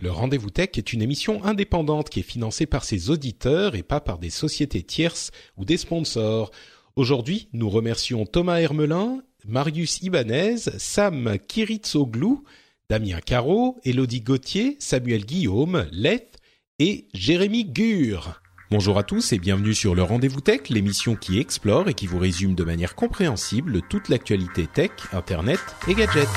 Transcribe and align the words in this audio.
Le 0.00 0.10
Rendez-vous 0.10 0.50
Tech 0.50 0.70
est 0.76 0.92
une 0.92 1.02
émission 1.02 1.44
indépendante 1.44 2.10
qui 2.10 2.20
est 2.20 2.24
financée 2.24 2.66
par 2.66 2.84
ses 2.84 3.10
auditeurs 3.10 3.76
et 3.76 3.84
pas 3.84 4.00
par 4.00 4.18
des 4.18 4.28
sociétés 4.28 4.82
tierces 4.82 5.30
ou 5.56 5.64
des 5.64 5.76
sponsors. 5.76 6.50
Aujourd'hui, 6.96 7.48
nous 7.52 7.70
remercions 7.70 8.26
Thomas 8.26 8.58
Hermelin, 8.58 9.22
Marius 9.46 10.02
Ibanez, 10.02 10.56
Sam 10.78 11.38
Kiritsoglou, 11.46 12.42
Damien 12.90 13.20
Caro, 13.20 13.78
Elodie 13.84 14.20
Gauthier, 14.20 14.76
Samuel 14.80 15.24
Guillaume, 15.24 15.86
Leth 15.92 16.38
et 16.80 17.06
Jérémy 17.14 17.64
Gur. 17.64 18.42
Bonjour 18.72 18.98
à 18.98 19.04
tous 19.04 19.32
et 19.32 19.38
bienvenue 19.38 19.74
sur 19.74 19.94
le 19.94 20.02
Rendez-vous 20.02 20.40
Tech, 20.40 20.70
l'émission 20.70 21.14
qui 21.14 21.38
explore 21.38 21.88
et 21.88 21.94
qui 21.94 22.08
vous 22.08 22.18
résume 22.18 22.56
de 22.56 22.64
manière 22.64 22.96
compréhensible 22.96 23.80
toute 23.88 24.08
l'actualité 24.08 24.66
tech, 24.66 24.90
internet 25.12 25.60
et 25.86 25.94
gadgets. 25.94 26.28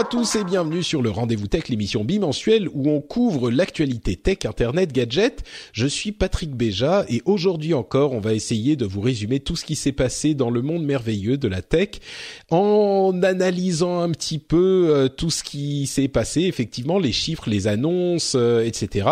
À 0.00 0.04
tous 0.04 0.34
et 0.36 0.44
bienvenue 0.44 0.82
sur 0.82 1.02
le 1.02 1.10
Rendez-vous 1.10 1.46
Tech, 1.46 1.68
l'émission 1.68 2.04
bimensuelle 2.04 2.70
où 2.72 2.88
on 2.88 3.02
couvre 3.02 3.50
l'actualité 3.50 4.16
tech, 4.16 4.46
internet, 4.46 4.94
gadgets. 4.94 5.44
Je 5.74 5.86
suis 5.86 6.10
Patrick 6.10 6.54
Béja 6.54 7.04
et 7.10 7.20
aujourd'hui 7.26 7.74
encore, 7.74 8.12
on 8.12 8.20
va 8.20 8.32
essayer 8.32 8.76
de 8.76 8.86
vous 8.86 9.02
résumer 9.02 9.40
tout 9.40 9.56
ce 9.56 9.66
qui 9.66 9.76
s'est 9.76 9.92
passé 9.92 10.32
dans 10.32 10.48
le 10.48 10.62
monde 10.62 10.86
merveilleux 10.86 11.36
de 11.36 11.48
la 11.48 11.60
tech 11.60 12.00
en 12.48 13.20
analysant 13.22 14.00
un 14.00 14.10
petit 14.10 14.38
peu 14.38 14.86
euh, 14.88 15.08
tout 15.08 15.28
ce 15.28 15.44
qui 15.44 15.86
s'est 15.86 16.08
passé, 16.08 16.44
effectivement, 16.44 16.98
les 16.98 17.12
chiffres, 17.12 17.50
les 17.50 17.66
annonces, 17.66 18.32
euh, 18.36 18.64
etc. 18.64 19.06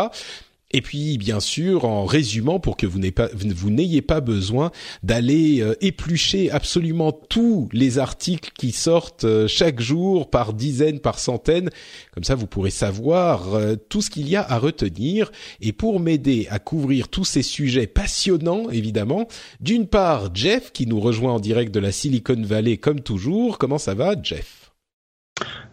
Et 0.70 0.82
puis, 0.82 1.16
bien 1.16 1.40
sûr, 1.40 1.86
en 1.86 2.04
résumant, 2.04 2.60
pour 2.60 2.76
que 2.76 2.86
vous 2.86 2.98
n'ayez 2.98 4.02
pas, 4.02 4.20
besoin 4.20 4.70
d'aller 5.02 5.62
euh, 5.62 5.74
éplucher 5.80 6.50
absolument 6.50 7.10
tous 7.10 7.70
les 7.72 7.98
articles 7.98 8.50
qui 8.58 8.72
sortent 8.72 9.24
euh, 9.24 9.48
chaque 9.48 9.80
jour 9.80 10.28
par 10.28 10.52
dizaines, 10.52 11.00
par 11.00 11.20
centaines. 11.20 11.70
Comme 12.12 12.24
ça, 12.24 12.34
vous 12.34 12.46
pourrez 12.46 12.70
savoir 12.70 13.54
euh, 13.54 13.76
tout 13.88 14.02
ce 14.02 14.10
qu'il 14.10 14.28
y 14.28 14.36
a 14.36 14.42
à 14.42 14.58
retenir. 14.58 15.32
Et 15.62 15.72
pour 15.72 16.00
m'aider 16.00 16.46
à 16.50 16.58
couvrir 16.58 17.08
tous 17.08 17.24
ces 17.24 17.42
sujets 17.42 17.86
passionnants, 17.86 18.68
évidemment, 18.68 19.26
d'une 19.60 19.86
part, 19.86 20.34
Jeff, 20.34 20.70
qui 20.72 20.86
nous 20.86 21.00
rejoint 21.00 21.32
en 21.34 21.40
direct 21.40 21.72
de 21.72 21.80
la 21.80 21.92
Silicon 21.92 22.42
Valley, 22.42 22.76
comme 22.76 23.00
toujours. 23.00 23.56
Comment 23.56 23.78
ça 23.78 23.94
va, 23.94 24.14
Jeff? 24.22 24.57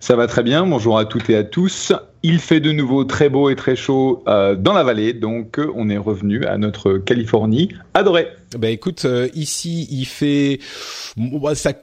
Ça 0.06 0.16
va 0.16 0.28
très 0.28 0.44
bien, 0.44 0.68
bonjour 0.68 1.00
à 1.00 1.06
toutes 1.06 1.32
et 1.32 1.36
à 1.36 1.44
tous. 1.44 1.92
Il 2.22 2.38
fait 2.38 2.60
de 2.60 2.72
nouveau 2.72 3.06
très 3.06 3.28
beau 3.28 3.50
et 3.50 3.56
très 3.56 3.76
chaud 3.76 4.24
euh, 4.28 4.54
dans 4.56 4.74
la 4.74 4.84
vallée, 4.84 5.14
donc 5.14 5.58
euh, 5.58 5.72
on 5.74 5.90
est 5.90 5.98
revenu 5.98 6.46
à 6.46 6.60
notre 6.60 7.00
Californie 7.00 7.70
adorée. 7.96 8.28
Ben 8.56 8.68
écoute, 8.68 9.06
euh, 9.06 9.30
ici 9.34 9.88
il 9.90 10.06
fait, 10.06 10.60
bah, 11.18 11.56
ça, 11.56 11.74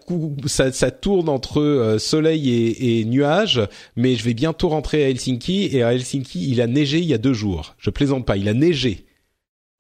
ça, 0.47 0.71
ça 0.71 0.93
tourne 0.93 1.29
entre 1.29 1.97
soleil 1.99 2.49
et, 2.49 3.01
et 3.01 3.05
nuages, 3.07 3.61
mais 3.97 4.15
je 4.15 4.23
vais 4.23 4.35
bientôt 4.35 4.69
rentrer 4.69 5.05
à 5.05 5.09
Helsinki 5.09 5.71
et 5.77 5.83
à 5.83 5.93
Helsinki 5.93 6.49
il 6.49 6.61
a 6.61 6.69
neigé 6.69 6.99
il 6.99 7.07
y 7.07 7.15
a 7.15 7.19
deux 7.19 7.35
jours. 7.35 7.75
Je 7.77 7.91
plaisante 7.91 8.25
pas, 8.25 8.37
il 8.37 8.49
a 8.49 8.55
neigé. 8.55 9.05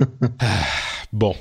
Ah, 0.41 0.49
bon, 1.13 1.37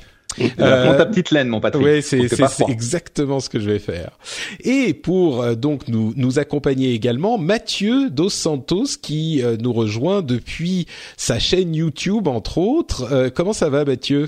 euh, 0.60 0.86
Prends 0.86 0.98
ta 0.98 1.06
petite 1.06 1.32
laine, 1.32 1.48
mon 1.48 1.60
Patrick. 1.60 1.84
Oui, 1.84 2.02
c'est 2.02 2.28
c'est 2.28 2.70
exactement 2.70 3.40
ce 3.40 3.50
que 3.50 3.60
je 3.60 3.70
vais 3.70 3.80
faire. 3.80 4.18
Et 4.62 4.94
pour 4.94 5.42
euh, 5.42 5.56
donc 5.56 5.88
nous 5.88 6.14
nous 6.16 6.40
accompagner 6.40 6.94
également, 6.94 7.38
Mathieu 7.38 8.10
dos 8.10 8.30
Santos 8.30 8.98
qui 9.02 9.42
euh, 9.44 9.58
nous 9.60 9.74
rejoint 9.74 10.22
depuis 10.22 10.88
sa 11.18 11.40
chaîne 11.40 11.76
YouTube 11.76 12.28
entre 12.28 12.58
autres. 12.58 13.12
Euh, 13.12 13.30
comment 13.34 13.54
ça 13.54 13.70
va, 13.70 13.86
Mathieu? 13.86 14.28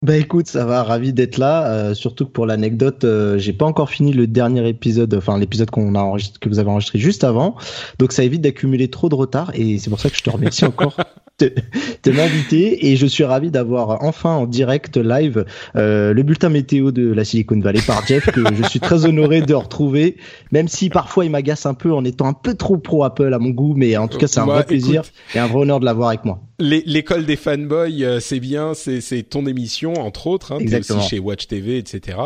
Bah 0.00 0.16
écoute, 0.16 0.46
ça 0.46 0.64
va, 0.64 0.84
ravi 0.84 1.12
d'être 1.12 1.38
là. 1.38 1.66
Euh, 1.72 1.92
surtout 1.92 2.24
que 2.24 2.30
pour 2.30 2.46
l'anecdote, 2.46 3.02
euh, 3.02 3.36
j'ai 3.36 3.52
pas 3.52 3.64
encore 3.64 3.90
fini 3.90 4.12
le 4.12 4.28
dernier 4.28 4.68
épisode, 4.68 5.12
enfin 5.14 5.36
l'épisode 5.36 5.70
qu'on 5.70 5.96
a 5.96 5.98
enregistré, 5.98 6.38
que 6.40 6.48
vous 6.48 6.60
avez 6.60 6.70
enregistré 6.70 7.00
juste 7.00 7.24
avant. 7.24 7.56
Donc 7.98 8.12
ça 8.12 8.22
évite 8.22 8.40
d'accumuler 8.40 8.88
trop 8.88 9.08
de 9.08 9.16
retard 9.16 9.50
et 9.54 9.78
c'est 9.78 9.90
pour 9.90 9.98
ça 9.98 10.08
que 10.08 10.16
je 10.16 10.22
te 10.22 10.30
remercie 10.30 10.64
encore 10.64 10.96
de, 11.40 12.12
m'inviter 12.12 12.88
et 12.88 12.96
je 12.96 13.06
suis 13.06 13.24
ravi 13.24 13.50
d'avoir 13.50 14.02
enfin 14.02 14.30
en 14.30 14.46
direct 14.46 14.96
live 14.96 15.44
euh, 15.76 16.12
le 16.12 16.22
bulletin 16.22 16.48
météo 16.48 16.90
de 16.90 17.12
la 17.12 17.24
Silicon 17.24 17.60
Valley 17.60 17.80
par 17.86 18.06
Jeff 18.06 18.30
que 18.30 18.42
je 18.54 18.62
suis 18.68 18.80
très 18.80 19.04
honoré 19.04 19.42
de 19.42 19.54
retrouver, 19.54 20.16
même 20.52 20.68
si 20.68 20.88
parfois 20.88 21.24
il 21.24 21.30
m'agace 21.30 21.66
un 21.66 21.74
peu 21.74 21.92
en 21.92 22.04
étant 22.04 22.26
un 22.26 22.32
peu 22.32 22.54
trop 22.54 22.78
pro 22.78 23.04
Apple 23.04 23.32
à 23.32 23.38
mon 23.38 23.50
goût, 23.50 23.74
mais 23.76 23.96
en 23.96 24.08
tout 24.08 24.18
cas 24.18 24.26
c'est 24.26 24.40
un 24.40 24.46
Bah, 24.46 24.54
vrai 24.54 24.64
plaisir 24.64 25.02
écoute, 25.02 25.12
et 25.34 25.38
un 25.38 25.46
vrai 25.46 25.60
honneur 25.60 25.80
de 25.80 25.84
l'avoir 25.84 26.08
avec 26.08 26.24
moi. 26.24 26.40
L'école 26.60 27.24
des 27.24 27.36
fanboys, 27.36 28.02
euh, 28.04 28.18
c'est 28.18 28.40
bien, 28.40 28.74
c'est 28.74 29.22
ton 29.22 29.46
émission 29.46 29.92
entre 29.94 30.26
autres. 30.26 30.52
Hein, 30.52 30.58
Exactement. 30.58 30.98
aussi 30.98 31.08
chez 31.10 31.18
Watch 31.20 31.46
TV, 31.46 31.78
etc. 31.78 32.18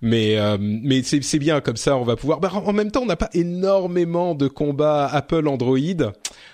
Mais 0.00 0.38
euh, 0.38 0.56
mais 0.58 1.02
c'est 1.02 1.22
c'est 1.22 1.38
bien 1.38 1.60
comme 1.60 1.76
ça, 1.76 1.96
on 1.98 2.02
va 2.04 2.16
pouvoir. 2.16 2.40
Bah, 2.40 2.50
en 2.54 2.72
même 2.72 2.90
temps, 2.90 3.02
on 3.02 3.06
n'a 3.06 3.16
pas 3.16 3.28
énormément 3.34 4.34
de 4.34 4.48
combats 4.48 5.06
Apple 5.06 5.46
Android. 5.48 5.78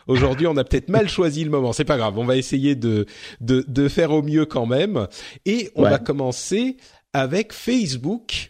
Aujourd'hui, 0.09 0.49
on 0.49 0.57
a 0.57 0.65
peut-être 0.65 0.89
mal 0.89 1.09
choisi 1.09 1.45
le 1.45 1.51
moment. 1.51 1.73
C'est 1.73 1.85
pas 1.85 1.99
grave, 1.99 2.19
on 2.19 2.25
va 2.25 2.37
essayer 2.37 2.75
de 2.75 3.07
de 3.41 3.65
de 3.69 3.89
faire 3.89 4.11
au 4.11 4.23
mieux 4.23 4.45
quand 4.45 4.67
même. 4.67 5.07
Et 5.47 5.71
on 5.77 5.85
Ouais. 5.85 5.91
va 5.91 5.99
commencer 5.99 6.77
avec 7.13 7.53
Facebook. 7.53 8.50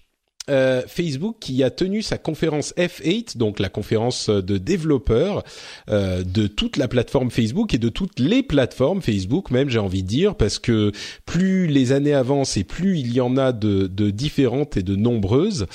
Euh, 0.50 0.82
Facebook 0.88 1.36
qui 1.38 1.62
a 1.62 1.70
tenu 1.70 2.02
sa 2.02 2.18
conférence 2.18 2.74
F8, 2.76 3.36
donc 3.36 3.60
la 3.60 3.68
conférence 3.68 4.28
de 4.28 4.58
développeurs 4.58 5.44
euh, 5.88 6.24
de 6.24 6.48
toute 6.48 6.76
la 6.76 6.88
plateforme 6.88 7.30
Facebook 7.30 7.72
et 7.72 7.78
de 7.78 7.88
toutes 7.88 8.18
les 8.18 8.42
plateformes 8.42 9.00
Facebook 9.00 9.52
même 9.52 9.68
j'ai 9.68 9.78
envie 9.78 10.02
de 10.02 10.08
dire 10.08 10.34
parce 10.34 10.58
que 10.58 10.90
plus 11.24 11.68
les 11.68 11.92
années 11.92 12.14
avancent 12.14 12.56
et 12.56 12.64
plus 12.64 12.98
il 12.98 13.12
y 13.12 13.20
en 13.20 13.36
a 13.36 13.52
de, 13.52 13.86
de 13.86 14.10
différentes 14.10 14.76
et 14.76 14.82
de 14.82 14.96
nombreuses. 14.96 15.66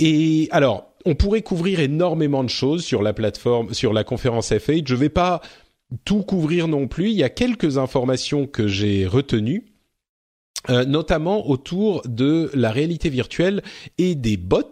Et 0.00 0.48
alors 0.50 0.92
on 1.04 1.14
pourrait 1.14 1.42
couvrir 1.42 1.78
énormément 1.78 2.42
de 2.42 2.50
choses 2.50 2.84
sur 2.84 3.02
la 3.02 3.12
plateforme, 3.12 3.72
sur 3.72 3.92
la 3.92 4.02
conférence 4.02 4.50
F8. 4.50 4.84
Je 4.86 4.96
vais 4.96 5.10
pas 5.10 5.40
tout 6.04 6.22
couvrir 6.22 6.66
non 6.66 6.88
plus. 6.88 7.10
Il 7.10 7.16
y 7.16 7.22
a 7.22 7.30
quelques 7.30 7.78
informations 7.78 8.46
que 8.46 8.66
j'ai 8.66 9.06
retenues. 9.06 9.71
Euh, 10.70 10.84
notamment 10.84 11.48
autour 11.48 12.02
de 12.06 12.50
la 12.54 12.70
réalité 12.70 13.08
virtuelle 13.08 13.62
et 13.98 14.14
des 14.14 14.36
bots. 14.36 14.62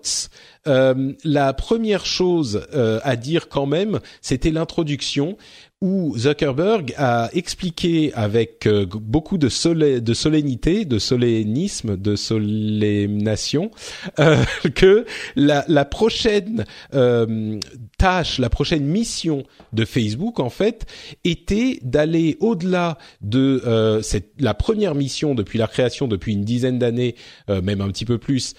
Euh, 0.67 1.15
la 1.25 1.53
première 1.53 2.07
chose 2.07 2.67
euh, 2.75 3.01
à 3.03 3.17
dire 3.17 3.49
quand 3.49 3.67
même, 3.67 3.99
c'était 4.21 4.53
l'introduction 4.53 5.37
où 5.83 6.15
Zuckerberg 6.19 6.93
a 6.99 7.31
expliqué 7.33 8.13
avec 8.13 8.67
euh, 8.67 8.85
beaucoup 8.85 9.39
de, 9.39 9.49
solennité, 9.49 10.85
de 10.85 10.99
solennisme, 10.99 11.97
de 11.97 12.17
solemnation, 12.17 13.71
euh, 14.19 14.45
que 14.75 15.07
la, 15.37 15.85
prochaine 15.87 16.67
euh, 16.93 17.59
tâche, 17.97 18.39
la 18.39 18.51
prochaine 18.51 18.85
mission 18.85 19.45
de 19.73 19.87
Facebook, 19.87 20.39
en 20.39 20.51
fait, 20.51 20.85
était 21.25 21.79
d'aller 21.83 22.37
au-delà 22.41 22.99
de 23.23 24.01
cette, 24.03 24.33
la 24.39 24.53
première 24.55 24.95
mission 24.95 25.35
depuis 25.35 25.59
la 25.59 25.67
création, 25.67 26.09
depuis 26.09 26.35
une 26.35 26.45
dizaine 26.45 26.79
d'années, 26.79 27.15
même 27.49 27.81
un 27.81 27.89
petit 27.89 28.05
peu 28.05 28.19
plus, 28.19 28.55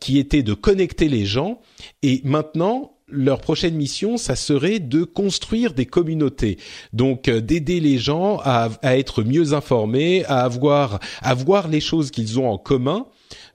qui 0.00 0.18
était 0.18 0.42
de 0.42 0.54
connecter 0.54 1.08
les 1.08 1.26
gens. 1.26 1.60
Et 2.02 2.20
maintenant, 2.24 2.95
leur 3.08 3.40
prochaine 3.40 3.74
mission, 3.74 4.16
ça 4.16 4.36
serait 4.36 4.80
de 4.80 5.04
construire 5.04 5.72
des 5.74 5.86
communautés. 5.86 6.58
Donc 6.92 7.28
euh, 7.28 7.40
d'aider 7.40 7.80
les 7.80 7.98
gens 7.98 8.38
à, 8.42 8.68
à 8.82 8.96
être 8.98 9.22
mieux 9.22 9.52
informés, 9.52 10.24
à 10.26 10.42
avoir 10.42 10.98
à 11.22 11.34
voir 11.34 11.68
les 11.68 11.80
choses 11.80 12.10
qu'ils 12.10 12.38
ont 12.40 12.50
en 12.50 12.58
commun. 12.58 13.06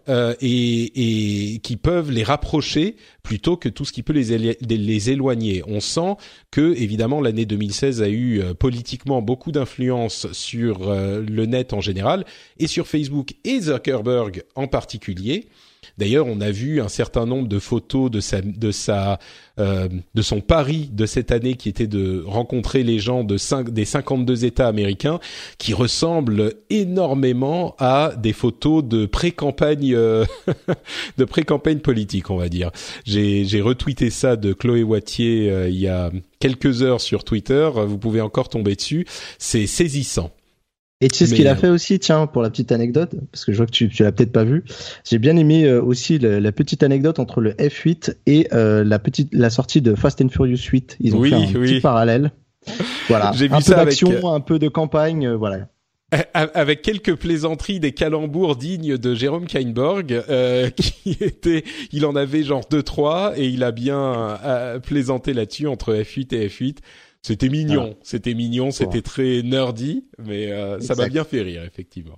euh, 0.09 0.33
et, 0.42 1.53
et 1.53 1.59
qui 1.59 1.77
peuvent 1.77 2.12
les 2.12 2.24
rapprocher 2.24 2.95
plutôt 3.24 3.56
que 3.57 3.69
tout 3.69 3.86
ce 3.86 3.92
qui 3.94 4.03
peut 4.03 4.13
les, 4.13 4.57
les 4.59 5.09
éloigner. 5.09 5.63
On 5.68 5.80
sent 5.80 6.15
que 6.50 6.74
évidemment 6.75 7.21
l'année 7.21 7.45
2016 7.45 8.01
a 8.01 8.09
eu 8.09 8.42
euh, 8.42 8.54
politiquement 8.54 9.21
beaucoup 9.21 9.51
d'influence 9.51 10.31
sur 10.31 10.89
euh, 10.89 11.21
le 11.21 11.45
net 11.45 11.74
en 11.74 11.81
général 11.81 12.25
et 12.57 12.68
sur 12.68 12.88
Facebook 12.88 13.33
et 13.44 13.62
Zuckerberg 13.62 14.44
en 14.56 14.68
particulier. 14.68 15.47
D'ailleurs, 15.97 16.27
on 16.27 16.41
a 16.41 16.51
vu 16.51 16.81
un 16.81 16.88
certain 16.88 17.25
nombre 17.25 17.47
de 17.47 17.59
photos 17.59 18.09
de 18.11 18.19
sa 18.71 19.19
euh, 19.59 19.89
de 20.15 20.21
son 20.21 20.39
pari 20.39 20.89
de 20.91 21.05
cette 21.05 21.31
année 21.31 21.55
qui 21.55 21.67
était 21.69 21.85
de 21.85 22.23
rencontrer 22.25 22.83
les 22.83 22.99
gens 22.99 23.23
de 23.23 23.38
5, 23.38 23.69
des 23.69 23.85
52 23.85 24.45
États 24.45 24.67
américains 24.67 25.19
qui 25.57 25.73
ressemblent 25.73 26.53
énormément 26.69 27.75
à 27.77 28.13
des 28.17 28.33
photos 28.33 28.83
de 28.83 29.05
pré-campagne 29.05 29.93
euh, 29.93 30.25
de 31.17 31.25
pré-campagne 31.25 31.79
politique, 31.79 32.29
on 32.29 32.37
va 32.37 32.49
dire. 32.49 32.71
J'ai 33.05 33.44
j'ai 33.45 33.61
retweeté 33.61 34.09
ça 34.09 34.35
de 34.35 34.53
Chloé 34.53 34.83
Wattier 34.83 35.51
euh, 35.51 35.69
il 35.69 35.77
y 35.77 35.87
a 35.87 36.11
quelques 36.39 36.81
heures 36.81 37.01
sur 37.01 37.23
Twitter, 37.23 37.69
vous 37.75 37.97
pouvez 37.97 38.21
encore 38.21 38.49
tomber 38.49 38.75
dessus, 38.75 39.05
c'est 39.37 39.67
saisissant. 39.67 40.31
Et 41.01 41.07
tu 41.07 41.18
sais 41.18 41.25
ce 41.25 41.33
qu'il 41.33 41.48
a 41.48 41.56
fait 41.56 41.68
aussi, 41.68 41.98
tiens, 42.00 42.27
pour 42.27 42.44
la 42.44 42.51
petite 42.51 42.71
anecdote, 42.71 43.15
parce 43.31 43.44
que 43.44 43.51
je 43.51 43.57
vois 43.57 43.65
que 43.65 43.71
tu, 43.71 43.89
tu 43.89 44.03
l'as 44.03 44.12
peut-être 44.12 44.31
pas 44.31 44.44
vu. 44.44 44.63
J'ai 45.03 45.18
bien 45.18 45.36
aimé 45.36 45.65
euh, 45.65 45.81
aussi 45.81 46.19
la, 46.19 46.51
petite 46.51 46.83
anecdote 46.83 47.18
entre 47.18 47.42
le 47.42 47.53
F8 47.53 48.18
et 48.27 48.48
euh, 48.53 48.83
la 48.83 49.00
petite 49.00 49.30
la 49.33 49.50
sortie 49.50 49.81
de 49.81 49.95
Fast 49.95 50.21
and 50.21 50.30
Furious 50.30 50.57
8. 50.57 50.98
Ils 51.00 51.15
ont 51.15 51.24
fait 51.24 51.33
un 51.33 51.48
petit 51.48 51.80
parallèle. 51.80 52.31
Voilà. 53.07 53.31
J'ai 53.36 53.48
vu 53.48 53.56
un 53.56 53.62
peu 53.62 53.74
d'action, 53.74 54.12
euh, 54.12 54.36
un 54.36 54.42
peu 54.42 54.59
de 54.59 54.68
campagne, 54.68 55.27
voilà. 55.31 55.68
Avec 56.33 56.81
quelques 56.81 57.15
plaisanteries, 57.15 57.80
des 57.80 57.94
calembours 57.94 58.57
dignes 58.57 58.97
de 58.97 59.15
Jérôme 59.15 59.47
Kainborg, 59.47 60.07
qui 60.75 61.18
était, 61.21 61.63
il 61.94 62.06
en 62.06 62.15
avait 62.15 62.44
genre 62.44 62.65
deux 62.69 62.83
trois 62.83 63.31
et 63.38 63.47
il 63.47 63.63
a 63.63 63.71
bien 63.71 64.38
plaisanté 64.83 65.33
là-dessus 65.33 65.68
entre 65.68 65.95
F8 65.95 66.36
et 66.36 66.47
F8. 66.47 66.77
C'était 67.21 67.50
mignon, 67.50 67.95
c'était 68.01 68.33
mignon, 68.33 68.71
c'était 68.71 69.01
très 69.03 69.44
nerdy, 69.44 70.06
mais 70.18 70.51
euh, 70.51 70.79
ça 70.79 70.95
m'a 70.95 71.07
bien 71.07 71.23
fait 71.23 71.41
rire 71.41 71.63
effectivement. 71.63 72.18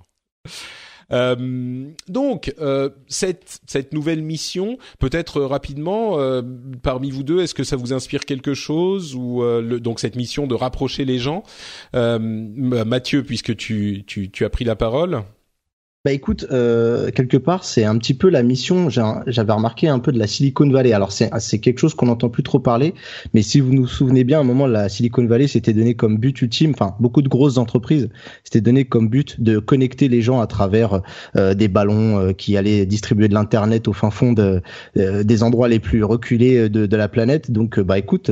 Euh, 1.12 1.90
donc 2.08 2.54
euh, 2.58 2.88
cette 3.06 3.60
cette 3.66 3.92
nouvelle 3.92 4.22
mission, 4.22 4.78
peut-être 4.98 5.42
rapidement 5.42 6.18
euh, 6.18 6.40
parmi 6.82 7.10
vous 7.10 7.22
deux, 7.22 7.42
est-ce 7.42 7.54
que 7.54 7.64
ça 7.64 7.76
vous 7.76 7.92
inspire 7.92 8.24
quelque 8.24 8.54
chose 8.54 9.14
ou 9.14 9.42
euh, 9.42 9.60
le, 9.60 9.80
donc 9.80 10.00
cette 10.00 10.16
mission 10.16 10.46
de 10.46 10.54
rapprocher 10.54 11.04
les 11.04 11.18
gens, 11.18 11.42
Mathieu, 11.92 13.22
puisque 13.22 13.54
tu, 13.56 14.04
tu 14.06 14.30
tu 14.30 14.44
as 14.46 14.50
pris 14.50 14.64
la 14.64 14.76
parole. 14.76 15.22
Bah 16.04 16.12
écoute, 16.12 16.46
euh, 16.52 17.10
quelque 17.12 17.38
part, 17.38 17.64
c'est 17.64 17.84
un 17.84 17.96
petit 17.96 18.12
peu 18.12 18.28
la 18.28 18.42
mission. 18.42 18.90
J'avais 18.90 19.52
remarqué 19.54 19.88
un 19.88 19.98
peu 19.98 20.12
de 20.12 20.18
la 20.18 20.26
Silicon 20.26 20.68
Valley. 20.68 20.92
Alors 20.92 21.12
c'est 21.12 21.58
quelque 21.60 21.78
chose 21.78 21.94
qu'on 21.94 22.04
n'entend 22.04 22.28
plus 22.28 22.42
trop 22.42 22.58
parler, 22.58 22.92
mais 23.32 23.40
si 23.40 23.58
vous 23.58 23.72
nous 23.72 23.86
souvenez 23.86 24.22
bien, 24.22 24.36
à 24.36 24.40
un 24.42 24.44
moment, 24.44 24.66
la 24.66 24.90
Silicon 24.90 25.24
Valley 25.24 25.48
s'était 25.48 25.72
donné 25.72 25.94
comme 25.94 26.18
but 26.18 26.42
ultime. 26.42 26.72
Enfin, 26.72 26.94
beaucoup 27.00 27.22
de 27.22 27.28
grosses 27.30 27.56
entreprises 27.56 28.10
s'étaient 28.42 28.60
donné 28.60 28.84
comme 28.84 29.08
but 29.08 29.40
de 29.40 29.58
connecter 29.58 30.08
les 30.08 30.20
gens 30.20 30.40
à 30.40 30.46
travers 30.46 31.00
euh, 31.36 31.54
des 31.54 31.68
ballons 31.68 32.18
euh, 32.18 32.32
qui 32.34 32.58
allaient 32.58 32.84
distribuer 32.84 33.28
de 33.28 33.34
l'internet 33.34 33.88
au 33.88 33.94
fin 33.94 34.10
fond 34.10 34.34
de, 34.34 34.60
euh, 34.98 35.22
des 35.22 35.42
endroits 35.42 35.68
les 35.68 35.78
plus 35.78 36.04
reculés 36.04 36.68
de, 36.68 36.84
de 36.84 36.96
la 36.98 37.08
planète. 37.08 37.50
Donc, 37.50 37.80
bah 37.80 37.98
écoute, 37.98 38.30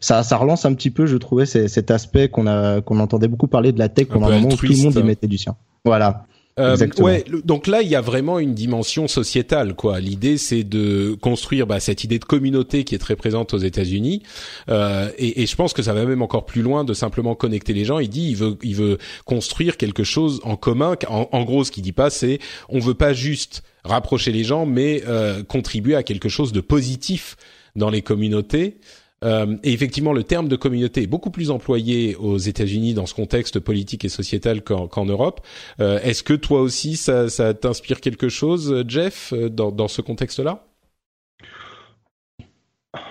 ça 0.00 0.22
ça 0.22 0.36
relance 0.36 0.66
un 0.66 0.74
petit 0.74 0.90
peu, 0.90 1.06
je 1.06 1.16
trouvais, 1.16 1.46
cet 1.46 1.90
aspect 1.90 2.28
qu'on 2.28 2.46
a 2.46 2.82
qu'on 2.82 3.00
entendait 3.00 3.28
beaucoup 3.28 3.48
parler 3.48 3.72
de 3.72 3.78
la 3.78 3.88
tech 3.88 4.08
pendant 4.08 4.26
un 4.26 4.40
moment 4.40 4.48
où 4.52 4.56
tout 4.56 4.66
le 4.66 4.82
monde 4.82 4.96
y 4.96 5.02
mettait 5.02 5.28
du 5.28 5.38
sien. 5.38 5.56
Voilà. 5.86 6.26
Euh, 6.60 6.76
ouais, 6.98 7.24
donc 7.44 7.66
là, 7.66 7.82
il 7.82 7.88
y 7.88 7.94
a 7.94 8.00
vraiment 8.00 8.38
une 8.38 8.54
dimension 8.54 9.08
sociétale, 9.08 9.74
quoi. 9.74 9.98
L'idée, 10.00 10.36
c'est 10.36 10.62
de 10.62 11.16
construire 11.20 11.66
bah, 11.66 11.80
cette 11.80 12.04
idée 12.04 12.18
de 12.18 12.24
communauté 12.24 12.84
qui 12.84 12.94
est 12.94 12.98
très 12.98 13.16
présente 13.16 13.54
aux 13.54 13.58
États-Unis, 13.58 14.22
euh, 14.68 15.10
et, 15.18 15.42
et, 15.42 15.46
je 15.46 15.56
pense 15.56 15.72
que 15.72 15.82
ça 15.82 15.94
va 15.94 16.04
même 16.04 16.22
encore 16.22 16.44
plus 16.44 16.62
loin 16.62 16.84
de 16.84 16.92
simplement 16.92 17.34
connecter 17.34 17.72
les 17.72 17.84
gens. 17.84 17.98
Il 17.98 18.08
dit, 18.08 18.28
il 18.28 18.36
veut, 18.36 18.56
il 18.62 18.76
veut 18.76 18.98
construire 19.24 19.76
quelque 19.76 20.04
chose 20.04 20.40
en 20.44 20.56
commun. 20.56 20.96
En, 21.08 21.28
en 21.32 21.44
gros, 21.44 21.64
ce 21.64 21.70
qu'il 21.70 21.82
dit 21.82 21.92
pas, 21.92 22.10
c'est, 22.10 22.38
on 22.68 22.78
veut 22.78 22.94
pas 22.94 23.12
juste 23.12 23.62
rapprocher 23.84 24.32
les 24.32 24.44
gens, 24.44 24.66
mais 24.66 25.02
euh, 25.06 25.42
contribuer 25.42 25.94
à 25.94 26.02
quelque 26.02 26.28
chose 26.28 26.52
de 26.52 26.60
positif 26.60 27.36
dans 27.76 27.90
les 27.90 28.02
communautés. 28.02 28.76
Euh, 29.24 29.56
et 29.62 29.72
effectivement, 29.72 30.12
le 30.12 30.24
terme 30.24 30.48
de 30.48 30.56
communauté 30.56 31.02
est 31.02 31.06
beaucoup 31.06 31.30
plus 31.30 31.50
employé 31.50 32.16
aux 32.16 32.38
États-Unis 32.38 32.94
dans 32.94 33.06
ce 33.06 33.14
contexte 33.14 33.60
politique 33.60 34.04
et 34.04 34.08
sociétal 34.08 34.62
qu'en 34.62 35.04
Europe. 35.04 35.40
Euh, 35.80 36.00
est-ce 36.02 36.22
que 36.22 36.34
toi 36.34 36.60
aussi, 36.60 36.96
ça, 36.96 37.28
t'inspire 37.54 38.00
quelque 38.00 38.28
chose, 38.28 38.84
Jeff, 38.88 39.32
euh, 39.32 39.48
dans 39.48 39.88
ce 39.88 40.02
contexte-là? 40.02 40.69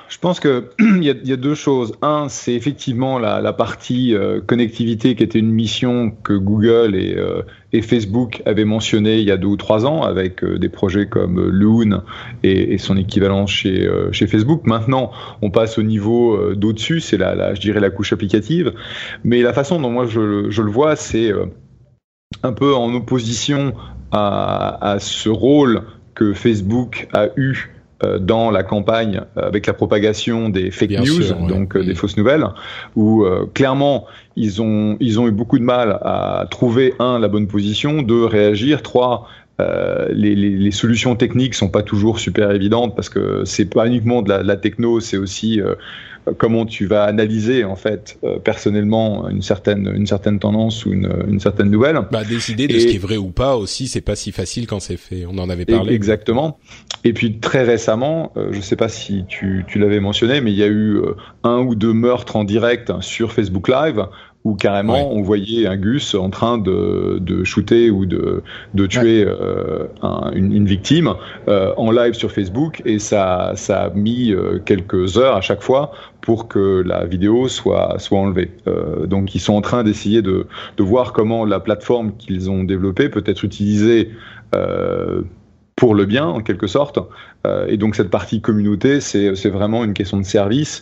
Je 0.09 0.17
pense 0.17 0.39
que 0.39 0.71
il 0.79 1.03
y, 1.03 1.27
y, 1.27 1.31
a 1.31 1.37
deux 1.37 1.53
choses. 1.53 1.93
Un, 2.01 2.27
c'est 2.29 2.53
effectivement 2.53 3.19
la, 3.19 3.53
partie 3.53 4.15
euh, 4.15 4.41
connectivité 4.41 5.15
qui 5.15 5.23
était 5.23 5.39
une 5.39 5.51
mission 5.51 6.11
que 6.23 6.33
Google 6.33 6.95
et, 6.95 7.15
euh, 7.15 7.43
et, 7.73 7.81
Facebook 7.81 8.41
avaient 8.45 8.65
mentionné 8.65 9.19
il 9.19 9.27
y 9.27 9.31
a 9.31 9.37
deux 9.37 9.47
ou 9.47 9.57
trois 9.57 9.85
ans 9.85 10.01
avec 10.01 10.43
euh, 10.43 10.57
des 10.57 10.69
projets 10.69 11.07
comme 11.07 11.39
Loon 11.49 12.01
et, 12.43 12.77
son 12.79 12.97
équivalent 12.97 13.45
chez, 13.45 13.87
Facebook. 14.11 14.65
Maintenant, 14.65 15.11
on 15.41 15.51
passe 15.51 15.77
au 15.77 15.83
niveau 15.83 16.55
d'au-dessus, 16.55 16.99
c'est 16.99 17.17
la, 17.17 17.53
je 17.53 17.61
dirais 17.61 17.79
la 17.79 17.89
couche 17.89 18.11
applicative. 18.11 18.73
Mais 19.23 19.41
la 19.41 19.53
façon 19.53 19.79
dont 19.79 19.91
moi 19.91 20.05
je, 20.07 20.19
le 20.19 20.71
vois, 20.71 20.95
c'est 20.95 21.31
un 22.43 22.53
peu 22.53 22.73
en 22.75 22.93
opposition 22.93 23.73
à, 24.11 24.97
ce 24.99 25.29
rôle 25.29 25.83
que 26.15 26.33
Facebook 26.33 27.07
a 27.13 27.27
eu 27.35 27.69
dans 28.19 28.51
la 28.51 28.63
campagne 28.63 29.21
euh, 29.37 29.47
avec 29.47 29.67
la 29.67 29.73
propagation 29.73 30.49
des 30.49 30.71
fake 30.71 30.91
news, 30.91 31.47
donc 31.47 31.75
euh, 31.75 31.83
des 31.83 31.95
fausses 31.95 32.17
nouvelles, 32.17 32.45
où 32.95 33.25
clairement 33.53 34.05
ils 34.35 34.61
ont 34.61 34.97
ils 34.99 35.19
ont 35.19 35.27
eu 35.27 35.31
beaucoup 35.31 35.59
de 35.59 35.63
mal 35.63 35.99
à 36.01 36.47
trouver 36.49 36.93
un 36.99 37.19
la 37.19 37.27
bonne 37.27 37.47
position, 37.47 38.01
deux 38.01 38.25
réagir, 38.25 38.81
trois 38.81 39.27
euh, 39.59 40.07
les, 40.11 40.35
les, 40.35 40.51
les, 40.51 40.71
solutions 40.71 41.15
techniques 41.17 41.53
sont 41.53 41.67
pas 41.67 41.83
toujours 41.83 42.19
super 42.19 42.51
évidentes 42.51 42.95
parce 42.95 43.09
que 43.09 43.43
c'est 43.43 43.65
pas 43.65 43.87
uniquement 43.87 44.21
de 44.21 44.29
la, 44.29 44.41
de 44.41 44.47
la 44.47 44.55
techno, 44.55 45.01
c'est 45.01 45.17
aussi 45.17 45.59
euh, 45.59 45.75
comment 46.37 46.65
tu 46.65 46.85
vas 46.85 47.03
analyser 47.03 47.63
en 47.63 47.75
fait 47.75 48.17
euh, 48.23 48.39
personnellement 48.39 49.29
une 49.29 49.41
certaine 49.41 49.91
une 49.95 50.07
certaine 50.07 50.39
tendance 50.39 50.85
ou 50.85 50.93
une, 50.93 51.11
une 51.27 51.39
certaine 51.39 51.69
nouvelle. 51.69 51.99
Bah, 52.11 52.23
décider 52.23 52.67
de 52.67 52.77
ce 52.77 52.87
qui 52.87 52.95
est 52.95 52.99
vrai 52.99 53.17
ou 53.17 53.29
pas 53.29 53.55
aussi, 53.55 53.87
c'est 53.87 54.01
pas 54.01 54.15
si 54.15 54.31
facile 54.31 54.67
quand 54.67 54.79
c'est 54.79 54.97
fait. 54.97 55.25
On 55.27 55.37
en 55.37 55.49
avait 55.49 55.65
parlé. 55.65 55.93
Exactement. 55.93 56.59
Et 57.03 57.13
puis 57.13 57.39
très 57.39 57.63
récemment, 57.63 58.31
euh, 58.37 58.49
je 58.51 58.61
sais 58.61 58.75
pas 58.75 58.89
si 58.89 59.25
tu, 59.27 59.65
tu 59.67 59.79
l'avais 59.79 59.99
mentionné, 59.99 60.41
mais 60.41 60.51
il 60.51 60.57
y 60.57 60.63
a 60.63 60.67
eu 60.67 61.01
un 61.43 61.59
ou 61.59 61.75
deux 61.75 61.93
meurtres 61.93 62.35
en 62.35 62.43
direct 62.43 62.91
sur 63.01 63.31
Facebook 63.31 63.67
Live 63.67 64.05
où 64.45 64.55
carrément 64.55 65.11
on 65.11 65.21
voyait 65.21 65.67
un 65.67 65.75
Gus 65.75 66.15
en 66.15 66.29
train 66.29 66.57
de, 66.57 67.17
de 67.19 67.43
shooter 67.43 67.89
ou 67.89 68.05
de, 68.05 68.41
de 68.73 68.87
tuer 68.87 69.25
euh, 69.25 69.87
un, 70.01 70.31
une, 70.33 70.53
une, 70.53 70.65
victime 70.65 71.13
euh, 71.47 71.73
en 71.75 71.91
live 71.91 72.13
sur 72.13 72.31
Facebook 72.31 72.81
et 72.85 72.99
ça, 72.99 73.53
ça 73.55 73.83
a 73.83 73.89
mis 73.89 74.31
euh, 74.31 74.59
quelques 74.63 75.17
heures 75.17 75.35
à 75.35 75.41
chaque 75.41 75.61
fois 75.61 75.91
pour 76.21 76.47
que 76.47 76.83
la 76.85 77.05
vidéo 77.05 77.47
soit, 77.47 77.97
enlevée. 78.11 78.51
Euh, 78.67 79.05
donc 79.05 79.35
ils 79.35 79.39
sont 79.39 79.53
en 79.53 79.61
train 79.61 79.83
d'essayer 79.83 80.21
de, 80.21 80.47
voir 80.77 81.13
comment 81.13 81.45
la 81.45 81.59
plateforme 81.59 82.15
qu'ils 82.17 82.49
ont 82.49 82.63
développée 82.63 83.09
peut 83.09 83.23
être 83.25 83.43
utilisée 83.43 84.11
euh, 84.55 85.21
pour 85.75 85.95
le 85.95 86.05
bien 86.05 86.25
en 86.25 86.41
quelque 86.41 86.67
sorte. 86.67 86.99
Euh, 87.47 87.67
et 87.67 87.77
donc 87.77 87.95
cette 87.95 88.09
partie 88.09 88.41
communauté, 88.41 88.99
c'est 88.99 89.49
vraiment 89.49 89.83
une 89.85 89.93
question 89.93 90.17
de 90.17 90.25
service 90.25 90.81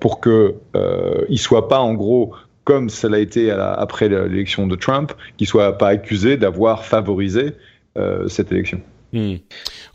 pour 0.00 0.20
euh, 0.26 1.24
il 1.28 1.38
soit 1.38 1.68
pas 1.68 1.80
en 1.80 1.94
gros 1.94 2.34
comme 2.64 2.88
ça 2.90 3.08
l'a 3.08 3.20
été 3.20 3.52
après 3.52 4.08
l'élection 4.08 4.66
de 4.66 4.74
Trump, 4.74 5.12
qu'il 5.36 5.46
soit 5.46 5.78
pas 5.78 5.88
accusé 5.88 6.36
d'avoir 6.36 6.84
favorisé 6.84 7.52
cette 8.26 8.50
élection. 8.50 8.80
Hmm. 9.16 9.36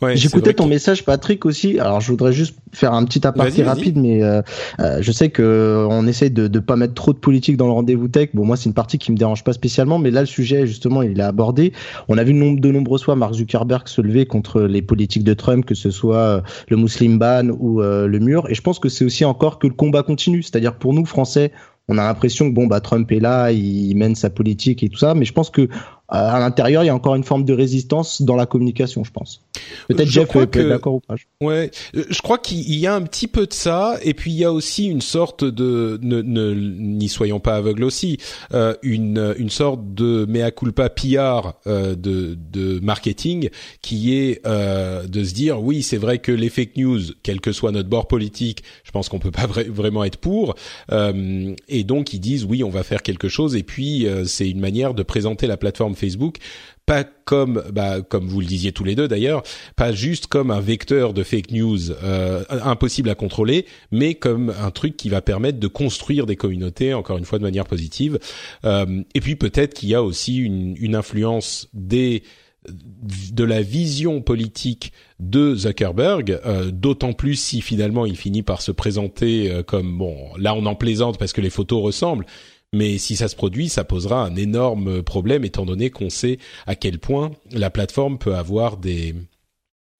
Ouais, 0.01 0.15
J'écoutais 0.15 0.53
ton 0.53 0.65
message, 0.65 1.05
Patrick 1.05 1.45
aussi. 1.45 1.79
Alors, 1.79 2.01
je 2.01 2.09
voudrais 2.09 2.33
juste 2.33 2.55
faire 2.73 2.93
un 2.93 3.05
petit 3.05 3.25
aparté 3.27 3.61
rapide, 3.61 3.97
mais 3.97 4.23
euh, 4.23 4.41
euh, 4.79 4.97
je 4.99 5.11
sais 5.11 5.29
que 5.29 5.85
on 5.89 6.07
essaye 6.07 6.31
de 6.31 6.47
ne 6.47 6.59
pas 6.59 6.75
mettre 6.75 6.95
trop 6.95 7.13
de 7.13 7.19
politique 7.19 7.55
dans 7.55 7.67
le 7.67 7.73
rendez-vous 7.73 8.07
tech. 8.07 8.29
Bon, 8.33 8.43
moi, 8.43 8.57
c'est 8.57 8.65
une 8.67 8.73
partie 8.73 8.97
qui 8.97 9.11
me 9.11 9.17
dérange 9.17 9.43
pas 9.43 9.53
spécialement, 9.53 9.99
mais 9.99 10.09
là, 10.09 10.21
le 10.21 10.25
sujet, 10.25 10.65
justement, 10.65 11.03
il 11.03 11.19
est 11.19 11.23
abordé. 11.23 11.71
On 12.07 12.17
a 12.17 12.23
vu 12.23 12.33
de 12.33 12.71
nombreuses 12.71 13.03
fois 13.03 13.15
Mark 13.15 13.35
Zuckerberg 13.35 13.87
se 13.87 14.01
lever 14.01 14.25
contre 14.25 14.61
les 14.61 14.81
politiques 14.81 15.23
de 15.23 15.35
Trump, 15.35 15.65
que 15.65 15.75
ce 15.75 15.91
soit 15.91 16.17
euh, 16.17 16.41
le 16.69 16.77
Muslim 16.77 17.19
ban 17.19 17.49
ou 17.59 17.81
euh, 17.81 18.07
le 18.07 18.17
mur. 18.17 18.49
Et 18.49 18.55
je 18.55 18.61
pense 18.61 18.79
que 18.79 18.89
c'est 18.89 19.05
aussi 19.05 19.23
encore 19.23 19.59
que 19.59 19.67
le 19.67 19.73
combat 19.73 20.01
continue. 20.01 20.41
C'est-à-dire 20.41 20.75
pour 20.75 20.93
nous, 20.93 21.05
Français, 21.05 21.51
on 21.87 21.97
a 21.97 22.03
l'impression 22.03 22.49
que 22.49 22.55
bon 22.55 22.67
bah 22.67 22.79
Trump 22.79 23.11
est 23.11 23.19
là, 23.19 23.51
il 23.51 23.95
mène 23.95 24.15
sa 24.15 24.29
politique 24.29 24.81
et 24.83 24.89
tout 24.89 24.97
ça, 24.97 25.13
mais 25.13 25.25
je 25.25 25.33
pense 25.33 25.49
que 25.49 25.67
à 26.11 26.39
l'intérieur, 26.39 26.83
il 26.83 26.87
y 26.87 26.89
a 26.89 26.95
encore 26.95 27.15
une 27.15 27.23
forme 27.23 27.45
de 27.45 27.53
résistance 27.53 28.21
dans 28.21 28.35
la 28.35 28.45
communication, 28.45 29.03
je 29.03 29.11
pense. 29.11 29.41
Peut-être 29.87 30.09
Jeff 30.09 30.29
peut, 30.29 30.41
être 30.41 30.67
d'accord 30.67 30.95
ou 30.95 30.99
pas. 30.99 31.15
Ouais, 31.39 31.71
euh, 31.95 32.03
je 32.09 32.21
crois 32.21 32.37
qu'il 32.37 32.75
y 32.75 32.85
a 32.85 32.93
un 32.93 33.01
petit 33.01 33.27
peu 33.27 33.47
de 33.47 33.53
ça, 33.53 33.97
et 34.03 34.13
puis 34.13 34.31
il 34.31 34.37
y 34.37 34.43
a 34.43 34.51
aussi 34.51 34.87
une 34.87 35.01
sorte 35.01 35.45
de, 35.45 35.99
ne, 36.01 36.21
ne 36.21 36.53
n'y 36.53 37.07
soyons 37.07 37.39
pas 37.39 37.55
aveugles 37.55 37.83
aussi, 37.83 38.17
euh, 38.53 38.75
une 38.81 39.35
une 39.37 39.49
sorte 39.49 39.93
de 39.93 40.25
mea 40.27 40.51
culpa 40.51 40.89
PR 40.89 41.53
euh, 41.67 41.95
de 41.95 42.37
de 42.51 42.79
marketing 42.81 43.49
qui 43.81 44.15
est 44.15 44.45
euh, 44.45 45.07
de 45.07 45.23
se 45.23 45.33
dire 45.33 45.61
oui 45.61 45.83
c'est 45.83 45.97
vrai 45.97 46.19
que 46.19 46.31
les 46.31 46.49
fake 46.49 46.75
news, 46.77 46.99
quel 47.23 47.39
que 47.39 47.51
soit 47.51 47.71
notre 47.71 47.89
bord 47.89 48.07
politique, 48.07 48.63
je 48.83 48.91
pense 48.91 49.09
qu'on 49.09 49.19
peut 49.19 49.31
pas 49.31 49.47
vra 49.47 49.63
vraiment 49.63 50.03
être 50.03 50.17
pour, 50.17 50.55
euh, 50.91 51.53
et 51.67 51.83
donc 51.83 52.13
ils 52.13 52.19
disent 52.19 52.43
oui 52.45 52.63
on 52.63 52.69
va 52.69 52.83
faire 52.83 53.01
quelque 53.01 53.29
chose, 53.29 53.55
et 53.55 53.63
puis 53.63 54.07
euh, 54.07 54.25
c'est 54.25 54.49
une 54.49 54.59
manière 54.59 54.93
de 54.93 55.03
présenter 55.03 55.47
la 55.47 55.57
plateforme 55.57 55.95
Facebook, 56.01 56.37
pas 56.85 57.03
comme, 57.03 57.63
bah, 57.71 58.01
comme 58.01 58.27
vous 58.27 58.41
le 58.41 58.45
disiez 58.45 58.71
tous 58.71 58.83
les 58.83 58.95
deux 58.95 59.07
d'ailleurs, 59.07 59.43
pas 59.75 59.93
juste 59.93 60.27
comme 60.27 60.51
un 60.51 60.59
vecteur 60.59 61.13
de 61.13 61.23
fake 61.23 61.51
news 61.51 61.91
euh, 61.91 62.43
impossible 62.49 63.09
à 63.09 63.15
contrôler, 63.15 63.65
mais 63.91 64.15
comme 64.15 64.53
un 64.61 64.71
truc 64.71 64.97
qui 64.97 65.09
va 65.09 65.21
permettre 65.21 65.59
de 65.59 65.67
construire 65.67 66.25
des 66.25 66.35
communautés, 66.35 66.93
encore 66.93 67.17
une 67.17 67.25
fois 67.25 67.37
de 67.37 67.43
manière 67.43 67.65
positive. 67.65 68.19
Euh, 68.65 69.03
et 69.15 69.21
puis 69.21 69.35
peut-être 69.35 69.73
qu'il 69.73 69.89
y 69.89 69.95
a 69.95 70.03
aussi 70.03 70.37
une, 70.37 70.75
une 70.79 70.95
influence 70.95 71.69
des 71.73 72.23
de 72.69 73.43
la 73.43 73.61
vision 73.61 74.21
politique 74.21 74.93
de 75.19 75.55
Zuckerberg, 75.55 76.39
euh, 76.45 76.69
d'autant 76.71 77.13
plus 77.13 77.35
si 77.35 77.61
finalement 77.61 78.05
il 78.05 78.15
finit 78.15 78.43
par 78.43 78.61
se 78.61 78.71
présenter 78.71 79.51
euh, 79.51 79.63
comme 79.63 79.97
bon, 79.97 80.15
là 80.37 80.53
on 80.53 80.65
en 80.65 80.75
plaisante 80.75 81.17
parce 81.17 81.33
que 81.33 81.41
les 81.41 81.49
photos 81.49 81.81
ressemblent, 81.81 82.25
mais 82.73 82.97
si 82.97 83.15
ça 83.15 83.27
se 83.27 83.35
produit, 83.35 83.67
ça 83.69 83.83
posera 83.83 84.23
un 84.23 84.35
énorme 84.35 85.03
problème 85.03 85.43
étant 85.43 85.65
donné 85.65 85.89
qu'on 85.89 86.09
sait 86.09 86.37
à 86.65 86.75
quel 86.75 86.99
point 86.99 87.31
la 87.51 87.69
plateforme 87.69 88.17
peut 88.17 88.35
avoir 88.35 88.77
des 88.77 89.15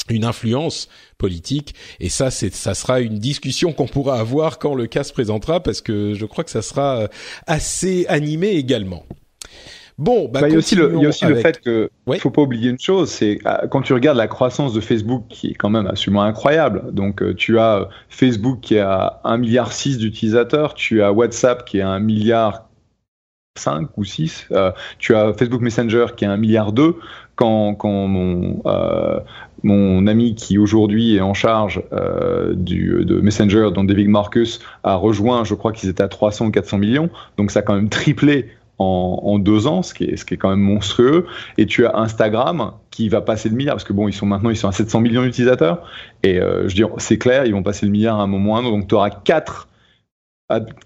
une 0.09 0.25
influence 0.25 0.89
politique 1.17 1.75
et 1.99 2.09
ça 2.09 2.31
c'est 2.31 2.53
ça 2.53 2.73
sera 2.73 3.01
une 3.01 3.19
discussion 3.19 3.71
qu'on 3.71 3.87
pourra 3.87 4.19
avoir 4.19 4.57
quand 4.57 4.73
le 4.73 4.87
cas 4.87 5.03
se 5.03 5.13
présentera 5.13 5.61
parce 5.61 5.79
que 5.79 6.15
je 6.15 6.25
crois 6.25 6.43
que 6.43 6.49
ça 6.49 6.63
sera 6.63 7.01
euh, 7.01 7.07
assez 7.45 8.05
animé 8.07 8.49
également. 8.49 9.05
Bon, 10.01 10.27
bah, 10.27 10.41
bah 10.41 10.49
il 10.49 10.53
y 10.53 10.55
a 10.55 10.57
aussi 10.57 10.73
le, 10.73 10.91
il 10.95 11.03
y 11.03 11.05
a 11.05 11.09
aussi 11.09 11.25
le 11.27 11.35
fait 11.35 11.61
que 11.61 11.91
ouais. 12.07 12.17
faut 12.17 12.31
pas 12.31 12.41
oublier 12.41 12.71
une 12.71 12.79
chose, 12.79 13.07
c'est 13.11 13.37
ah, 13.45 13.67
quand 13.69 13.83
tu 13.83 13.93
regardes 13.93 14.17
la 14.17 14.27
croissance 14.27 14.73
de 14.73 14.81
Facebook 14.81 15.25
qui 15.29 15.51
est 15.51 15.53
quand 15.53 15.69
même 15.69 15.85
absolument 15.85 16.23
incroyable. 16.23 16.91
Donc 16.91 17.21
euh, 17.21 17.35
tu 17.35 17.59
as 17.59 17.87
Facebook 18.09 18.61
qui 18.61 18.75
est 18.75 18.79
à 18.79 19.21
1 19.25 19.37
milliard 19.37 19.71
6 19.71 19.99
d'utilisateurs, 19.99 20.73
tu 20.73 21.03
as 21.03 21.11
WhatsApp 21.11 21.65
qui 21.65 21.77
est 21.77 21.81
à 21.81 21.89
1 21.89 21.99
milliard 21.99 22.67
5 23.59 23.89
ou 23.95 24.03
6, 24.03 24.47
euh, 24.53 24.71
tu 24.97 25.13
as 25.13 25.33
Facebook 25.33 25.61
Messenger 25.61 26.07
qui 26.17 26.25
est 26.25 26.27
à 26.27 26.31
1 26.31 26.37
milliard 26.37 26.71
2 26.71 26.95
quand, 27.35 27.75
quand 27.75 28.07
mon 28.07 28.59
euh, 28.65 29.19
mon 29.63 30.07
ami 30.07 30.35
qui 30.35 30.57
aujourd'hui 30.57 31.17
est 31.17 31.21
en 31.21 31.33
charge 31.33 31.83
euh, 31.93 32.53
du, 32.55 33.05
de 33.05 33.21
Messenger, 33.21 33.69
dont 33.73 33.83
David 33.83 34.09
Marcus, 34.09 34.59
a 34.83 34.95
rejoint, 34.95 35.43
je 35.43 35.53
crois 35.53 35.71
qu'ils 35.71 35.89
étaient 35.89 36.03
à 36.03 36.07
300 36.07 36.47
ou 36.47 36.51
400 36.51 36.79
millions. 36.79 37.09
Donc 37.37 37.51
ça 37.51 37.59
a 37.59 37.61
quand 37.61 37.75
même 37.75 37.89
triplé 37.89 38.49
en, 38.81 39.39
deux 39.39 39.67
ans, 39.67 39.81
ce 39.81 39.93
qui, 39.93 40.05
est, 40.05 40.17
ce 40.17 40.25
qui 40.25 40.33
est 40.33 40.37
quand 40.37 40.49
même 40.49 40.59
monstrueux. 40.59 41.25
Et 41.57 41.65
tu 41.65 41.85
as 41.85 41.97
Instagram 41.97 42.73
qui 42.89 43.09
va 43.09 43.21
passer 43.21 43.49
le 43.49 43.55
milliard, 43.55 43.75
parce 43.75 43.83
que 43.83 43.93
bon, 43.93 44.07
ils 44.07 44.13
sont 44.13 44.25
maintenant 44.25 44.49
ils 44.49 44.57
sont 44.57 44.67
à 44.67 44.71
700 44.71 45.01
millions 45.01 45.23
d'utilisateurs. 45.23 45.85
Et 46.23 46.39
euh, 46.39 46.67
je 46.67 46.75
dis, 46.75 46.83
c'est 46.97 47.17
clair, 47.17 47.45
ils 47.45 47.53
vont 47.53 47.63
passer 47.63 47.85
le 47.85 47.91
milliard 47.91 48.19
à 48.19 48.23
un 48.23 48.27
moment 48.27 48.59
ou 48.59 48.63
Donc 48.63 48.87
tu 48.87 48.95
auras 48.95 49.09
quatre 49.09 49.67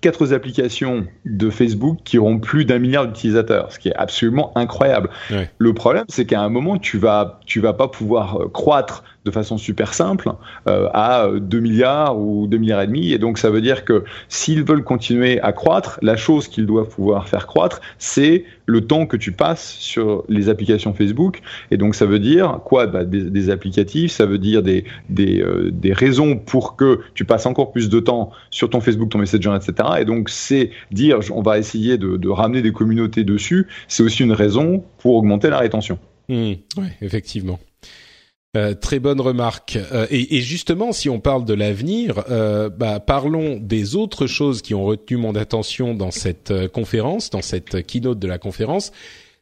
quatre 0.01 0.33
applications 0.33 1.07
de 1.25 1.49
Facebook 1.49 1.99
qui 2.03 2.17
auront 2.17 2.39
plus 2.39 2.65
d'un 2.65 2.79
milliard 2.79 3.07
d'utilisateurs, 3.07 3.71
ce 3.71 3.79
qui 3.79 3.89
est 3.89 3.95
absolument 3.95 4.55
incroyable. 4.55 5.09
Ouais. 5.31 5.49
Le 5.57 5.73
problème, 5.73 6.05
c'est 6.07 6.25
qu'à 6.25 6.41
un 6.41 6.49
moment, 6.49 6.77
tu 6.77 6.97
vas, 6.97 7.39
tu 7.45 7.59
vas 7.59 7.73
pas 7.73 7.87
pouvoir 7.87 8.41
euh, 8.41 8.47
croître 8.47 9.03
de 9.25 9.31
façon 9.31 9.57
super 9.57 9.93
simple 9.93 10.31
euh, 10.67 10.87
à 10.93 11.27
2 11.35 11.59
milliards 11.59 12.17
ou 12.17 12.47
2 12.47 12.57
milliards 12.57 12.81
et 12.81 12.87
demi. 12.87 13.11
Et 13.11 13.17
donc 13.17 13.37
ça 13.37 13.49
veut 13.49 13.61
dire 13.61 13.83
que 13.83 14.03
s'ils 14.29 14.63
veulent 14.63 14.83
continuer 14.83 15.41
à 15.41 15.51
croître, 15.51 15.99
la 16.01 16.15
chose 16.15 16.47
qu'ils 16.47 16.65
doivent 16.65 16.89
pouvoir 16.89 17.27
faire 17.27 17.47
croître, 17.47 17.81
c'est 17.97 18.45
le 18.67 18.81
temps 18.81 19.05
que 19.05 19.17
tu 19.17 19.31
passes 19.31 19.75
sur 19.79 20.23
les 20.29 20.49
applications 20.49 20.93
Facebook. 20.93 21.41
Et 21.71 21.77
donc 21.77 21.95
ça 21.95 22.05
veut 22.05 22.19
dire 22.19 22.59
quoi? 22.63 22.87
Bah, 22.87 23.03
des, 23.03 23.29
des, 23.29 23.49
applicatifs, 23.49 24.11
ça 24.11 24.25
veut 24.25 24.37
dire 24.37 24.61
des, 24.61 24.85
des, 25.09 25.41
euh, 25.41 25.71
des 25.71 25.93
raisons 25.93 26.37
pour 26.37 26.75
que 26.75 27.01
tu 27.13 27.25
passes 27.25 27.45
encore 27.45 27.71
plus 27.71 27.89
de 27.89 27.99
temps 27.99 28.31
sur 28.51 28.69
ton 28.69 28.79
Facebook, 28.79 29.09
ton 29.09 29.19
Messenger, 29.19 29.55
etc. 29.55 29.89
Et 29.99 30.05
donc 30.05 30.29
c'est 30.29 30.69
dire 30.91 31.19
on 31.33 31.41
va 31.41 31.57
essayer 31.57 31.97
de, 31.97 32.17
de 32.17 32.29
ramener 32.29 32.61
des 32.61 32.71
communautés 32.71 33.23
dessus, 33.23 33.67
c'est 33.87 34.03
aussi 34.03 34.23
une 34.23 34.33
raison 34.33 34.83
pour 34.99 35.15
augmenter 35.15 35.49
la 35.49 35.57
rétention. 35.57 35.97
Mmh, 36.29 36.53
oui, 36.77 36.87
effectivement. 37.01 37.59
Euh, 38.55 38.73
très 38.73 38.99
bonne 38.99 39.19
remarque. 39.19 39.77
Euh, 39.91 40.07
et, 40.09 40.37
et, 40.37 40.41
justement, 40.41 40.93
si 40.93 41.09
on 41.09 41.19
parle 41.19 41.45
de 41.45 41.53
l'avenir, 41.53 42.23
euh, 42.29 42.69
bah, 42.69 42.99
parlons 42.99 43.57
des 43.57 43.95
autres 43.95 44.27
choses 44.27 44.61
qui 44.61 44.73
ont 44.73 44.85
retenu 44.85 45.17
mon 45.17 45.35
attention 45.35 45.93
dans 45.93 46.11
cette 46.11 46.51
euh, 46.51 46.67
conférence, 46.67 47.29
dans 47.29 47.41
cette 47.41 47.85
keynote 47.85 48.19
de 48.19 48.27
la 48.27 48.37
conférence, 48.37 48.91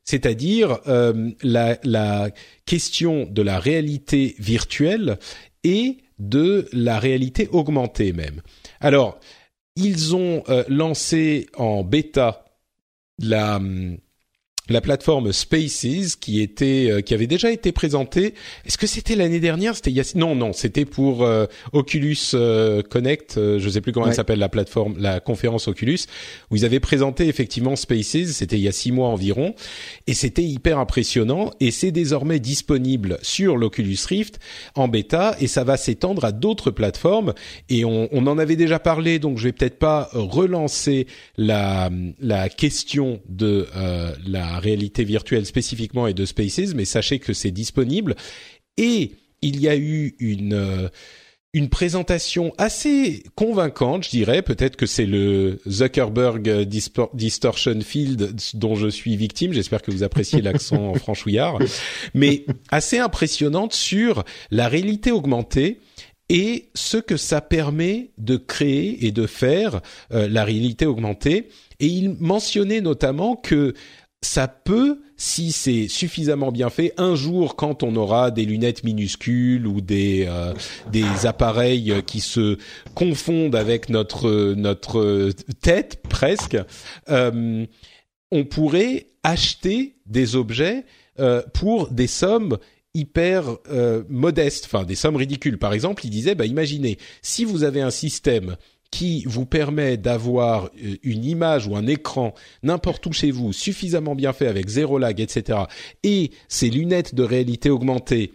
c'est-à-dire 0.03 0.79
euh, 0.87 1.31
la, 1.43 1.77
la, 1.83 2.29
question 2.65 3.27
de 3.29 3.41
la 3.41 3.59
réalité 3.59 4.35
virtuelle 4.39 5.19
et 5.63 5.97
de 6.17 6.67
la 6.71 6.97
réalité 6.97 7.49
augmentée 7.51 8.13
même. 8.13 8.41
Alors, 8.79 9.19
ils 9.75 10.15
ont 10.15 10.43
lancé 10.69 11.47
en 11.57 11.83
bêta 11.83 12.45
la 13.19 13.59
la 14.69 14.79
plateforme 14.79 15.33
Spaces 15.33 16.15
qui 16.15 16.41
était 16.41 16.87
euh, 16.89 17.01
qui 17.01 17.13
avait 17.13 17.27
déjà 17.27 17.51
été 17.51 17.71
présentée. 17.71 18.33
Est-ce 18.65 18.77
que 18.77 18.87
c'était 18.87 19.15
l'année 19.15 19.41
dernière? 19.41 19.75
C'était 19.75 19.93
non 20.15 20.35
non, 20.35 20.53
c'était 20.53 20.85
pour 20.85 21.23
euh, 21.23 21.45
Oculus 21.73 22.17
euh, 22.33 22.81
Connect, 22.81 23.35
je 23.35 23.69
sais 23.69 23.81
plus 23.81 23.91
comment 23.91 24.05
ouais. 24.05 24.11
elle 24.11 24.15
s'appelle 24.15 24.39
la 24.39 24.49
plateforme, 24.49 24.95
la 24.97 25.19
conférence 25.19 25.67
Oculus 25.67 25.99
où 26.49 26.55
ils 26.55 26.63
avaient 26.63 26.79
présenté 26.79 27.27
effectivement 27.27 27.75
Spaces. 27.75 28.31
C'était 28.31 28.55
il 28.55 28.61
y 28.61 28.67
a 28.67 28.71
six 28.71 28.91
mois 28.91 29.09
environ 29.09 29.53
et 30.07 30.13
c'était 30.13 30.43
hyper 30.43 30.79
impressionnant 30.79 31.51
et 31.59 31.71
c'est 31.71 31.91
désormais 31.91 32.39
disponible 32.39 33.17
sur 33.21 33.57
l'Oculus 33.57 33.97
Rift 34.07 34.39
en 34.75 34.87
bêta 34.87 35.35
et 35.41 35.47
ça 35.47 35.65
va 35.65 35.75
s'étendre 35.75 36.23
à 36.23 36.31
d'autres 36.31 36.71
plateformes 36.71 37.33
et 37.69 37.83
on, 37.83 38.07
on, 38.11 38.27
en 38.27 38.37
avait 38.37 38.55
déjà 38.55 38.79
parlé 38.79 39.19
donc 39.19 39.37
je 39.37 39.43
vais 39.43 39.51
peut-être 39.51 39.77
pas 39.77 40.09
relancer 40.13 41.07
la 41.37 41.89
la 42.19 42.47
question 42.47 43.19
de 43.27 43.67
la 44.25 44.52
réalité 44.59 45.03
virtuelle 45.03 45.45
spécifiquement 45.45 46.07
et 46.07 46.13
de 46.13 46.25
Spaces, 46.25 46.73
mais 46.75 46.85
sachez 46.85 47.19
que 47.19 47.33
c'est 47.33 47.51
disponible. 47.51 48.15
Et 48.77 49.11
il 49.41 49.59
y 49.59 49.67
a 49.67 49.75
eu 49.75 50.15
une 50.19 50.53
euh, 50.53 50.89
une 51.55 51.69
présentation 51.69 52.51
assez 52.57 53.23
convaincante, 53.35 54.05
je 54.05 54.09
dirais. 54.09 54.41
Peut-être 54.41 54.75
que 54.75 54.87
c'est 54.87 55.05
le 55.05 55.59
Zuckerberg 55.69 56.63
Distortion 57.13 57.79
Field 57.81 58.35
dont 58.55 58.73
je 58.73 58.87
suis 58.87 59.15
victime. 59.15 59.53
J'espère 59.53 59.83
que 59.83 59.91
vous 59.91 60.01
appréciez 60.01 60.41
l'accent 60.41 60.95
franchouillard, 60.95 61.59
mais 62.15 62.45
assez 62.71 62.97
impressionnante 62.97 63.73
sur 63.73 64.23
la 64.49 64.67
réalité 64.67 65.11
augmentée 65.11 65.79
et 66.29 66.69
ce 66.73 66.97
que 66.97 67.17
ça 67.17 67.41
permet 67.41 68.11
de 68.17 68.37
créer 68.37 69.05
et 69.05 69.11
de 69.11 69.27
faire 69.27 69.81
euh, 70.11 70.27
la 70.27 70.43
réalité 70.43 70.87
augmentée. 70.87 71.49
Et 71.79 71.85
il 71.85 72.15
mentionnait 72.19 72.81
notamment 72.81 73.35
que 73.35 73.75
ça 74.23 74.47
peut, 74.47 75.01
si 75.17 75.51
c'est 75.51 75.87
suffisamment 75.87 76.51
bien 76.51 76.69
fait, 76.69 76.93
un 76.97 77.15
jour 77.15 77.55
quand 77.55 77.83
on 77.83 77.95
aura 77.95 78.31
des 78.31 78.45
lunettes 78.45 78.83
minuscules 78.83 79.67
ou 79.67 79.81
des 79.81 80.25
euh, 80.27 80.53
des 80.91 81.25
appareils 81.25 81.93
qui 82.07 82.21
se 82.21 82.57
confondent 82.95 83.55
avec 83.55 83.89
notre 83.89 84.53
notre 84.53 85.31
tête 85.61 86.01
presque, 86.09 86.57
euh, 87.09 87.65
on 88.31 88.45
pourrait 88.45 89.07
acheter 89.23 89.95
des 90.05 90.35
objets 90.35 90.85
euh, 91.19 91.41
pour 91.53 91.89
des 91.89 92.07
sommes 92.07 92.57
hyper 92.93 93.57
euh, 93.69 94.03
modestes, 94.09 94.65
enfin 94.65 94.83
des 94.83 94.95
sommes 94.95 95.15
ridicules. 95.15 95.57
Par 95.57 95.73
exemple, 95.73 96.05
il 96.05 96.09
disait, 96.09 96.35
bah 96.35 96.45
imaginez 96.45 96.97
si 97.21 97.45
vous 97.45 97.63
avez 97.63 97.81
un 97.81 97.91
système 97.91 98.55
qui 98.93 99.23
vous 99.25 99.47
permet 99.47 99.97
d'avoir 99.97 100.65
euh, 100.65 100.97
une 101.01 101.25
image 101.25 101.65
ou 101.65 101.75
un 101.75 101.87
écran 101.87 102.35
n'importe 102.61 103.03
où 103.07 103.11
chez 103.11 103.31
vous, 103.31 103.51
suffisamment 103.51 104.13
bien 104.13 104.33
fait 104.33 104.45
avec 104.45 104.67
zéro 104.67 104.99
lag, 104.99 105.19
etc. 105.19 105.61
Et 106.03 106.29
ces 106.47 106.69
lunettes 106.69 107.15
de 107.15 107.23
réalité 107.23 107.71
augmentée 107.71 108.33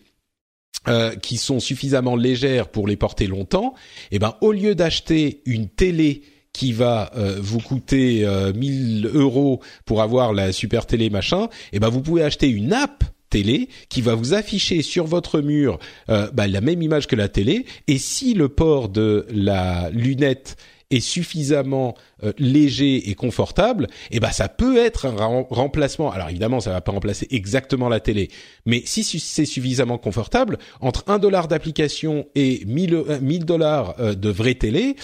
euh, 0.88 1.15
qui 1.15 1.37
sont 1.37 1.61
suffisamment 1.61 2.17
légères 2.17 2.71
pour 2.71 2.88
les 2.88 2.97
porter 2.97 3.29
longtemps, 3.29 3.75
eh 4.11 4.19
ben 4.19 4.35
au 4.41 4.50
lieu 4.50 4.75
d'acheter 4.75 5.43
une 5.47 5.69
télé 5.69 6.23
qui 6.53 6.73
va 6.73 7.12
euh, 7.17 7.38
vous 7.41 7.61
coûter 7.61 8.27
euh, 8.27 8.53
1000 8.53 9.12
euros 9.15 9.61
pour 9.85 10.03
avoir 10.03 10.33
la 10.33 10.50
super 10.50 10.87
télé 10.87 11.09
machin, 11.09 11.49
eh 11.73 11.79
ben 11.79 11.88
vous 11.88 12.00
pouvez 12.00 12.25
acheter 12.25 12.49
une 12.49 12.73
app 12.73 13.05
télé 13.30 13.68
qui 13.88 14.02
va 14.02 14.14
vous 14.14 14.35
afficher 14.35 14.82
sur 14.82 15.06
votre 15.06 15.40
mur 15.40 15.78
euh, 16.08 16.30
bah, 16.32 16.47
la 16.47 16.61
même 16.61 16.82
image 16.82 17.06
que 17.06 17.16
la 17.16 17.28
télé 17.28 17.66
et 17.87 17.99
si 17.99 18.35
le 18.35 18.49
port 18.49 18.88
de 18.88 19.26
la 19.30 19.90
lunette 19.90 20.56
est 20.90 21.00
suffisamment 21.00 21.94
euh, 22.23 22.32
léger 22.38 23.11
et 23.11 23.14
confortable, 23.14 23.88
eh 24.11 24.20
ben 24.20 24.30
ça 24.30 24.49
peut 24.49 24.78
être 24.78 25.06
un 25.06 25.44
remplacement. 25.50 26.11
Alors 26.11 26.30
évidemment, 26.30 26.61
ça 26.61 26.70
va 26.70 26.80
pas 26.80 26.92
remplacer 26.92 27.26
exactement 27.30 27.88
la 27.88 28.00
télé, 28.00 28.30
mais 28.64 28.82
si 28.87 29.04
c'est 29.04 29.44
suffisamment 29.44 29.99
confortable, 29.99 30.58
entre 30.80 31.04
un 31.08 31.18
dollar 31.18 31.49
d'application 31.49 32.26
et 32.35 32.62
1000 32.66 32.94
euh, 32.94 33.38
dollars 33.40 33.94
euh, 34.00 34.14
de 34.14 34.30
vraie 34.30 34.54
télé, 34.54 34.97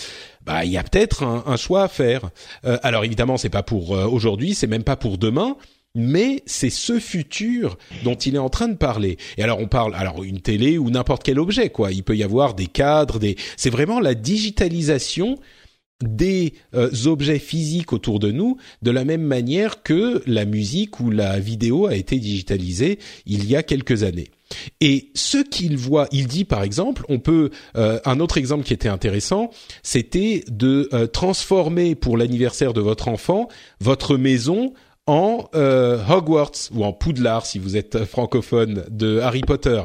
bah 0.46 0.64
il 0.64 0.72
y 0.72 0.78
a 0.78 0.82
peut-être 0.82 1.22
un, 1.22 1.44
un, 1.46 1.56
choix 1.56 1.84
à 1.84 1.88
faire. 1.88 2.30
Euh, 2.64 2.78
alors 2.82 3.04
évidemment, 3.04 3.36
c'est 3.36 3.50
pas 3.50 3.62
pour 3.62 3.90
aujourd'hui, 3.90 4.54
c'est 4.54 4.66
même 4.66 4.84
pas 4.84 4.96
pour 4.96 5.18
demain, 5.18 5.56
mais 5.94 6.42
c'est 6.46 6.70
ce 6.70 6.98
futur 6.98 7.78
dont 8.02 8.14
il 8.14 8.34
est 8.34 8.38
en 8.38 8.48
train 8.48 8.68
de 8.68 8.76
parler. 8.76 9.16
Et 9.36 9.42
alors 9.42 9.60
on 9.60 9.68
parle 9.68 9.94
alors 9.94 10.24
une 10.24 10.40
télé 10.40 10.78
ou 10.78 10.90
n'importe 10.90 11.22
quel 11.22 11.38
objet 11.38 11.70
quoi. 11.70 11.92
Il 11.92 12.02
peut 12.02 12.16
y 12.16 12.22
avoir 12.22 12.54
des 12.54 12.66
cadres, 12.66 13.18
des 13.18 13.36
c'est 13.56 13.70
vraiment 13.70 14.00
la 14.00 14.14
digitalisation 14.14 15.38
des 16.02 16.54
euh, 16.74 16.90
objets 17.06 17.38
physiques 17.38 17.92
autour 17.92 18.18
de 18.18 18.32
nous 18.32 18.56
de 18.82 18.90
la 18.90 19.04
même 19.04 19.22
manière 19.22 19.82
que 19.82 20.22
la 20.26 20.44
musique 20.44 20.98
ou 21.00 21.10
la 21.10 21.38
vidéo 21.38 21.86
a 21.86 21.94
été 21.94 22.18
digitalisée 22.18 22.98
il 23.26 23.48
y 23.48 23.56
a 23.56 23.62
quelques 23.62 24.02
années. 24.02 24.30
Et 24.80 25.10
ce 25.14 25.38
qu'il 25.38 25.76
voit, 25.76 26.08
il 26.12 26.26
dit 26.26 26.44
par 26.44 26.62
exemple, 26.62 27.04
on 27.08 27.20
peut 27.20 27.50
euh, 27.76 28.00
un 28.04 28.20
autre 28.20 28.38
exemple 28.38 28.64
qui 28.64 28.72
était 28.72 28.88
intéressant, 28.88 29.50
c'était 29.82 30.44
de 30.48 30.88
euh, 30.92 31.06
transformer 31.06 31.94
pour 31.94 32.16
l'anniversaire 32.16 32.72
de 32.72 32.80
votre 32.80 33.08
enfant 33.08 33.48
votre 33.80 34.16
maison 34.16 34.74
en 35.06 35.48
Hogwarts 35.52 36.70
ou 36.72 36.84
en 36.84 36.92
Poudlard 36.92 37.46
si 37.46 37.58
vous 37.58 37.76
êtes 37.76 38.04
francophone 38.04 38.84
de 38.90 39.18
Harry 39.20 39.42
Potter. 39.42 39.82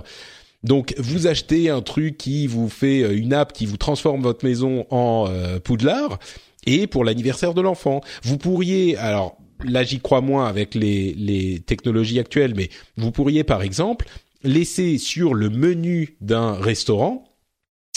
Donc 0.64 0.94
vous 0.98 1.28
achetez 1.28 1.70
un 1.70 1.82
truc 1.82 2.18
qui 2.18 2.48
vous 2.48 2.70
fait 2.70 3.02
euh, 3.04 3.16
une 3.16 3.34
app 3.34 3.54
qui 3.54 3.66
vous 3.66 3.78
transforme 3.78 4.22
votre 4.22 4.46
maison 4.46 4.86
en 4.90 5.28
euh, 5.30 5.60
Poudlard 5.60 6.20
et 6.66 6.88
pour 6.88 7.06
l'anniversaire 7.06 7.54
de 7.54 7.62
l'enfant, 7.62 8.02
vous 8.24 8.38
pourriez 8.38 8.98
alors 8.98 9.38
là 9.64 9.84
j'y 9.84 10.00
crois 10.00 10.22
moins 10.22 10.48
avec 10.48 10.76
les, 10.76 11.14
les 11.14 11.60
technologies 11.62 12.20
actuelles, 12.20 12.54
mais 12.56 12.70
vous 12.98 13.12
pourriez 13.12 13.46
par 13.46 13.62
exemple 13.62 14.08
laisser 14.44 14.98
sur 14.98 15.34
le 15.34 15.50
menu 15.50 16.18
d'un 16.20 16.54
restaurant 16.54 17.29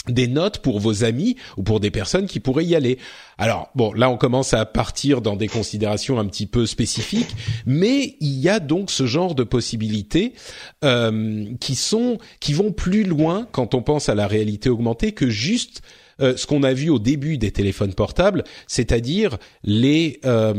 des 0.09 0.27
notes 0.27 0.59
pour 0.59 0.79
vos 0.79 1.03
amis 1.03 1.37
ou 1.57 1.63
pour 1.63 1.79
des 1.79 1.91
personnes 1.91 2.27
qui 2.27 2.39
pourraient 2.39 2.65
y 2.65 2.75
aller. 2.75 2.97
Alors 3.37 3.69
bon, 3.75 3.93
là 3.93 4.09
on 4.09 4.17
commence 4.17 4.53
à 4.53 4.65
partir 4.65 5.21
dans 5.21 5.35
des 5.35 5.47
considérations 5.47 6.19
un 6.19 6.25
petit 6.25 6.45
peu 6.45 6.65
spécifiques, 6.65 7.35
mais 7.65 8.15
il 8.19 8.39
y 8.39 8.49
a 8.49 8.59
donc 8.59 8.91
ce 8.91 9.05
genre 9.05 9.33
de 9.33 9.43
possibilités 9.43 10.33
euh, 10.83 11.45
qui 11.59 11.75
sont 11.75 12.17
qui 12.39 12.53
vont 12.53 12.71
plus 12.71 13.03
loin 13.03 13.47
quand 13.51 13.75
on 13.75 13.81
pense 13.81 14.09
à 14.09 14.15
la 14.15 14.27
réalité 14.27 14.69
augmentée 14.69 15.13
que 15.13 15.29
juste 15.29 15.81
euh, 16.21 16.37
ce 16.37 16.45
qu'on 16.45 16.63
a 16.63 16.73
vu 16.73 16.89
au 16.89 16.99
début 16.99 17.37
des 17.37 17.51
téléphones 17.51 17.93
portables, 17.93 18.43
c'est-à-dire 18.67 19.37
les, 19.63 20.19
euh, 20.25 20.53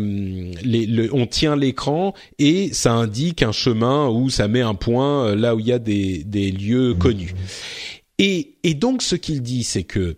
les 0.63 1.09
on 1.13 1.27
tient 1.27 1.57
l'écran 1.57 2.13
et 2.39 2.73
ça 2.73 2.93
indique 2.93 3.43
un 3.43 3.53
chemin 3.53 4.09
ou 4.09 4.31
ça 4.31 4.49
met 4.49 4.63
un 4.63 4.75
point 4.75 5.27
euh, 5.27 5.37
là 5.37 5.55
où 5.55 5.61
il 5.61 5.67
y 5.67 5.73
a 5.73 5.79
des, 5.79 6.25
des 6.25 6.51
lieux 6.51 6.95
connus. 6.95 7.35
Et, 8.19 8.57
donc 8.75 9.03
ce 9.03 9.17
qu'il 9.17 9.43
dit, 9.43 9.65
c'est 9.65 9.85
que 9.85 10.17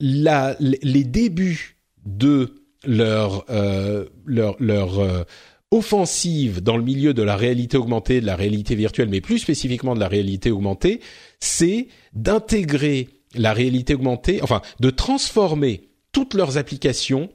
les 0.00 1.04
débuts 1.04 1.76
de 2.06 2.54
leur 2.84 3.44
euh, 3.50 4.06
leur, 4.26 5.00
euh, 5.00 5.24
offensive 5.70 6.62
dans 6.62 6.76
le 6.76 6.82
milieu 6.82 7.12
de 7.12 7.22
la 7.22 7.36
réalité 7.36 7.76
augmentée, 7.76 8.20
de 8.20 8.26
la 8.26 8.36
réalité 8.36 8.74
virtuelle, 8.74 9.08
mais 9.08 9.20
plus 9.20 9.38
spécifiquement 9.38 9.94
de 9.94 10.00
la 10.00 10.08
réalité 10.08 10.50
augmentée, 10.50 11.00
c'est 11.40 11.88
d'intégrer 12.14 13.08
la 13.34 13.52
réalité 13.52 13.94
augmentée, 13.94 14.40
enfin 14.42 14.62
de 14.80 14.90
transformer 14.90 15.88
toutes 16.12 16.34
leurs 16.34 16.56
applications 16.56 17.28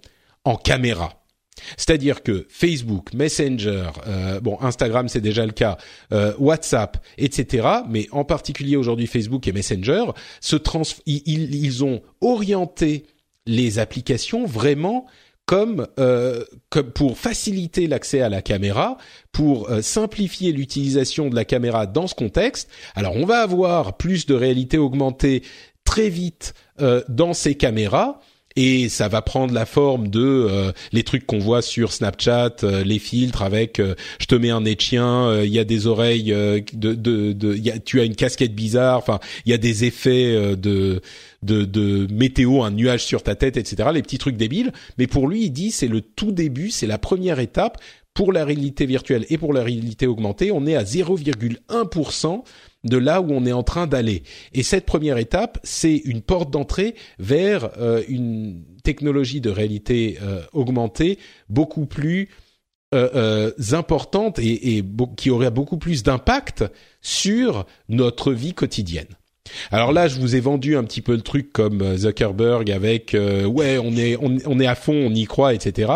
en 0.45 0.55
caméra. 0.55 1.22
C'est-à-dire 1.77 2.23
que 2.23 2.45
Facebook, 2.49 3.13
Messenger, 3.13 3.89
euh, 4.07 4.39
bon 4.39 4.57
Instagram 4.61 5.07
c'est 5.09 5.21
déjà 5.21 5.45
le 5.45 5.51
cas, 5.51 5.77
euh, 6.11 6.33
WhatsApp, 6.39 7.03
etc. 7.17 7.67
Mais 7.89 8.07
en 8.11 8.25
particulier 8.25 8.75
aujourd'hui 8.75 9.07
Facebook 9.07 9.47
et 9.47 9.51
Messenger 9.51 10.05
se 10.41 10.55
trans 10.55 10.83
ils, 11.05 11.83
ont 11.83 12.01
orienté 12.21 13.05
les 13.45 13.79
applications 13.79 14.45
vraiment 14.45 15.05
comme, 15.45 15.87
euh, 15.99 16.43
comme 16.69 16.91
pour 16.91 17.17
faciliter 17.17 17.87
l'accès 17.87 18.21
à 18.21 18.29
la 18.29 18.41
caméra, 18.41 18.97
pour 19.31 19.69
euh, 19.69 19.81
simplifier 19.81 20.51
l'utilisation 20.51 21.29
de 21.29 21.35
la 21.35 21.45
caméra 21.45 21.85
dans 21.85 22.07
ce 22.07 22.15
contexte. 22.15 22.69
Alors 22.95 23.15
on 23.15 23.25
va 23.25 23.41
avoir 23.41 23.97
plus 23.97 24.25
de 24.25 24.33
réalité 24.33 24.77
augmentée 24.77 25.43
très 25.83 26.09
vite 26.09 26.53
euh, 26.81 27.03
dans 27.09 27.33
ces 27.33 27.55
caméras 27.55 28.19
et 28.55 28.89
ça 28.89 29.07
va 29.07 29.21
prendre 29.21 29.53
la 29.53 29.65
forme 29.65 30.07
de 30.09 30.21
euh, 30.21 30.71
les 30.91 31.03
trucs 31.03 31.25
qu'on 31.25 31.39
voit 31.39 31.61
sur 31.61 31.91
Snapchat, 31.91 32.55
euh, 32.63 32.83
les 32.83 32.99
filtres 32.99 33.41
avec 33.41 33.79
euh, 33.79 33.95
je 34.19 34.25
te 34.25 34.35
mets 34.35 34.51
un 34.51 34.61
nez 34.61 34.75
de 34.75 34.81
chien, 34.81 35.41
il 35.43 35.51
y 35.51 35.59
a 35.59 35.63
des 35.63 35.87
oreilles 35.87 36.31
de 36.31 36.93
de, 36.93 37.33
de 37.33 37.69
a, 37.69 37.79
tu 37.79 37.99
as 37.99 38.03
une 38.03 38.15
casquette 38.15 38.55
bizarre, 38.55 38.97
enfin 38.97 39.19
il 39.45 39.51
y 39.51 39.53
a 39.53 39.57
des 39.57 39.85
effets 39.85 40.55
de, 40.55 41.01
de 41.41 41.65
de 41.65 42.07
météo, 42.11 42.63
un 42.63 42.71
nuage 42.71 43.03
sur 43.03 43.23
ta 43.23 43.35
tête, 43.35 43.57
etc. 43.57 43.89
Les 43.93 44.01
petits 44.01 44.17
trucs 44.17 44.37
débiles. 44.37 44.71
Mais 44.97 45.07
pour 45.07 45.27
lui, 45.27 45.45
il 45.45 45.51
dit 45.51 45.71
c'est 45.71 45.87
le 45.87 46.01
tout 46.01 46.31
début, 46.31 46.69
c'est 46.69 46.87
la 46.87 46.97
première 46.97 47.39
étape 47.39 47.81
pour 48.13 48.31
la 48.31 48.45
réalité 48.45 48.85
virtuelle 48.85 49.25
et 49.29 49.37
pour 49.37 49.53
la 49.53 49.63
réalité 49.63 50.07
augmentée. 50.07 50.51
On 50.51 50.65
est 50.67 50.75
à 50.75 50.83
0,1% 50.83 52.43
de 52.83 52.97
là 52.97 53.21
où 53.21 53.31
on 53.31 53.45
est 53.45 53.53
en 53.53 53.63
train 53.63 53.87
d'aller. 53.87 54.23
Et 54.53 54.63
cette 54.63 54.85
première 54.85 55.17
étape, 55.17 55.59
c'est 55.63 55.95
une 55.95 56.21
porte 56.21 56.51
d'entrée 56.51 56.95
vers 57.19 57.69
euh, 57.77 58.03
une 58.07 58.63
technologie 58.83 59.41
de 59.41 59.49
réalité 59.49 60.17
euh, 60.21 60.41
augmentée 60.51 61.17
beaucoup 61.49 61.85
plus 61.85 62.29
euh, 62.93 63.51
importante 63.71 64.37
et, 64.37 64.77
et 64.77 64.85
qui 65.17 65.31
aurait 65.31 65.49
beaucoup 65.49 65.77
plus 65.77 66.03
d'impact 66.03 66.63
sur 67.01 67.65
notre 67.89 68.31
vie 68.33 68.53
quotidienne. 68.53 69.07
Alors 69.71 69.91
là, 69.91 70.07
je 70.07 70.19
vous 70.19 70.35
ai 70.35 70.39
vendu 70.39 70.77
un 70.77 70.83
petit 70.83 71.01
peu 71.01 71.13
le 71.13 71.21
truc 71.21 71.51
comme 71.51 71.81
euh, 71.81 71.97
Zuckerberg 71.97 72.71
avec 72.71 73.13
euh, 73.13 73.45
ouais, 73.45 73.77
on 73.77 73.95
est 73.95 74.17
on, 74.21 74.59
est 74.59 74.67
à 74.67 74.75
fond, 74.75 74.93
on 74.93 75.13
y 75.13 75.25
croit, 75.25 75.53
etc. 75.53 75.91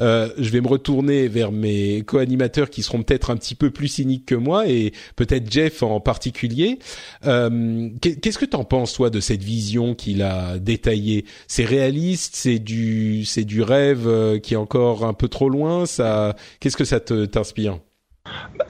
Euh, 0.00 0.30
je 0.38 0.50
vais 0.50 0.60
me 0.60 0.68
retourner 0.68 1.28
vers 1.28 1.52
mes 1.52 2.02
co-animateurs 2.02 2.70
qui 2.70 2.82
seront 2.82 3.02
peut-être 3.02 3.30
un 3.30 3.36
petit 3.36 3.54
peu 3.54 3.70
plus 3.70 3.88
cyniques 3.88 4.26
que 4.26 4.34
moi 4.34 4.68
et 4.68 4.92
peut-être 5.16 5.50
Jeff 5.50 5.82
en 5.82 6.00
particulier. 6.00 6.78
Qu'est-ce 7.22 8.38
que 8.38 8.44
t'en 8.44 8.64
penses 8.64 8.94
toi 8.94 9.10
de 9.10 9.20
cette 9.20 9.42
vision 9.42 9.94
qu'il 9.94 10.22
a 10.22 10.58
détaillée? 10.58 11.24
C'est 11.46 11.64
réaliste? 11.64 12.36
C'est 12.36 12.58
du 12.58 13.24
c'est 13.24 13.44
du 13.44 13.62
rêve 13.62 14.40
qui 14.40 14.54
est 14.54 14.58
encore 14.58 15.04
un 15.04 15.14
peu 15.14 15.28
trop 15.28 15.48
loin? 15.48 15.86
Ça, 15.86 16.36
qu'est-ce 16.60 16.76
que 16.76 16.84
ça 16.84 17.00
t'inspire? 17.00 17.78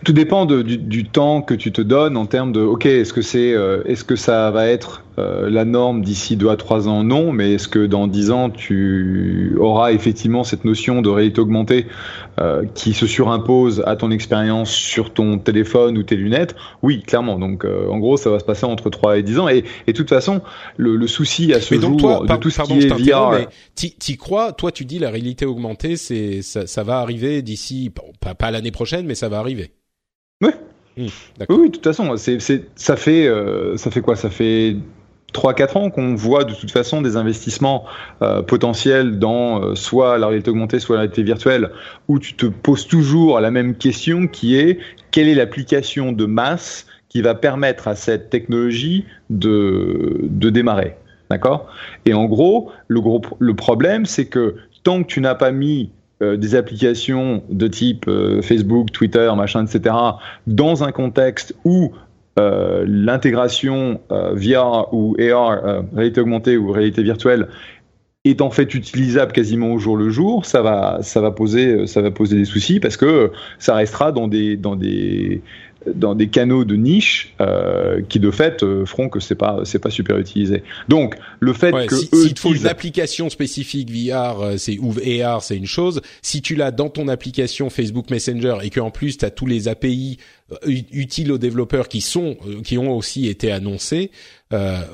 Tout 0.05 0.13
dépend 0.13 0.47
du, 0.47 1.05
temps 1.05 1.43
que 1.43 1.55
tu 1.55 1.73
te 1.73 1.83
donnes 1.83 2.17
en 2.17 2.27
termes 2.27 2.53
de, 2.53 2.61
ok, 2.61 2.87
est-ce 2.87 3.13
que 3.13 3.23
c'est, 3.23 3.53
euh, 3.53 3.83
est-ce 3.85 4.05
que 4.05 4.17
ça 4.17 4.51
va 4.51 4.67
être 4.67 5.03
euh, 5.19 5.51
la 5.51 5.65
norme 5.65 6.03
d'ici 6.03 6.37
deux 6.37 6.49
à 6.49 6.57
trois 6.57 6.89
ans 6.89 7.03
Non, 7.03 7.33
mais 7.33 7.55
est-ce 7.55 7.69
que 7.69 7.85
dans 7.87 8.07
dix 8.07 8.31
ans 8.31 8.51
tu 8.51 9.57
auras 9.59 9.93
effectivement 9.93 10.45
cette 10.45 10.65
notion 10.65 11.03
de 11.03 11.09
réalité 11.09 11.41
augmentée 11.41 11.87
euh, 12.41 12.65
qui 12.75 12.95
se 12.95 13.07
surimpose 13.07 13.83
à 13.87 13.97
ton 13.97 14.11
expérience 14.11 14.71
sur 14.71 15.13
ton 15.13 15.39
téléphone 15.39 15.99
ou 15.99 16.03
tes 16.03 16.17
lunettes? 16.17 16.55
Oui, 16.83 17.03
clairement. 17.03 17.39
Donc, 17.39 17.65
en 17.65 17.99
gros, 17.99 18.17
ça 18.17 18.31
va 18.31 18.39
se 18.39 18.45
passer 18.45 18.67
entre 18.67 18.91
trois 18.91 19.19
et 19.19 19.23
dix 19.23 19.39
ans. 19.39 19.49
Et, 19.49 19.65
de 19.87 19.93
toute 19.93 20.09
façon, 20.09 20.41
le, 20.77 20.97
le 20.97 21.07
souci 21.07 21.53
à 21.53 21.61
ce 21.61 21.75
jour 21.75 21.97
toi, 21.97 22.25
de 22.27 22.37
tout 22.37 22.51
ce 22.51 22.63
qui 22.63 22.79
est 22.79 23.13
VR, 23.13 23.49
t'y 23.75 24.17
crois? 24.17 24.53
Toi, 24.53 24.73
tu 24.73 24.85
dis 24.85 24.99
la 24.99 25.11
réalité 25.11 25.45
augmentée, 25.47 25.97
c'est 25.97 26.43
ça, 26.43 26.67
ça 26.67 26.83
va 26.83 26.99
arriver 26.99 27.43
d'ici, 27.43 27.93
pas, 28.21 28.35
pas 28.35 28.51
l'année 28.51 28.71
prochaine, 28.71 29.07
mais 29.07 29.15
ça 29.15 29.29
va 29.29 29.39
arriver. 29.39 29.73
Ouais. 30.43 30.55
Mmh, 30.97 31.07
oui, 31.49 31.69
de 31.69 31.75
toute 31.75 31.85
façon, 31.85 32.17
c'est, 32.17 32.39
ça 32.75 32.97
fait, 32.97 33.27
euh, 33.27 33.77
ça 33.77 33.91
fait 33.91 34.01
quoi? 34.01 34.17
Ça 34.17 34.31
fait 34.31 34.77
3-4 35.33 35.79
ans 35.79 35.91
qu'on 35.91 36.15
voit 36.15 36.45
de 36.45 36.55
toute 36.55 36.71
façon 36.71 37.03
des 37.03 37.17
investissements 37.17 37.85
euh, 38.23 38.43
potentiels 38.43 39.19
dans 39.19 39.63
euh, 39.63 39.75
soit 39.75 40.19
la 40.19 40.27
réalité 40.27 40.51
augmentée, 40.51 40.79
soit 40.79 40.97
la 40.97 41.03
réalité 41.03 41.23
virtuelle, 41.23 41.71
où 42.09 42.19
tu 42.19 42.35
te 42.35 42.47
poses 42.47 42.87
toujours 42.87 43.41
la 43.41 43.51
même 43.51 43.75
question 43.75 44.27
qui 44.27 44.57
est 44.57 44.79
quelle 45.11 45.29
est 45.29 45.35
l'application 45.35 46.13
de 46.13 46.25
masse 46.27 46.87
qui 47.09 47.23
va 47.23 47.35
permettre 47.35 47.89
à 47.89 47.97
cette 47.97 48.31
technologie 48.31 49.05
de, 49.31 50.21
de 50.23 50.51
démarrer. 50.51 50.97
D'accord? 51.29 51.69
Et 52.07 52.15
en 52.15 52.27
gros, 52.27 52.71
le, 52.89 53.01
gros, 53.01 53.23
le 53.39 53.55
problème, 53.55 54.07
c'est 54.07 54.27
que 54.27 54.57
tant 54.83 55.03
que 55.03 55.09
tu 55.09 55.21
n'as 55.21 55.35
pas 55.35 55.53
mis 55.53 55.91
euh, 56.23 56.37
des 56.37 56.55
applications 56.55 57.43
de 57.51 57.67
type 57.69 58.09
Facebook, 58.43 58.93
Twitter, 58.93 59.31
machin, 59.37 59.65
etc., 59.65 59.95
dans 60.47 60.85
un 60.85 60.93
contexte 60.93 61.55
où 61.65 61.93
euh, 62.39 62.85
l'intégration 62.87 64.01
VR 64.11 64.89
ou 64.93 65.17
AR, 65.19 65.85
réalité 65.95 66.21
augmentée 66.21 66.57
ou 66.57 66.71
réalité 66.71 67.03
virtuelle, 67.03 67.49
est 68.25 68.43
en 68.43 68.51
fait 68.51 68.75
utilisable 68.75 69.33
quasiment 69.33 69.73
au 69.73 69.79
jour 69.79 69.97
le 69.97 70.11
jour, 70.11 70.45
ça 70.45 70.61
va, 70.61 70.99
ça 71.03 71.21
va 71.23 71.31
poser, 71.31 71.87
ça 71.87 72.03
va 72.03 72.11
poser 72.11 72.37
des 72.37 72.45
soucis 72.45 72.79
parce 72.79 72.99
que 72.99 73.33
ça 73.59 73.75
restera 73.75 74.13
dans 74.13 74.29
des, 74.29 74.59
dans 74.59 74.77
des, 74.77 75.41
dans 75.87 76.15
des 76.15 76.29
canaux 76.29 76.65
de 76.65 76.77
niche 76.77 77.35
euh, 77.41 78.03
qui 78.09 78.21
de 78.21 78.31
fait 78.31 78.63
euh, 78.63 78.85
feront 78.85 79.09
que 79.09 79.21
c'est 79.21 79.35
pas 79.35 79.61
c'est 79.65 79.79
pas 79.79 79.91
super 79.91 80.19
utilisé. 80.19 80.63
Donc 80.89 81.17
le 81.41 81.53
fait 81.53 81.73
que 81.87 81.97
si, 81.97 82.09
eux 82.13 82.29
si 82.29 82.35
faut 82.37 82.55
une 82.55 82.67
application 82.67 83.31
spécifique 83.31 83.91
VR 83.91 84.41
euh, 84.41 84.57
c'est 84.59 84.79
ou 84.79 84.95
AR 85.23 85.43
c'est 85.43 85.57
une 85.57 85.67
chose. 85.67 86.03
Si 86.23 86.43
tu 86.43 86.55
l'as 86.55 86.71
dans 86.71 86.91
ton 86.91 87.09
application 87.09 87.71
Facebook 87.71 88.11
Messenger 88.11 88.59
et 88.63 88.71
que 88.71 88.81
en 88.81 88.91
plus 88.91 89.19
tu 89.19 89.25
as 89.25 89.31
tous 89.31 89.47
les 89.47 89.69
API 89.69 90.19
euh, 90.53 90.57
utiles 90.93 91.33
aux 91.33 91.39
développeurs 91.39 91.89
qui 91.89 92.01
sont 92.01 92.37
qui 92.63 92.77
ont 92.77 92.97
aussi 92.97 93.29
été 93.29 93.51
annoncés, 93.51 94.11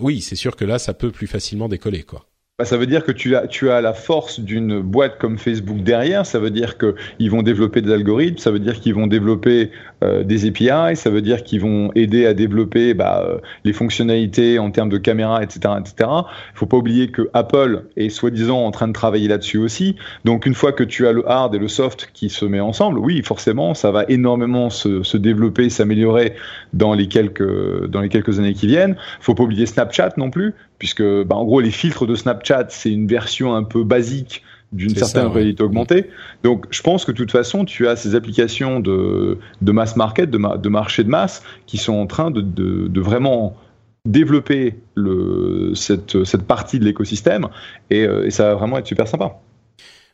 oui 0.01 0.21
c'est 0.21 0.37
sûr 0.37 0.55
que 0.57 0.65
là 0.65 0.79
ça 0.79 0.95
peut 0.95 1.11
plus 1.11 1.27
facilement 1.27 1.69
décoller 1.69 2.03
quoi. 2.03 2.27
Bah, 2.59 2.65
ça 2.65 2.79
veut 2.79 2.87
dire 2.87 3.05
que 3.05 3.13
tu 3.13 3.37
as, 3.37 3.47
tu 3.47 3.69
as 3.69 3.83
la 3.83 3.93
force 3.93 4.41
d'une 4.41 4.81
boîte 4.81 5.19
comme 5.19 5.37
Facebook 5.37 5.83
derrière. 5.83 6.25
Ça 6.25 6.39
veut 6.39 6.49
dire 6.49 6.79
qu'ils 6.79 7.31
vont 7.31 7.43
développer 7.43 7.83
des 7.83 7.93
algorithmes. 7.93 8.39
Ça 8.39 8.51
veut 8.51 8.61
dire 8.61 8.81
qu'ils 8.81 8.95
vont 8.95 9.07
développer 9.07 9.71
euh, 10.03 10.25
des 10.25 10.49
API. 10.49 10.97
Ça 10.97 11.11
veut 11.11 11.21
dire 11.21 11.45
qu'ils 11.45 11.61
vont 11.61 11.91
aider 11.95 12.25
à 12.25 12.33
développer 12.33 12.95
bah, 12.95 13.23
euh, 13.29 13.41
les 13.65 13.75
fonctionnalités 13.75 14.59
en 14.59 14.71
termes 14.71 14.89
de 14.89 14.97
caméra, 14.97 15.43
etc., 15.43 15.75
etc. 15.79 16.09
Il 16.09 16.59
faut 16.59 16.65
pas 16.65 16.79
oublier 16.79 17.11
que 17.11 17.29
Apple 17.35 17.85
est 17.99 18.09
soi-disant 18.09 18.65
en 18.65 18.71
train 18.71 18.89
de 18.89 18.95
travailler 18.95 19.29
là-dessus 19.29 19.59
aussi. 19.59 19.97
Donc 20.25 20.47
une 20.47 20.55
fois 20.55 20.73
que 20.73 20.83
tu 20.85 21.07
as 21.07 21.13
le 21.13 21.29
hard 21.29 21.55
et 21.55 21.59
le 21.59 21.69
soft 21.69 22.09
qui 22.15 22.31
se 22.31 22.47
met 22.47 22.61
ensemble, 22.61 22.99
oui, 22.99 23.21
forcément, 23.23 23.75
ça 23.75 23.91
va 23.91 24.07
énormément 24.09 24.71
se, 24.71 25.03
se 25.03 25.19
développer, 25.19 25.69
s'améliorer 25.69 26.33
dans 26.73 26.95
les 26.95 27.07
quelques 27.07 27.87
dans 27.89 28.01
les 28.01 28.09
quelques 28.09 28.39
années 28.39 28.55
qui 28.55 28.67
viennent. 28.67 28.97
Faut 29.21 29.35
pas 29.35 29.43
oublier 29.43 29.67
Snapchat 29.67 30.15
non 30.17 30.31
plus 30.31 30.55
puisque 30.79 31.03
bah, 31.03 31.37
en 31.37 31.45
gros 31.45 31.61
les 31.61 31.71
filtres 31.71 32.07
de 32.07 32.15
Snapchat 32.15 32.67
c'est 32.69 32.93
une 32.93 33.07
version 33.07 33.55
un 33.55 33.63
peu 33.63 33.85
basique 33.85 34.43
d'une 34.73 34.95
certaine 34.95 35.27
réalité 35.27 35.63
augmentée. 35.63 36.11
Donc 36.43 36.67
je 36.71 36.83
pense 36.83 37.05
que 37.05 37.13
de 37.13 37.17
toute 37.17 37.31
façon 37.31 37.65
tu 37.65 37.89
as 37.89 37.97
ces 37.97 38.15
applications 38.15 38.81
de, 38.81 39.39
de 39.63 39.73
mass 39.73 39.97
market, 39.97 40.31
de, 40.31 40.59
de, 40.59 40.69
marché 40.69 41.05
de 41.05 41.09
masse 41.09 41.43
qui 41.67 41.79
sont 41.79 41.95
en 41.95 42.07
train 42.07 42.31
de, 42.31 42.41
de, 42.41 43.01
vraiment 43.01 43.57
développer 44.05 44.77
le, 44.95 45.73
cette, 45.75 46.25
cette 46.25 46.43
partie 46.43 46.79
de 46.79 46.85
l'écosystème 46.85 47.49
et, 47.91 48.05
euh, 48.05 48.27
et 48.27 48.31
ça 48.31 48.45
va 48.45 48.55
vraiment 48.55 48.79
être 48.79 48.87
super 48.87 49.09
sympa. 49.09 49.41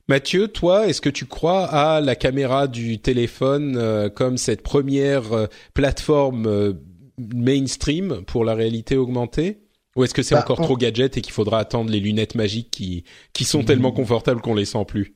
Mathieu, 0.08 0.48
toi, 0.48 0.88
est-ce 0.88 1.00
que 1.00 1.08
tu 1.08 1.26
crois 1.26 1.64
à 1.64 2.00
la 2.00 2.16
caméra 2.16 2.66
du 2.66 2.98
téléphone 2.98 3.76
euh, 3.76 4.08
comme 4.08 4.36
cette 4.36 4.62
première 4.62 5.32
euh, 5.32 5.46
plateforme 5.74 6.74
mainstream 7.18 8.22
pour 8.26 8.44
la 8.44 8.54
réalité 8.54 8.96
augmentée? 8.96 9.61
Ou 9.96 10.04
est-ce 10.04 10.14
que 10.14 10.22
c'est 10.22 10.34
bah, 10.34 10.40
encore 10.42 10.60
trop 10.60 10.76
gadget 10.76 11.16
et 11.16 11.20
qu'il 11.20 11.32
faudra 11.32 11.58
attendre 11.58 11.90
les 11.90 12.00
lunettes 12.00 12.34
magiques 12.34 12.70
qui, 12.70 13.04
qui 13.32 13.44
sont 13.44 13.62
tellement 13.62 13.92
confortables 13.92 14.40
qu'on 14.40 14.54
les 14.54 14.64
sent 14.64 14.84
plus? 14.86 15.14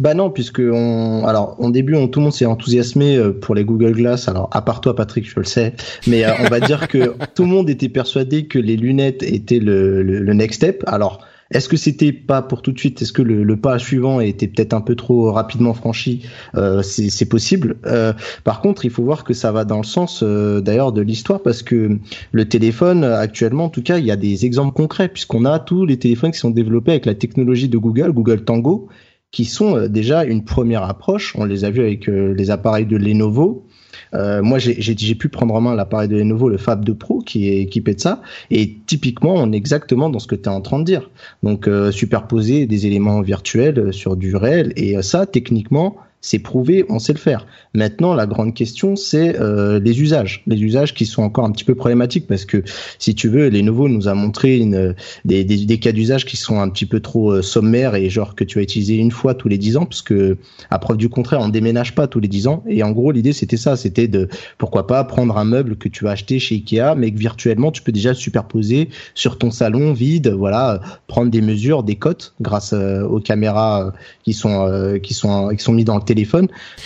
Bah 0.00 0.14
non, 0.14 0.30
puisque 0.30 0.58
on, 0.60 1.24
alors 1.24 1.56
en 1.60 1.70
début, 1.70 1.94
on, 1.94 2.08
tout 2.08 2.18
le 2.18 2.24
monde 2.24 2.32
s'est 2.32 2.46
enthousiasmé 2.46 3.16
euh, 3.16 3.30
pour 3.30 3.54
les 3.54 3.64
Google 3.64 3.92
Glass. 3.92 4.26
Alors 4.26 4.48
à 4.50 4.60
part 4.60 4.80
toi, 4.80 4.96
Patrick, 4.96 5.28
je 5.28 5.38
le 5.38 5.44
sais, 5.44 5.74
mais 6.08 6.24
euh, 6.24 6.32
on 6.40 6.48
va 6.48 6.58
dire 6.58 6.88
que 6.88 7.14
tout 7.36 7.44
le 7.44 7.48
monde 7.48 7.70
était 7.70 7.88
persuadé 7.88 8.46
que 8.46 8.58
les 8.58 8.76
lunettes 8.76 9.22
étaient 9.22 9.60
le, 9.60 10.02
le, 10.02 10.18
le 10.18 10.34
next 10.34 10.56
step. 10.56 10.82
Alors 10.88 11.24
est-ce 11.50 11.68
que 11.68 11.76
c'était 11.76 12.12
pas 12.12 12.42
pour 12.42 12.62
tout 12.62 12.72
de 12.72 12.78
suite 12.78 13.02
Est-ce 13.02 13.12
que 13.12 13.22
le, 13.22 13.56
pas 13.56 13.78
suivant 13.78 14.20
était 14.20 14.48
peut-être 14.48 14.72
un 14.72 14.80
peu 14.80 14.94
trop 14.94 15.30
rapidement 15.30 15.74
franchi 15.74 16.26
euh, 16.54 16.82
C'est 16.82 17.28
possible. 17.28 17.76
Euh, 17.86 18.12
par 18.44 18.60
contre, 18.60 18.84
il 18.84 18.90
faut 18.90 19.04
voir 19.04 19.24
que 19.24 19.34
ça 19.34 19.52
va 19.52 19.64
dans 19.64 19.78
le 19.78 19.84
sens 19.84 20.22
euh, 20.22 20.60
d'ailleurs 20.60 20.92
de 20.92 21.02
l'histoire 21.02 21.42
parce 21.42 21.62
que 21.62 21.98
le 22.32 22.48
téléphone 22.48 23.04
actuellement, 23.04 23.64
en 23.64 23.68
tout 23.68 23.82
cas, 23.82 23.98
il 23.98 24.06
y 24.06 24.10
a 24.10 24.16
des 24.16 24.46
exemples 24.46 24.74
concrets 24.74 25.08
puisqu'on 25.08 25.44
a 25.44 25.58
tous 25.58 25.84
les 25.84 25.98
téléphones 25.98 26.32
qui 26.32 26.38
sont 26.38 26.50
développés 26.50 26.92
avec 26.92 27.06
la 27.06 27.14
technologie 27.14 27.68
de 27.68 27.78
Google, 27.78 28.12
Google 28.12 28.44
Tango, 28.44 28.88
qui 29.30 29.44
sont 29.44 29.88
déjà 29.88 30.24
une 30.24 30.44
première 30.44 30.84
approche. 30.84 31.34
On 31.36 31.44
les 31.44 31.64
a 31.64 31.70
vus 31.70 31.80
avec 31.80 32.06
les 32.06 32.50
appareils 32.50 32.86
de 32.86 32.96
Lenovo. 32.96 33.66
Euh, 34.14 34.42
moi, 34.42 34.58
j'ai 34.58 35.14
pu 35.14 35.28
prendre 35.28 35.54
en 35.54 35.60
main 35.60 35.74
l'appareil 35.74 36.08
de 36.08 36.16
Lenovo, 36.16 36.48
le 36.48 36.58
Fab 36.58 36.84
2 36.84 36.94
Pro, 36.94 37.20
qui 37.20 37.48
est 37.48 37.60
équipé 37.60 37.94
de 37.94 38.00
ça. 38.00 38.22
Et 38.50 38.76
typiquement, 38.86 39.34
on 39.34 39.52
est 39.52 39.56
exactement 39.56 40.10
dans 40.10 40.18
ce 40.18 40.26
que 40.26 40.34
tu 40.34 40.44
es 40.44 40.48
en 40.48 40.60
train 40.60 40.78
de 40.78 40.84
dire. 40.84 41.10
Donc, 41.42 41.68
euh, 41.68 41.90
superposer 41.90 42.66
des 42.66 42.86
éléments 42.86 43.20
virtuels 43.20 43.92
sur 43.92 44.16
du 44.16 44.36
réel. 44.36 44.72
Et 44.76 44.96
euh, 44.96 45.02
ça, 45.02 45.26
techniquement, 45.26 45.96
c'est 46.24 46.38
prouvé, 46.38 46.86
on 46.88 46.98
sait 46.98 47.12
le 47.12 47.18
faire. 47.18 47.46
Maintenant, 47.74 48.14
la 48.14 48.24
grande 48.24 48.54
question, 48.54 48.96
c'est 48.96 49.38
euh, 49.38 49.78
les 49.78 50.00
usages. 50.00 50.42
Les 50.46 50.62
usages 50.62 50.94
qui 50.94 51.04
sont 51.04 51.22
encore 51.22 51.44
un 51.44 51.50
petit 51.50 51.64
peu 51.64 51.74
problématiques 51.74 52.26
parce 52.26 52.46
que, 52.46 52.62
si 52.98 53.14
tu 53.14 53.28
veux, 53.28 53.48
les 53.48 53.60
nouveaux 53.60 53.90
nous 53.90 54.08
a 54.08 54.14
montré 54.14 54.56
une, 54.56 54.94
des, 55.26 55.44
des, 55.44 55.66
des 55.66 55.78
cas 55.78 55.92
d'usage 55.92 56.24
qui 56.24 56.38
sont 56.38 56.60
un 56.60 56.70
petit 56.70 56.86
peu 56.86 57.00
trop 57.00 57.30
euh, 57.30 57.42
sommaires 57.42 57.94
et 57.94 58.08
genre 58.08 58.34
que 58.34 58.42
tu 58.42 58.56
vas 58.56 58.62
utiliser 58.62 58.94
une 58.94 59.10
fois 59.10 59.34
tous 59.34 59.48
les 59.48 59.58
dix 59.58 59.76
ans 59.76 59.84
parce 59.84 60.00
que, 60.00 60.38
à 60.70 60.78
preuve 60.78 60.96
du 60.96 61.10
contraire, 61.10 61.40
on 61.42 61.50
déménage 61.50 61.94
pas 61.94 62.06
tous 62.06 62.20
les 62.20 62.28
dix 62.28 62.46
ans. 62.46 62.64
Et 62.66 62.82
en 62.82 62.92
gros, 62.92 63.12
l'idée, 63.12 63.34
c'était 63.34 63.58
ça. 63.58 63.76
C'était 63.76 64.08
de, 64.08 64.30
pourquoi 64.56 64.86
pas, 64.86 65.04
prendre 65.04 65.36
un 65.36 65.44
meuble 65.44 65.76
que 65.76 65.90
tu 65.90 66.04
vas 66.04 66.12
acheter 66.12 66.38
chez 66.38 66.54
Ikea, 66.54 66.94
mais 66.96 67.12
que 67.12 67.18
virtuellement, 67.18 67.70
tu 67.70 67.82
peux 67.82 67.92
déjà 67.92 68.14
superposer 68.14 68.88
sur 69.14 69.36
ton 69.36 69.50
salon 69.50 69.92
vide, 69.92 70.28
voilà, 70.28 70.80
prendre 71.06 71.30
des 71.30 71.42
mesures, 71.42 71.82
des 71.82 71.96
cotes 71.96 72.32
grâce 72.40 72.72
euh, 72.72 73.02
aux 73.02 73.20
caméras 73.20 73.92
qui 74.24 74.32
sont, 74.32 74.98
qui 75.02 75.12
sont, 75.12 75.50
qui 75.54 75.62
sont 75.62 75.72
mis 75.74 75.84
dans 75.84 75.96
le 75.96 76.00
téléphone. 76.00 76.13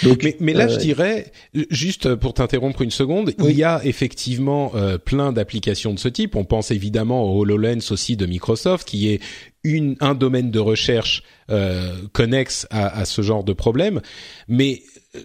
Donc, 0.03 0.23
mais, 0.23 0.37
mais 0.41 0.53
là, 0.53 0.69
je 0.69 0.75
euh, 0.75 0.79
dirais, 0.79 1.33
juste 1.71 2.15
pour 2.15 2.35
t'interrompre 2.35 2.83
une 2.83 2.91
seconde, 2.91 3.35
il 3.39 3.57
y 3.57 3.65
a 3.65 3.81
effectivement 3.85 4.73
euh, 4.75 4.99
plein 4.99 5.33
d'applications 5.33 5.95
de 5.95 5.99
ce 5.99 6.09
type. 6.09 6.37
On 6.37 6.45
pense 6.45 6.71
évidemment 6.71 7.25
au 7.25 7.41
HoloLens 7.41 7.91
aussi 7.91 8.17
de 8.17 8.27
Microsoft, 8.27 8.89
qui 8.89 9.09
est 9.09 9.21
une, 9.65 9.97
un 10.01 10.15
domaine 10.15 10.51
de 10.51 10.59
recherche 10.59 11.23
euh, 11.51 11.95
connexe 12.13 12.67
à, 12.71 13.01
à, 13.01 13.05
ce 13.05 13.23
genre 13.23 13.45
de 13.45 13.53
problème. 13.53 14.01
Mais 14.49 14.83
euh, 15.15 15.21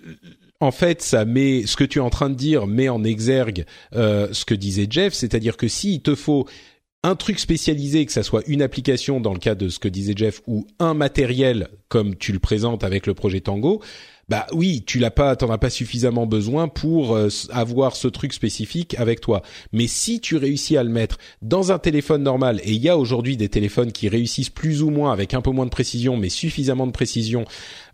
en 0.60 0.72
fait, 0.72 1.02
ça 1.02 1.26
met 1.26 1.66
ce 1.66 1.76
que 1.76 1.84
tu 1.84 2.00
es 2.00 2.02
en 2.02 2.10
train 2.10 2.30
de 2.30 2.36
dire 2.36 2.68
met 2.68 2.90
en 2.90 3.04
exergue 3.04 3.66
euh, 3.96 4.30
ce 4.32 4.46
que 4.46 4.56
disait 4.56 4.88
Jeff, 4.90 5.14
c'est-à-dire 5.14 5.58
que 5.58 5.68
s'il 5.68 6.02
te 6.02 6.16
faut 6.16 6.48
un 7.04 7.16
truc 7.16 7.40
spécialisé, 7.40 8.06
que 8.06 8.12
ça 8.12 8.24
soit 8.24 8.44
une 8.48 8.62
application 8.62 9.20
dans 9.20 9.34
le 9.34 9.40
cas 9.40 9.56
de 9.56 9.70
ce 9.70 9.80
que 9.80 9.90
disait 9.90 10.14
Jeff, 10.16 10.42
ou 10.48 10.66
un 10.80 10.94
matériel 10.94 11.68
comme 11.90 12.16
tu 12.16 12.32
le 12.32 12.40
présentes 12.40 12.84
avec 12.84 13.06
le 13.06 13.14
projet 13.14 13.42
Tango, 13.42 13.82
bah 14.30 14.48
oui, 14.54 14.84
tu 14.86 15.00
l'as 15.00 15.12
pas, 15.12 15.36
t'en 15.36 15.52
as 15.52 15.58
pas 15.58 15.70
suffisamment 15.70 16.26
besoin 16.26 16.70
pour 16.70 17.16
euh, 17.16 17.28
avoir 17.52 17.96
ce 17.96 18.08
truc 18.08 18.32
spécifique 18.32 18.96
avec 18.98 19.20
toi. 19.20 19.42
Mais 19.74 19.86
si 19.88 20.22
tu 20.22 20.38
réussis 20.38 20.78
à 20.78 20.84
le 20.84 20.90
mettre 20.90 21.18
dans 21.42 21.74
un 21.74 21.80
téléphone 21.80 22.24
normal, 22.24 22.62
et 22.64 22.72
il 22.72 22.82
y 22.82 22.88
a 22.88 22.98
aujourd'hui 22.98 23.36
des 23.36 23.50
téléphones 23.50 23.92
qui 23.92 24.08
réussissent 24.08 24.50
plus 24.50 24.82
ou 24.82 24.90
moins 24.90 25.12
avec 25.12 25.34
un 25.34 25.42
peu 25.42 25.52
moins 25.52 25.66
de 25.66 25.72
précision, 25.72 26.16
mais 26.16 26.30
suffisamment 26.30 26.88
de 26.88 26.94
précision 26.94 27.44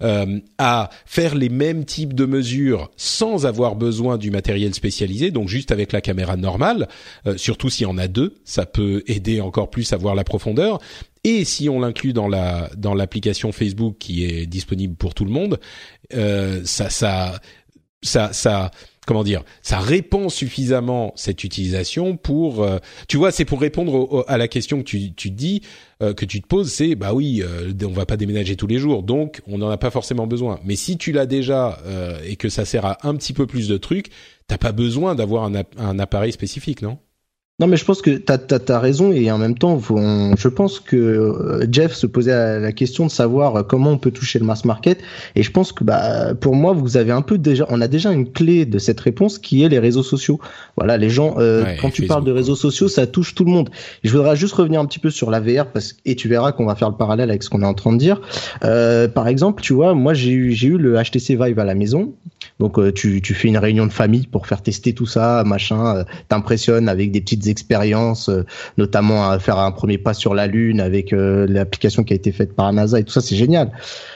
euh, 0.01 0.39
à 0.57 0.89
faire 1.05 1.35
les 1.35 1.49
mêmes 1.49 1.85
types 1.85 2.13
de 2.13 2.25
mesures 2.25 2.91
sans 2.97 3.45
avoir 3.45 3.75
besoin 3.75 4.17
du 4.17 4.31
matériel 4.31 4.73
spécialisé, 4.73 5.31
donc 5.31 5.49
juste 5.49 5.71
avec 5.71 5.91
la 5.91 6.01
caméra 6.01 6.37
normale, 6.37 6.87
euh, 7.27 7.37
surtout 7.37 7.69
s'il 7.69 7.83
y 7.83 7.89
en 7.89 7.97
a 7.97 8.07
deux, 8.07 8.35
ça 8.45 8.65
peut 8.65 9.03
aider 9.07 9.41
encore 9.41 9.69
plus 9.69 9.91
à 9.93 9.97
voir 9.97 10.15
la 10.15 10.23
profondeur. 10.23 10.79
Et 11.23 11.43
si 11.43 11.67
on 11.67 11.81
l'inclut 11.81 12.13
dans 12.13 12.27
la 12.27 12.69
dans 12.77 12.93
l'application 12.93 13.51
Facebook 13.51 13.97
qui 13.99 14.23
est 14.23 14.45
disponible 14.45 14.95
pour 14.95 15.13
tout 15.13 15.25
le 15.25 15.31
monde, 15.31 15.59
euh, 16.13 16.61
ça 16.63 16.89
ça 16.89 17.41
ça 18.01 18.31
ça 18.31 18.71
comment 19.09 19.23
dire, 19.23 19.41
ça 19.63 19.79
répand 19.79 20.29
suffisamment 20.29 21.13
cette 21.15 21.43
utilisation 21.43 22.15
pour, 22.15 22.61
euh, 22.61 22.77
tu 23.07 23.17
vois, 23.17 23.31
c'est 23.31 23.43
pour 23.43 23.59
répondre 23.59 24.23
à 24.27 24.37
la 24.37 24.47
question 24.47 24.77
que 24.77 24.83
tu, 24.83 25.15
tu 25.15 25.31
dis, 25.31 25.63
euh, 26.03 26.13
que 26.13 26.25
tu 26.25 26.39
te 26.43 26.45
poses, 26.45 26.71
c'est 26.71 26.93
bah 26.93 27.15
oui, 27.15 27.41
euh, 27.43 27.73
on 27.85 27.91
va 27.91 28.05
pas 28.05 28.17
déménager 28.17 28.55
tous 28.55 28.67
les 28.67 28.77
jours, 28.77 29.01
donc 29.01 29.41
on 29.47 29.57
n'en 29.57 29.71
a 29.71 29.77
pas 29.77 29.89
forcément 29.89 30.27
besoin. 30.27 30.59
Mais 30.63 30.75
si 30.75 30.95
tu 30.95 31.11
l'as 31.11 31.25
déjà 31.25 31.79
et 32.23 32.35
que 32.35 32.49
ça 32.49 32.65
sert 32.65 32.85
à 32.85 32.99
un 33.01 33.15
petit 33.15 33.33
peu 33.33 33.47
plus 33.47 33.67
de 33.67 33.77
trucs, 33.77 34.11
t'as 34.45 34.59
pas 34.59 34.73
besoin 34.73 35.15
d'avoir 35.15 35.43
un, 35.45 35.63
un 35.77 35.97
appareil 35.97 36.31
spécifique, 36.31 36.83
non? 36.83 36.99
Non, 37.59 37.67
mais 37.67 37.75
je 37.75 37.83
pense 37.83 38.01
que 38.01 38.11
tu 38.11 38.71
as, 38.71 38.79
raison 38.79 39.11
et 39.11 39.29
en 39.31 39.37
même 39.37 39.57
temps, 39.57 39.79
je 39.79 40.47
pense 40.47 40.79
que 40.79 40.95
euh, 40.95 41.67
Jeff 41.69 41.93
se 41.93 42.07
posait 42.07 42.59
la 42.59 42.71
question 42.71 43.05
de 43.05 43.11
savoir 43.11 43.67
comment 43.67 43.91
on 43.91 43.97
peut 43.97 44.11
toucher 44.11 44.39
le 44.39 44.45
mass 44.45 44.63
market 44.63 44.99
et 45.35 45.43
je 45.43 45.51
pense 45.51 45.73
que 45.73 45.83
bah, 45.83 46.33
pour 46.35 46.55
moi, 46.55 46.71
vous 46.71 46.95
avez 46.95 47.11
un 47.11 47.21
peu 47.21 47.37
déjà, 47.37 47.65
on 47.69 47.81
a 47.81 47.89
déjà 47.89 48.13
une 48.13 48.31
clé 48.31 48.65
de 48.65 48.79
cette 48.79 48.99
réponse 49.01 49.39
qui 49.39 49.63
est 49.63 49.69
les 49.69 49.79
réseaux 49.79 50.03
sociaux. 50.03 50.39
Voilà, 50.77 50.95
les 50.95 51.09
gens, 51.09 51.35
euh, 51.37 51.65
quand 51.81 51.89
tu 51.89 52.07
parles 52.07 52.23
de 52.23 52.31
réseaux 52.31 52.55
sociaux, 52.55 52.87
ça 52.87 53.07
touche 53.07 53.35
tout 53.35 53.43
le 53.43 53.51
monde. 53.51 53.69
je 54.03 54.11
voudrais 54.11 54.37
juste 54.37 54.53
revenir 54.53 54.79
un 54.79 54.85
petit 54.85 54.99
peu 54.99 55.09
sur 55.09 55.29
la 55.29 55.41
VR 55.41 55.67
parce 55.67 55.95
et 56.05 56.15
tu 56.15 56.29
verras 56.29 56.53
qu'on 56.53 56.65
va 56.65 56.75
faire 56.75 56.89
le 56.89 56.95
parallèle 56.95 57.29
avec 57.29 57.43
ce 57.43 57.49
qu'on 57.49 57.61
est 57.61 57.65
en 57.65 57.73
train 57.73 57.91
de 57.91 57.97
dire. 57.97 58.21
Euh, 58.63 59.09
par 59.09 59.27
exemple, 59.27 59.61
tu 59.61 59.73
vois, 59.73 59.93
moi 59.93 60.13
j'ai 60.13 60.31
eu 60.31 60.53
eu 60.53 60.77
le 60.77 60.95
HTC 60.95 61.35
Vive 61.35 61.59
à 61.59 61.65
la 61.65 61.75
maison, 61.75 62.13
donc 62.59 62.93
tu 62.93 63.21
tu 63.21 63.33
fais 63.33 63.49
une 63.49 63.57
réunion 63.57 63.85
de 63.85 63.91
famille 63.91 64.27
pour 64.27 64.47
faire 64.47 64.61
tester 64.61 64.93
tout 64.93 65.05
ça, 65.05 65.43
machin, 65.45 66.05
t'impressionnes 66.29 66.87
avec 66.87 67.11
des 67.11 67.19
petites 67.21 67.48
expériences, 67.49 68.29
euh, 68.29 68.45
notamment 68.77 69.29
à 69.29 69.39
faire 69.39 69.57
un 69.57 69.71
premier 69.71 69.97
pas 69.97 70.13
sur 70.13 70.33
la 70.33 70.47
Lune 70.47 70.79
avec 70.79 71.13
euh, 71.13 71.45
l'application 71.47 72.03
qui 72.03 72.13
a 72.13 72.15
été 72.15 72.31
faite 72.31 72.55
par 72.55 72.71
NASA 72.71 72.99
et 72.99 73.03
tout 73.03 73.11
ça, 73.11 73.21
c'est 73.21 73.35
génial. 73.35 73.71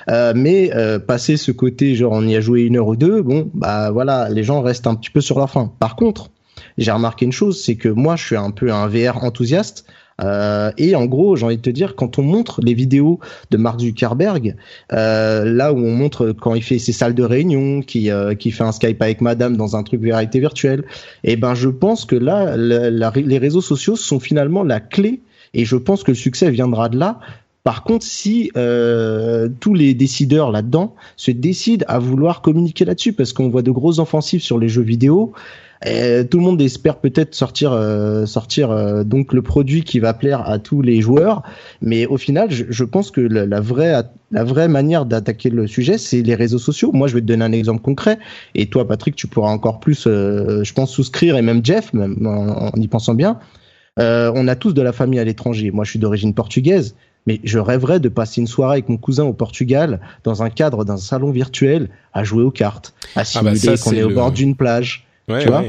Euh, 0.09 0.33
mais 0.35 0.71
passer 1.07 1.37
ce 1.37 1.51
côté, 1.51 1.95
genre 1.95 2.13
on 2.13 2.27
y 2.27 2.35
a 2.35 2.41
joué 2.41 2.61
une 2.61 2.77
heure 2.77 2.87
ou 2.87 2.95
deux, 2.95 3.21
bon, 3.21 3.49
bah 3.53 3.91
voilà, 3.91 4.29
les 4.29 4.43
gens 4.43 4.61
restent 4.61 4.87
un 4.87 4.95
petit 4.95 5.09
peu 5.09 5.21
sur 5.21 5.37
leur 5.37 5.49
fin. 5.49 5.71
Par 5.79 5.95
contre, 5.95 6.29
j'ai 6.77 6.91
remarqué 6.91 7.25
une 7.25 7.31
chose, 7.31 7.61
c'est 7.61 7.75
que 7.75 7.89
moi, 7.89 8.15
je 8.15 8.25
suis 8.25 8.35
un 8.35 8.51
peu 8.51 8.71
un 8.71 8.87
VR 8.87 9.23
enthousiaste. 9.23 9.85
Euh, 10.21 10.71
et 10.78 10.95
en 10.95 11.06
gros, 11.06 11.36
j'ai 11.36 11.45
envie 11.45 11.58
de 11.58 11.62
te 11.62 11.69
dire, 11.69 11.95
quand 11.95 12.19
on 12.19 12.23
montre 12.23 12.62
les 12.62 12.73
vidéos 12.73 13.19
de 13.52 13.58
Mark 13.58 13.80
Zuckerberg, 13.80 14.56
euh, 14.91 15.45
là 15.45 15.73
où 15.73 15.78
on 15.78 15.95
montre 15.95 16.32
quand 16.32 16.56
il 16.56 16.63
fait 16.63 16.80
ses 16.80 16.93
salles 16.93 17.15
de 17.15 17.23
réunion, 17.23 17.82
qui, 17.82 18.12
euh, 18.12 18.36
qui 18.36 18.52
fait 18.52 18.63
un 18.63 18.71
Skype 18.71 19.02
avec 19.02 19.21
Madame 19.21 19.58
dans 19.58 19.76
un 19.76 19.84
truc 19.84 20.02
vérité 20.02 20.39
virtuelle, 20.39 20.84
eh 21.23 21.36
ben 21.36 21.56
je 21.56 21.69
pense 21.69 22.06
que 22.06 22.15
là, 22.15 22.56
les 22.58 23.38
réseaux 23.38 23.62
sociaux 23.62 23.95
sont 23.95 24.19
finalement 24.19 24.63
la 24.63 24.80
clé, 24.80 25.21
et 25.54 25.65
je 25.65 25.76
pense 25.76 26.04
que 26.04 26.12
le 26.12 26.15
succès 26.15 26.49
viendra 26.49 26.89
de 26.89 26.97
là. 26.97 27.19
Par 27.63 27.84
contre, 27.84 28.06
si 28.06 28.52
euh, 28.58 29.47
tous 29.62 29.73
les 29.73 29.93
décideurs 29.93 30.52
là-dedans 30.52 30.95
se 31.15 31.32
décident 31.32 31.86
à 31.88 31.97
vouloir 31.97 32.41
communiquer 32.41 32.84
là-dessus, 32.84 33.13
parce 33.13 33.32
qu'on 33.32 33.49
voit 33.49 33.62
de 33.62 33.71
grosses 33.71 33.99
offensives 33.99 34.41
sur 34.41 34.60
les 34.60 34.67
jeux 34.67 34.82
vidéo, 34.82 35.34
euh, 35.85 36.23
tout 36.23 36.37
le 36.37 36.43
monde 36.43 36.61
espère 36.61 36.97
peut-être 36.97 37.35
sortir, 37.35 37.73
euh, 37.73 38.25
sortir 38.25 38.71
euh, 38.71 39.03
donc 39.03 39.33
le 39.33 39.41
produit 39.41 39.83
qui 39.83 39.99
va 39.99 40.13
plaire 40.13 40.47
à 40.47 40.59
tous 40.59 40.81
les 40.81 41.01
joueurs, 41.01 41.43
mais 41.81 42.05
au 42.05 42.17
final, 42.17 42.51
je, 42.51 42.65
je 42.69 42.83
pense 42.83 43.11
que 43.11 43.21
la, 43.21 43.45
la, 43.45 43.59
vraie, 43.59 44.03
la 44.31 44.43
vraie 44.43 44.67
manière 44.67 45.05
d'attaquer 45.05 45.49
le 45.49 45.67
sujet, 45.67 45.97
c'est 45.97 46.21
les 46.21 46.35
réseaux 46.35 46.59
sociaux. 46.59 46.91
Moi, 46.93 47.07
je 47.07 47.15
vais 47.15 47.21
te 47.21 47.25
donner 47.25 47.43
un 47.43 47.51
exemple 47.51 47.81
concret, 47.81 48.17
et 48.55 48.67
toi, 48.67 48.87
Patrick, 48.87 49.15
tu 49.15 49.27
pourras 49.27 49.51
encore 49.51 49.79
plus, 49.79 50.05
euh, 50.07 50.63
je 50.63 50.73
pense, 50.73 50.91
souscrire, 50.91 51.35
et 51.37 51.41
même 51.41 51.63
Jeff, 51.63 51.91
même 51.93 52.25
en, 52.25 52.67
en 52.67 52.71
y 52.79 52.87
pensant 52.87 53.13
bien. 53.13 53.39
on 53.97 54.47
a 54.47 54.55
tous 54.55 54.73
de 54.73 54.81
la 54.81 54.93
famille 54.93 55.19
à 55.19 55.23
l'étranger. 55.23 55.71
Moi, 55.71 55.83
je 55.83 55.91
suis 55.91 55.99
d'origine 55.99 56.33
portugaise 56.33 56.95
mais 57.25 57.39
je 57.45 57.57
rêverais 57.57 58.01
de 58.01 58.09
passer 58.09 58.41
une 58.41 58.47
soirée 58.47 58.73
avec 58.73 58.89
mon 58.89 58.97
cousin 58.97 59.23
au 59.23 59.31
Portugal 59.31 60.01
dans 60.25 60.43
un 60.43 60.49
cadre 60.49 60.83
d'un 60.83 60.97
salon 60.97 61.31
virtuel 61.31 61.89
à 62.11 62.25
jouer 62.25 62.43
aux 62.43 62.51
cartes, 62.51 62.93
à 63.15 63.23
simuler 63.23 63.59
ah 63.63 63.67
bah 63.67 63.77
qu'on 63.81 63.91
est, 63.93 63.99
est, 63.99 64.03
au 64.03 64.09
bord 64.09 64.33
d'une 64.33 64.57
plage. 64.57 65.07
Ouais, 65.29 65.41
tu 65.41 65.47
vois. 65.47 65.63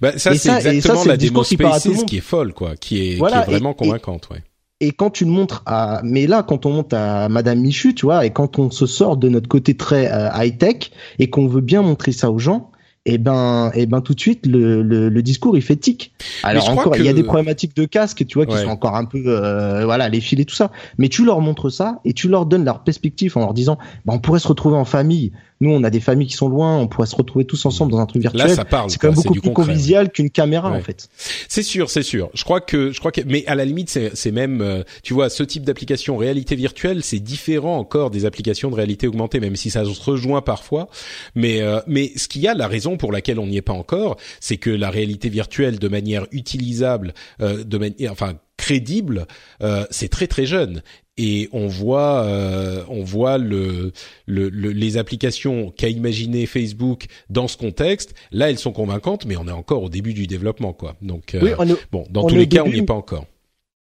Bah, 0.00 0.18
ça, 0.18 0.34
c'est 0.34 0.50
exactement 0.50 1.02
ça, 1.02 1.08
la 1.08 1.16
démo 1.16 1.44
Spaces 1.44 2.04
qui 2.06 2.18
est 2.18 2.20
folle, 2.20 2.52
quoi, 2.52 2.76
qui 2.76 3.12
est, 3.12 3.16
voilà, 3.16 3.42
qui 3.42 3.50
est 3.50 3.52
vraiment 3.52 3.72
et, 3.72 3.76
convaincante, 3.76 4.28
ouais. 4.30 4.42
Et 4.80 4.90
quand 4.90 5.10
tu 5.10 5.24
le 5.24 5.30
montres 5.30 5.62
à, 5.64 6.00
mais 6.04 6.26
là, 6.26 6.42
quand 6.42 6.66
on 6.66 6.70
monte 6.70 6.92
à 6.92 7.28
Madame 7.28 7.60
Michu, 7.60 7.94
tu 7.94 8.04
vois, 8.04 8.26
et 8.26 8.30
quand 8.30 8.58
on 8.58 8.70
se 8.70 8.86
sort 8.86 9.16
de 9.16 9.28
notre 9.28 9.48
côté 9.48 9.74
très 9.74 10.12
euh, 10.12 10.28
high 10.34 10.58
tech 10.58 10.90
et 11.18 11.30
qu'on 11.30 11.46
veut 11.46 11.62
bien 11.62 11.82
montrer 11.82 12.12
ça 12.12 12.30
aux 12.30 12.38
gens, 12.38 12.70
et 13.06 13.14
eh 13.14 13.18
ben, 13.18 13.70
et 13.72 13.82
eh 13.82 13.86
ben 13.86 14.00
tout 14.00 14.14
de 14.14 14.20
suite 14.20 14.46
le, 14.46 14.82
le, 14.82 15.08
le 15.08 15.22
discours 15.22 15.56
il 15.56 15.62
fait 15.62 15.76
tic. 15.76 16.12
Alors 16.42 16.68
encore, 16.70 16.92
que... 16.92 16.98
il 16.98 17.04
y 17.04 17.08
a 17.08 17.12
des 17.12 17.22
problématiques 17.22 17.76
de 17.76 17.84
casque, 17.84 18.26
tu 18.26 18.36
vois, 18.36 18.46
qui 18.46 18.54
ouais. 18.54 18.64
sont 18.64 18.68
encore 18.68 18.96
un 18.96 19.04
peu, 19.04 19.22
euh, 19.26 19.84
voilà, 19.84 20.08
les 20.08 20.20
fils 20.20 20.40
et 20.40 20.44
tout 20.44 20.56
ça. 20.56 20.72
Mais 20.98 21.08
tu 21.08 21.24
leur 21.24 21.40
montres 21.40 21.70
ça 21.70 22.00
et 22.04 22.12
tu 22.14 22.26
leur 22.26 22.46
donnes 22.46 22.64
leur 22.64 22.82
perspective 22.82 23.36
en 23.38 23.40
leur 23.40 23.54
disant, 23.54 23.78
bah, 24.04 24.12
on 24.12 24.18
pourrait 24.18 24.40
se 24.40 24.48
retrouver 24.48 24.76
en 24.76 24.84
famille. 24.84 25.30
Nous, 25.60 25.70
on 25.70 25.82
a 25.84 25.90
des 25.90 26.00
familles 26.00 26.26
qui 26.26 26.34
sont 26.34 26.48
loin, 26.48 26.76
on 26.76 26.86
pourrait 26.86 27.06
se 27.06 27.16
retrouver 27.16 27.46
tous 27.46 27.64
ensemble 27.64 27.92
dans 27.92 27.98
un 27.98 28.06
truc 28.06 28.20
virtuel. 28.20 28.48
Là, 28.48 28.54
ça 28.54 28.64
parle. 28.64 28.90
C'est 28.90 28.98
quand 28.98 29.08
même 29.08 29.14
beaucoup 29.14 29.32
plus 29.32 29.40
concret, 29.40 29.66
convivial 29.66 30.10
qu'une 30.10 30.28
caméra, 30.28 30.70
ouais. 30.70 30.76
en 30.76 30.80
fait. 30.82 31.08
C'est 31.48 31.62
sûr, 31.62 31.88
c'est 31.88 32.02
sûr. 32.02 32.28
Je 32.34 32.44
crois 32.44 32.60
que, 32.60 32.92
je 32.92 32.98
crois 32.98 33.10
que, 33.10 33.22
mais 33.26 33.46
à 33.46 33.54
la 33.54 33.64
limite, 33.64 33.98
c'est 34.12 34.32
même, 34.32 34.60
euh, 34.60 34.82
tu 35.02 35.14
vois, 35.14 35.30
ce 35.30 35.42
type 35.42 35.64
d'application 35.64 36.16
réalité 36.18 36.56
virtuelle, 36.56 37.02
c'est 37.02 37.20
différent 37.20 37.78
encore 37.78 38.10
des 38.10 38.26
applications 38.26 38.70
de 38.70 38.74
réalité 38.74 39.06
augmentée, 39.06 39.40
même 39.40 39.56
si 39.56 39.70
ça 39.70 39.84
se 39.84 40.02
rejoint 40.02 40.42
parfois. 40.42 40.88
Mais, 41.34 41.62
euh, 41.62 41.80
mais 41.86 42.12
ce 42.16 42.28
qu'il 42.28 42.42
y 42.42 42.48
a, 42.48 42.54
la 42.54 42.68
raison 42.68 42.98
pour 42.98 43.10
laquelle 43.10 43.38
on 43.38 43.46
n'y 43.46 43.56
est 43.56 43.62
pas 43.62 43.72
encore, 43.72 44.16
c'est 44.40 44.58
que 44.58 44.70
la 44.70 44.90
réalité 44.90 45.30
virtuelle, 45.30 45.78
de 45.78 45.88
manière 45.88 46.26
utilisable, 46.32 47.14
euh, 47.40 47.64
de 47.64 47.78
manière, 47.78 48.12
enfin 48.12 48.34
crédible, 48.66 49.26
euh, 49.62 49.84
c'est 49.90 50.08
très 50.08 50.26
très 50.26 50.44
jeune 50.44 50.82
et 51.16 51.48
on 51.52 51.68
voit 51.68 52.24
euh, 52.24 52.82
on 52.88 53.04
voit 53.04 53.38
le, 53.38 53.92
le, 54.26 54.48
le 54.48 54.70
les 54.70 54.96
applications 54.96 55.72
qu'a 55.76 55.88
imaginé 55.88 56.46
Facebook 56.46 57.06
dans 57.30 57.46
ce 57.46 57.56
contexte. 57.56 58.14
Là, 58.32 58.50
elles 58.50 58.58
sont 58.58 58.72
convaincantes, 58.72 59.24
mais 59.24 59.36
on 59.36 59.46
est 59.46 59.52
encore 59.52 59.84
au 59.84 59.88
début 59.88 60.14
du 60.14 60.26
développement, 60.26 60.72
quoi. 60.72 60.96
Donc 61.00 61.36
euh, 61.36 61.40
oui, 61.42 61.50
est, 61.50 61.86
bon, 61.92 62.06
dans 62.10 62.24
tous 62.26 62.34
les 62.34 62.48
cas, 62.48 62.64
début, 62.64 62.70
on 62.70 62.72
n'y 62.72 62.82
est 62.82 62.86
pas 62.86 62.94
encore. 62.94 63.26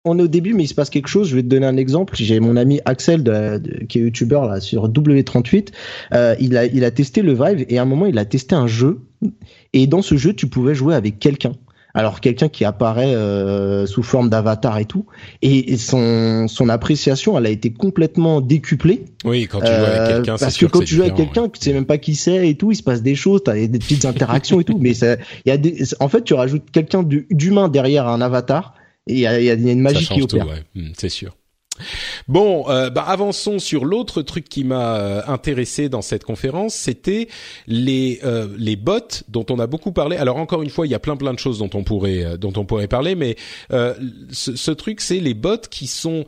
On 0.07 0.19
est 0.19 0.21
au 0.21 0.27
début, 0.27 0.53
mais 0.53 0.65
il 0.65 0.67
se 0.67 0.75
passe 0.75 0.91
quelque 0.91 1.07
chose. 1.07 1.29
Je 1.29 1.35
vais 1.35 1.41
te 1.41 1.47
donner 1.47 1.65
un 1.65 1.77
exemple. 1.77 2.13
J'ai 2.15 2.39
mon 2.39 2.55
ami 2.57 2.79
Axel, 2.85 3.23
de, 3.23 3.57
de, 3.57 3.85
qui 3.85 3.97
est 3.97 4.03
youtubeur 4.03 4.45
là 4.45 4.61
sur 4.61 4.87
W38. 4.87 5.69
Euh, 6.13 6.35
il 6.39 6.55
a 6.57 6.65
il 6.65 6.83
a 6.83 6.91
testé 6.91 7.23
le 7.23 7.33
Vive 7.33 7.65
et 7.67 7.79
à 7.79 7.81
un 7.81 7.85
moment, 7.85 8.05
il 8.05 8.19
a 8.19 8.25
testé 8.25 8.53
un 8.53 8.67
jeu. 8.67 8.99
Et 9.73 9.87
dans 9.87 10.03
ce 10.03 10.15
jeu, 10.15 10.33
tu 10.33 10.45
pouvais 10.45 10.75
jouer 10.75 10.93
avec 10.93 11.17
quelqu'un 11.17 11.53
alors 11.95 12.19
quelqu'un 12.19 12.49
qui 12.49 12.65
apparaît 12.65 13.15
euh, 13.15 13.85
sous 13.87 14.03
forme 14.03 14.29
d'avatar 14.29 14.77
et 14.77 14.85
tout, 14.85 15.05
et, 15.41 15.77
son 15.77 16.47
son 16.47 16.67
appréciation, 16.67 17.37
elle 17.37 17.45
a 17.45 17.49
été 17.49 17.71
complètement 17.71 18.41
décuplée. 18.41 19.05
Oui, 19.23 19.47
quand 19.47 19.61
tu 19.61 19.67
joues 19.67 19.71
avec 19.71 20.07
quelqu'un, 20.09 20.33
euh, 20.35 20.37
parce 20.37 20.57
que 20.57 20.65
quand 20.65 20.81
tu 20.81 20.95
joues 20.95 21.01
avec 21.03 21.15
quelqu'un, 21.15 21.43
ouais. 21.43 21.49
tu 21.49 21.61
sais 21.61 21.73
même 21.73 21.85
pas 21.85 21.97
qui 21.97 22.15
c'est 22.15 22.49
et 22.49 22.55
tout, 22.55 22.71
il 22.71 22.75
se 22.75 22.83
passe 22.83 23.01
des 23.01 23.15
choses, 23.15 23.43
t'as 23.43 23.53
des 23.55 23.79
petites 23.79 24.05
interactions 24.05 24.59
et 24.59 24.65
tout, 24.65 24.77
mais 24.77 24.93
ça, 24.93 25.15
il 25.45 25.49
y 25.49 25.51
a 25.51 25.57
des, 25.57 25.83
en 26.01 26.09
fait, 26.09 26.23
tu 26.23 26.33
rajoutes 26.33 26.69
quelqu'un 26.71 27.01
d'humain 27.03 27.69
derrière 27.69 28.07
un 28.07 28.19
avatar, 28.21 28.75
et 29.07 29.13
il 29.13 29.19
y 29.19 29.27
a, 29.27 29.39
y 29.39 29.49
a, 29.49 29.53
une 29.53 29.79
magie 29.79 30.05
qui 30.05 30.21
opère. 30.21 30.47
Ouais. 30.47 30.63
Mmh, 30.75 30.89
c'est 30.97 31.09
sûr. 31.09 31.33
Bon, 32.27 32.69
euh, 32.69 32.89
bah 32.89 33.03
avançons 33.03 33.59
sur 33.59 33.85
l'autre 33.85 34.21
truc 34.21 34.47
qui 34.47 34.63
m'a 34.63 34.97
euh, 34.97 35.21
intéressé 35.27 35.89
dans 35.89 36.01
cette 36.01 36.23
conférence, 36.23 36.73
c'était 36.73 37.27
les 37.67 38.19
euh, 38.23 38.47
les 38.57 38.75
bots 38.75 39.23
dont 39.27 39.45
on 39.49 39.59
a 39.59 39.67
beaucoup 39.67 39.91
parlé. 39.91 40.17
Alors 40.17 40.37
encore 40.37 40.61
une 40.61 40.69
fois, 40.69 40.87
il 40.87 40.91
y 40.91 40.95
a 40.95 40.99
plein 40.99 41.17
plein 41.17 41.33
de 41.33 41.39
choses 41.39 41.59
dont 41.59 41.69
on 41.73 41.83
pourrait 41.83 42.23
euh, 42.23 42.37
dont 42.37 42.53
on 42.55 42.65
pourrait 42.65 42.87
parler, 42.87 43.15
mais 43.15 43.35
euh, 43.71 43.93
ce, 44.31 44.55
ce, 44.55 44.71
truc 44.71 45.01
c'est 45.01 45.19
les 45.19 45.33
bots 45.33 45.57
qui 45.69 45.87
sont 45.87 46.25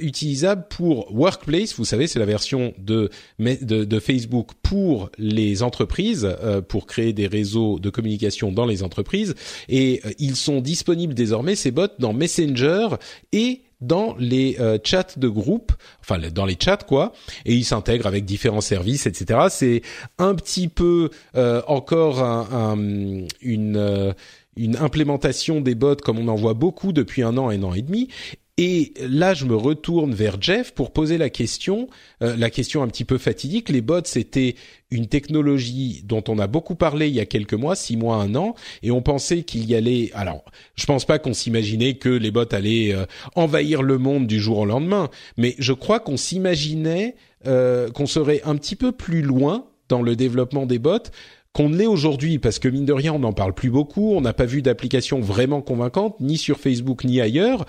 utilisables 0.00 0.66
pour 0.68 1.12
Workplace. 1.14 1.74
Vous 1.76 1.84
savez, 1.84 2.06
c'est 2.06 2.18
la 2.18 2.24
version 2.24 2.74
de, 2.78 3.10
de, 3.38 3.84
de 3.84 4.00
Facebook 4.00 4.50
pour 4.62 5.10
les 5.18 5.62
entreprises, 5.62 6.28
pour 6.68 6.86
créer 6.86 7.12
des 7.12 7.26
réseaux 7.26 7.78
de 7.78 7.90
communication 7.90 8.52
dans 8.52 8.66
les 8.66 8.82
entreprises, 8.82 9.34
et 9.68 10.00
ils 10.18 10.36
sont 10.36 10.60
disponibles 10.60 11.14
désormais 11.14 11.54
ces 11.54 11.70
bots 11.70 11.88
dans 11.98 12.12
Messenger 12.12 12.88
et 13.32 13.62
dans 13.86 14.14
les 14.18 14.56
euh, 14.60 14.78
chats 14.82 15.16
de 15.16 15.28
groupe, 15.28 15.72
enfin 16.00 16.18
dans 16.32 16.46
les 16.46 16.56
chats 16.62 16.78
quoi, 16.78 17.12
et 17.44 17.54
il 17.54 17.64
s'intègre 17.64 18.06
avec 18.06 18.24
différents 18.24 18.60
services, 18.60 19.06
etc. 19.06 19.46
C'est 19.50 19.82
un 20.18 20.34
petit 20.34 20.68
peu 20.68 21.10
euh, 21.36 21.62
encore 21.66 22.22
un, 22.22 22.48
un, 22.52 23.26
une 23.42 23.76
euh, 23.76 24.12
une 24.56 24.76
implémentation 24.76 25.60
des 25.60 25.74
bots 25.74 25.96
comme 25.96 26.18
on 26.18 26.28
en 26.28 26.36
voit 26.36 26.54
beaucoup 26.54 26.92
depuis 26.92 27.22
un 27.22 27.36
an, 27.36 27.48
un 27.48 27.62
an 27.62 27.74
et 27.74 27.82
demi. 27.82 28.08
Et 28.56 28.94
là, 29.00 29.34
je 29.34 29.46
me 29.46 29.56
retourne 29.56 30.14
vers 30.14 30.40
Jeff 30.40 30.74
pour 30.74 30.92
poser 30.92 31.18
la 31.18 31.28
question, 31.28 31.88
euh, 32.22 32.36
la 32.36 32.50
question 32.50 32.84
un 32.84 32.86
petit 32.86 33.04
peu 33.04 33.18
fatidique. 33.18 33.68
Les 33.68 33.80
bots, 33.80 34.04
c'était 34.04 34.54
une 34.92 35.08
technologie 35.08 36.02
dont 36.04 36.22
on 36.28 36.38
a 36.38 36.46
beaucoup 36.46 36.76
parlé 36.76 37.08
il 37.08 37.14
y 37.14 37.20
a 37.20 37.26
quelques 37.26 37.54
mois, 37.54 37.74
six 37.74 37.96
mois, 37.96 38.18
un 38.18 38.36
an, 38.36 38.54
et 38.84 38.92
on 38.92 39.02
pensait 39.02 39.42
qu'il 39.42 39.68
y 39.68 39.74
allait. 39.74 40.12
Alors, 40.14 40.44
je 40.76 40.86
pense 40.86 41.04
pas 41.04 41.18
qu'on 41.18 41.34
s'imaginait 41.34 41.94
que 41.94 42.08
les 42.08 42.30
bots 42.30 42.54
allaient 42.54 42.94
euh, 42.94 43.06
envahir 43.34 43.82
le 43.82 43.98
monde 43.98 44.28
du 44.28 44.38
jour 44.38 44.58
au 44.58 44.66
lendemain, 44.66 45.10
mais 45.36 45.56
je 45.58 45.72
crois 45.72 45.98
qu'on 45.98 46.16
s'imaginait 46.16 47.16
euh, 47.48 47.90
qu'on 47.90 48.06
serait 48.06 48.40
un 48.44 48.54
petit 48.54 48.76
peu 48.76 48.92
plus 48.92 49.22
loin 49.22 49.66
dans 49.88 50.00
le 50.00 50.14
développement 50.14 50.64
des 50.64 50.78
bots 50.78 51.10
qu'on 51.54 51.68
l'est 51.68 51.86
aujourd'hui, 51.86 52.40
parce 52.40 52.58
que 52.58 52.68
mine 52.68 52.84
de 52.84 52.92
rien, 52.92 53.12
on 53.12 53.20
n'en 53.20 53.32
parle 53.32 53.54
plus 53.54 53.70
beaucoup, 53.70 54.12
on 54.14 54.20
n'a 54.20 54.32
pas 54.32 54.44
vu 54.44 54.60
d'application 54.60 55.20
vraiment 55.20 55.62
convaincante, 55.62 56.18
ni 56.20 56.36
sur 56.36 56.58
Facebook 56.58 57.04
ni 57.04 57.20
ailleurs. 57.20 57.64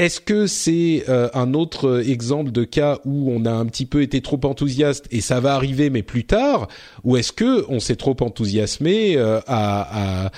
Est-ce 0.00 0.22
que 0.22 0.46
c'est 0.46 1.04
euh, 1.10 1.28
un 1.34 1.52
autre 1.52 2.02
exemple 2.08 2.52
de 2.52 2.64
cas 2.64 3.00
où 3.04 3.30
on 3.30 3.44
a 3.44 3.50
un 3.50 3.66
petit 3.66 3.84
peu 3.84 4.00
été 4.00 4.22
trop 4.22 4.40
enthousiaste 4.44 5.06
et 5.10 5.20
ça 5.20 5.40
va 5.40 5.52
arriver 5.52 5.90
mais 5.90 6.02
plus 6.02 6.24
tard, 6.24 6.68
ou 7.04 7.18
est-ce 7.18 7.32
que 7.34 7.66
on 7.68 7.80
s'est 7.80 7.96
trop 7.96 8.16
enthousiasmé 8.20 9.18
euh, 9.18 9.40
à, 9.46 10.30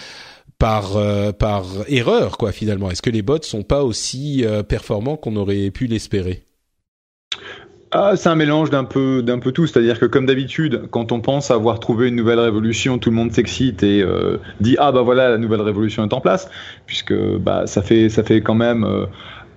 par 0.59 0.97
euh, 0.97 1.31
par 1.31 1.65
erreur 1.87 2.39
quoi 2.39 2.51
finalement? 2.51 2.91
Est-ce 2.91 3.03
que 3.03 3.11
les 3.11 3.23
bots 3.23 3.41
sont 3.43 3.63
pas 3.63 3.85
aussi 3.85 4.45
euh, 4.45 4.65
performants 4.65 5.17
qu'on 5.17 5.37
aurait 5.37 5.71
pu 5.71 5.87
l'espérer? 5.87 6.43
Ah, 7.93 8.17
c'est 8.17 8.31
un 8.31 8.35
mélange 8.35 8.71
d'un 8.71 8.85
peu 8.85 9.23
d'un 9.23 9.39
peu 9.39 9.53
tout, 9.53 9.69
c'est-à-dire 9.69 10.01
que 10.01 10.07
comme 10.07 10.27
d'habitude, 10.27 10.89
quand 10.91 11.13
on 11.13 11.21
pense 11.21 11.53
avoir 11.53 11.79
trouvé 11.79 12.09
une 12.09 12.17
nouvelle 12.17 12.41
révolution, 12.41 12.99
tout 12.99 13.11
le 13.11 13.17
monde 13.17 13.33
s'excite 13.33 13.85
et 13.85 14.03
euh, 14.03 14.39
dit 14.61 14.77
ah 14.81 14.91
bah 14.91 15.03
voilà 15.03 15.29
la 15.29 15.39
nouvelle 15.39 15.61
révolution 15.61 16.03
est 16.03 16.13
en 16.15 16.21
place, 16.21 16.51
puisque 16.87 17.15
bah 17.15 17.67
ça 17.67 17.83
fait 17.83 18.09
ça 18.09 18.25
fait 18.25 18.41
quand 18.41 18.55
même 18.55 18.83
euh, 18.83 19.05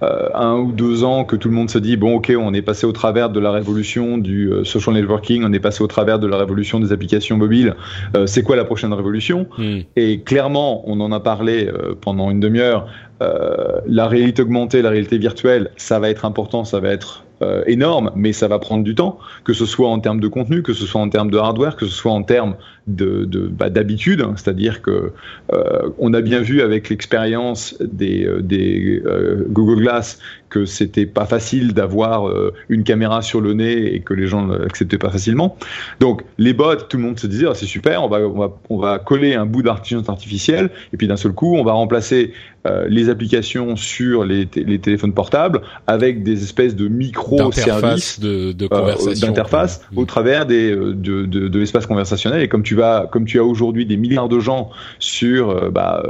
euh, 0.04 0.28
un 0.34 0.58
ou 0.58 0.72
deux 0.74 1.04
ans 1.04 1.24
que 1.24 1.38
tout 1.38 1.48
le 1.48 1.56
monde 1.56 1.70
se 1.70 1.78
dit 1.78 1.96
bon 1.96 2.16
ok 2.18 2.34
on 2.38 2.54
est 2.54 2.62
passé 2.62 2.86
au 2.86 2.92
travers 2.92 3.30
de 3.30 3.40
la 3.40 3.52
révolution 3.52 4.18
du 4.18 4.52
euh, 4.52 4.66
social 4.66 4.94
networking, 4.94 5.44
on 5.46 5.54
est 5.54 5.60
passé 5.60 5.84
au 5.84 5.88
travers 5.88 6.20
de 6.20 6.28
la 6.28 6.38
révolution 6.38 6.82
des 6.82 6.92
applications 6.92 7.38
mobiles. 7.38 7.76
Euh, 8.16 8.26
c'est 8.26 8.44
quoi 8.44 8.58
la 8.58 8.66
prochaine 8.66 8.92
révolution? 8.92 9.48
Mm. 9.58 9.80
Et 9.96 10.20
clairement, 10.20 10.84
on 10.90 11.00
en 11.00 11.12
a 11.12 11.20
parlé 11.20 11.70
pendant 12.02 12.30
une 12.30 12.40
demi-heure. 12.40 12.88
la 13.22 14.08
réalité 14.08 14.42
augmentée, 14.42 14.82
la 14.82 14.90
réalité 14.90 15.18
virtuelle, 15.18 15.72
ça 15.78 16.00
va 16.00 16.10
être 16.10 16.26
important, 16.26 16.66
ça 16.66 16.80
va 16.80 16.90
être 16.90 17.24
énorme, 17.66 18.12
mais 18.16 18.34
ça 18.34 18.48
va 18.48 18.60
prendre 18.60 18.84
du 18.84 18.96
temps, 18.96 19.18
que 19.44 19.54
ce 19.54 19.66
soit 19.66 19.90
en 19.90 20.00
termes 20.00 20.20
de 20.20 20.28
contenu, 20.28 20.64
que 20.64 20.74
ce 20.74 20.86
soit 20.86 21.02
en 21.02 21.10
termes 21.10 21.32
de 21.32 21.38
hardware, 21.38 21.76
que 21.76 21.86
ce 21.86 21.94
soit 21.94 22.12
en 22.12 22.24
termes 22.24 22.56
de, 22.88 23.26
de 23.26 23.48
bah, 23.48 23.70
d'habitude, 23.70 24.22
hein, 24.22 24.34
c'est-à-dire 24.36 24.82
que 24.82 25.12
euh, 25.54 25.90
on 25.98 26.14
a 26.14 26.22
bien 26.22 26.42
vu 26.42 26.62
avec 26.62 26.90
l'expérience 26.90 27.76
des, 27.82 28.26
euh, 28.26 28.42
des 28.42 29.02
euh, 29.06 29.46
Google 29.50 29.82
Glass 29.82 30.20
que 30.50 30.66
c'était 30.66 31.06
pas 31.06 31.26
facile 31.26 31.74
d'avoir 31.74 32.30
euh, 32.30 32.54
une 32.70 32.84
caméra 32.84 33.22
sur 33.22 33.42
le 33.42 33.54
nez 33.54 33.94
et 33.94 34.00
que 34.00 34.14
les 34.14 34.28
gens 34.28 34.46
l'acceptaient 34.48 34.98
pas 34.98 35.10
facilement. 35.10 35.58
Donc 36.00 36.24
les 36.38 36.54
bots, 36.54 36.76
tout 36.76 36.96
le 36.96 37.04
monde 37.04 37.20
se 37.20 37.28
disait 37.28 37.48
oh, 37.48 37.54
c'est 37.54 37.66
super, 37.66 38.04
on 38.04 38.08
va, 38.08 38.20
on 38.20 38.40
va 38.40 38.54
on 38.70 38.78
va 38.78 39.00
coller 39.00 39.36
un 39.36 39.46
bout 39.46 39.64
d'intelligence 39.64 40.08
artificielle 40.08 40.70
et 40.94 40.98
puis 40.98 41.08
d'un 41.08 41.18
seul 41.18 41.34
coup 41.34 41.56
on 41.58 41.64
va 41.64 41.74
remplacer 41.74 42.32
euh, 42.66 42.88
les 42.88 43.10
applications 43.10 43.76
sur 43.76 44.24
les, 44.24 44.48
les, 44.56 44.80
téléphones 44.80 45.14
portables 45.14 45.62
avec 45.88 46.24
des 46.24 46.42
espèces 46.44 46.76
de 46.76 46.88
micro-services 46.88 48.20
de, 48.20 48.54
de 48.54 48.68
conversation, 48.68 49.12
euh, 49.12 49.28
d'interface 49.28 49.82
au 49.96 50.04
mmh. 50.04 50.06
travers 50.06 50.46
des 50.46 50.72
de, 50.72 50.94
de, 50.94 51.26
de 51.26 51.60
l'espace 51.60 51.86
conversationnel 51.86 52.42
et 52.42 52.48
comme 52.48 52.64
tu 52.64 52.75
vas 52.76 53.08
comme 53.12 53.26
tu 53.26 53.40
as 53.40 53.44
aujourd'hui 53.44 53.86
des 53.86 53.98
milliards 53.98 54.30
de 54.30 54.40
gens 54.40 54.70
sur 55.00 55.50
euh, 55.50 55.70
bah, 55.70 56.04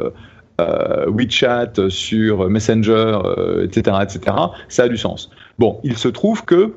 euh, 0.62 1.06
WeChat, 1.08 1.90
sur 1.90 2.50
Messenger, 2.50 3.20
euh, 3.26 3.66
etc., 3.66 3.98
etc., 4.02 4.38
ça 4.70 4.84
a 4.84 4.88
du 4.88 4.98
sens. 4.98 5.30
Bon, 5.60 5.80
il 5.84 5.98
se 5.98 6.08
trouve 6.08 6.46
que 6.46 6.74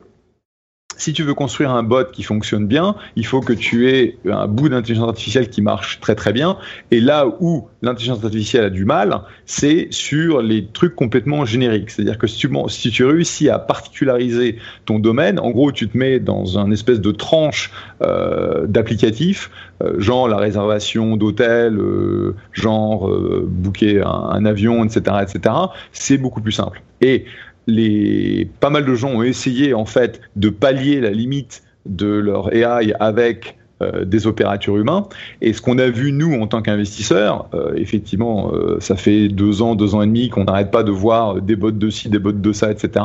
si 0.99 1.13
tu 1.13 1.23
veux 1.23 1.35
construire 1.35 1.71
un 1.71 1.83
bot 1.83 2.11
qui 2.13 2.23
fonctionne 2.23 2.67
bien, 2.67 2.97
il 3.17 3.25
faut 3.25 3.41
que 3.41 3.53
tu 3.53 3.89
aies 3.89 4.19
un 4.31 4.47
bout 4.47 4.69
d'intelligence 4.69 5.09
artificielle 5.09 5.49
qui 5.49 5.63
marche 5.63 6.01
très 6.01 6.15
très 6.15 6.33
bien. 6.33 6.59
Et 6.91 7.01
là 7.01 7.27
où 7.41 7.69
l'intelligence 7.83 8.23
artificielle 8.23 8.65
a 8.65 8.71
du 8.71 8.85
mal, 8.85 9.23
c'est 9.47 9.87
sur 9.91 10.43
les 10.43 10.67
trucs 10.67 10.97
complètement 10.97 11.45
génériques. 11.45 11.91
C'est-à-dire 11.91 12.19
que 12.19 12.27
si 12.27 12.39
tu, 12.39 12.51
si 12.69 12.91
tu 12.91 13.05
réussis 13.05 13.49
à 13.49 13.59
particulariser 13.59 14.59
ton 14.85 14.99
domaine, 14.99 15.39
en 15.39 15.51
gros, 15.51 15.73
tu 15.73 15.89
te 15.89 15.97
mets 15.97 16.19
dans 16.19 16.59
un 16.59 16.71
espèce 16.73 17.01
de 17.01 17.13
tranche 17.13 17.71
euh, 18.03 18.67
d'applicatifs, 18.67 19.51
euh, 19.83 20.01
genre 20.01 20.27
la 20.27 20.39
réservation 20.39 21.17
d'hôtel, 21.17 21.79
euh, 21.79 22.35
genre 22.53 23.09
euh, 23.09 23.47
booker 23.49 24.03
un, 24.05 24.31
un, 24.33 24.45
avion, 24.45 24.85
etc., 24.85 25.17
etc. 25.23 25.55
C'est 25.93 26.19
beaucoup 26.19 26.41
plus 26.41 26.53
simple. 26.53 26.83
Et 27.01 27.27
les, 27.69 28.51
pas 28.61 28.71
mal 28.71 28.85
de 28.85 28.95
gens 28.95 29.11
ont 29.11 29.23
essayé 29.23 29.75
en 29.75 29.85
fait 29.85 30.21
de 30.35 30.49
pallier 30.49 31.01
la 31.01 31.11
limite 31.11 31.63
de 31.87 32.07
leur 32.07 32.53
AI 32.53 32.93
avec 32.99 33.57
euh, 33.83 34.05
des 34.05 34.27
opérateurs 34.27 34.77
humains. 34.77 35.07
Et 35.43 35.53
ce 35.53 35.61
qu'on 35.61 35.79
a 35.79 35.89
vu 35.89 36.11
nous 36.11 36.41
en 36.41 36.47
tant 36.47 36.63
qu'investisseurs, 36.63 37.49
euh, 37.55 37.75
effectivement, 37.77 38.51
euh, 38.53 38.79
ça 38.81 38.97
fait 38.97 39.29
deux 39.29 39.63
ans, 39.63 39.75
deux 39.75 39.95
ans 39.95 40.03
et 40.03 40.07
demi 40.07 40.31
qu'on 40.31 40.45
n'arrête 40.45 40.71
pas 40.71 40.83
de 40.83 40.91
voir 40.91 41.41
des 41.41 41.57
bots 41.57 41.71
de 41.71 41.91
ci, 41.91 42.09
des 42.09 42.19
bots 42.19 42.33
de 42.33 42.53
ça, 42.53 42.73
etc. 42.73 43.05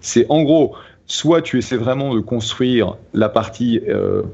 C'est 0.00 0.26
en 0.28 0.42
gros, 0.42 0.76
soit 1.06 1.42
tu 1.42 1.58
essaies 1.58 1.76
vraiment 1.76 2.14
de 2.14 2.20
construire 2.20 2.96
la 3.12 3.28
partie 3.28 3.80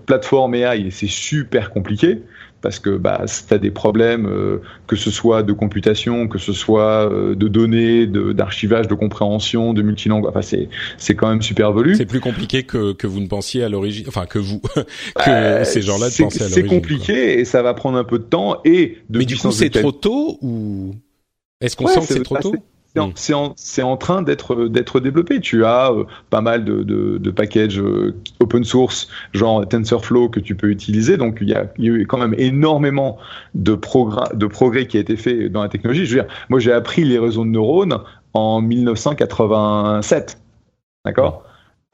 plateforme 0.06 0.54
AI 0.54 0.86
et 0.86 0.90
c'est 0.92 1.10
super 1.10 1.72
compliqué 1.72 2.22
parce 2.62 2.79
que 2.79 2.90
bah, 2.90 3.25
tu 3.27 3.55
as 3.55 3.59
des 3.59 3.70
problèmes, 3.70 4.27
euh, 4.27 4.59
que 4.87 4.96
ce 4.96 5.11
soit 5.11 5.42
de 5.42 5.53
computation, 5.53 6.29
que 6.29 6.38
ce 6.38 6.53
soit 6.53 7.11
euh, 7.11 7.35
de 7.35 7.49
données, 7.49 8.07
d'archivage, 8.07 8.88
de, 8.88 8.94
compréhension, 8.94 9.73
de 9.73 9.83
multilangue. 9.83 10.27
Enfin, 10.27 10.40
c'est 10.42 11.14
quand 11.14 11.29
même 11.29 11.42
super 11.42 11.73
velu. 11.73 11.96
C'est 11.96 12.07
plus 12.07 12.20
compliqué 12.20 12.62
que, 12.62 12.92
que 12.92 13.07
vous 13.07 13.20
ne 13.20 13.27
pensiez 13.27 13.62
à 13.62 13.68
l'origine, 13.68 14.05
enfin 14.09 14.27
que 14.27 14.38
vous, 14.38 14.61
que 15.25 15.64
ces 15.64 15.83
gens-là 15.83 16.07
ne 16.07 16.23
pensaient 16.25 16.42
à 16.42 16.49
l'origine. 16.49 16.49
C'est 16.49 16.66
compliqué 16.66 17.40
et 17.40 17.44
ça 17.44 17.62
va 17.62 17.75
prendre 17.75 17.99
un 17.99 18.05
peu 18.05 18.18
de 18.18 18.25
temps 18.25 18.61
et 18.64 18.99
de 19.09 19.18
Mais 19.18 19.25
du 19.25 19.37
coup, 19.37 19.51
c'est 19.51 19.70
trop 19.70 19.92
tôt 19.92 20.38
ou 20.42 20.94
est-ce 21.61 21.77
qu'on 21.77 21.87
sent 21.87 22.01
que 22.01 22.07
c'est 22.07 22.23
trop 22.23 22.38
tôt? 22.38 22.55
C'est 23.14 23.35
en, 23.35 23.55
en, 23.83 23.96
train 23.96 24.22
d'être 24.22 25.00
développé. 25.00 25.40
Tu 25.40 25.64
as 25.64 25.92
euh, 25.92 26.05
pas 26.31 26.40
mal 26.40 26.64
de, 26.64 26.83
de, 26.83 27.18
de 27.18 27.31
packages 27.31 27.81
euh, 27.81 28.14
open 28.40 28.64
source, 28.64 29.09
genre 29.33 29.66
TensorFlow, 29.66 30.29
que 30.29 30.40
tu 30.40 30.55
peux 30.55 30.70
utiliser. 30.70 31.16
Donc 31.16 31.38
il 31.40 31.48
y 31.48 31.55
a, 31.55 31.66
il 31.79 31.85
y 31.85 31.88
a 31.88 31.92
eu 31.92 32.07
quand 32.07 32.18
même 32.18 32.35
énormément 32.37 33.18
de, 33.55 33.74
progrès, 33.74 34.35
de 34.35 34.46
progrès 34.46 34.87
qui 34.87 34.96
a 34.96 35.00
été 35.00 35.16
fait 35.16 35.48
dans 35.48 35.62
la 35.62 35.68
technologie. 35.68 36.05
Je 36.07 36.16
veux 36.16 36.22
dire, 36.22 36.33
moi 36.48 36.59
j'ai 36.61 36.72
appris 36.72 37.05
les 37.05 37.18
réseaux 37.18 37.44
de 37.44 37.50
neurones 37.50 37.98
en 38.35 38.61
1987. 38.61 40.38
D'accord? 41.05 41.44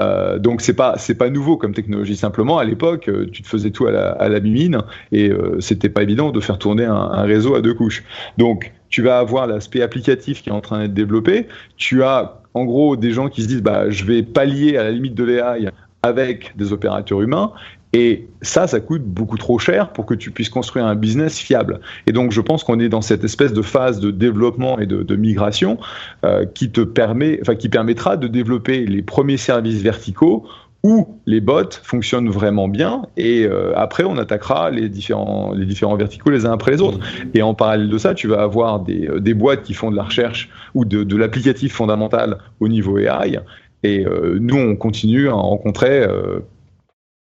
Euh, 0.00 0.38
donc 0.38 0.60
c'est 0.60 0.74
pas 0.74 0.98
c'est 0.98 1.14
pas 1.14 1.30
nouveau 1.30 1.56
comme 1.56 1.72
technologie. 1.72 2.16
Simplement 2.16 2.58
à 2.58 2.64
l'époque, 2.64 3.08
euh, 3.08 3.26
tu 3.32 3.42
te 3.42 3.48
faisais 3.48 3.70
tout 3.70 3.86
à 3.86 3.90
la, 3.90 4.10
à 4.10 4.28
la 4.28 4.40
mimine 4.40 4.82
et 5.10 5.30
euh, 5.30 5.58
c'était 5.60 5.88
pas 5.88 6.02
évident 6.02 6.32
de 6.32 6.40
faire 6.40 6.58
tourner 6.58 6.84
un, 6.84 6.94
un, 6.94 7.22
réseau 7.22 7.54
à 7.54 7.62
deux 7.62 7.72
couches. 7.72 8.04
Donc 8.36 8.72
tu 8.96 9.02
vas 9.02 9.18
avoir 9.18 9.46
l'aspect 9.46 9.82
applicatif 9.82 10.40
qui 10.40 10.48
est 10.48 10.52
en 10.54 10.62
train 10.62 10.80
d'être 10.80 10.94
développé. 10.94 11.48
Tu 11.76 12.02
as 12.02 12.40
en 12.54 12.64
gros 12.64 12.96
des 12.96 13.12
gens 13.12 13.28
qui 13.28 13.42
se 13.42 13.46
disent 13.46 13.60
bah 13.60 13.90
je 13.90 14.06
vais 14.06 14.22
pallier 14.22 14.78
à 14.78 14.84
la 14.84 14.90
limite 14.90 15.14
de 15.14 15.22
l'AI 15.22 15.68
avec 16.02 16.56
des 16.56 16.72
opérateurs 16.72 17.20
humains 17.20 17.52
et 17.92 18.26
ça, 18.40 18.66
ça 18.66 18.80
coûte 18.80 19.02
beaucoup 19.02 19.36
trop 19.36 19.58
cher 19.58 19.92
pour 19.92 20.06
que 20.06 20.14
tu 20.14 20.30
puisses 20.30 20.48
construire 20.48 20.86
un 20.86 20.94
business 20.94 21.38
fiable. 21.38 21.80
Et 22.06 22.12
donc, 22.12 22.32
je 22.32 22.40
pense 22.40 22.64
qu'on 22.64 22.80
est 22.80 22.88
dans 22.88 23.02
cette 23.02 23.22
espèce 23.22 23.52
de 23.52 23.60
phase 23.60 24.00
de 24.00 24.10
développement 24.10 24.78
et 24.78 24.86
de, 24.86 25.16
migration 25.16 25.78
euh, 26.24 26.46
qui 26.46 26.70
te 26.70 26.80
permet, 26.80 27.40
qui 27.58 27.68
permettra 27.68 28.16
de 28.16 28.28
développer 28.28 28.86
les 28.86 29.02
premiers 29.02 29.36
services 29.36 29.82
verticaux 29.82 30.46
où 30.82 31.18
les 31.26 31.40
bots 31.40 31.70
fonctionnent 31.82 32.28
vraiment 32.28 32.68
bien 32.68 33.02
et 33.16 33.44
euh, 33.44 33.72
après 33.76 34.04
on 34.04 34.16
attaquera 34.18 34.70
les 34.70 34.88
différents 34.88 35.52
les 35.52 35.66
différents 35.66 35.96
verticaux 35.96 36.30
les 36.30 36.46
uns 36.46 36.52
après 36.52 36.72
les 36.72 36.80
autres. 36.80 37.00
Et 37.34 37.42
en 37.42 37.54
parallèle 37.54 37.88
de 37.88 37.98
ça 37.98 38.14
tu 38.14 38.28
vas 38.28 38.42
avoir 38.42 38.80
des, 38.80 39.08
euh, 39.08 39.20
des 39.20 39.34
boîtes 39.34 39.62
qui 39.62 39.74
font 39.74 39.90
de 39.90 39.96
la 39.96 40.04
recherche 40.04 40.48
ou 40.74 40.84
de, 40.84 41.02
de 41.02 41.16
l'applicatif 41.16 41.74
fondamental 41.74 42.38
au 42.60 42.68
niveau 42.68 42.98
AI 42.98 43.40
et 43.82 44.06
euh, 44.06 44.38
nous 44.40 44.56
on 44.56 44.76
continue 44.76 45.28
à 45.28 45.36
en 45.36 45.42
rencontrer 45.42 46.02
euh, 46.02 46.40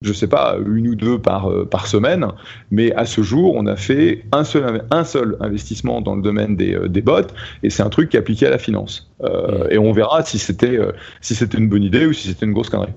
je 0.02 0.14
sais 0.14 0.28
pas, 0.28 0.58
une 0.66 0.88
ou 0.88 0.96
deux 0.96 1.20
par, 1.20 1.50
euh, 1.50 1.66
par 1.66 1.88
semaine, 1.88 2.26
mais 2.72 2.92
à 2.94 3.06
ce 3.06 3.22
jour, 3.22 3.54
on 3.56 3.68
a 3.68 3.76
fait 3.76 4.24
un 4.32 4.44
seul, 4.44 4.84
un 4.90 5.04
seul 5.04 5.38
investissement 5.40 6.02
dans 6.02 6.16
le 6.16 6.24
domaine 6.24 6.56
des, 6.56 6.74
euh, 6.74 6.88
des 6.88 7.02
bots, 7.02 7.22
et 7.62 7.70
c'est 7.70 7.84
un 7.84 7.90
truc 7.90 8.10
qui 8.10 8.18
est 8.18 8.20
appliqué 8.20 8.48
à 8.48 8.50
la 8.50 8.58
finance. 8.58 9.12
Euh, 9.24 9.68
et 9.70 9.78
on 9.78 9.92
verra 9.92 10.24
si 10.24 10.40
c'était 10.40 10.78
euh, 10.78 10.92
si 11.22 11.36
c'était 11.36 11.58
une 11.58 11.70
bonne 11.70 11.84
idée 11.84 12.08
ou 12.08 12.14
si 12.14 12.28
c'était 12.28 12.46
une 12.46 12.54
grosse 12.54 12.70
connerie. 12.70 12.94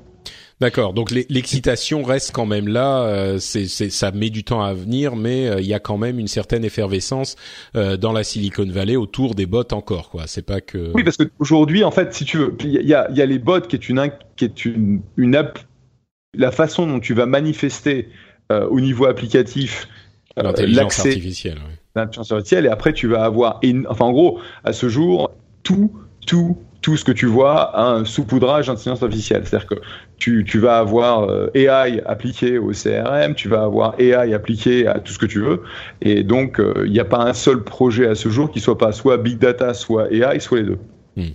D'accord. 0.61 0.93
Donc 0.93 1.11
l'excitation 1.11 2.03
reste 2.03 2.33
quand 2.33 2.47
même 2.47 2.69
là. 2.69 3.03
Euh, 3.03 3.39
c'est, 3.39 3.67
ça 3.67 4.11
met 4.13 4.31
du 4.31 4.45
temps 4.45 4.63
à 4.63 4.73
venir, 4.73 5.17
mais 5.17 5.49
euh, 5.49 5.61
il 5.61 5.67
y 5.67 5.75
a 5.75 5.81
quand 5.81 5.99
même 5.99 6.19
une 6.19 6.29
certaine 6.29 6.65
effervescence 6.65 7.37
euh, 7.77 7.97
dans 7.97 8.13
la 8.13 8.23
Silicon 8.25 8.67
Valley 8.69 8.97
autour 8.97 9.35
des 9.35 9.47
bots 9.47 9.65
encore. 9.73 10.11
Quoi. 10.11 10.25
C'est 10.27 10.47
pas 10.47 10.61
que. 10.61 10.93
Oui, 10.95 11.03
parce 11.03 11.17
qu'aujourd'hui, 11.17 11.83
en 11.83 11.91
fait, 11.91 12.15
si 12.15 12.25
tu 12.25 12.39
veux, 12.39 12.57
il 12.61 12.71
y 12.71 12.95
a, 12.95 13.11
y 13.11 13.21
a 13.21 13.27
les 13.27 13.39
bots 13.39 13.61
qui 13.61 13.77
est 13.77 13.89
une 13.89 14.11
qui 14.37 14.45
est 14.45 14.65
une, 14.65 15.03
une 15.17 15.35
app 15.35 15.59
la 16.37 16.51
façon 16.51 16.87
dont 16.87 17.01
tu 17.01 17.15
vas 17.15 17.27
manifester 17.27 18.09
au 18.51 18.81
niveau 18.81 19.07
applicatif 19.07 19.89
l'intelligence 20.37 20.99
artificielle. 20.99 21.59
L'intelligence 21.95 22.33
artificielle, 22.33 22.67
et 22.67 22.69
après 22.69 22.93
tu 22.93 23.07
vas 23.07 23.25
avoir, 23.25 23.61
enfin 23.89 24.05
en 24.05 24.13
gros, 24.13 24.41
à 24.65 24.73
ce 24.73 24.89
jour, 24.89 25.31
tout, 25.63 25.93
tout, 26.27 26.59
tout 26.85 26.99
ce 26.99 27.05
que 27.05 27.13
tu 27.13 27.25
vois 27.25 27.75
a 27.75 27.87
un 27.95 28.05
saupoudrage 28.05 28.67
d'intelligence 28.67 29.03
artificielle. 29.03 29.43
C'est-à-dire 29.47 29.67
que 29.67 29.77
tu, 30.19 30.45
tu, 30.47 30.59
vas 30.59 30.77
avoir 30.77 31.31
euh, 31.31 31.49
AI 31.55 32.03
appliqué 32.05 32.59
au 32.59 32.73
CRM, 32.73 33.35
tu 33.35 33.49
vas 33.49 33.63
avoir 33.63 33.99
AI 33.99 34.35
appliqué 34.35 34.87
à 34.87 34.99
tout 34.99 35.15
ce 35.15 35.19
que 35.19 35.25
tu 35.25 35.41
veux, 35.41 35.63
et 36.03 36.23
donc 36.23 36.57
il 36.59 36.83
euh, 36.83 36.87
n'y 36.87 37.01
a 37.01 37.07
pas 37.07 37.23
un 37.23 37.33
seul 37.33 37.65
projet 37.65 38.07
à 38.07 38.15
ce 38.15 38.29
jour 38.29 38.51
qui 38.51 38.61
soit 38.61 38.77
pas 38.77 38.93
soit 38.93 39.17
big 39.17 39.39
data, 39.39 39.73
soit 39.73 40.13
AI, 40.13 40.41
soit 40.41 40.59
les 40.59 40.65
deux. 40.65 40.79
Hmm. 41.17 41.33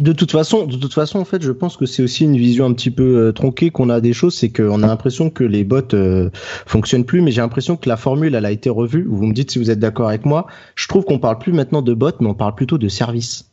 De 0.00 0.12
toute 0.14 0.32
façon, 0.32 0.66
de 0.66 0.78
toute 0.78 0.94
façon, 0.94 1.18
en 1.18 1.26
fait, 1.26 1.42
je 1.42 1.52
pense 1.52 1.76
que 1.76 1.84
c'est 1.84 2.02
aussi 2.02 2.24
une 2.24 2.38
vision 2.38 2.64
un 2.64 2.72
petit 2.72 2.90
peu 2.90 3.18
euh, 3.18 3.32
tronquée 3.32 3.68
qu'on 3.70 3.90
a 3.90 4.00
des 4.00 4.14
choses, 4.14 4.34
c'est 4.34 4.48
qu'on 4.48 4.82
a 4.82 4.86
l'impression 4.86 5.28
que 5.28 5.44
les 5.44 5.62
bots 5.62 5.94
euh, 5.94 6.30
fonctionnent 6.66 7.04
plus, 7.04 7.20
mais 7.20 7.32
j'ai 7.32 7.42
l'impression 7.42 7.76
que 7.76 7.88
la 7.88 7.98
formule, 7.98 8.34
elle 8.34 8.46
a 8.46 8.50
été 8.50 8.70
revue. 8.70 9.04
Vous 9.06 9.26
me 9.26 9.34
dites 9.34 9.50
si 9.50 9.58
vous 9.58 9.70
êtes 9.70 9.78
d'accord 9.78 10.08
avec 10.08 10.24
moi. 10.24 10.46
Je 10.74 10.88
trouve 10.88 11.04
qu'on 11.04 11.18
parle 11.18 11.38
plus 11.38 11.52
maintenant 11.52 11.82
de 11.82 11.92
bots, 11.92 12.10
mais 12.18 12.28
on 12.28 12.34
parle 12.34 12.54
plutôt 12.54 12.78
de 12.78 12.88
services. 12.88 13.49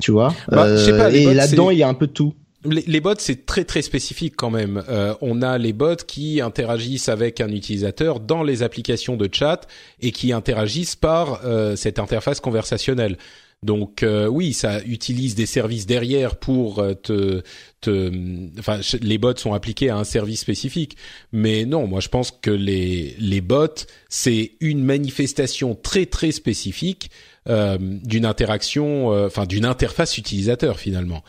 Tu 0.00 0.10
vois 0.10 0.34
bah, 0.48 0.66
euh, 0.66 0.98
pas, 0.98 1.10
Et 1.10 1.32
là-dedans, 1.32 1.70
il 1.70 1.78
y 1.78 1.82
a 1.82 1.88
un 1.88 1.94
peu 1.94 2.06
de 2.06 2.12
tout. 2.12 2.34
Les, 2.64 2.82
les, 2.86 3.00
bots, 3.00 3.14
c'est 3.18 3.44
très 3.44 3.64
très 3.64 3.82
spécifique 3.82 4.34
quand 4.36 4.50
même. 4.50 4.82
Euh, 4.88 5.14
on 5.20 5.42
a 5.42 5.58
les 5.58 5.72
bots 5.72 5.96
qui 5.96 6.40
interagissent 6.40 7.08
avec 7.08 7.40
un 7.40 7.50
utilisateur 7.50 8.20
dans 8.20 8.42
les 8.42 8.62
applications 8.62 9.16
de 9.16 9.28
chat 9.30 9.66
et 10.00 10.12
qui 10.12 10.32
interagissent 10.32 10.96
par 10.96 11.44
euh, 11.44 11.76
cette 11.76 11.98
interface 11.98 12.40
conversationnelle. 12.40 13.18
Donc 13.62 14.02
euh, 14.02 14.26
oui, 14.26 14.52
ça 14.52 14.82
utilise 14.84 15.34
des 15.34 15.46
services 15.46 15.86
derrière 15.86 16.36
pour 16.36 16.84
te, 17.02 17.42
te, 17.80 18.12
enfin 18.58 18.80
les 19.00 19.16
bots 19.16 19.36
sont 19.36 19.54
appliqués 19.54 19.88
à 19.90 19.96
un 19.96 20.04
service 20.04 20.40
spécifique. 20.40 20.96
Mais 21.32 21.64
non, 21.64 21.86
moi 21.86 22.00
je 22.00 22.08
pense 22.08 22.30
que 22.30 22.50
les 22.50 23.14
les 23.18 23.40
bots 23.40 23.86
c'est 24.10 24.52
une 24.60 24.84
manifestation 24.84 25.74
très 25.74 26.04
très 26.06 26.30
spécifique 26.30 27.10
euh, 27.48 27.76
d'une 27.80 28.26
interaction, 28.26 29.12
euh, 29.12 29.26
enfin 29.26 29.46
d'une 29.46 29.64
interface 29.64 30.18
utilisateur 30.18 30.78
finalement. 30.78 31.22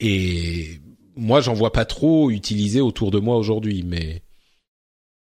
Et 0.00 0.80
moi 1.16 1.40
j'en 1.40 1.54
vois 1.54 1.72
pas 1.72 1.84
trop 1.84 2.30
utilisé 2.30 2.80
autour 2.80 3.10
de 3.10 3.18
moi 3.18 3.36
aujourd'hui, 3.36 3.84
mais 3.86 4.22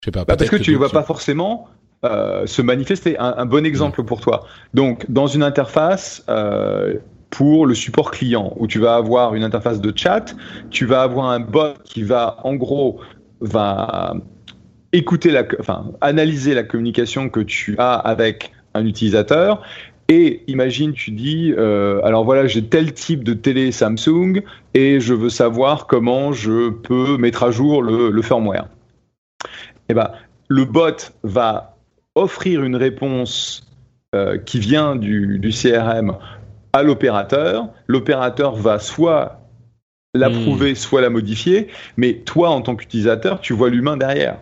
je 0.01 0.05
sais 0.05 0.11
pas. 0.11 0.25
Bah 0.25 0.35
parce 0.37 0.49
que, 0.49 0.57
que 0.57 0.61
tu 0.61 0.71
ne 0.71 0.77
vois 0.77 0.89
pas 0.89 1.03
forcément 1.03 1.69
euh, 2.03 2.47
se 2.47 2.63
manifester. 2.63 3.19
Un, 3.19 3.35
un, 3.37 3.45
bon 3.45 3.63
exemple 3.63 4.03
pour 4.03 4.21
toi. 4.21 4.47
Donc, 4.73 5.05
dans 5.11 5.27
une 5.27 5.43
interface 5.43 6.23
euh, 6.29 6.95
pour 7.29 7.67
le 7.67 7.75
support 7.75 8.09
client, 8.09 8.53
où 8.57 8.65
tu 8.65 8.79
vas 8.79 8.95
avoir 8.95 9.35
une 9.35 9.43
interface 9.43 9.79
de 9.79 9.93
chat, 9.95 10.33
tu 10.71 10.87
vas 10.87 11.03
avoir 11.03 11.27
un 11.27 11.39
bot 11.39 11.73
qui 11.83 12.01
va, 12.01 12.37
en 12.43 12.55
gros, 12.55 12.99
va 13.39 14.15
écouter 14.93 15.29
la, 15.29 15.43
enfin, 15.59 15.91
analyser 16.01 16.55
la 16.55 16.63
communication 16.63 17.29
que 17.29 17.39
tu 17.39 17.75
as 17.77 17.93
avec 17.93 18.51
un 18.73 18.83
utilisateur. 18.87 19.61
Et 20.13 20.43
imagine, 20.47 20.91
tu 20.91 21.11
dis, 21.11 21.53
euh, 21.57 22.01
alors 22.03 22.25
voilà, 22.25 22.45
j'ai 22.45 22.65
tel 22.65 22.91
type 22.91 23.23
de 23.23 23.33
télé 23.33 23.71
Samsung 23.71 24.41
et 24.73 24.99
je 24.99 25.13
veux 25.13 25.29
savoir 25.29 25.87
comment 25.87 26.33
je 26.33 26.69
peux 26.69 27.15
mettre 27.15 27.43
à 27.43 27.51
jour 27.51 27.81
le, 27.81 28.11
le 28.11 28.21
firmware. 28.21 28.67
Eh 29.87 29.93
ben, 29.93 30.11
le 30.49 30.65
bot 30.65 31.13
va 31.23 31.77
offrir 32.15 32.61
une 32.61 32.75
réponse 32.75 33.65
euh, 34.13 34.37
qui 34.37 34.59
vient 34.59 34.97
du, 34.97 35.39
du 35.39 35.51
CRM 35.51 36.17
à 36.73 36.83
l'opérateur. 36.83 37.69
L'opérateur 37.87 38.53
va 38.53 38.79
soit 38.79 39.39
l'approuver, 40.13 40.73
mmh. 40.73 40.75
soit 40.75 40.99
la 40.99 41.09
modifier, 41.09 41.69
mais 41.95 42.15
toi, 42.15 42.49
en 42.49 42.61
tant 42.61 42.75
qu'utilisateur, 42.75 43.39
tu 43.39 43.53
vois 43.53 43.69
l'humain 43.69 43.95
derrière. 43.95 44.39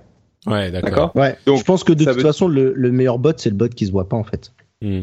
Ouais, 0.48 0.72
d'accord. 0.72 1.16
Ouais. 1.16 1.38
Donc, 1.46 1.60
je 1.60 1.64
pense 1.64 1.84
que 1.84 1.94
de 1.94 2.06
toute 2.06 2.16
veut... 2.16 2.22
façon, 2.24 2.48
le, 2.48 2.74
le, 2.76 2.92
meilleur 2.92 3.20
bot, 3.20 3.34
c'est 3.38 3.52
le 3.52 3.56
bot 3.56 3.70
qui 3.70 3.86
se 3.86 3.92
voit 3.92 4.10
pas, 4.10 4.18
en 4.18 4.24
fait. 4.24 4.52
Mmh. 4.82 5.02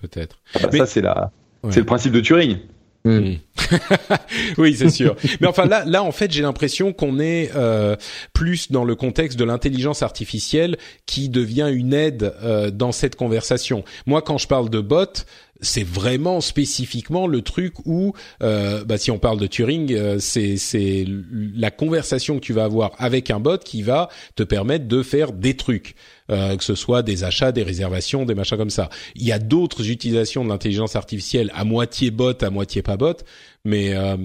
Peut-être. 0.00 0.40
Ah 0.54 0.60
bah 0.62 0.68
mais... 0.72 0.78
Ça, 0.78 0.86
c'est 0.86 1.00
la, 1.00 1.30
ouais. 1.62 1.72
c'est 1.72 1.80
le 1.80 1.86
principe 1.86 2.12
de 2.12 2.20
Turing. 2.20 2.58
Oui, 4.58 4.74
c'est 4.74 4.90
sûr. 4.90 5.16
Mais 5.40 5.46
enfin 5.46 5.64
là, 5.66 5.84
là 5.86 6.02
en 6.02 6.12
fait, 6.12 6.30
j'ai 6.30 6.42
l'impression 6.42 6.92
qu'on 6.92 7.18
est 7.18 7.50
euh, 7.54 7.96
plus 8.32 8.70
dans 8.70 8.84
le 8.84 8.94
contexte 8.94 9.38
de 9.38 9.44
l'intelligence 9.44 10.02
artificielle 10.02 10.76
qui 11.06 11.28
devient 11.28 11.70
une 11.72 11.94
aide 11.94 12.34
euh, 12.42 12.70
dans 12.70 12.92
cette 12.92 13.16
conversation. 13.16 13.84
Moi, 14.06 14.22
quand 14.22 14.38
je 14.38 14.48
parle 14.48 14.70
de 14.70 14.80
bot, 14.80 15.24
c'est 15.60 15.84
vraiment 15.84 16.40
spécifiquement 16.40 17.26
le 17.26 17.42
truc 17.42 17.74
où, 17.84 18.12
euh, 18.42 18.84
bah, 18.84 18.98
si 18.98 19.10
on 19.10 19.18
parle 19.18 19.38
de 19.38 19.46
Turing, 19.46 19.92
euh, 19.92 20.18
c'est 20.18 20.56
c'est 20.56 21.06
la 21.54 21.70
conversation 21.70 22.36
que 22.36 22.40
tu 22.40 22.52
vas 22.52 22.64
avoir 22.64 22.92
avec 22.98 23.30
un 23.30 23.40
bot 23.40 23.58
qui 23.58 23.82
va 23.82 24.08
te 24.36 24.42
permettre 24.42 24.86
de 24.86 25.02
faire 25.02 25.32
des 25.32 25.54
trucs, 25.54 25.94
euh, 26.30 26.56
que 26.56 26.64
ce 26.64 26.74
soit 26.74 27.02
des 27.02 27.24
achats, 27.24 27.52
des 27.52 27.62
réservations, 27.62 28.24
des 28.24 28.34
machins 28.34 28.56
comme 28.56 28.70
ça. 28.70 28.88
Il 29.14 29.26
y 29.26 29.32
a 29.32 29.38
d'autres 29.38 29.90
utilisations 29.90 30.44
de 30.44 30.48
l'intelligence 30.48 30.96
artificielle 30.96 31.50
à 31.54 31.64
moitié 31.64 32.10
bot, 32.10 32.34
à 32.42 32.50
moitié 32.50 32.82
pas 32.82 32.96
bot, 32.96 33.16
mais 33.64 33.94
euh, 33.94 34.16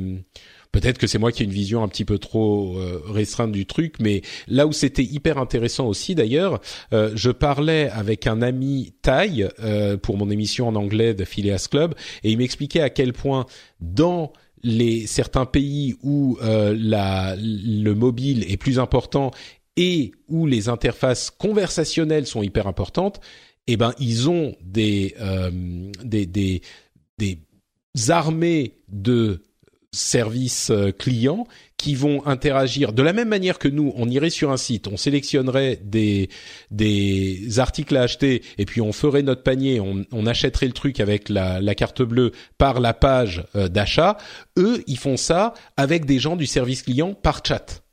Peut-être 0.75 0.97
que 0.97 1.07
c'est 1.07 1.19
moi 1.19 1.31
qui 1.31 1.41
ai 1.41 1.45
une 1.45 1.53
vision 1.53 1.83
un 1.83 1.87
petit 1.87 2.03
peu 2.03 2.17
trop 2.17 2.77
euh, 2.77 3.01
restreinte 3.07 3.53
du 3.53 3.65
truc, 3.65 3.95
mais 4.01 4.23
là 4.49 4.67
où 4.67 4.73
c'était 4.73 5.05
hyper 5.05 5.37
intéressant 5.37 5.87
aussi 5.87 6.15
d'ailleurs, 6.15 6.59
euh, 6.91 7.13
je 7.15 7.31
parlais 7.31 7.89
avec 7.91 8.27
un 8.27 8.41
ami 8.41 8.93
Thaï 9.01 9.47
euh, 9.61 9.95
pour 9.95 10.17
mon 10.17 10.29
émission 10.29 10.67
en 10.67 10.75
anglais 10.75 11.13
de 11.13 11.23
Phileas 11.23 11.69
Club, 11.71 11.95
et 12.25 12.31
il 12.33 12.39
m'expliquait 12.39 12.81
à 12.81 12.89
quel 12.89 13.13
point 13.13 13.45
dans 13.79 14.33
les 14.63 15.07
certains 15.07 15.45
pays 15.45 15.95
où 16.03 16.37
la, 16.41 17.37
le 17.37 17.93
mobile 17.93 18.43
est 18.51 18.57
plus 18.57 18.77
important 18.77 19.31
et 19.77 20.11
où 20.27 20.45
les 20.45 20.67
interfaces 20.67 21.31
conversationnelles 21.31 22.25
sont 22.25 22.43
hyper 22.43 22.67
importantes, 22.67 23.21
eh 23.67 23.77
ben 23.77 23.93
ils 23.97 24.29
ont 24.29 24.55
des 24.61 25.15
des, 26.03 26.25
des 26.25 26.61
des 27.17 27.39
armées 28.09 28.73
de 28.89 29.41
services 29.95 30.69
euh, 30.69 30.91
clients 30.91 31.47
qui 31.77 31.95
vont 31.95 32.25
interagir 32.25 32.93
de 32.93 33.01
la 33.01 33.13
même 33.13 33.27
manière 33.27 33.59
que 33.59 33.67
nous, 33.67 33.93
on 33.95 34.09
irait 34.09 34.29
sur 34.29 34.51
un 34.51 34.57
site, 34.57 34.87
on 34.87 34.97
sélectionnerait 34.97 35.79
des 35.83 36.29
des 36.71 37.59
articles 37.59 37.95
à 37.97 38.03
acheter 38.03 38.43
et 38.57 38.65
puis 38.65 38.81
on 38.81 38.93
ferait 38.93 39.23
notre 39.23 39.43
panier, 39.43 39.79
on, 39.79 40.25
achèterait 40.25 40.65
le 40.65 40.73
truc 40.73 40.99
avec 40.99 41.29
la, 41.29 41.61
la 41.61 41.75
carte 41.75 42.01
bleue 42.01 42.31
par 42.57 42.79
la 42.79 42.93
page 42.93 43.45
euh, 43.55 43.67
d'achat. 43.67 44.17
Eux, 44.57 44.83
ils 44.87 44.97
font 44.97 45.17
ça 45.17 45.53
avec 45.77 46.05
des 46.05 46.19
gens 46.19 46.35
du 46.35 46.47
service 46.47 46.81
client 46.81 47.13
par 47.13 47.41
chat. 47.45 47.84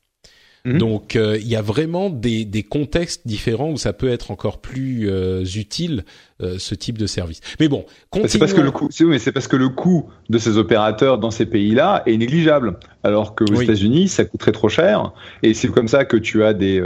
Mhm. 0.65 0.79
Donc 0.79 1.17
euh, 1.17 1.39
il 1.41 1.49
y 1.49 1.57
a 1.57 1.63
vraiment 1.63 2.09
des, 2.09 2.45
des, 2.45 2.63
contextes 2.63 3.27
différents 3.27 3.73
où 3.73 3.77
ça 3.77 3.93
peut 3.93 4.09
être 4.09 4.31
encore 4.31 4.61
plus 4.61 5.11
euh, 5.11 5.45
utile 5.45 6.05
euh, 6.41 6.57
ce 6.59 6.77
type 6.77 6.99
de 6.99 7.07
service. 7.07 7.41
Mais 7.59 7.67
bon, 7.67 7.85
c'est 8.27 8.39
parce 8.39 8.53
que 8.53 8.61
le 8.61 8.71
coût, 8.71 8.87
c'est 8.91 9.05
mais 9.05 9.19
c'est 9.19 9.33
parce 9.33 9.49
que 9.49 9.57
le 9.57 9.71
coût 9.71 10.09
de 10.31 10.39
ces 10.39 10.59
opérateurs 10.59 11.19
dans 11.19 11.33
ces 11.33 11.47
pays-là 11.47 12.05
est 12.07 12.17
négligeable, 12.17 12.79
alors 13.03 13.35
qu'aux 13.35 13.61
États-Unis 13.61 14.07
ça 14.07 14.25
coûterait 14.25 14.53
trop 14.53 14.69
cher. 14.69 15.13
Et 15.43 15.53
c'est 15.53 15.69
comme 15.69 15.89
ça 15.89 16.05
que 16.05 16.17
tu 16.17 16.45
as 16.45 16.55
des 16.55 16.81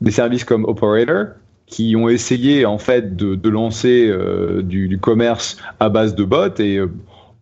des 0.00 0.10
services 0.10 0.44
comme 0.44 0.64
Operator 0.64 1.26
qui 1.66 1.94
ont 1.96 2.08
essayé 2.08 2.64
en 2.64 2.78
fait 2.78 3.16
de, 3.16 3.34
de 3.34 3.48
lancer 3.50 4.10
du, 4.62 4.88
du, 4.88 4.98
commerce 4.98 5.58
à 5.78 5.88
base 5.90 6.14
de 6.14 6.24
bots 6.24 6.58
et 6.58 6.80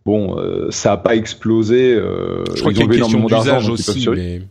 bon, 0.05 0.37
ça 0.71 0.91
a 0.91 0.97
pas 0.97 1.15
explosé. 1.15 1.95
Je 1.95 2.59
crois 2.59 2.73
qu'il 2.73 2.79
y 2.79 2.81
a 2.81 2.85
une 2.85 2.91
question 2.91 3.25
d'usage 3.25 3.69
aussi, 3.69 4.09
mais... 4.09 4.41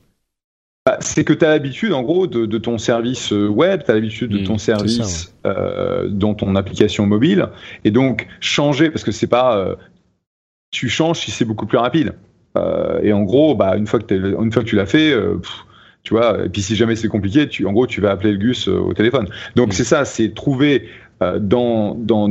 Bah, 0.89 0.97
c'est 1.01 1.23
que 1.23 1.35
tu 1.35 1.45
as 1.45 1.51
l'habitude, 1.51 1.93
en 1.93 2.03
gros, 2.03 2.27
de, 2.27 2.57
ton 2.57 2.79
service 2.79 3.31
euh, 3.35 3.47
web, 3.47 3.83
tu 3.85 3.91
as 3.91 3.95
l'habitude 3.95 4.31
de 4.31 4.39
mmh, 4.39 4.45
ton 4.45 4.57
service 4.57 5.35
euh, 5.45 6.09
dans 6.09 6.33
ton 6.33 6.57
application 6.57 7.05
mobile. 7.05 7.49
Et 7.85 7.91
donc, 7.91 8.27
changer, 8.41 8.89
parce 8.89 9.05
que 9.05 9.13
c'est 9.13 9.27
pas. 9.27 9.59
Euh, 9.59 9.77
tu 10.71 10.89
changes 10.89 11.19
si 11.19 11.31
c'est 11.31 11.45
beaucoup 11.45 11.67
plus 11.67 11.77
rapide. 11.77 12.15
et 13.03 13.13
en 13.13 13.23
gros, 13.23 13.55
bah, 13.55 13.77
une, 13.77 13.87
fois 13.87 14.01
que 14.01 14.15
une 14.15 14.51
fois 14.51 14.63
que 14.63 14.69
tu 14.69 14.77
l'as 14.77 14.87
fait, 14.87 15.15
tu 16.05 16.15
vois, 16.15 16.47
et 16.47 16.49
puis 16.49 16.63
si 16.63 16.75
jamais 16.75 16.97
c'est 16.97 17.09
compliqué, 17.09 17.47
tu, 17.51 17.67
en 17.67 17.73
gros, 17.75 17.87
tu 17.87 18.01
vas 18.01 18.11
appeler 18.11 18.33
le 18.33 18.39
Gus 18.39 18.67
au 18.67 18.95
téléphone. 18.95 19.29
Donc, 19.57 19.69
mmh. 19.69 19.73
c'est 19.73 19.85
ça, 19.85 20.07
c'est 20.07 20.33
trouver 20.33 20.89
dans, 21.21 21.95
dans, 21.97 22.31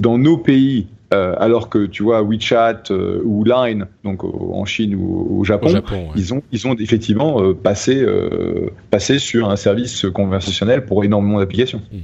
dans 0.00 0.18
nos 0.18 0.38
pays 0.38 0.88
euh, 1.14 1.34
alors 1.38 1.70
que 1.70 1.86
tu 1.86 2.02
vois 2.02 2.22
WeChat 2.22 2.82
euh, 2.90 3.22
ou 3.24 3.42
Line, 3.42 3.86
donc 4.04 4.24
en 4.24 4.64
Chine 4.66 4.94
ou 4.94 5.40
au 5.40 5.44
Japon, 5.44 5.68
ils 6.14 6.34
ont 6.34 6.42
ils 6.52 6.66
ont 6.66 6.74
effectivement 6.74 7.42
euh, 7.42 7.54
passé 7.54 8.04
passé 8.90 9.18
sur 9.18 9.48
un 9.48 9.56
service 9.56 10.04
conversationnel 10.12 10.84
pour 10.84 11.04
énormément 11.04 11.38
d'applications. 11.38 11.80
Hmm. 11.90 12.00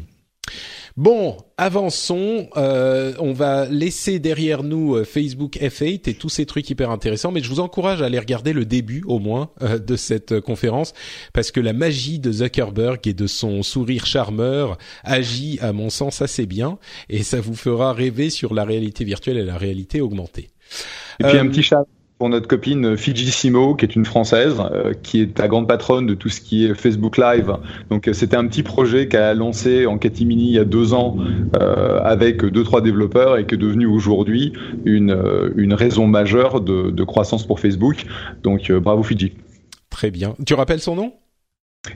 Bon, 0.97 1.36
avançons. 1.57 2.49
Euh, 2.57 3.14
on 3.18 3.32
va 3.32 3.66
laisser 3.66 4.20
derrière 4.20 4.62
nous 4.62 4.95
euh, 4.95 5.05
Facebook 5.05 5.57
F8 5.57 6.09
et 6.09 6.14
tous 6.14 6.28
ces 6.28 6.47
trucs 6.47 6.70
hyper 6.70 6.90
intéressants, 6.90 7.32
mais 7.32 7.42
je 7.42 7.49
vous 7.49 7.59
encourage 7.59 8.01
à 8.01 8.05
aller 8.05 8.18
regarder 8.18 8.53
le 8.53 8.64
début 8.64 9.03
au 9.09 9.18
moins 9.18 9.51
euh, 9.62 9.80
de 9.80 9.97
cette 9.97 10.38
conférence 10.38 10.95
parce 11.32 11.51
que 11.51 11.59
la 11.59 11.72
magie 11.72 12.20
de 12.20 12.30
Zuckerberg 12.30 13.01
et 13.09 13.12
de 13.12 13.26
son 13.26 13.64
sourire 13.64 14.07
charmeur 14.07 14.78
agit 15.03 15.59
à 15.61 15.72
mon 15.72 15.90
sens 15.90 16.22
assez 16.22 16.47
bien 16.47 16.78
et 17.09 17.24
ça 17.24 17.40
vous 17.40 17.57
fera 17.57 17.92
rêver 17.92 18.30
sur 18.30 18.55
la 18.55 18.64
réalité 18.64 19.05
virtuelle 19.05 19.38
et 19.38 19.45
la 19.45 19.59
réalité 19.59 20.01
augmentée. 20.01 20.51
Et 21.18 21.24
puis 21.24 21.38
un 21.38 21.49
petit 21.49 21.64
chat 21.64 21.84
pour 22.19 22.29
notre 22.29 22.47
copine 22.47 22.97
Fiji 22.97 23.31
Simo, 23.31 23.75
qui 23.75 23.85
est 23.85 23.97
une 23.97 24.05
française, 24.05 24.57
euh, 24.73 24.93
qui 25.03 25.21
est 25.21 25.39
la 25.39 25.49
grande 25.49 25.67
patronne 25.67 26.07
de 26.07 26.15
tout 26.15 26.29
ce 26.29 26.41
qui 26.41 26.65
est 26.65 26.75
Facebook 26.75 27.19
Live. 27.19 27.57
Donc 27.91 28.07
euh, 28.07 28.12
c'était 28.12 28.37
un 28.37 28.47
petit 28.47 28.62
projet 28.62 29.09
qu'elle 29.09 29.23
a 29.23 29.35
lancé 29.35 29.87
en 29.87 29.99
catimini 29.99 30.49
il 30.49 30.55
y 30.55 30.59
a 30.59 30.65
deux 30.65 30.95
ans 30.95 31.17
euh, 31.61 32.01
avec 32.03 32.45
deux 32.45 32.62
trois 32.62 32.81
développeurs 32.81 33.37
et 33.37 33.47
qui 33.47 33.55
est 33.57 33.59
devenu 33.59 33.87
aujourd'hui 33.87 34.53
une 34.85 35.53
une 35.57 35.75
raison 35.75 36.07
majeure 36.07 36.61
de, 36.61 36.91
de 36.91 37.05
croissance 37.05 37.47
pour 37.47 37.61
Facebook. 37.61 38.05
Donc 38.43 38.71
bravo 38.71 39.03
Fiji. 39.03 39.33
Très 39.91 40.11
bien. 40.11 40.35
Tu 40.47 40.55
rappelles 40.55 40.81
son 40.81 40.97
nom? 40.97 41.12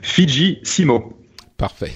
Fiji 0.01 0.59
Simo. 0.63 1.13
Parfait. 1.57 1.91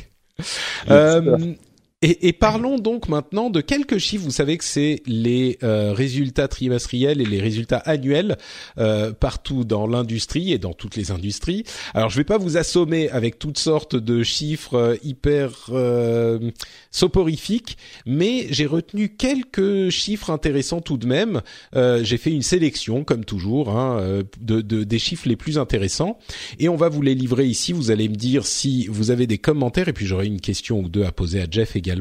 Euh, 2.03 2.07
et, 2.07 2.27
et, 2.27 2.33
parlons 2.33 2.77
donc 2.77 3.07
maintenant 3.07 3.49
de 3.49 3.61
quelques 3.61 3.97
chiffres. 3.97 4.23
Vous 4.23 4.31
savez 4.31 4.57
que 4.57 4.63
c'est 4.63 5.01
les 5.05 5.57
euh, 5.63 5.93
résultats 5.93 6.47
trimestriels 6.47 7.21
et 7.21 7.25
les 7.25 7.39
résultats 7.39 7.77
annuels 7.77 8.37
euh, 8.77 9.11
partout 9.11 9.63
dans 9.63 9.87
l'industrie 9.87 10.51
et 10.51 10.57
dans 10.57 10.73
toutes 10.73 10.95
les 10.95 11.11
industries. 11.11 11.63
Alors 11.93 12.09
je 12.09 12.17
vais 12.17 12.23
pas 12.23 12.37
vous 12.37 12.57
assommer 12.57 13.09
avec 13.09 13.39
toutes 13.39 13.57
sortes 13.57 13.95
de 13.95 14.23
chiffres 14.23 14.75
euh, 14.75 14.95
hyper 15.03 15.51
euh, 15.69 16.51
soporifiques, 16.91 17.77
mais 18.05 18.47
j'ai 18.49 18.65
retenu 18.65 19.09
quelques 19.09 19.89
chiffres 19.89 20.29
intéressants 20.29 20.81
tout 20.81 20.97
de 20.97 21.07
même. 21.07 21.41
Euh, 21.75 22.03
j'ai 22.03 22.17
fait 22.17 22.31
une 22.31 22.41
sélection, 22.41 23.03
comme 23.03 23.25
toujours, 23.25 23.69
hein, 23.69 24.23
de, 24.41 24.61
de, 24.61 24.83
des 24.83 24.99
chiffres 24.99 25.27
les 25.27 25.35
plus 25.35 25.57
intéressants, 25.57 26.17
et 26.59 26.69
on 26.69 26.75
va 26.75 26.89
vous 26.89 27.01
les 27.01 27.15
livrer 27.15 27.45
ici. 27.45 27.73
Vous 27.73 27.91
allez 27.91 28.09
me 28.09 28.15
dire 28.15 28.45
si 28.45 28.87
vous 28.87 29.11
avez 29.11 29.27
des 29.27 29.37
commentaires, 29.37 29.87
et 29.87 29.93
puis 29.93 30.05
j'aurai 30.05 30.27
une 30.27 30.41
question 30.41 30.79
ou 30.79 30.89
deux 30.89 31.03
à 31.03 31.11
poser 31.11 31.41
à 31.41 31.45
Jeff 31.49 31.75
également 31.75 31.92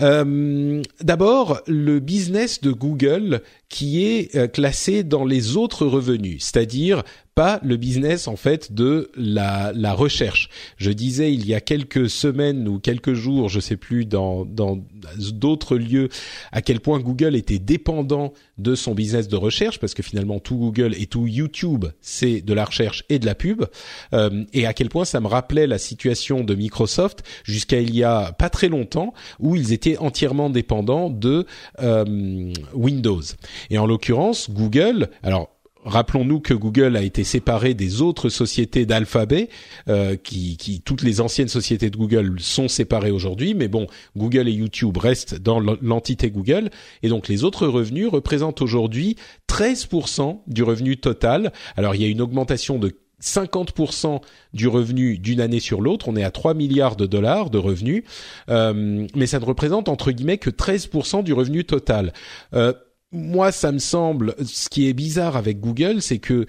euh, 0.00 0.82
d'abord, 1.00 1.60
le 1.66 2.00
business 2.00 2.60
de 2.60 2.72
Google 2.72 3.42
qui 3.68 4.04
est 4.04 4.34
euh, 4.34 4.48
classé 4.48 5.02
dans 5.02 5.24
les 5.24 5.56
autres 5.56 5.86
revenus, 5.86 6.42
c'est-à-dire 6.42 7.02
pas 7.38 7.60
le 7.62 7.76
business 7.76 8.26
en 8.26 8.34
fait 8.34 8.72
de 8.72 9.12
la, 9.14 9.70
la 9.72 9.92
recherche. 9.92 10.48
Je 10.76 10.90
disais 10.90 11.32
il 11.32 11.46
y 11.46 11.54
a 11.54 11.60
quelques 11.60 12.10
semaines 12.10 12.66
ou 12.66 12.80
quelques 12.80 13.14
jours, 13.14 13.48
je 13.48 13.60
sais 13.60 13.76
plus 13.76 14.06
dans 14.06 14.44
d'autres 14.44 15.76
lieux 15.76 16.08
à 16.50 16.62
quel 16.62 16.80
point 16.80 16.98
Google 16.98 17.36
était 17.36 17.60
dépendant 17.60 18.32
de 18.58 18.74
son 18.74 18.92
business 18.92 19.28
de 19.28 19.36
recherche 19.36 19.78
parce 19.78 19.94
que 19.94 20.02
finalement 20.02 20.40
tout 20.40 20.56
Google 20.56 20.96
et 20.98 21.06
tout 21.06 21.28
YouTube 21.28 21.84
c'est 22.00 22.40
de 22.40 22.52
la 22.52 22.64
recherche 22.64 23.04
et 23.08 23.20
de 23.20 23.26
la 23.26 23.36
pub 23.36 23.66
euh, 24.14 24.44
et 24.52 24.66
à 24.66 24.72
quel 24.72 24.88
point 24.88 25.04
ça 25.04 25.20
me 25.20 25.28
rappelait 25.28 25.68
la 25.68 25.78
situation 25.78 26.42
de 26.42 26.56
Microsoft 26.56 27.22
jusqu'à 27.44 27.78
il 27.78 27.94
y 27.94 28.02
a 28.02 28.32
pas 28.32 28.50
très 28.50 28.68
longtemps 28.68 29.14
où 29.38 29.54
ils 29.54 29.72
étaient 29.72 29.96
entièrement 29.98 30.50
dépendants 30.50 31.08
de 31.08 31.46
euh, 31.80 32.52
Windows. 32.74 33.22
Et 33.70 33.78
en 33.78 33.86
l'occurrence 33.86 34.50
Google, 34.50 35.10
alors 35.22 35.50
Rappelons-nous 35.84 36.40
que 36.40 36.54
Google 36.54 36.96
a 36.96 37.02
été 37.02 37.24
séparé 37.24 37.72
des 37.72 38.02
autres 38.02 38.28
sociétés 38.28 38.84
d'Alphabet, 38.84 39.48
euh, 39.88 40.16
qui, 40.16 40.56
qui, 40.56 40.80
toutes 40.80 41.02
les 41.02 41.20
anciennes 41.20 41.48
sociétés 41.48 41.88
de 41.88 41.96
Google 41.96 42.36
sont 42.40 42.68
séparées 42.68 43.10
aujourd'hui, 43.10 43.54
mais 43.54 43.68
bon, 43.68 43.86
Google 44.16 44.48
et 44.48 44.52
YouTube 44.52 44.96
restent 44.98 45.40
dans 45.40 45.60
l'entité 45.60 46.30
Google, 46.30 46.70
et 47.02 47.08
donc 47.08 47.28
les 47.28 47.44
autres 47.44 47.66
revenus 47.66 48.08
représentent 48.08 48.60
aujourd'hui 48.60 49.16
13% 49.48 50.40
du 50.46 50.62
revenu 50.62 50.98
total. 50.98 51.52
Alors 51.76 51.94
il 51.94 52.02
y 52.02 52.04
a 52.04 52.08
une 52.08 52.20
augmentation 52.20 52.78
de 52.78 52.92
50% 53.22 54.20
du 54.52 54.68
revenu 54.68 55.18
d'une 55.18 55.40
année 55.40 55.60
sur 55.60 55.80
l'autre, 55.80 56.08
on 56.08 56.16
est 56.16 56.24
à 56.24 56.30
3 56.30 56.54
milliards 56.54 56.96
de 56.96 57.06
dollars 57.06 57.50
de 57.50 57.58
revenus, 57.58 58.04
euh, 58.48 59.06
mais 59.14 59.26
ça 59.26 59.40
ne 59.40 59.44
représente 59.44 59.88
entre 59.88 60.12
guillemets 60.12 60.38
que 60.38 60.50
13% 60.50 61.24
du 61.24 61.32
revenu 61.32 61.64
total. 61.64 62.12
Euh, 62.54 62.72
moi, 63.12 63.52
ça 63.52 63.72
me 63.72 63.78
semble, 63.78 64.34
ce 64.44 64.68
qui 64.68 64.88
est 64.88 64.92
bizarre 64.92 65.36
avec 65.36 65.60
Google, 65.60 66.02
c'est 66.02 66.18
que 66.18 66.46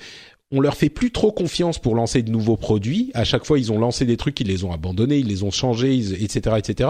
on 0.52 0.62
leur 0.62 0.76
fait 0.76 0.90
plus 0.90 1.12
trop 1.12 1.32
confiance 1.32 1.78
pour 1.78 1.96
lancer 1.96 2.24
de 2.24 2.32
nouveaux 2.32 2.58
produits. 2.58 3.12
À 3.14 3.24
chaque 3.24 3.46
fois, 3.46 3.60
ils 3.60 3.72
ont 3.72 3.78
lancé 3.78 4.06
des 4.06 4.18
trucs, 4.18 4.40
ils 4.40 4.48
les 4.48 4.64
ont 4.64 4.72
abandonnés, 4.72 5.20
ils 5.20 5.28
les 5.28 5.44
ont 5.44 5.52
changés, 5.52 5.96
etc., 5.96 6.56
etc. 6.58 6.90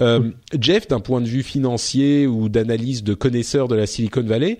Euh, 0.00 0.32
Jeff, 0.58 0.88
d'un 0.88 0.98
point 0.98 1.20
de 1.20 1.28
vue 1.28 1.44
financier 1.44 2.26
ou 2.26 2.48
d'analyse 2.48 3.04
de 3.04 3.14
connaisseurs 3.14 3.68
de 3.68 3.76
la 3.76 3.86
Silicon 3.86 4.24
Valley, 4.24 4.58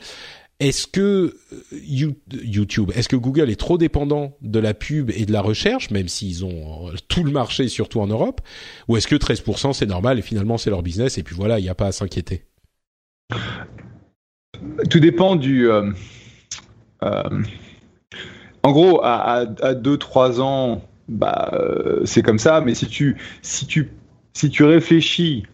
est-ce 0.61 0.87
que 0.87 1.37
euh, 1.53 1.79
YouTube, 1.83 2.93
est-ce 2.95 3.09
que 3.09 3.17
Google 3.17 3.51
est 3.51 3.59
trop 3.59 3.77
dépendant 3.77 4.37
de 4.41 4.61
la 4.61 4.73
pub 4.73 5.11
et 5.11 5.27
de 5.27 5.33
la 5.33 5.41
recherche, 5.41 5.91
même 5.91 6.09
s'ils 6.09 6.45
ont 6.45 6.93
tout 7.09 7.25
le 7.25 7.33
marché, 7.33 7.67
surtout 7.67 8.01
en 8.01 8.07
Europe, 8.07 8.41
ou 8.87 8.97
est-ce 8.97 9.09
que 9.09 9.17
13% 9.17 9.73
c'est 9.73 9.87
normal 9.87 10.19
et 10.19 10.23
finalement 10.23 10.59
c'est 10.59 10.71
leur 10.71 10.85
business 10.85 11.19
et 11.19 11.25
puis 11.25 11.35
voilà, 11.35 11.59
il 11.59 11.63
n'y 11.63 11.69
a 11.69 11.75
pas 11.75 11.87
à 11.87 11.93
s'inquiéter? 11.93 12.45
Tout 14.91 15.01
dépend 15.01 15.37
du. 15.37 15.69
Euh, 15.69 15.91
euh, 17.03 17.43
en 18.63 18.73
gros, 18.73 19.01
à 19.03 19.45
2-3 19.45 20.41
ans, 20.41 20.83
bah, 21.09 21.53
c'est 22.05 22.23
comme 22.23 22.39
ça, 22.39 22.61
mais 22.61 22.75
si 22.75 22.87
tu, 22.87 23.17
si, 23.41 23.67
tu, 23.67 23.91
si 24.35 24.51
tu 24.51 24.65
réfléchis 24.65 25.45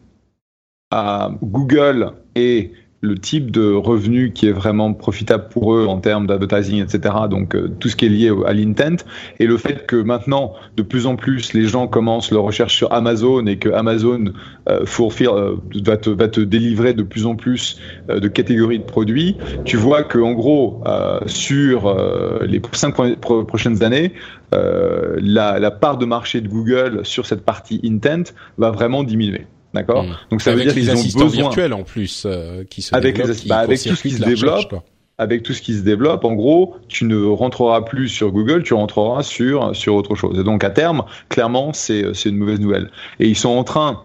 à 0.90 1.30
Google 1.42 2.12
et 2.34 2.72
le 3.04 3.18
type 3.18 3.50
de 3.50 3.72
revenu 3.72 4.32
qui 4.32 4.48
est 4.48 4.52
vraiment 4.52 4.94
profitable 4.94 5.48
pour 5.50 5.74
eux 5.74 5.86
en 5.86 5.98
termes 5.98 6.26
d'advertising, 6.26 6.82
etc. 6.82 7.14
Donc 7.28 7.54
euh, 7.54 7.70
tout 7.78 7.88
ce 7.88 7.96
qui 7.96 8.06
est 8.06 8.08
lié 8.08 8.32
à 8.46 8.52
l'intent 8.52 9.04
et 9.38 9.46
le 9.46 9.56
fait 9.58 9.86
que 9.86 9.96
maintenant 9.96 10.54
de 10.76 10.82
plus 10.82 11.06
en 11.06 11.16
plus 11.16 11.52
les 11.52 11.66
gens 11.66 11.86
commencent 11.86 12.30
leur 12.30 12.42
recherche 12.42 12.74
sur 12.74 12.92
Amazon 12.92 13.46
et 13.46 13.58
que 13.58 13.68
Amazon 13.68 14.32
euh, 14.68 14.84
euh 14.84 15.56
va, 15.84 15.96
te, 15.96 16.10
va 16.10 16.28
te 16.28 16.40
délivrer 16.40 16.94
de 16.94 17.02
plus 17.02 17.26
en 17.26 17.36
plus 17.36 17.78
euh, 18.08 18.20
de 18.20 18.28
catégories 18.28 18.78
de 18.78 18.84
produits, 18.84 19.36
tu 19.64 19.76
vois 19.76 20.02
que 20.02 20.18
en 20.18 20.32
gros 20.32 20.82
sur 21.26 21.96
les 22.42 22.60
cinq 22.72 22.94
prochaines 23.20 23.82
années, 23.82 24.12
la, 24.52 25.58
la 25.58 25.70
part 25.70 25.98
de 25.98 26.06
marché 26.06 26.40
de 26.40 26.48
Google 26.48 27.00
sur 27.04 27.26
cette 27.26 27.44
partie 27.44 27.80
intent 27.84 28.32
va 28.56 28.70
vraiment 28.70 29.04
diminuer. 29.04 29.46
D'accord. 29.74 30.04
Hmm. 30.04 30.16
Donc 30.30 30.40
ça 30.40 30.52
avec 30.52 30.66
veut 30.66 30.72
dire 30.72 30.94
qu'ils 30.94 31.18
ont 31.20 31.24
besoin 31.24 31.42
virtuels 31.48 31.72
en 31.74 31.82
plus 31.82 32.24
euh, 32.26 32.64
qui 32.64 32.80
se 32.80 32.94
avec 32.94 33.18
les, 33.18 33.24
bah, 33.46 33.58
avec 33.58 33.82
tout 33.82 33.94
ce 33.94 34.02
qui 34.02 34.12
se 34.12 34.22
développe. 34.22 34.76
avec 35.18 35.42
tout 35.42 35.52
ce 35.52 35.60
qui 35.60 35.74
se 35.74 35.82
développe, 35.82 36.24
en 36.24 36.32
gros, 36.32 36.76
tu 36.88 37.04
ne 37.04 37.24
rentreras 37.24 37.82
plus 37.82 38.08
sur 38.08 38.30
Google, 38.30 38.62
tu 38.62 38.74
rentreras 38.74 39.22
sur 39.22 39.74
sur 39.76 39.94
autre 39.94 40.14
chose. 40.14 40.38
Et 40.38 40.44
donc 40.44 40.64
à 40.64 40.70
terme, 40.70 41.04
clairement, 41.28 41.72
c'est 41.72 42.14
c'est 42.14 42.30
une 42.30 42.36
mauvaise 42.38 42.60
nouvelle. 42.60 42.90
Et 43.20 43.28
ils 43.28 43.36
sont 43.36 43.50
en 43.50 43.64
train 43.64 44.04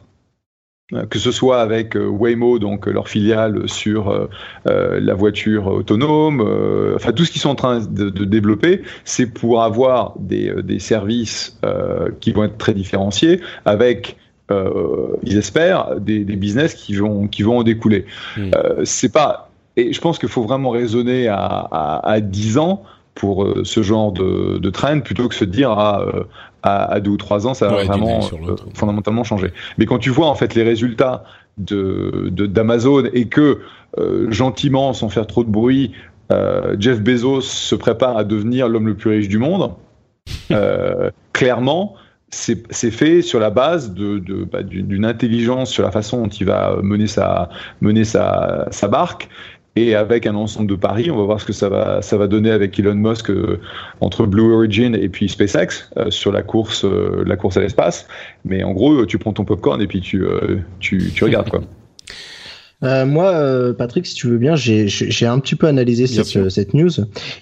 euh, 0.94 1.06
que 1.06 1.20
ce 1.20 1.32
soit 1.32 1.62
avec 1.62 1.96
euh, 1.96 2.08
Waymo, 2.08 2.58
donc 2.58 2.88
leur 2.88 3.08
filiale 3.08 3.70
sur 3.70 4.10
euh, 4.10 4.28
la 5.00 5.14
voiture 5.14 5.68
autonome, 5.68 6.42
enfin 6.96 7.12
tout 7.12 7.26
ce 7.26 7.32
qu'ils 7.32 7.42
sont 7.42 7.50
en 7.50 7.56
train 7.56 7.80
de, 7.80 8.10
de 8.10 8.26
développer, 8.26 8.82
c'est 9.04 9.28
pour 9.28 9.62
avoir 9.62 10.18
des, 10.20 10.52
des 10.64 10.80
services 10.80 11.60
qui 12.20 12.32
vont 12.32 12.44
être 12.44 12.58
très 12.58 12.74
différenciés 12.74 13.42
avec 13.66 14.18
euh, 14.52 15.18
ils 15.24 15.38
espèrent, 15.38 16.00
des, 16.00 16.24
des, 16.24 16.36
business 16.36 16.74
qui 16.74 16.96
vont, 16.96 17.28
qui 17.28 17.44
vont 17.44 17.60
en 17.60 17.64
découler. 17.64 18.06
Hmm. 18.38 18.52
Euh, 18.56 18.82
c'est 18.84 19.12
pas, 19.12 19.50
et 19.78 19.94
je 19.94 20.02
pense 20.02 20.20
qu'il 20.20 20.30
faut 20.30 20.44
vraiment 20.44 20.72
raisonner 20.72 21.28
à, 21.28 21.38
à, 21.38 22.10
à 22.10 22.20
10 22.20 22.58
ans 22.58 22.84
pour 23.16 23.44
euh, 23.44 23.64
ce 23.64 23.84
genre 23.84 24.12
de, 24.12 24.58
de 24.58 24.70
trend 24.70 25.02
plutôt 25.02 25.28
que 25.28 25.36
se 25.36 25.46
dire 25.46 25.72
à, 25.72 26.02
euh, 26.02 26.24
à, 26.64 26.86
à 26.86 27.00
deux 27.00 27.12
ou 27.12 27.18
trois 27.18 27.48
ans 27.48 27.54
ça 27.54 27.68
va 27.68 27.84
vraiment 27.84 28.22
fondamentalement 28.74 29.24
changer. 29.24 29.52
Mais 29.78 29.86
quand 29.86 30.00
tu 30.00 30.10
vois 30.10 30.28
en 30.28 30.36
fait 30.36 30.56
les 30.56 30.64
résultats 30.64 31.24
de 31.58 32.30
d'Amazon 32.30 33.04
et 33.14 33.26
que 33.26 33.60
gentiment 34.30 34.94
sans 34.94 35.10
faire 35.10 35.28
trop 35.28 35.44
de 35.44 35.50
bruit 35.50 35.92
Jeff 36.78 37.02
Bezos 37.02 37.42
se 37.42 37.76
prépare 37.76 38.16
à 38.16 38.24
devenir 38.24 38.70
l'homme 38.70 38.88
le 38.88 38.96
plus 38.96 39.10
riche 39.10 39.28
du 39.28 39.40
monde, 39.40 39.74
clairement 41.34 41.96
c'est 42.32 42.92
fait 42.92 43.22
sur 43.22 43.40
la 43.40 43.50
base 43.50 43.94
de, 43.94 44.20
bah, 44.44 44.64
d'une 44.64 45.06
intelligence 45.06 45.72
sur 45.72 45.84
la 45.84 45.92
façon 45.92 46.24
dont 46.24 46.30
il 46.30 46.46
va 46.46 46.78
mener 46.84 47.08
sa 47.08 47.50
mener 47.82 48.04
sa, 48.04 48.68
sa 48.72 48.88
barque 48.88 49.30
et 49.76 49.96
avec 49.96 50.26
un 50.26 50.36
ensemble 50.36 50.68
de 50.68 50.76
paris, 50.76 51.10
on 51.10 51.18
va 51.18 51.24
voir 51.24 51.40
ce 51.40 51.46
que 51.46 51.54
ça 51.54 51.70
va 51.70 52.02
ça 52.02 52.18
va 52.18 52.28
donner 52.28 52.52
avec 52.52 52.78
Elon 52.80 52.96
Musk 52.96 53.30
euh, 53.30 53.60
entre 54.02 54.26
Blue 54.26 54.54
Origin 54.54 54.96
et 54.96 55.10
puis 55.10 55.30
SpaceX 55.30 55.90
euh, 55.98 56.12
sur 56.12 56.32
la 56.32 56.42
course 56.42 56.86
euh, 56.86 57.24
la 57.26 57.36
course 57.36 57.58
à 57.58 57.62
l'espace. 57.62 58.08
Mais 58.46 58.64
en 58.64 58.74
gros, 58.74 59.06
tu 59.06 59.18
prends 59.18 59.34
ton 59.34 59.46
popcorn 59.46 59.82
et 59.82 59.88
puis 59.88 60.02
tu 60.02 60.26
tu, 60.80 61.12
tu 61.14 61.24
regardes 61.24 61.50
quoi. 61.50 61.62
Euh, 62.84 63.06
moi, 63.06 63.26
euh, 63.32 63.74
Patrick, 63.74 64.06
si 64.06 64.16
tu 64.16 64.28
veux 64.28 64.38
bien, 64.38 64.56
j'ai 64.56 65.26
un 65.26 65.40
petit 65.40 65.56
peu 65.56 65.68
analysé 65.68 66.08
cette, 66.08 66.50
cette, 66.50 66.74
news 66.74 66.90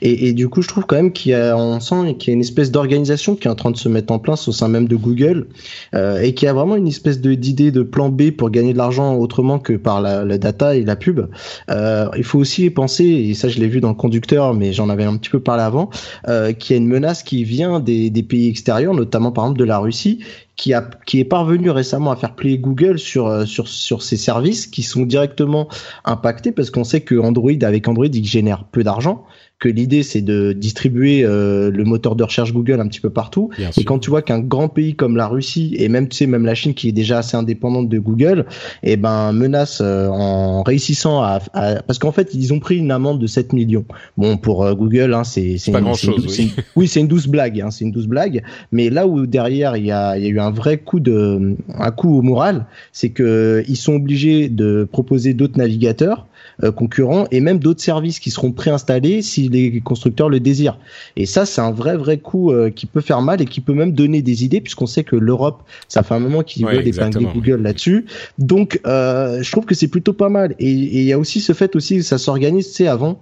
et, 0.02 0.28
et, 0.28 0.34
du 0.34 0.50
coup, 0.50 0.64
je 0.64 0.68
trouve 0.68 0.86
quand 0.86 0.96
même 0.96 1.12
qu'il 1.12 1.32
y 1.32 1.36
a, 1.36 1.56
on 1.56 1.80
sent 1.80 2.16
qu'il 2.18 2.30
y 2.30 2.32
a 2.32 2.34
une 2.34 2.42
espèce 2.42 2.72
d'organisation 2.72 3.36
qui 3.36 3.48
est 3.48 3.52
en 3.52 3.56
train 3.56 3.70
de 3.70 3.78
se 3.78 3.88
mettre 3.88 4.12
en 4.12 4.20
place 4.20 4.48
au 4.48 4.52
sein 4.52 4.68
même 4.68 4.88
de 4.88 4.96
Google 4.96 5.48
euh, 5.94 6.20
et 6.22 6.34
qui 6.34 6.48
a 6.48 6.54
vraiment 6.54 6.76
une 6.76 6.88
espèce 6.88 7.22
d'idée 7.22 7.72
de, 7.72 7.84
plan 7.84 8.10
B 8.10 8.32
pour 8.32 8.50
gagner 8.50 8.74
de 8.74 8.78
l'argent 8.78 9.16
autrement 9.16 9.60
que 9.60 9.74
par 9.74 10.02
la, 10.02 10.26
la, 10.26 10.38
data 10.38 10.76
et 10.76 10.84
la 10.84 10.96
pub. 10.96 11.28
Euh, 11.70 12.08
il 12.18 12.24
faut 12.24 12.40
aussi 12.40 12.70
penser, 12.70 13.06
et 13.06 13.34
ça 13.34 13.48
je 13.48 13.60
l'ai 13.60 13.68
vu 13.68 13.80
dans 13.80 13.90
le 13.90 13.96
conducteur, 13.96 14.54
mais 14.56 14.74
j'en 14.74 14.90
avais 14.90 15.04
un 15.04 15.16
petit 15.18 15.30
peu 15.30 15.40
parlé 15.40 15.64
avant, 15.64 15.90
euh, 16.28 16.52
qu'il 16.52 16.76
y 16.76 16.80
a 16.80 16.82
une 16.82 16.88
menace 16.88 17.22
qui 17.22 17.44
vient 17.44 17.80
des, 17.80 18.10
des 18.10 18.24
pays 18.24 18.50
extérieurs, 18.50 18.94
notamment 18.94 19.32
par 19.32 19.46
exemple 19.46 19.60
de 19.60 19.66
la 19.66 19.78
Russie, 19.78 20.20
qui, 20.58 20.74
a, 20.74 20.90
qui 21.06 21.20
est 21.20 21.26
parvenu 21.26 21.70
récemment 21.70 22.12
à 22.12 22.16
faire 22.16 22.36
plier 22.36 22.58
Google 22.58 23.00
sur, 23.00 23.28
euh, 23.28 23.46
sur, 23.46 23.68
sur 23.68 24.02
ses 24.02 24.18
services 24.18 24.68
qui 24.68 24.84
sont 24.84 25.04
directement 25.04 25.70
impactés 26.04 26.52
parce 26.52 26.72
qu'on 26.72 26.84
sait 26.84 27.02
que 27.02 27.16
Android, 27.16 27.52
avec 27.62 27.88
Android, 27.88 28.08
il 28.08 28.26
génère 28.26 28.66
peu 28.66 28.84
d'argent 28.84 29.24
que 29.60 29.70
l'idée 29.70 30.04
c'est 30.04 30.22
de 30.22 30.54
distribuer 30.54 31.24
euh, 31.24 31.72
le 31.72 31.84
moteur 31.84 32.16
de 32.16 32.24
recherche 32.24 32.54
Google 32.54 32.80
un 32.80 32.88
petit 32.88 33.00
peu 33.00 33.10
partout. 33.10 33.50
et 33.76 33.84
quand 33.84 33.98
tu 33.98 34.12
vois 34.12 34.22
qu'un 34.22 34.40
grand 34.40 34.70
pays 34.70 34.96
comme 34.96 35.18
la 35.18 35.28
Russie 35.28 35.76
et 35.80 35.90
même 35.90 36.08
tu 36.08 36.18
sais 36.18 36.28
même 36.28 36.46
la 36.46 36.54
Chine 36.54 36.76
qui 36.76 36.90
est 36.90 36.92
déjà 36.92 37.20
assez 37.20 37.36
indépendante 37.36 37.90
de 37.90 37.98
Google, 37.98 38.46
et 38.84 38.94
eh 38.94 38.98
ben 38.98 39.32
menace 39.32 39.80
euh, 39.82 40.08
en 40.10 40.62
réussissant 40.62 41.24
à, 41.24 41.40
parce 41.88 41.98
qu'en 41.98 42.12
fait 42.12 42.34
ils 42.36 42.54
ont 42.54 42.60
pris 42.60 42.78
une 42.78 42.92
amende 42.92 43.20
de 43.20 43.28
7 43.28 43.54
millions. 43.54 43.86
Bon 44.16 44.38
pour 44.38 44.64
euh, 44.64 44.76
Google 44.76 45.14
hein, 45.14 45.24
c'est 45.24 45.58
c'est 45.58 45.72
pas 45.72 45.82
grand 45.82 45.96
chose. 45.96 46.26
Oui, 46.38 46.54
oui 46.76 46.88
c'est 46.88 47.00
une 47.00 47.08
douce 47.08 47.28
blague, 47.28 47.60
hein, 47.62 47.72
c'est 47.72 47.84
une 47.84 47.92
douce 47.92 48.08
blague. 48.08 48.44
Mais 48.72 48.92
là 48.92 49.08
où 49.08 49.26
derrière 49.26 49.76
il 49.76 49.86
y 49.86 49.92
a 49.92 50.18
il 50.18 50.24
y 50.24 50.28
a 50.28 50.30
eu 50.30 50.40
un 50.40 50.52
vrai 50.52 50.78
coup 50.78 51.00
de 51.00 51.56
un 51.74 51.92
coup 51.92 52.16
au 52.16 52.22
moral, 52.22 52.68
c'est 52.92 53.10
que 53.10 53.64
ils 53.68 53.76
sont 53.76 53.94
obligés 53.94 54.50
de 54.50 54.88
proposer 54.90 55.34
d'autres 55.34 55.58
navigateurs 55.58 56.28
concurrents 56.76 57.26
et 57.32 57.40
même 57.40 57.60
d'autres 57.60 57.82
services 57.82 58.20
qui 58.20 58.32
seront 58.32 58.52
préinstallés 58.52 59.22
si 59.22 59.50
les 59.50 59.80
constructeurs 59.82 60.30
le 60.30 60.40
désirent. 60.40 60.78
Et 61.16 61.26
ça, 61.26 61.46
c'est 61.46 61.62
un 61.62 61.72
vrai 61.72 61.96
vrai 61.96 62.18
coup 62.18 62.52
euh, 62.52 62.70
qui 62.70 62.86
peut 62.86 63.02
faire 63.02 63.22
mal 63.22 63.42
et 63.42 63.46
qui 63.46 63.62
peut 63.62 63.74
même 63.74 63.92
donner 63.92 64.22
des 64.22 64.44
idées 64.44 64.62
puisqu'on 64.62 64.86
sait 64.86 65.04
que 65.04 65.16
l'Europe, 65.16 65.64
ça 65.88 66.04
fait 66.04 66.14
un 66.14 66.20
moment 66.20 66.44
qu'ils 66.44 66.66
ouais, 66.66 66.76
veulent 66.76 66.88
épingler 66.88 67.28
Google 67.34 67.62
là-dessus. 67.62 68.06
Donc, 68.38 68.80
euh, 68.86 69.42
je 69.42 69.52
trouve 69.52 69.66
que 69.66 69.76
c'est 69.76 69.88
plutôt 69.88 70.14
pas 70.14 70.30
mal. 70.30 70.56
Et 70.60 70.72
il 70.72 71.04
y 71.04 71.14
a 71.14 71.20
aussi 71.20 71.42
ce 71.42 71.54
fait 71.54 71.76
aussi, 71.76 72.04
ça 72.04 72.18
s'organise, 72.18 72.68
tu 72.68 72.74
sais, 72.74 72.88
avant 72.88 73.20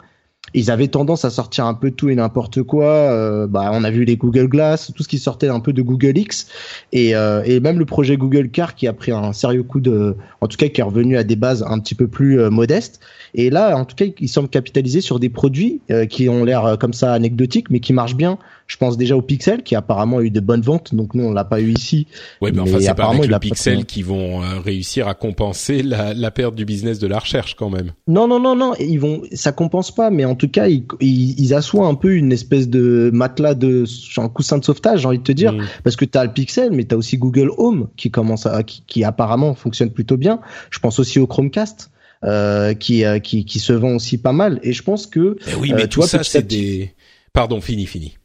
ils 0.53 0.71
avaient 0.71 0.87
tendance 0.87 1.25
à 1.25 1.29
sortir 1.29 1.65
un 1.65 1.73
peu 1.73 1.91
tout 1.91 2.09
et 2.09 2.15
n'importe 2.15 2.63
quoi. 2.63 2.85
Euh, 2.85 3.47
bah, 3.47 3.71
on 3.73 3.83
a 3.83 3.91
vu 3.91 4.05
les 4.05 4.15
Google 4.15 4.47
Glass, 4.47 4.91
tout 4.95 5.03
ce 5.03 5.07
qui 5.07 5.19
sortait 5.19 5.49
un 5.49 5.59
peu 5.59 5.73
de 5.73 5.81
Google 5.81 6.17
X, 6.17 6.47
et, 6.91 7.15
euh, 7.15 7.43
et 7.45 7.59
même 7.59 7.79
le 7.79 7.85
projet 7.85 8.17
Google 8.17 8.49
Car 8.49 8.75
qui 8.75 8.87
a 8.87 8.93
pris 8.93 9.11
un 9.11 9.33
sérieux 9.33 9.63
coup 9.63 9.79
de, 9.79 10.15
en 10.41 10.47
tout 10.47 10.57
cas 10.57 10.67
qui 10.67 10.81
est 10.81 10.83
revenu 10.83 11.17
à 11.17 11.23
des 11.23 11.35
bases 11.35 11.65
un 11.67 11.79
petit 11.79 11.95
peu 11.95 12.07
plus 12.07 12.39
euh, 12.39 12.49
modestes. 12.49 12.99
Et 13.33 13.49
là, 13.49 13.77
en 13.77 13.83
tout 13.83 13.95
cas, 13.95 14.05
ils 14.19 14.29
semblent 14.29 14.49
capitaliser 14.49 15.01
sur 15.01 15.19
des 15.19 15.29
produits 15.29 15.81
euh, 15.91 16.05
qui 16.05 16.29
ont 16.29 16.45
l'air 16.45 16.65
euh, 16.65 16.75
comme 16.77 16.93
ça 16.93 17.11
anecdotiques, 17.11 17.69
mais 17.69 17.81
qui 17.81 17.91
marchent 17.91 18.15
bien. 18.15 18.37
Je 18.67 18.77
pense 18.77 18.97
déjà 18.97 19.15
au 19.15 19.21
Pixel, 19.21 19.61
qui 19.61 19.75
apparemment 19.75 20.17
a 20.17 20.21
eu 20.23 20.31
de 20.31 20.39
bonnes 20.39 20.61
ventes. 20.61 20.95
Donc 20.95 21.13
nous, 21.13 21.23
on 21.23 21.31
l'a 21.31 21.43
pas 21.43 21.61
eu 21.61 21.71
ici. 21.71 22.07
Oui, 22.41 22.51
mais, 22.51 22.61
enfin, 22.61 22.79
c'est 22.79 22.95
pas 22.95 23.09
avec 23.09 23.27
le 23.27 23.39
Pixel 23.39 23.85
qui 23.85 24.01
vont 24.01 24.41
euh, 24.41 24.59
réussir 24.59 25.07
à 25.07 25.13
compenser 25.13 25.83
la, 25.83 26.13
la, 26.13 26.31
perte 26.31 26.55
du 26.55 26.65
business 26.65 26.97
de 26.97 27.07
la 27.07 27.19
recherche, 27.19 27.55
quand 27.55 27.69
même. 27.69 27.91
Non, 28.07 28.27
non, 28.27 28.39
non, 28.39 28.55
non. 28.55 28.73
Ils 28.79 28.99
vont, 28.99 29.21
ça 29.33 29.51
compense 29.51 29.93
pas, 29.93 30.09
mais 30.09 30.25
en 30.25 30.35
tout 30.35 30.49
cas, 30.49 30.67
ils, 30.67 30.85
ils, 30.99 31.39
ils 31.39 31.53
assoient 31.53 31.85
un 31.85 31.95
peu 31.95 32.15
une 32.15 32.31
espèce 32.31 32.67
de 32.67 33.11
matelas 33.13 33.53
de, 33.53 33.85
un 34.17 34.29
coussin 34.29 34.57
de 34.57 34.65
sauvetage, 34.65 35.01
j'ai 35.01 35.07
envie 35.07 35.19
de 35.19 35.23
te 35.23 35.31
dire, 35.31 35.53
mm. 35.53 35.65
parce 35.83 35.95
que 35.95 36.05
tu 36.05 36.17
as 36.17 36.23
le 36.23 36.33
Pixel, 36.33 36.71
mais 36.71 36.85
tu 36.85 36.95
as 36.95 36.97
aussi 36.97 37.17
Google 37.17 37.51
Home 37.57 37.89
qui 37.97 38.09
commence 38.09 38.47
à, 38.47 38.63
qui, 38.63 38.83
qui 38.87 39.03
apparemment 39.03 39.53
fonctionne 39.53 39.91
plutôt 39.91 40.17
bien. 40.17 40.39
Je 40.71 40.79
pense 40.79 40.99
aussi 40.99 41.19
au 41.19 41.27
Chromecast. 41.27 41.91
Euh, 42.23 42.73
qui, 42.73 43.05
euh, 43.05 43.19
qui, 43.19 43.45
qui 43.45 43.59
se 43.59 43.71
vend 43.71 43.95
aussi 43.95 44.17
pas 44.17 44.31
mal. 44.31 44.59
Et 44.63 44.73
je 44.73 44.81
pense 44.81 45.05
que. 45.05 45.37
Eh 45.47 45.55
oui, 45.55 45.73
mais 45.75 45.83
euh, 45.83 45.87
tout 45.87 46.01
ça, 46.01 46.23
c'est 46.23 46.47
des. 46.47 46.95
Pardon, 47.33 47.61
fini, 47.61 47.85
fini. 47.85 48.17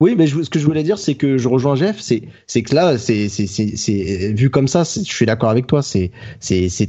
Oui, 0.00 0.16
mais 0.18 0.26
ce 0.26 0.50
que 0.50 0.58
je 0.58 0.66
voulais 0.66 0.82
dire, 0.82 0.98
c'est 0.98 1.14
que 1.14 1.38
je 1.38 1.48
rejoins 1.48 1.76
Jeff, 1.76 2.00
c'est 2.00 2.62
que 2.62 2.74
là, 2.74 2.98
c'est 2.98 4.32
vu 4.36 4.50
comme 4.50 4.66
ça, 4.66 4.82
je 4.82 5.00
suis 5.02 5.24
d'accord 5.24 5.50
avec 5.50 5.68
toi, 5.68 5.82
c'est 5.82 6.10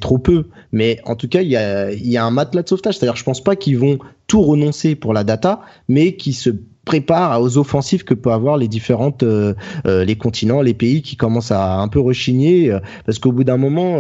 trop 0.02 0.18
peu. 0.18 0.46
Mais 0.72 1.00
en 1.06 1.16
tout 1.16 1.28
cas, 1.28 1.42
il 1.42 1.50
y 1.50 1.56
a 1.56 1.92
il 1.92 2.08
y 2.08 2.18
a 2.18 2.26
un 2.26 2.32
matelas 2.32 2.64
de 2.64 2.70
sauvetage, 2.70 2.98
c'est-à-dire, 2.98 3.16
je 3.16 3.24
pense 3.24 3.44
pas 3.44 3.56
qu'ils 3.56 3.78
vont 3.78 4.00
tout 4.26 4.42
renoncer 4.42 4.96
pour 4.96 5.14
la 5.14 5.24
data, 5.24 5.62
mais 5.88 6.16
qui 6.16 6.34
se 6.34 6.50
prépare 6.86 7.42
aux 7.42 7.58
offensives 7.58 8.04
que 8.04 8.14
peut 8.14 8.32
avoir 8.32 8.58
les 8.58 8.68
différentes 8.68 9.24
euh, 9.24 9.54
euh, 9.88 10.06
les 10.06 10.16
continents, 10.16 10.62
les 10.62 10.76
pays 10.76 11.02
qui 11.02 11.18
commencent 11.18 11.52
à 11.52 11.80
un 11.80 11.88
peu 11.88 12.00
rechigner 12.00 12.72
euh, 12.72 12.80
parce 13.06 13.18
qu'au 13.18 13.32
bout 13.32 13.44
d'un 13.44 13.58
moment 13.58 14.00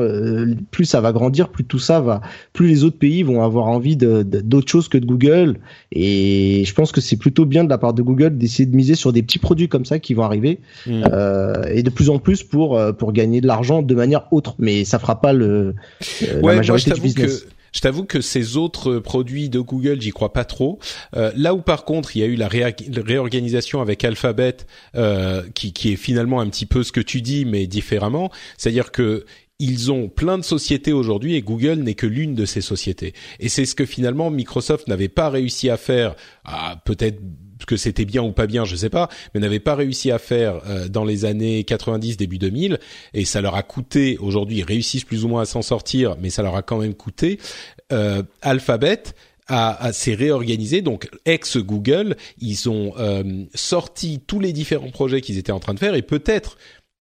plus 0.71 0.85
ça 0.85 1.01
va 1.01 1.11
grandir, 1.11 1.49
plus 1.49 1.65
tout 1.65 1.79
ça 1.79 1.99
va 1.99 2.21
plus 2.53 2.67
les 2.67 2.83
autres 2.83 2.99
pays 2.99 3.23
vont 3.23 3.43
avoir 3.43 3.67
envie 3.67 3.97
de 3.97 4.21
d'autres 4.23 4.69
choses 4.69 4.87
que 4.87 4.97
de 4.97 5.05
Google. 5.05 5.57
Et 5.91 6.63
je 6.65 6.73
pense 6.73 6.91
que 6.91 7.01
c'est 7.01 7.17
plutôt 7.17 7.45
bien 7.45 7.63
de 7.63 7.69
la 7.69 7.77
part 7.77 7.93
de 7.93 8.01
Google 8.01 8.37
d'essayer 8.37 8.65
de 8.65 8.75
miser 8.75 8.95
sur 8.95 9.11
des 9.11 9.23
petits 9.23 9.39
produits 9.39 9.67
comme 9.67 9.85
ça 9.85 9.99
qui 9.99 10.13
vont 10.13 10.23
arriver 10.23 10.59
mmh. 10.85 11.03
et 11.71 11.81
de 11.81 11.89
plus 11.89 12.09
en 12.09 12.19
plus 12.19 12.43
pour 12.43 12.79
pour 12.97 13.13
gagner 13.13 13.41
de 13.41 13.47
l'argent 13.47 13.81
de 13.81 13.95
manière 13.95 14.31
autre. 14.31 14.55
Mais 14.59 14.85
ça 14.85 14.99
fera 14.99 15.19
pas 15.19 15.33
le 15.33 15.73
la 16.41 16.55
majorité 16.55 16.91
du 16.91 17.01
business 17.01 17.47
Je 17.75 17.81
t'avoue 17.81 18.05
que 18.05 18.21
ces 18.21 18.55
autres 18.55 18.99
produits 18.99 19.49
de 19.49 19.59
Google, 19.59 20.01
j'y 20.01 20.11
crois 20.11 20.31
pas 20.31 20.45
trop. 20.45 20.79
Euh, 21.17 21.31
là 21.35 21.53
où 21.53 21.61
par 21.61 21.83
contre, 21.83 22.15
il 22.15 22.21
y 22.21 22.23
a 22.23 22.25
eu 22.25 22.35
la 22.35 22.47
réorganisation 22.47 23.81
avec 23.81 24.05
Alphabet, 24.05 24.57
euh, 24.95 25.43
qui, 25.53 25.73
qui 25.73 25.91
est 25.91 25.97
finalement 25.97 26.39
un 26.39 26.47
petit 26.47 26.65
peu 26.65 26.83
ce 26.83 26.93
que 26.93 27.01
tu 27.01 27.21
dis, 27.21 27.43
mais 27.43 27.67
différemment. 27.67 28.31
C'est-à-dire 28.57 28.93
que 28.93 29.25
ils 29.59 29.91
ont 29.91 30.09
plein 30.09 30.37
de 30.37 30.43
sociétés 30.43 30.93
aujourd'hui 30.93 31.35
et 31.35 31.41
Google 31.41 31.79
n'est 31.79 31.93
que 31.93 32.07
l'une 32.07 32.33
de 32.33 32.45
ces 32.45 32.61
sociétés. 32.61 33.13
Et 33.39 33.49
c'est 33.49 33.65
ce 33.65 33.75
que 33.75 33.85
finalement 33.85 34.29
Microsoft 34.29 34.87
n'avait 34.87 35.07
pas 35.07 35.29
réussi 35.29 35.69
à 35.69 35.77
faire, 35.77 36.15
peut-être 36.83 37.19
que 37.67 37.77
c'était 37.77 38.05
bien 38.05 38.21
ou 38.21 38.31
pas 38.31 38.47
bien, 38.47 38.65
je 38.65 38.75
sais 38.75 38.89
pas, 38.89 39.09
mais 39.33 39.39
n'avait 39.39 39.59
pas 39.59 39.75
réussi 39.75 40.11
à 40.11 40.19
faire 40.19 40.61
euh, 40.67 40.87
dans 40.87 41.05
les 41.05 41.25
années 41.25 41.63
90 41.63 42.17
début 42.17 42.37
2000 42.37 42.79
et 43.13 43.25
ça 43.25 43.41
leur 43.41 43.55
a 43.55 43.63
coûté 43.63 44.17
aujourd'hui 44.19 44.57
ils 44.57 44.63
réussissent 44.63 45.05
plus 45.05 45.23
ou 45.23 45.27
moins 45.27 45.43
à 45.43 45.45
s'en 45.45 45.61
sortir 45.61 46.15
mais 46.19 46.29
ça 46.29 46.43
leur 46.43 46.55
a 46.55 46.61
quand 46.61 46.77
même 46.77 46.93
coûté 46.93 47.39
euh, 47.91 48.23
Alphabet 48.41 49.03
a, 49.47 49.93
s'est 49.93 50.15
réorganisé. 50.15 50.81
Donc, 50.81 51.09
ex 51.25 51.57
Google, 51.57 52.15
ils 52.39 52.69
ont 52.69 52.93
euh, 52.97 53.45
sorti 53.53 54.19
tous 54.25 54.39
les 54.39 54.53
différents 54.53 54.89
projets 54.89 55.21
qu'ils 55.21 55.37
étaient 55.37 55.51
en 55.51 55.59
train 55.59 55.73
de 55.73 55.79
faire 55.79 55.95
et 55.95 56.01
peut-être 56.01 56.57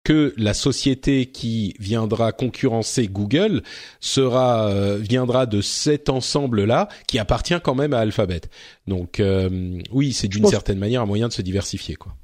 que 0.08 0.32
la 0.38 0.54
société 0.54 1.26
qui 1.26 1.74
viendra 1.78 2.32
concurrencer 2.32 3.08
Google 3.08 3.62
sera 4.00 4.70
euh, 4.70 4.96
viendra 4.96 5.44
de 5.44 5.60
cet 5.60 6.08
ensemble 6.08 6.64
là 6.64 6.88
qui 7.06 7.18
appartient 7.18 7.60
quand 7.62 7.74
même 7.74 7.92
à 7.92 7.98
Alphabet. 7.98 8.40
Donc 8.86 9.20
euh, 9.20 9.82
oui, 9.92 10.14
c'est 10.14 10.28
d'une 10.28 10.46
certaine 10.46 10.78
manière 10.78 11.02
un 11.02 11.06
moyen 11.06 11.28
de 11.28 11.34
se 11.34 11.42
diversifier 11.42 11.96
quoi. 11.96 12.14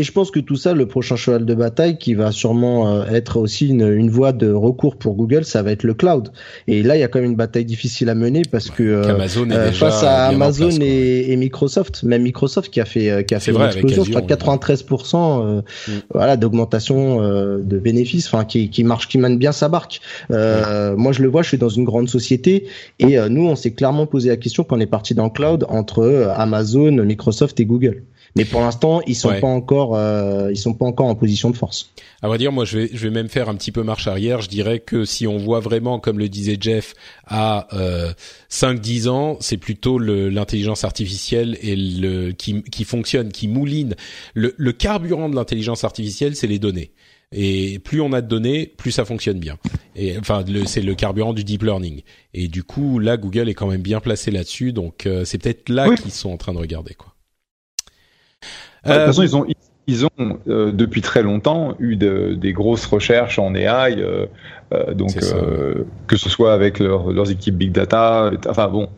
Et 0.00 0.02
je 0.02 0.12
pense 0.12 0.30
que 0.30 0.40
tout 0.40 0.56
ça, 0.56 0.72
le 0.72 0.86
prochain 0.86 1.14
cheval 1.14 1.44
de 1.44 1.54
bataille 1.54 1.98
qui 1.98 2.14
va 2.14 2.32
sûrement 2.32 2.88
euh, 2.88 3.04
être 3.10 3.36
aussi 3.36 3.68
une, 3.68 3.86
une 3.86 4.08
voie 4.08 4.32
de 4.32 4.50
recours 4.50 4.96
pour 4.96 5.12
Google, 5.12 5.44
ça 5.44 5.62
va 5.62 5.72
être 5.72 5.82
le 5.82 5.92
cloud. 5.92 6.32
Et 6.68 6.82
là, 6.82 6.96
il 6.96 7.00
y 7.00 7.02
a 7.02 7.08
quand 7.08 7.20
même 7.20 7.32
une 7.32 7.36
bataille 7.36 7.66
difficile 7.66 8.08
à 8.08 8.14
mener 8.14 8.40
parce 8.50 8.70
que 8.70 8.82
euh, 8.82 9.02
euh, 9.02 9.72
face 9.72 10.02
à 10.02 10.28
Amazon 10.28 10.70
et, 10.80 11.30
et, 11.30 11.36
Microsoft, 11.36 12.02
même 12.02 12.22
Microsoft 12.22 12.72
qui 12.72 12.80
a 12.80 12.86
fait 12.86 13.26
qui 13.26 13.34
a 13.34 13.40
fait 13.40 13.50
une 13.52 13.60
explosion, 13.60 14.04
je 14.04 14.10
crois 14.10 14.22
93% 14.22 15.58
mm. 15.58 15.92
voilà 16.14 16.38
d'augmentation 16.38 17.20
de 17.58 17.78
bénéfices, 17.78 18.26
enfin 18.28 18.46
qui, 18.46 18.70
qui 18.70 18.84
marche, 18.84 19.06
qui 19.06 19.18
mène 19.18 19.36
bien 19.36 19.52
sa 19.52 19.68
barque. 19.68 20.00
Moi, 20.30 21.12
je 21.12 21.20
le 21.20 21.28
vois, 21.28 21.42
je 21.42 21.48
suis 21.48 21.58
dans 21.58 21.68
une 21.68 21.84
grande 21.84 22.08
société 22.08 22.64
et 23.00 23.18
nous, 23.28 23.46
on 23.46 23.54
s'est 23.54 23.72
clairement 23.72 24.06
posé 24.06 24.30
la 24.30 24.38
question 24.38 24.64
quand 24.64 24.78
on 24.78 24.80
est 24.80 24.86
parti 24.86 25.14
dans 25.14 25.24
le 25.24 25.30
cloud 25.30 25.66
entre 25.68 26.32
Amazon, 26.36 27.04
Microsoft 27.04 27.60
et 27.60 27.66
Google. 27.66 28.02
Mais 28.36 28.44
pour 28.44 28.60
l'instant, 28.60 29.00
ils 29.06 29.16
sont 29.16 29.32
pas 29.40 29.46
encore, 29.46 29.96
euh, 29.96 30.50
ils 30.52 30.56
sont 30.56 30.74
pas 30.74 30.84
encore 30.84 31.06
en 31.06 31.14
position 31.14 31.50
de 31.50 31.56
force. 31.56 31.90
À 32.22 32.28
vrai 32.28 32.38
dire, 32.38 32.52
moi, 32.52 32.64
je 32.64 32.78
vais, 32.78 32.90
je 32.92 32.98
vais 32.98 33.10
même 33.10 33.28
faire 33.28 33.48
un 33.48 33.54
petit 33.54 33.72
peu 33.72 33.82
marche 33.82 34.06
arrière. 34.06 34.40
Je 34.40 34.48
dirais 34.48 34.78
que 34.78 35.04
si 35.04 35.26
on 35.26 35.36
voit 35.36 35.60
vraiment, 35.60 35.98
comme 35.98 36.18
le 36.18 36.28
disait 36.28 36.56
Jeff, 36.60 36.94
à 37.26 37.68
euh, 37.74 38.12
5-10 38.50 39.08
ans, 39.08 39.36
c'est 39.40 39.56
plutôt 39.56 39.98
l'intelligence 39.98 40.84
artificielle 40.84 41.58
et 41.62 41.76
le 41.76 42.32
qui, 42.32 42.62
qui 42.62 42.84
fonctionne, 42.84 43.32
qui 43.32 43.48
mouline. 43.48 43.96
Le, 44.34 44.54
le 44.56 44.72
carburant 44.72 45.28
de 45.28 45.34
l'intelligence 45.34 45.84
artificielle, 45.84 46.36
c'est 46.36 46.46
les 46.46 46.58
données. 46.58 46.92
Et 47.32 47.78
plus 47.78 48.00
on 48.00 48.12
a 48.12 48.22
de 48.22 48.26
données, 48.26 48.66
plus 48.66 48.90
ça 48.90 49.04
fonctionne 49.04 49.38
bien. 49.38 49.56
Et 49.94 50.18
enfin, 50.18 50.44
c'est 50.66 50.82
le 50.82 50.94
carburant 50.94 51.32
du 51.32 51.44
deep 51.44 51.62
learning. 51.62 52.02
Et 52.34 52.48
du 52.48 52.64
coup, 52.64 52.98
là, 52.98 53.16
Google 53.16 53.48
est 53.48 53.54
quand 53.54 53.68
même 53.68 53.82
bien 53.82 54.00
placé 54.00 54.32
là-dessus. 54.32 54.72
Donc, 54.72 55.06
euh, 55.06 55.24
c'est 55.24 55.38
peut-être 55.38 55.68
là 55.68 55.94
qu'ils 55.94 56.10
sont 56.10 56.30
en 56.30 56.36
train 56.36 56.52
de 56.52 56.58
regarder, 56.58 56.94
quoi. 56.94 57.09
De 58.84 58.90
toute 58.90 58.98
euh, 58.98 59.06
façon, 59.06 59.22
ils 59.22 59.36
ont, 59.36 59.46
ils 59.86 60.06
ont 60.06 60.38
euh, 60.48 60.72
depuis 60.72 61.02
très 61.02 61.22
longtemps 61.22 61.74
eu 61.78 61.96
de, 61.96 62.34
des 62.34 62.52
grosses 62.52 62.86
recherches 62.86 63.38
en 63.38 63.54
AI, 63.54 63.96
euh, 63.98 64.26
donc 64.94 65.18
que 66.06 66.16
ce 66.16 66.28
soit 66.28 66.54
avec 66.54 66.78
leurs 66.78 67.30
équipes 67.30 67.56
big 67.56 67.72
data. 67.72 68.30
Enfin 68.48 68.68
bon, 68.68 68.88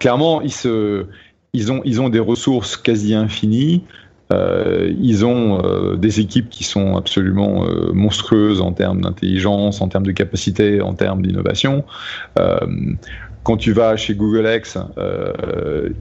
clairement, 0.00 0.40
ils 0.42 0.52
se, 0.52 1.06
ils 1.52 1.70
ont, 1.70 1.82
ils 1.84 2.00
ont 2.00 2.08
des 2.08 2.18
ressources 2.18 2.76
quasi 2.76 3.14
infinies. 3.14 3.84
ils 4.30 5.24
ont 5.24 5.94
des 5.96 6.20
équipes 6.20 6.48
qui 6.48 6.64
sont 6.64 6.96
absolument 6.96 7.66
monstrueuses 7.92 8.60
en 8.60 8.72
termes 8.72 9.02
d'intelligence, 9.02 9.80
en 9.80 9.88
termes 9.88 10.06
de 10.06 10.12
capacité, 10.12 10.80
en 10.80 10.94
termes 10.94 11.22
d'innovation. 11.22 11.84
quand 13.44 13.56
tu 13.56 13.72
vas 13.72 13.96
chez 13.96 14.14
Google 14.14 14.48
X, 14.52 14.78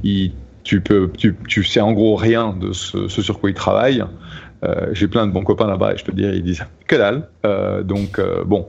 ils 0.04 0.32
tu 0.68 0.82
peux, 0.82 1.09
tu, 1.18 1.34
tu, 1.47 1.63
sais 1.63 1.80
en 1.80 1.93
gros 1.93 2.18
rien 2.18 2.51
de 2.51 2.74
ce, 2.74 3.07
sur 3.07 3.39
quoi 3.39 3.49
ils 3.49 3.55
travaillent. 3.55 4.03
Euh, 4.65 4.88
j'ai 4.91 5.07
plein 5.07 5.26
de 5.26 5.32
bons 5.32 5.43
copains 5.43 5.65
là-bas 5.65 5.93
et 5.93 5.97
je 5.97 6.03
peux 6.03 6.11
te 6.11 6.18
dire, 6.18 6.34
ils 6.34 6.43
disent 6.43 6.65
que 6.88 6.97
dalle. 6.97 7.30
Euh, 7.45 7.84
donc 7.84 8.20
euh, 8.20 8.43
bon, 8.43 8.68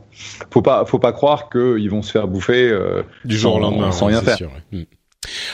faut 0.53 0.62
pas, 0.62 0.84
faut 0.84 1.01
pas 1.01 1.12
croire 1.12 1.51
qu'ils 1.51 1.90
vont 1.90 2.03
se 2.03 2.12
faire 2.12 2.28
bouffer 2.28 2.72
du 3.24 3.36
jour 3.36 3.57
au 3.57 3.59
lendemain 3.59 3.90
sans 3.90 4.07
rien 4.07 4.22
faire. 4.22 4.36
Sûr, 4.36 4.51
hmm. 4.70 4.82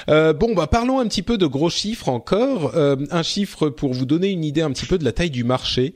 Euh, 0.08 0.32
bon, 0.32 0.54
bah 0.54 0.66
parlons 0.66 1.00
un 1.00 1.06
petit 1.06 1.22
peu 1.22 1.38
de 1.38 1.46
gros 1.46 1.70
chiffres 1.70 2.08
encore. 2.08 2.72
Euh, 2.76 2.96
un 3.10 3.22
chiffre 3.22 3.68
pour 3.68 3.92
vous 3.92 4.06
donner 4.06 4.28
une 4.28 4.44
idée 4.44 4.62
un 4.62 4.70
petit 4.70 4.86
peu 4.86 4.98
de 4.98 5.04
la 5.04 5.12
taille 5.12 5.30
du 5.30 5.44
marché 5.44 5.92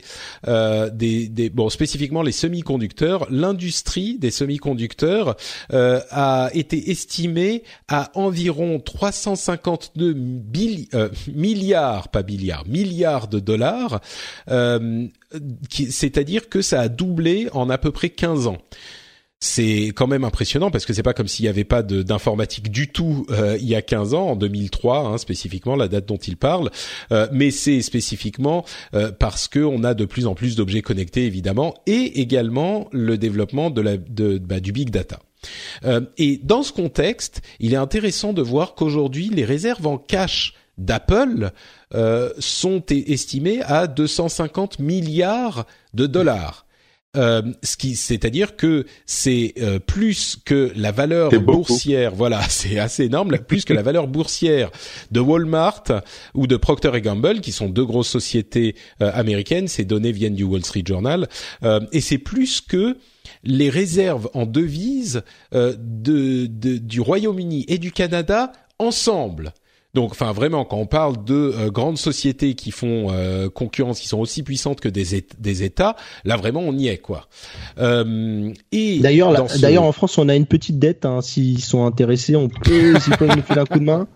euh, 0.47 0.89
des, 0.89 1.49
bon 1.49 1.69
spécifiquement 1.69 2.21
les 2.21 2.31
semi-conducteurs. 2.31 3.27
L'industrie 3.29 4.17
des 4.17 4.31
semi-conducteurs 4.31 5.35
a 5.71 6.49
été 6.53 6.91
estimée 6.91 7.63
à 7.87 8.11
environ 8.15 8.79
352 8.79 10.13
milliards, 11.33 12.09
pas 12.09 12.23
milliards, 12.23 12.67
milliards 12.67 13.27
de 13.27 13.39
dollars. 13.39 14.01
C'est-à-dire 15.69 16.49
que 16.49 16.61
ça 16.61 16.81
a 16.81 16.87
doublé 16.89 17.47
en 17.53 17.69
à 17.69 17.77
peu 17.77 17.91
près 17.91 18.09
15 18.09 18.47
ans 18.47 18.57
c'est 19.39 19.91
quand 19.95 20.07
même 20.07 20.25
impressionnant 20.25 20.69
parce 20.69 20.85
que 20.85 20.93
c'est 20.93 21.03
pas 21.03 21.13
comme 21.13 21.27
s'il 21.27 21.43
n'y 21.43 21.49
avait 21.49 21.63
pas 21.63 21.81
d'informatique 21.81 22.69
du 22.69 22.89
tout 22.89 23.25
euh, 23.29 23.57
il 23.59 23.67
y 23.67 23.75
a 23.75 23.81
15 23.81 24.13
ans, 24.13 24.27
en 24.31 24.35
2003 24.35 24.99
hein, 24.99 25.17
spécifiquement, 25.17 25.75
la 25.75 25.87
date 25.87 26.05
dont 26.05 26.17
il 26.17 26.35
parle, 26.35 26.71
euh, 27.11 27.27
mais 27.31 27.51
c'est 27.51 27.81
spécifiquement 27.81 28.65
euh, 28.93 29.11
parce 29.11 29.47
que 29.47 29.59
on 29.59 29.83
a 29.83 29.93
de 29.93 30.05
plus 30.05 30.27
en 30.27 30.35
plus 30.35 30.55
d'objets 30.55 30.81
connectés 30.81 31.25
évidemment 31.25 31.75
et 31.85 32.19
également 32.19 32.89
le 32.91 33.17
développement 33.17 33.69
de 33.69 33.81
la, 33.81 33.97
bah, 33.97 34.59
du 34.59 34.71
big 34.71 34.89
data. 34.89 35.19
et 36.17 36.39
dans 36.43 36.63
ce 36.63 36.73
contexte, 36.73 37.41
il 37.61 37.73
est 37.73 37.77
intéressant 37.77 38.33
de 38.33 38.41
voir 38.41 38.75
qu'aujourd'hui 38.75 39.29
les 39.29 39.45
réserves 39.45 39.87
en 39.87 39.97
cash 39.97 40.53
d'Apple 40.77 41.51
sont 42.39 42.83
estimées 42.89 43.61
à 43.63 43.87
250 43.87 44.79
milliards 44.79 45.65
de 45.93 46.07
dollars. 46.07 46.65
Euh, 47.17 47.41
ce 47.63 47.75
qui, 47.75 47.95
c'est-à-dire 47.95 48.55
que 48.55 48.85
c'est 49.07 49.55
euh, 49.59 49.79
plus 49.79 50.37
que 50.45 50.71
la 50.75 50.91
valeur 50.91 51.31
boursière. 51.41 52.13
Voilà, 52.13 52.39
c'est 52.49 52.77
assez 52.77 53.05
énorme, 53.05 53.35
plus 53.39 53.65
que 53.65 53.73
la 53.73 53.81
valeur 53.81 54.07
boursière 54.07 54.69
de 55.09 55.19
Walmart 55.19 55.85
ou 56.35 56.45
de 56.45 56.55
Procter 56.55 57.01
Gamble, 57.01 57.41
qui 57.41 57.51
sont 57.51 57.67
deux 57.67 57.85
grosses 57.85 58.09
sociétés 58.09 58.75
euh, 59.01 59.11
américaines. 59.13 59.67
Ces 59.67 59.85
données 59.85 60.11
viennent 60.11 60.35
du 60.35 60.43
Wall 60.43 60.63
Street 60.63 60.83
Journal, 60.85 61.27
et 61.91 62.01
c'est 62.01 62.17
plus 62.19 62.61
que 62.61 62.97
les 63.43 63.69
réserves 63.69 64.29
en 64.33 64.45
devises 64.45 65.23
de, 65.51 66.45
du 66.45 67.01
Royaume-Uni 67.01 67.65
et 67.67 67.77
du 67.77 67.91
Canada 67.91 68.51
ensemble. 68.77 69.53
Donc, 69.95 70.11
enfin, 70.11 70.31
vraiment, 70.33 70.65
quand 70.65 70.77
on 70.77 70.85
parle 70.85 71.23
de 71.23 71.33
euh, 71.33 71.71
grandes 71.71 71.97
sociétés 71.97 72.53
qui 72.53 72.69
font 72.69 73.07
euh, 73.09 73.49
concurrence, 73.49 73.99
qui 73.99 74.07
sont 74.07 74.19
aussi 74.19 74.43
puissantes 74.43 74.81
que 74.81 74.89
des, 74.89 75.25
des 75.39 75.63
États, 75.63 75.95
là 76.25 76.37
vraiment, 76.37 76.59
on 76.59 76.73
y 76.73 76.87
est, 76.87 76.99
quoi. 76.99 77.27
Euh, 77.79 78.53
et 78.71 78.99
d'ailleurs, 78.99 79.33
d'ailleurs, 79.59 79.83
en 79.83 79.91
France, 79.91 80.17
on 80.19 80.29
a 80.29 80.35
une 80.35 80.45
petite 80.45 80.77
dette. 80.77 81.05
Hein, 81.05 81.21
S'ils 81.21 81.63
sont 81.63 81.85
intéressés, 81.85 82.35
on 82.35 82.49
peut, 82.49 82.99
s'ils 82.99 83.17
peuvent 83.17 83.35
nous 83.35 83.41
filer 83.41 83.61
un 83.61 83.65
coup 83.65 83.79
de 83.79 83.85
main. 83.85 84.07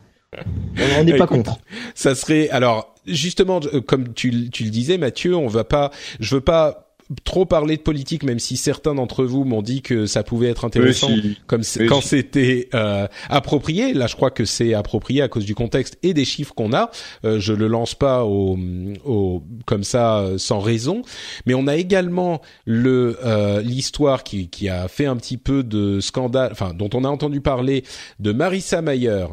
On 0.97 1.03
n'est 1.03 1.17
pas 1.17 1.27
contre. 1.27 1.57
Ça 1.93 2.15
serait 2.15 2.49
alors 2.49 2.95
justement 3.05 3.59
comme 3.85 4.13
tu, 4.13 4.49
tu 4.49 4.63
le 4.63 4.69
disais, 4.71 4.97
Mathieu, 4.97 5.35
on 5.35 5.47
va 5.47 5.63
pas. 5.63 5.91
Je 6.19 6.35
veux 6.35 6.41
pas 6.41 6.92
trop 7.23 7.45
parler 7.45 7.77
de 7.77 7.81
politique, 7.81 8.23
même 8.23 8.39
si 8.39 8.57
certains 8.57 8.95
d'entre 8.95 9.25
vous 9.25 9.43
m'ont 9.43 9.61
dit 9.61 9.81
que 9.81 10.05
ça 10.05 10.23
pouvait 10.23 10.49
être 10.49 10.65
intéressant, 10.65 11.09
comme 11.47 11.61
quand 11.87 12.01
c'était 12.01 12.69
euh, 12.73 13.07
approprié. 13.29 13.93
Là, 13.93 14.07
je 14.07 14.15
crois 14.15 14.31
que 14.31 14.45
c'est 14.45 14.73
approprié 14.73 15.21
à 15.21 15.27
cause 15.27 15.45
du 15.45 15.55
contexte 15.55 15.97
et 16.03 16.13
des 16.13 16.25
chiffres 16.25 16.53
qu'on 16.53 16.73
a. 16.73 16.91
Euh, 17.25 17.39
je 17.39 17.53
le 17.53 17.67
lance 17.67 17.95
pas 17.95 18.23
au, 18.25 18.57
au, 19.05 19.43
comme 19.65 19.83
ça 19.83 20.25
sans 20.37 20.59
raison, 20.59 21.01
mais 21.45 21.53
on 21.53 21.67
a 21.67 21.75
également 21.75 22.41
le 22.65 23.17
euh, 23.23 23.61
l'histoire 23.61 24.23
qui, 24.23 24.49
qui 24.49 24.69
a 24.69 24.87
fait 24.87 25.05
un 25.05 25.15
petit 25.15 25.37
peu 25.37 25.63
de 25.63 25.99
scandale, 25.99 26.51
enfin 26.51 26.73
dont 26.73 26.89
on 26.93 27.03
a 27.03 27.09
entendu 27.09 27.41
parler 27.41 27.83
de 28.19 28.31
Marissa 28.31 28.81
Mayer 28.81 29.25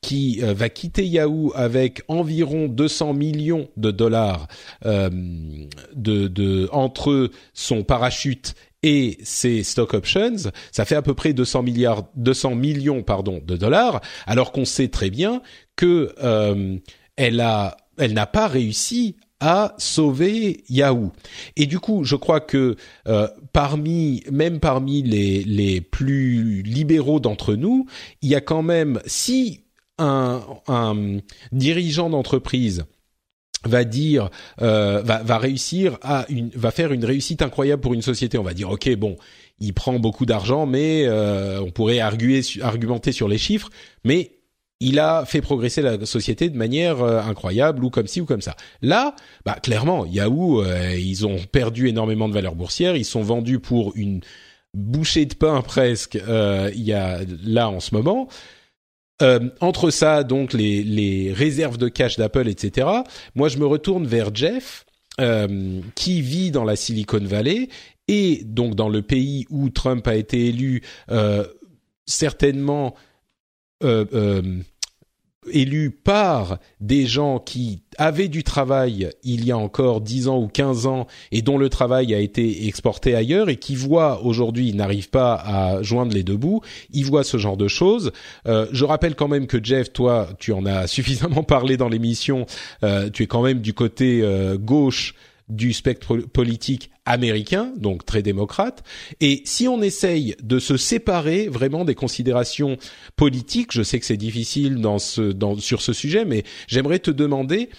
qui 0.00 0.40
euh, 0.42 0.54
va 0.54 0.68
quitter 0.68 1.04
Yahoo 1.06 1.52
avec 1.54 2.02
environ 2.08 2.68
200 2.68 3.14
millions 3.14 3.68
de 3.76 3.90
dollars 3.90 4.46
euh, 4.84 5.10
de, 5.94 6.28
de 6.28 6.68
entre 6.72 7.30
son 7.54 7.82
parachute 7.82 8.54
et 8.82 9.18
ses 9.24 9.64
stock 9.64 9.94
options, 9.94 10.36
ça 10.70 10.84
fait 10.84 10.94
à 10.94 11.02
peu 11.02 11.14
près 11.14 11.32
200 11.32 11.62
milliards, 11.62 12.04
200 12.14 12.54
millions 12.54 13.02
pardon 13.02 13.40
de 13.44 13.56
dollars, 13.56 14.00
alors 14.26 14.52
qu'on 14.52 14.64
sait 14.64 14.88
très 14.88 15.10
bien 15.10 15.42
que 15.74 16.14
euh, 16.22 16.76
elle 17.16 17.40
a, 17.40 17.76
elle 17.98 18.12
n'a 18.12 18.26
pas 18.26 18.46
réussi 18.46 19.16
à 19.40 19.74
sauver 19.76 20.64
Yahoo. 20.68 21.12
Et 21.56 21.66
du 21.66 21.78
coup, 21.78 22.04
je 22.04 22.16
crois 22.16 22.40
que 22.40 22.76
euh, 23.08 23.28
parmi, 23.52 24.22
même 24.30 24.60
parmi 24.60 25.02
les, 25.02 25.42
les 25.44 25.80
plus 25.80 26.62
libéraux 26.62 27.20
d'entre 27.20 27.54
nous, 27.54 27.86
il 28.22 28.30
y 28.30 28.34
a 28.34 28.40
quand 28.40 28.62
même, 28.62 29.00
si 29.04 29.65
un, 29.98 30.42
un 30.68 31.18
dirigeant 31.52 32.10
d'entreprise 32.10 32.84
va 33.64 33.84
dire 33.84 34.30
euh, 34.62 35.02
va, 35.02 35.22
va 35.22 35.38
réussir 35.38 35.98
à 36.02 36.26
une 36.28 36.50
va 36.50 36.70
faire 36.70 36.92
une 36.92 37.04
réussite 37.04 37.42
incroyable 37.42 37.82
pour 37.82 37.94
une 37.94 38.02
société 38.02 38.38
on 38.38 38.44
va 38.44 38.54
dire 38.54 38.70
ok 38.70 38.94
bon 38.96 39.16
il 39.58 39.72
prend 39.72 39.98
beaucoup 39.98 40.26
d'argent 40.26 40.66
mais 40.66 41.04
euh, 41.06 41.60
on 41.60 41.70
pourrait 41.70 41.98
arguer 41.98 42.42
argumenter 42.62 43.10
sur 43.10 43.26
les 43.26 43.38
chiffres 43.38 43.70
mais 44.04 44.36
il 44.80 44.98
a 44.98 45.24
fait 45.24 45.40
progresser 45.40 45.82
la 45.82 46.04
société 46.04 46.50
de 46.50 46.56
manière 46.56 47.02
euh, 47.02 47.20
incroyable 47.20 47.84
ou 47.84 47.90
comme 47.90 48.06
ci 48.06 48.20
ou 48.20 48.26
comme 48.26 48.42
ça. 48.42 48.56
Là, 48.82 49.14
bah 49.44 49.56
clairement, 49.62 50.04
Yahoo, 50.04 50.62
euh, 50.62 50.94
ils 50.96 51.26
ont 51.26 51.38
perdu 51.50 51.88
énormément 51.88 52.28
de 52.28 52.34
valeur 52.34 52.54
boursière, 52.54 52.96
ils 52.96 53.04
sont 53.04 53.22
vendus 53.22 53.58
pour 53.58 53.92
une 53.96 54.20
bouchée 54.74 55.24
de 55.24 55.34
pain 55.34 55.62
presque 55.62 56.16
euh, 56.16 56.70
il 56.74 56.82
y 56.82 56.92
a 56.92 57.20
là 57.44 57.70
en 57.70 57.80
ce 57.80 57.94
moment. 57.94 58.28
Entre 59.60 59.90
ça, 59.90 60.24
donc 60.24 60.52
les, 60.52 60.82
les 60.82 61.32
réserves 61.32 61.78
de 61.78 61.88
cash 61.88 62.16
d'Apple, 62.16 62.48
etc. 62.48 62.88
Moi, 63.34 63.48
je 63.48 63.58
me 63.58 63.66
retourne 63.66 64.06
vers 64.06 64.34
Jeff, 64.34 64.84
qui 65.94 66.20
vit 66.20 66.50
dans 66.50 66.64
la 66.64 66.76
Silicon 66.76 67.22
Valley 67.22 67.68
et 68.06 68.42
donc 68.44 68.74
dans 68.74 68.90
le 68.90 69.00
pays 69.00 69.46
où 69.48 69.70
Trump 69.70 70.06
a 70.06 70.14
été 70.14 70.48
élu, 70.48 70.82
certainement 72.06 72.94
euh, 73.84 74.06
euh, 74.14 74.60
élu 75.50 75.90
par 75.90 76.58
des 76.80 77.06
gens 77.06 77.38
qui 77.38 77.82
avaient 77.98 78.28
du 78.28 78.42
travail 78.42 79.10
il 79.22 79.44
y 79.44 79.52
a 79.52 79.58
encore 79.58 80.00
10 80.00 80.28
ans 80.28 80.38
ou 80.38 80.48
15 80.48 80.86
ans 80.86 81.06
et 81.32 81.42
dont 81.42 81.58
le 81.58 81.68
travail 81.68 82.14
a 82.14 82.18
été 82.18 82.66
exporté 82.66 83.14
ailleurs 83.14 83.48
et 83.48 83.56
qui 83.56 83.74
voient 83.74 84.22
aujourd'hui, 84.24 84.72
n'arrivent 84.74 85.10
pas 85.10 85.34
à 85.34 85.82
joindre 85.82 86.14
les 86.14 86.22
deux 86.22 86.36
bouts, 86.36 86.60
ils 86.92 87.04
voient 87.04 87.24
ce 87.24 87.38
genre 87.38 87.56
de 87.56 87.68
choses. 87.68 88.12
Euh, 88.46 88.66
je 88.72 88.84
rappelle 88.84 89.14
quand 89.14 89.28
même 89.28 89.46
que 89.46 89.62
Jeff, 89.62 89.92
toi, 89.92 90.28
tu 90.38 90.52
en 90.52 90.66
as 90.66 90.86
suffisamment 90.96 91.42
parlé 91.42 91.76
dans 91.76 91.88
l'émission, 91.88 92.46
euh, 92.82 93.10
tu 93.10 93.22
es 93.22 93.26
quand 93.26 93.42
même 93.42 93.60
du 93.60 93.74
côté 93.74 94.20
euh, 94.22 94.56
gauche 94.58 95.14
du 95.48 95.72
spectre 95.72 96.16
politique 96.16 96.90
américain, 97.06 97.72
donc 97.76 98.04
très 98.04 98.22
démocrate. 98.22 98.82
Et 99.20 99.42
si 99.44 99.68
on 99.68 99.80
essaye 99.80 100.36
de 100.42 100.58
se 100.58 100.76
séparer 100.76 101.48
vraiment 101.48 101.84
des 101.84 101.94
considérations 101.94 102.76
politiques, 103.14 103.72
je 103.72 103.82
sais 103.82 103.98
que 103.98 104.06
c'est 104.06 104.16
difficile 104.16 104.80
dans 104.80 104.98
ce, 104.98 105.22
dans, 105.22 105.56
sur 105.56 105.80
ce 105.80 105.92
sujet, 105.92 106.24
mais 106.24 106.42
j'aimerais 106.66 106.98
te 106.98 107.10
demander 107.10 107.70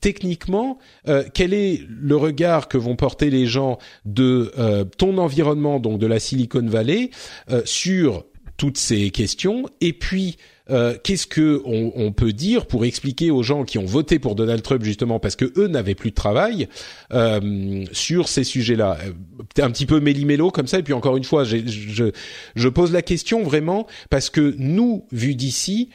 techniquement, 0.00 0.78
euh, 1.08 1.24
quel 1.34 1.52
est 1.54 1.82
le 1.86 2.16
regard 2.16 2.68
que 2.68 2.78
vont 2.78 2.96
porter 2.96 3.30
les 3.30 3.46
gens 3.46 3.78
de 4.04 4.52
euh, 4.58 4.84
ton 4.84 5.18
environnement, 5.18 5.80
donc 5.80 5.98
de 5.98 6.06
la 6.06 6.18
Silicon 6.18 6.66
Valley, 6.66 7.10
euh, 7.50 7.62
sur 7.64 8.24
toutes 8.56 8.78
ces 8.78 9.10
questions, 9.10 9.66
et 9.80 9.92
puis 9.92 10.36
euh, 10.72 10.96
qu'est-ce 11.02 11.26
que 11.26 11.62
on, 11.64 12.12
peut 12.12 12.32
dire 12.32 12.66
pour 12.66 12.84
expliquer 12.84 13.30
aux 13.30 13.42
gens 13.42 13.64
qui 13.64 13.78
ont 13.78 13.84
voté 13.84 14.18
pour 14.18 14.34
Donald 14.34 14.62
Trump 14.62 14.82
justement 14.82 15.20
parce 15.20 15.36
que 15.36 15.52
eux 15.56 15.66
n'avaient 15.66 15.94
plus 15.94 16.10
de 16.10 16.14
travail 16.14 16.68
euh, 17.12 17.84
sur 17.92 18.28
ces 18.28 18.44
sujets-là? 18.44 18.98
Euh, 19.04 19.62
Un 19.62 19.70
petit 19.70 19.86
peu 19.86 20.00
méli-mélo 20.00 20.50
comme 20.50 20.66
ça. 20.66 20.78
Et 20.78 20.82
puis 20.82 20.94
encore 20.94 21.16
une 21.16 21.24
fois, 21.24 21.44
je, 21.44 22.10
je 22.54 22.68
pose 22.68 22.92
la 22.92 23.02
question 23.02 23.42
vraiment 23.42 23.86
parce 24.08 24.30
que 24.30 24.54
nous, 24.58 25.06
vu 25.12 25.34
d'ici, 25.34 25.90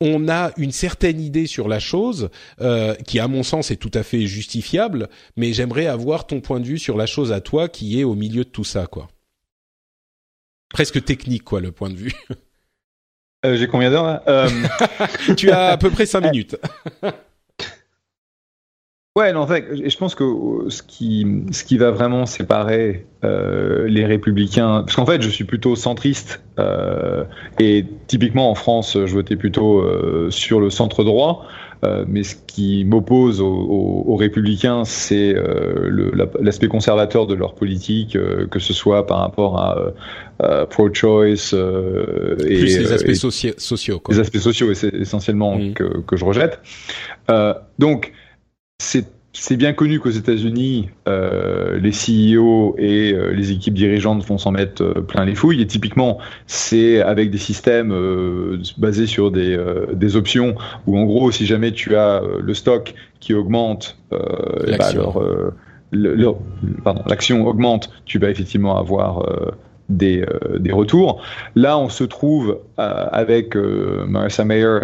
on 0.00 0.28
a 0.28 0.52
une 0.56 0.72
certaine 0.72 1.20
idée 1.20 1.46
sur 1.46 1.68
la 1.68 1.78
chose 1.78 2.28
qui, 3.06 3.18
à 3.18 3.28
mon 3.28 3.42
sens, 3.42 3.70
est 3.70 3.76
tout 3.76 3.90
à 3.94 4.02
fait 4.02 4.26
justifiable. 4.26 5.08
Mais 5.36 5.52
j'aimerais 5.52 5.86
avoir 5.86 6.26
ton 6.26 6.40
point 6.40 6.60
de 6.60 6.66
vue 6.66 6.78
sur 6.78 6.96
la 6.96 7.06
chose 7.06 7.32
à 7.32 7.40
toi, 7.40 7.68
qui 7.68 7.98
est 8.00 8.04
au 8.04 8.14
milieu 8.14 8.44
de 8.44 8.50
tout 8.50 8.64
ça, 8.64 8.86
quoi. 8.86 9.08
Presque 10.68 11.02
technique, 11.04 11.44
quoi, 11.44 11.60
le 11.60 11.72
point 11.72 11.90
de 11.90 11.96
vue. 11.96 12.12
Euh, 13.44 13.56
j'ai 13.56 13.66
combien 13.66 13.90
d'heures 13.90 14.06
là 14.06 14.22
euh, 14.28 14.48
Tu 15.36 15.50
as 15.50 15.68
à 15.68 15.76
peu 15.76 15.90
près 15.90 16.06
5 16.06 16.20
minutes. 16.32 16.56
ouais, 19.16 19.32
non, 19.32 19.40
en 19.40 19.46
fait, 19.46 19.88
je 19.88 19.96
pense 19.96 20.14
que 20.14 20.24
euh, 20.24 20.70
ce 20.70 20.82
qui, 20.82 21.26
ce 21.52 21.64
qui 21.64 21.76
va 21.76 21.90
vraiment 21.90 22.26
séparer 22.26 23.06
les 23.22 24.04
républicains, 24.04 24.82
parce 24.82 24.94
qu'en 24.94 25.06
fait, 25.06 25.20
je 25.20 25.28
suis 25.28 25.42
plutôt 25.42 25.74
centriste, 25.74 26.44
et 27.58 27.84
typiquement 28.06 28.52
en 28.52 28.54
France, 28.54 28.96
je 29.04 29.12
votais 29.12 29.34
plutôt 29.34 29.84
sur 30.30 30.60
le 30.60 30.70
centre 30.70 31.02
droit. 31.02 31.44
Euh, 31.84 32.04
mais 32.08 32.22
ce 32.22 32.36
qui 32.46 32.84
m'oppose 32.84 33.40
aux, 33.40 34.16
républicains, 34.16 34.84
c'est 34.84 35.34
euh, 35.34 36.10
l'aspect 36.40 36.68
conservateur 36.68 37.26
de 37.26 37.34
leur 37.34 37.54
politique, 37.54 38.16
euh, 38.16 38.46
que 38.46 38.58
ce 38.58 38.72
soit 38.72 39.06
par 39.06 39.18
rapport 39.18 39.58
à 39.58 40.66
pro-choice 40.66 41.54
et 41.54 42.62
les 42.62 42.92
aspects 42.92 43.12
sociaux. 43.12 44.02
Les 44.08 44.20
aspects 44.20 44.38
sociaux, 44.38 44.72
essentiellement 44.72 45.58
mmh. 45.58 45.74
que, 45.74 46.00
que, 46.00 46.16
je 46.16 46.24
rejette. 46.24 46.60
donc, 47.78 48.12
c'est 48.78 49.06
c'est 49.38 49.56
bien 49.56 49.72
connu 49.74 50.00
qu'aux 50.00 50.10
États-Unis, 50.10 50.88
euh, 51.06 51.78
les 51.78 51.90
CEO 51.90 52.74
et 52.78 53.12
euh, 53.12 53.32
les 53.32 53.52
équipes 53.52 53.74
dirigeantes 53.74 54.24
vont 54.24 54.38
s'en 54.38 54.50
mettre 54.50 54.82
euh, 54.82 55.02
plein 55.02 55.26
les 55.26 55.34
fouilles. 55.34 55.60
Et 55.60 55.66
typiquement, 55.66 56.18
c'est 56.46 57.02
avec 57.02 57.30
des 57.30 57.38
systèmes 57.38 57.94
basés 58.78 59.06
sur 59.06 59.30
des, 59.30 59.58
des, 59.92 60.16
options 60.16 60.54
où, 60.86 60.98
en 60.98 61.04
gros, 61.04 61.30
si 61.30 61.44
jamais 61.44 61.72
tu 61.72 61.96
as 61.96 62.22
le 62.40 62.54
stock 62.54 62.94
qui 63.20 63.34
augmente, 63.34 63.98
l'action 65.92 67.46
augmente, 67.46 67.90
tu 68.06 68.18
vas 68.18 68.30
effectivement 68.30 68.78
avoir 68.78 69.22
des, 69.88 70.24
des, 70.58 70.72
retours. 70.72 71.22
Là, 71.54 71.78
on 71.78 71.88
se 71.88 72.04
trouve 72.04 72.58
avec 72.76 73.54
Marissa 73.54 74.44
Mayer 74.44 74.78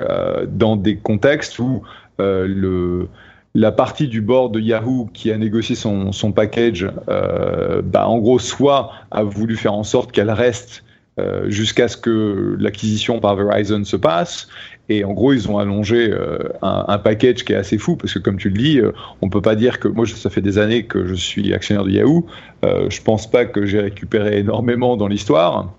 dans 0.48 0.76
des 0.76 0.96
contextes 0.96 1.59
où 1.59 1.82
le 2.18 3.09
la 3.55 3.72
partie 3.72 4.09
du 4.09 4.20
board 4.20 4.55
de 4.55 4.61
Yahoo 4.61 5.09
qui 5.12 5.30
a 5.30 5.36
négocié 5.36 5.74
son, 5.74 6.12
son 6.12 6.32
package, 6.32 6.90
euh, 7.09 7.82
bah, 7.82 8.09
en 8.09 8.18
gros, 8.18 8.38
soit 8.38 8.92
a 9.11 9.22
voulu 9.22 9.57
faire 9.57 9.74
en 9.74 9.84
sorte 9.84 10.12
qu'elle 10.12 10.30
reste 10.30 10.84
euh, 11.20 11.50
jusqu'à 11.50 11.88
ce 11.88 11.98
que 11.98 12.57
l'acquisition 12.59 13.20
par 13.20 13.36
Verizon 13.36 13.84
se 13.84 13.96
passe. 13.96 14.48
Et 14.88 15.05
en 15.05 15.12
gros, 15.12 15.32
ils 15.32 15.50
ont 15.50 15.59
allongé 15.59 16.11
euh, 16.11 16.38
un, 16.62 16.86
un, 16.88 16.98
package 16.98 17.44
qui 17.44 17.53
est 17.53 17.57
assez 17.57 17.78
fou 17.78 17.96
parce 17.96 18.14
que, 18.14 18.18
comme 18.18 18.38
tu 18.38 18.48
le 18.48 18.57
dis, 18.57 18.78
euh, 18.78 18.92
on 19.20 19.28
peut 19.28 19.42
pas 19.42 19.55
dire 19.55 19.78
que 19.78 19.88
moi, 19.88 20.07
ça 20.07 20.30
fait 20.30 20.40
des 20.40 20.59
années 20.59 20.86
que 20.86 21.07
je 21.07 21.14
suis 21.14 21.53
actionnaire 21.53 21.84
de 21.84 21.90
Yahoo. 21.90 22.26
Euh, 22.64 22.88
je 22.88 23.03
pense 23.03 23.30
pas 23.30 23.44
que 23.44 23.66
j'ai 23.66 23.80
récupéré 23.80 24.38
énormément 24.38 24.96
dans 24.96 25.07
l'histoire, 25.07 25.72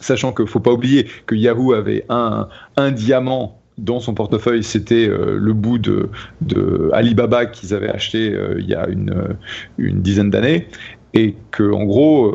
sachant 0.00 0.32
qu'il 0.32 0.46
faut 0.46 0.60
pas 0.60 0.72
oublier 0.72 1.06
que 1.26 1.34
Yahoo 1.34 1.72
avait 1.72 2.04
un, 2.08 2.48
un 2.76 2.90
diamant 2.90 3.62
dans 3.78 4.00
son 4.00 4.14
portefeuille, 4.14 4.62
c'était 4.62 5.08
euh, 5.08 5.36
le 5.38 5.52
bout 5.52 5.78
de, 5.78 6.08
de 6.40 6.90
Alibaba 6.92 7.46
qu'ils 7.46 7.74
avaient 7.74 7.90
acheté 7.90 8.32
euh, 8.32 8.56
il 8.58 8.66
y 8.66 8.74
a 8.74 8.88
une, 8.88 9.10
euh, 9.10 9.34
une 9.78 10.00
dizaine 10.00 10.30
d'années. 10.30 10.68
Et 11.14 11.34
que, 11.50 11.72
en 11.72 11.84
gros, 11.84 12.30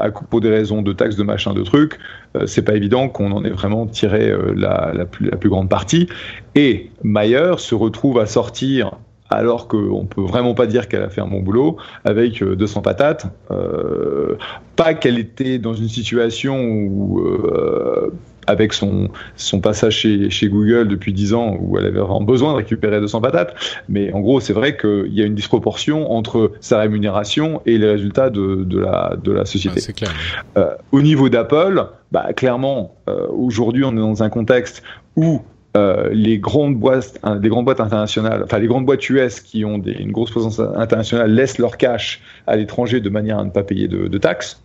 à, 0.00 0.10
pour 0.10 0.40
des 0.40 0.48
raisons 0.48 0.80
de 0.80 0.94
taxes, 0.94 1.16
de 1.16 1.22
machin, 1.22 1.52
de 1.52 1.60
trucs, 1.60 1.98
c'est 2.46 2.62
pas 2.62 2.74
évident 2.74 3.10
qu'on 3.10 3.30
en 3.30 3.44
ait 3.44 3.50
vraiment 3.50 3.84
tiré 3.84 4.32
la, 4.56 4.92
la, 4.94 5.04
plus, 5.04 5.28
la 5.28 5.36
plus 5.36 5.50
grande 5.50 5.68
partie. 5.68 6.08
Et 6.54 6.90
Mayer 7.02 7.56
se 7.58 7.74
retrouve 7.74 8.18
à 8.18 8.24
sortir 8.24 8.92
alors 9.32 9.68
qu'on 9.68 10.06
peut 10.06 10.22
vraiment 10.22 10.54
pas 10.54 10.66
dire 10.66 10.88
qu'elle 10.88 11.02
a 11.02 11.08
fait 11.08 11.20
un 11.20 11.26
bon 11.26 11.40
boulot, 11.40 11.76
avec 12.04 12.42
200 12.42 12.82
patates. 12.82 13.26
Euh, 13.50 14.36
pas 14.76 14.94
qu'elle 14.94 15.18
était 15.18 15.58
dans 15.58 15.74
une 15.74 15.88
situation 15.88 16.62
où 16.62 17.20
euh, 17.20 18.10
avec 18.46 18.72
son, 18.72 19.08
son 19.36 19.60
passage 19.60 19.98
chez, 19.98 20.30
chez 20.30 20.48
Google 20.48 20.88
depuis 20.88 21.12
10 21.12 21.34
ans 21.34 21.56
où 21.60 21.78
elle 21.78 21.86
avait 21.86 22.00
vraiment 22.00 22.22
besoin 22.22 22.52
de 22.52 22.56
récupérer 22.56 23.00
200 23.00 23.20
patates. 23.20 23.54
Mais 23.88 24.12
en 24.12 24.20
gros, 24.20 24.40
c'est 24.40 24.52
vrai 24.52 24.76
qu'il 24.76 25.12
y 25.12 25.22
a 25.22 25.26
une 25.26 25.34
disproportion 25.34 26.10
entre 26.12 26.52
sa 26.60 26.78
rémunération 26.80 27.62
et 27.66 27.78
les 27.78 27.88
résultats 27.88 28.30
de, 28.30 28.64
de, 28.64 28.78
la, 28.78 29.16
de 29.22 29.32
la 29.32 29.44
société. 29.44 29.80
Ah, 29.88 29.92
clair. 29.92 30.12
Euh, 30.56 30.74
au 30.90 31.00
niveau 31.00 31.28
d'Apple, 31.28 31.86
bah, 32.10 32.32
clairement, 32.34 32.94
euh, 33.08 33.26
aujourd'hui, 33.28 33.84
on 33.84 33.92
est 33.92 34.00
dans 34.00 34.22
un 34.22 34.30
contexte 34.30 34.82
où 35.16 35.42
euh, 35.76 36.10
les 36.12 36.38
grandes 36.38 36.76
boîtes, 36.76 37.18
des 37.40 37.48
grandes 37.48 37.64
boîtes 37.64 37.80
internationales, 37.80 38.42
enfin 38.44 38.58
les 38.58 38.66
grandes 38.66 38.84
boîtes 38.84 39.08
US 39.08 39.40
qui 39.40 39.64
ont 39.64 39.82
une 39.82 40.12
grosse 40.12 40.30
présence 40.30 40.60
internationale 40.60 41.32
laissent 41.32 41.58
leur 41.58 41.78
cash 41.78 42.20
à 42.46 42.56
l'étranger 42.56 43.00
de 43.00 43.08
manière 43.08 43.38
à 43.38 43.44
ne 43.44 43.50
pas 43.50 43.62
payer 43.62 43.88
de, 43.88 44.06
de 44.06 44.18
taxes. 44.18 44.62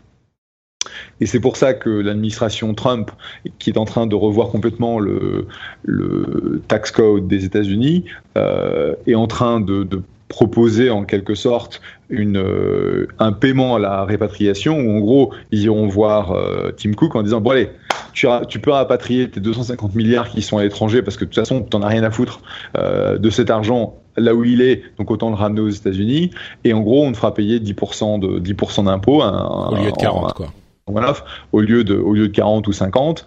Et 1.20 1.26
c'est 1.26 1.40
pour 1.40 1.58
ça 1.58 1.74
que 1.74 1.90
l'administration 1.90 2.74
Trump, 2.74 3.12
qui 3.60 3.70
est 3.70 3.78
en 3.78 3.86
train 3.86 4.08
de 4.08 4.16
revoir 4.16 4.50
complètement 4.50 5.00
le, 5.00 5.48
le 5.84 6.62
tax 6.68 6.92
code 6.92 7.28
des 7.28 7.46
États-Unis, 7.46 8.06
euh, 8.38 8.94
est 9.06 9.16
en 9.16 9.28
train 9.28 9.60
de, 9.60 9.84
de, 9.84 10.02
proposer 10.30 10.90
en 10.90 11.06
quelque 11.06 11.36
sorte 11.36 11.82
une, 12.10 12.38
euh, 12.38 13.08
un 13.20 13.32
paiement 13.32 13.76
à 13.76 13.80
la 13.80 14.06
répatriation, 14.06 14.80
où 14.80 14.98
en 14.98 15.00
gros, 15.00 15.34
ils 15.52 15.64
iront 15.64 15.88
voir 15.88 16.32
euh, 16.32 16.72
Tim 16.76 16.94
Cook 16.94 17.16
en 17.16 17.24
disant, 17.24 17.42
bon 17.42 17.52
allez, 17.52 17.70
tu, 18.14 18.28
tu, 18.48 18.60
peux 18.60 18.72
rapatrier 18.72 19.30
tes 19.30 19.40
250 19.40 19.96
milliards 19.96 20.30
qui 20.30 20.42
sont 20.42 20.58
à 20.58 20.64
l'étranger 20.64 21.02
parce 21.02 21.18
que 21.18 21.26
de 21.26 21.30
toute 21.30 21.40
façon, 21.40 21.66
tu 21.70 21.76
n'en 21.78 21.84
as 21.84 21.90
rien 21.90 22.04
à 22.04 22.12
foutre 22.12 22.42
euh, 22.78 23.18
de 23.18 23.30
cet 23.30 23.50
argent 23.50 23.96
là 24.16 24.34
où 24.34 24.44
il 24.44 24.62
est, 24.62 24.82
donc 24.98 25.12
autant 25.12 25.30
le 25.30 25.36
ramener 25.36 25.62
aux 25.62 25.70
États-Unis. 25.70 26.32
Et 26.64 26.74
en 26.74 26.82
gros, 26.82 27.06
on 27.06 27.12
te 27.12 27.18
fera 27.18 27.34
payer 27.34 27.60
10% 27.60 28.20
de 28.20 28.40
10% 28.40 28.86
d'impôts. 28.86 29.22
Au 29.22 29.76
lieu 29.76 29.92
de 29.92 29.98
40, 29.98 30.34
quoi. 30.34 30.48
Voilà, 30.90 31.14
au 31.52 31.60
lieu 31.60 31.84
de 31.84 31.98
au 31.98 32.14
lieu 32.14 32.30
de 32.30 32.34
40 32.34 32.66
ou 32.68 32.72
50 32.72 33.26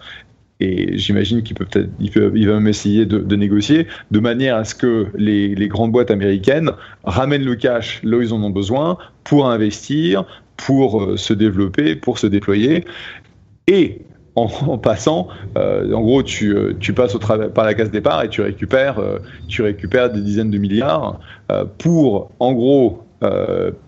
et 0.61 0.95
j'imagine 0.97 1.41
qu'il 1.41 1.55
peut 1.55 1.65
peut-être, 1.65 1.89
il, 1.99 2.47
va 2.47 2.53
même 2.53 2.67
essayer 2.67 3.07
de, 3.07 3.35
négocier 3.35 3.87
de 4.11 4.19
manière 4.19 4.55
à 4.55 4.63
ce 4.63 4.75
que 4.75 5.07
les, 5.15 5.67
grandes 5.67 5.91
boîtes 5.91 6.11
américaines 6.11 6.71
ramènent 7.03 7.43
le 7.43 7.55
cash 7.55 7.99
là 8.03 8.17
où 8.17 8.21
ils 8.21 8.31
en 8.31 8.43
ont 8.43 8.51
besoin 8.51 8.97
pour 9.23 9.49
investir, 9.49 10.23
pour 10.57 11.01
euh, 11.01 11.17
se 11.17 11.33
développer, 11.33 11.95
pour 11.95 12.19
se 12.19 12.27
déployer. 12.27 12.85
Et 13.67 14.01
en, 14.35 14.77
passant, 14.77 15.29
euh, 15.57 15.91
en 15.93 16.01
gros, 16.01 16.21
tu, 16.21 16.55
euh, 16.55 16.73
passes 16.95 17.15
au 17.15 17.19
par 17.19 17.65
la 17.65 17.73
case 17.73 17.89
départ 17.89 18.23
et 18.23 18.29
tu 18.29 18.41
récupères, 18.41 19.01
tu 19.47 19.63
récupères 19.63 20.11
des 20.11 20.21
dizaines 20.21 20.51
de 20.51 20.59
milliards 20.59 21.19
pour, 21.79 22.31
en 22.39 22.53
gros, 22.53 23.03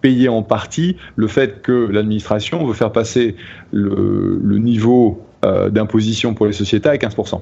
payer 0.02 0.30
en 0.30 0.44
partie 0.44 0.98
le 1.16 1.28
fait 1.28 1.62
que 1.62 1.72
l'administration 1.72 2.66
veut 2.66 2.74
faire 2.74 2.92
passer 2.92 3.36
le, 3.72 4.58
niveau 4.58 5.22
d'imposition 5.44 6.34
pour 6.34 6.46
les 6.46 6.54
sociétés 6.54 6.90
à 6.90 6.96
15%. 6.96 7.42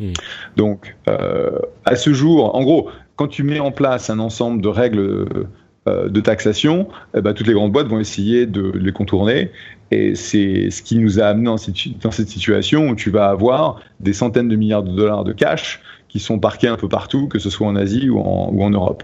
Mmh. 0.00 0.12
Donc, 0.56 0.96
euh, 1.08 1.58
à 1.84 1.94
ce 1.94 2.12
jour, 2.12 2.54
en 2.54 2.62
gros, 2.62 2.90
quand 3.16 3.28
tu 3.28 3.42
mets 3.42 3.60
en 3.60 3.70
place 3.70 4.10
un 4.10 4.18
ensemble 4.18 4.62
de 4.62 4.68
règles 4.68 5.26
euh, 5.88 6.08
de 6.08 6.20
taxation, 6.20 6.88
eh 7.14 7.20
ben, 7.20 7.34
toutes 7.34 7.46
les 7.46 7.52
grandes 7.52 7.72
boîtes 7.72 7.86
vont 7.86 8.00
essayer 8.00 8.46
de 8.46 8.72
les 8.74 8.92
contourner. 8.92 9.50
Et 9.90 10.14
c'est 10.14 10.70
ce 10.70 10.82
qui 10.82 10.98
nous 10.98 11.20
a 11.20 11.24
amené 11.24 11.46
dans 11.46 11.56
cette, 11.56 12.28
situation 12.28 12.88
où 12.88 12.96
tu 12.96 13.10
vas 13.10 13.28
avoir 13.28 13.80
des 13.98 14.12
centaines 14.12 14.48
de 14.48 14.56
milliards 14.56 14.82
de 14.82 14.92
dollars 14.92 15.24
de 15.24 15.32
cash 15.32 15.80
qui 16.08 16.18
sont 16.18 16.38
parqués 16.38 16.68
un 16.68 16.76
peu 16.76 16.88
partout, 16.88 17.28
que 17.28 17.38
ce 17.38 17.50
soit 17.50 17.66
en 17.66 17.76
Asie 17.76 18.08
ou 18.08 18.18
en, 18.20 18.50
ou 18.52 18.62
en 18.62 18.70
Europe. 18.70 19.02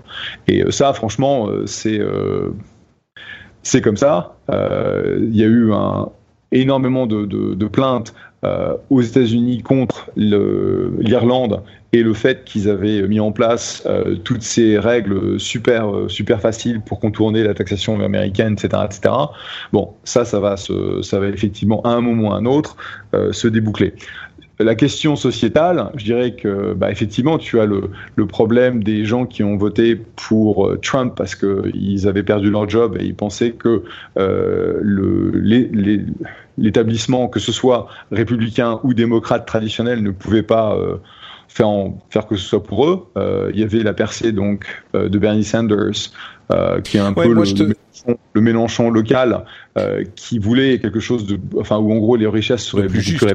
Et 0.48 0.64
euh, 0.64 0.70
ça, 0.70 0.92
franchement, 0.92 1.48
euh, 1.48 1.66
c'est 1.66 2.00
c'est 3.62 3.80
comme 3.80 3.96
ça. 3.96 4.36
Il 4.48 5.34
y 5.34 5.42
a 5.42 5.46
eu 5.46 5.72
un, 5.72 6.08
énormément 6.52 7.06
de, 7.06 7.24
de, 7.24 7.54
de 7.54 7.66
plaintes 7.66 8.14
euh, 8.44 8.74
aux 8.90 9.00
États-Unis 9.00 9.62
contre 9.62 10.10
l'Irlande 10.16 11.62
et 11.92 12.02
le 12.02 12.14
fait 12.14 12.44
qu'ils 12.44 12.68
avaient 12.68 13.08
mis 13.08 13.18
en 13.18 13.32
place 13.32 13.82
euh, 13.86 14.16
toutes 14.16 14.42
ces 14.42 14.78
règles 14.78 15.40
super 15.40 15.88
super 16.08 16.40
faciles 16.40 16.80
pour 16.80 17.00
contourner 17.00 17.42
la 17.42 17.54
taxation 17.54 17.98
américaine, 18.00 18.52
etc., 18.52 18.82
etc. 18.84 19.14
Bon, 19.72 19.94
ça, 20.04 20.24
ça 20.24 20.38
va 20.38 20.56
se, 20.56 21.00
ça 21.02 21.18
va 21.18 21.28
effectivement 21.28 21.80
à 21.82 21.90
un 21.90 22.00
moment 22.00 22.28
ou 22.28 22.32
à 22.32 22.36
un 22.36 22.44
autre 22.44 22.76
euh, 23.14 23.32
se 23.32 23.48
déboucler 23.48 23.94
la 24.58 24.74
question 24.74 25.16
sociétale, 25.16 25.90
je 25.96 26.04
dirais 26.04 26.34
que 26.34 26.72
bah, 26.72 26.90
effectivement, 26.90 27.38
tu 27.38 27.60
as 27.60 27.66
le, 27.66 27.90
le, 28.14 28.26
problème 28.26 28.82
des 28.82 29.04
gens 29.04 29.26
qui 29.26 29.42
ont 29.42 29.56
voté 29.56 29.96
pour 29.96 30.66
euh, 30.66 30.78
Trump 30.78 31.14
parce 31.16 31.34
qu'ils 31.34 32.08
avaient 32.08 32.22
perdu 32.22 32.50
leur 32.50 32.68
job 32.68 32.96
et 32.98 33.04
ils 33.04 33.14
pensaient 33.14 33.52
que 33.52 33.82
euh, 34.18 34.80
l'établissement, 36.56 37.24
le, 37.24 37.28
que 37.28 37.40
ce 37.40 37.52
soit 37.52 37.88
républicain 38.10 38.80
ou 38.82 38.94
démocrate 38.94 39.46
traditionnel, 39.46 40.02
ne 40.02 40.10
pouvait 40.10 40.42
pas 40.42 40.74
euh, 40.74 40.96
faire, 41.48 41.68
en, 41.68 41.98
faire 42.10 42.26
que 42.26 42.36
ce 42.36 42.44
soit 42.44 42.62
pour 42.62 42.86
eux. 42.86 43.06
Euh, 43.16 43.50
il 43.54 43.60
y 43.60 43.62
avait 43.62 43.82
la 43.82 43.92
percée 43.92 44.32
donc 44.32 44.66
euh, 44.94 45.08
de 45.08 45.18
Bernie 45.18 45.44
Sanders, 45.44 46.10
euh, 46.52 46.80
qui 46.80 46.96
est 46.96 47.00
un 47.00 47.12
ouais, 47.14 47.26
peu 47.26 47.34
le, 47.34 47.42
te... 47.42 47.62
Mélenchon, 47.62 48.18
le, 48.32 48.40
Mélenchon, 48.40 48.90
local, 48.90 49.44
qui 50.14 50.38
voulait 50.38 50.78
quelque 50.78 51.00
chose 51.00 51.26
de, 51.26 51.38
enfin 51.58 51.78
où 51.78 51.92
en 51.92 51.98
gros 51.98 52.16
les 52.16 52.26
richesses 52.26 52.64
seraient 52.64 52.86
plus 52.86 53.00
justes. 53.00 53.34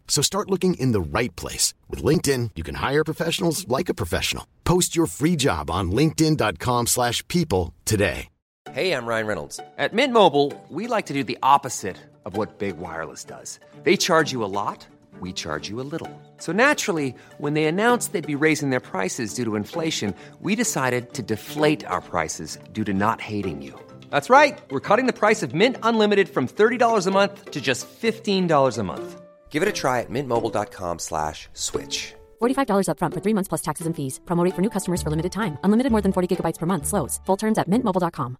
So 0.11 0.21
start 0.21 0.49
looking 0.49 0.73
in 0.73 0.91
the 0.91 0.99
right 0.99 1.33
place. 1.37 1.73
With 1.89 2.03
LinkedIn, 2.03 2.51
you 2.57 2.63
can 2.63 2.75
hire 2.75 3.05
professionals 3.05 3.65
like 3.69 3.87
a 3.87 3.93
professional. 3.93 4.45
Post 4.65 4.93
your 4.93 5.05
free 5.05 5.37
job 5.37 5.71
on 5.71 5.91
linkedin.com 5.91 6.87
slash 6.87 7.25
people 7.29 7.73
today. 7.85 8.27
Hey, 8.73 8.91
I'm 8.91 9.05
Ryan 9.05 9.27
Reynolds. 9.27 9.59
At 9.77 9.93
Mint 9.93 10.11
Mobile, 10.13 10.51
we 10.69 10.87
like 10.87 11.05
to 11.05 11.13
do 11.13 11.23
the 11.23 11.37
opposite 11.41 11.97
of 12.25 12.35
what 12.35 12.59
Big 12.59 12.77
Wireless 12.77 13.23
does. 13.23 13.57
They 13.83 13.95
charge 13.95 14.33
you 14.33 14.43
a 14.43 14.51
lot, 14.51 14.85
we 15.21 15.31
charge 15.31 15.69
you 15.69 15.79
a 15.79 15.87
little. 15.93 16.11
So 16.37 16.51
naturally, 16.51 17.15
when 17.37 17.53
they 17.53 17.63
announced 17.63 18.11
they'd 18.11 18.27
be 18.27 18.43
raising 18.47 18.69
their 18.69 18.81
prices 18.81 19.33
due 19.33 19.45
to 19.45 19.55
inflation, 19.55 20.13
we 20.41 20.55
decided 20.55 21.13
to 21.13 21.21
deflate 21.21 21.85
our 21.85 22.01
prices 22.01 22.57
due 22.73 22.83
to 22.83 22.93
not 22.93 23.21
hating 23.21 23.61
you. 23.61 23.73
That's 24.09 24.29
right. 24.29 24.61
We're 24.69 24.87
cutting 24.89 25.07
the 25.07 25.19
price 25.21 25.41
of 25.41 25.53
Mint 25.53 25.77
Unlimited 25.83 26.27
from 26.27 26.49
$30 26.49 27.07
a 27.07 27.11
month 27.11 27.51
to 27.51 27.61
just 27.61 27.87
$15 27.87 28.77
a 28.77 28.83
month. 28.83 29.20
Give 29.51 29.63
it 29.63 29.67
a 29.67 29.73
try 29.73 29.99
at 29.99 30.09
mintmobile.com 30.09 30.99
slash 30.99 31.49
switch. 31.53 32.15
$45 32.41 32.89
up 32.89 32.99
front 32.99 33.13
for 33.13 33.19
three 33.19 33.33
months 33.33 33.49
plus 33.49 33.61
taxes 33.61 33.85
and 33.85 33.93
fees. 33.93 34.21
Promo 34.25 34.45
rate 34.45 34.55
for 34.55 34.61
new 34.61 34.69
customers 34.69 35.01
for 35.01 35.09
limited 35.09 35.33
time. 35.33 35.57
Unlimited 35.63 35.91
more 35.91 36.01
than 36.01 36.13
40 36.13 36.31
gigabytes 36.31 36.57
per 36.57 36.65
month. 36.65 36.87
Slows. 36.87 37.19
Full 37.25 37.37
terms 37.37 37.57
at 37.57 37.67
mintmobile.com. 37.67 38.37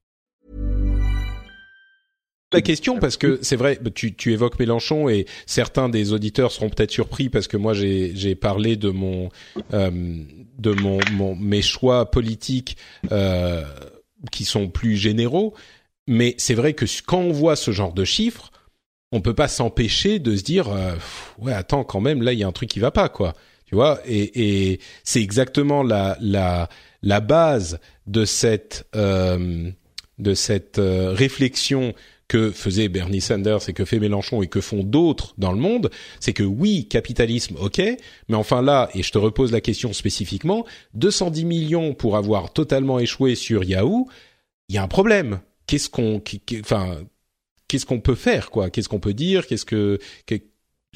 La 2.53 2.61
question, 2.61 2.99
parce 2.99 3.15
que 3.15 3.39
c'est 3.41 3.55
vrai, 3.55 3.79
tu, 3.95 4.13
tu 4.13 4.33
évoques 4.33 4.59
Mélenchon 4.59 5.07
et 5.07 5.25
certains 5.45 5.87
des 5.87 6.11
auditeurs 6.11 6.51
seront 6.51 6.69
peut-être 6.69 6.91
surpris 6.91 7.29
parce 7.29 7.47
que 7.47 7.55
moi 7.55 7.73
j'ai 7.73 8.35
parlé 8.35 8.75
de 8.75 8.89
mon 8.89 9.29
euh, 9.73 9.89
de 10.59 10.71
mon, 10.73 10.99
mon, 11.13 11.33
mes 11.35 11.61
choix 11.61 12.11
politiques 12.11 12.75
euh, 13.11 13.63
qui 14.33 14.43
sont 14.43 14.67
plus 14.67 14.97
généraux, 14.97 15.53
mais 16.07 16.35
c'est 16.37 16.53
vrai 16.53 16.73
que 16.73 16.85
quand 17.05 17.19
on 17.19 17.31
voit 17.31 17.55
ce 17.55 17.71
genre 17.71 17.93
de 17.93 18.03
chiffres, 18.03 18.51
on 19.11 19.21
peut 19.21 19.33
pas 19.33 19.47
s'empêcher 19.47 20.19
de 20.19 20.35
se 20.35 20.43
dire 20.43 20.69
euh, 20.69 20.95
ouais 21.39 21.53
attends 21.53 21.83
quand 21.83 22.01
même 22.01 22.21
là 22.21 22.33
il 22.33 22.39
y 22.39 22.43
a 22.43 22.47
un 22.47 22.51
truc 22.51 22.69
qui 22.69 22.79
va 22.79 22.91
pas 22.91 23.09
quoi 23.09 23.33
tu 23.65 23.75
vois 23.75 23.99
et, 24.05 24.71
et 24.71 24.79
c'est 25.03 25.21
exactement 25.21 25.83
la 25.83 26.17
la 26.21 26.69
la 27.01 27.19
base 27.19 27.79
de 28.07 28.25
cette 28.25 28.87
euh, 28.95 29.69
de 30.19 30.33
cette 30.33 30.79
euh, 30.79 31.13
réflexion 31.13 31.93
que 32.31 32.49
faisait 32.49 32.87
Bernie 32.87 33.19
Sanders 33.19 33.67
et 33.67 33.73
que 33.73 33.83
fait 33.83 33.99
Mélenchon 33.99 34.41
et 34.41 34.47
que 34.47 34.61
font 34.61 34.83
d'autres 34.83 35.33
dans 35.37 35.51
le 35.51 35.57
monde, 35.57 35.91
c'est 36.21 36.31
que 36.31 36.43
oui, 36.43 36.87
capitalisme, 36.87 37.57
ok, 37.59 37.81
mais 38.29 38.35
enfin 38.35 38.61
là, 38.61 38.89
et 38.95 39.03
je 39.03 39.11
te 39.11 39.17
repose 39.17 39.51
la 39.51 39.59
question 39.59 39.91
spécifiquement, 39.91 40.65
210 40.93 41.43
millions 41.43 41.93
pour 41.93 42.15
avoir 42.15 42.53
totalement 42.53 42.99
échoué 42.99 43.35
sur 43.35 43.65
Yahoo, 43.65 44.07
il 44.69 44.75
y 44.75 44.77
a 44.77 44.83
un 44.83 44.87
problème. 44.87 45.41
Qu'est-ce 45.67 45.89
qu'on, 45.89 46.21
enfin, 46.61 46.99
qu'est-ce 47.71 47.85
qu'on 47.85 48.01
peut 48.01 48.15
faire, 48.15 48.51
quoi? 48.51 48.69
Qu'est-ce 48.69 48.89
qu'on 48.89 48.99
peut 48.99 49.13
dire? 49.13 49.47
Qu'est-ce 49.47 49.63
que, 49.63 49.97
que, 50.27 50.35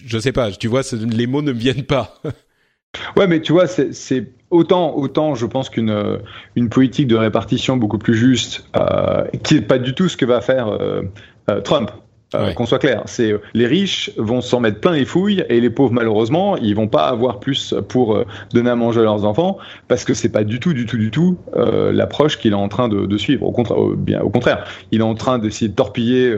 je 0.04 0.20
sais 0.20 0.34
pas. 0.34 0.52
Tu 0.52 0.68
vois, 0.68 0.82
les 0.92 1.26
mots 1.26 1.42
ne 1.42 1.54
me 1.54 1.58
viennent 1.58 1.86
pas. 1.86 2.22
ouais, 3.16 3.28
mais 3.28 3.40
tu 3.40 3.54
vois, 3.54 3.66
c'est 3.68 4.34
autant, 4.50 4.94
autant, 4.98 5.36
je 5.36 5.46
pense 5.46 5.70
qu'une 5.70 6.20
une 6.58 6.70
politique 6.70 7.08
de 7.08 7.16
répartition 7.16 7.78
beaucoup 7.78 7.98
plus 7.98 8.16
juste, 8.16 8.66
euh, 8.76 9.24
qui 9.44 9.56
n'est 9.56 9.62
pas 9.62 9.78
du 9.78 9.96
tout 9.96 10.10
ce 10.10 10.18
que 10.18 10.26
va 10.26 10.42
faire 10.42 10.68
euh, 10.68 11.04
euh, 11.50 11.62
Trump. 11.62 11.92
Euh, 12.36 12.48
ouais. 12.48 12.54
Qu'on 12.54 12.66
soit 12.66 12.80
clair, 12.80 13.04
c'est 13.06 13.32
euh, 13.32 13.42
les 13.54 13.68
riches 13.68 14.12
vont 14.18 14.42
s'en 14.42 14.60
mettre 14.60 14.80
plein 14.80 14.94
les 14.94 15.06
fouilles 15.06 15.46
et 15.50 15.60
les 15.60 15.70
pauvres 15.70 15.94
malheureusement 15.94 16.58
ils 16.58 16.76
vont 16.76 16.88
pas 16.88 17.08
avoir 17.08 17.40
plus 17.40 17.74
pour 17.90 18.16
euh, 18.16 18.26
donner 18.54 18.70
à 18.70 18.76
manger 18.76 19.02
à 19.02 19.04
leurs 19.04 19.26
enfants 19.26 19.58
parce 19.88 20.04
que 20.04 20.14
c'est 20.14 20.30
pas 20.30 20.44
du 20.44 20.60
tout 20.60 20.74
du 20.74 20.86
tout 20.86 20.98
du 20.98 21.12
tout 21.12 21.38
euh, 21.56 21.92
l'approche 21.92 22.38
qu'il 22.38 22.52
est 22.52 22.56
en 22.56 22.68
train 22.68 22.88
de, 22.88 23.06
de 23.06 23.18
suivre. 23.18 23.46
Au 23.46 23.52
contraire, 23.52 23.78
bien 23.98 24.22
au 24.22 24.30
contraire, 24.30 24.66
il 24.92 25.00
est 25.02 25.04
en 25.04 25.16
train 25.16 25.40
d'essayer 25.40 25.70
de 25.70 25.76
torpiller 25.76 26.36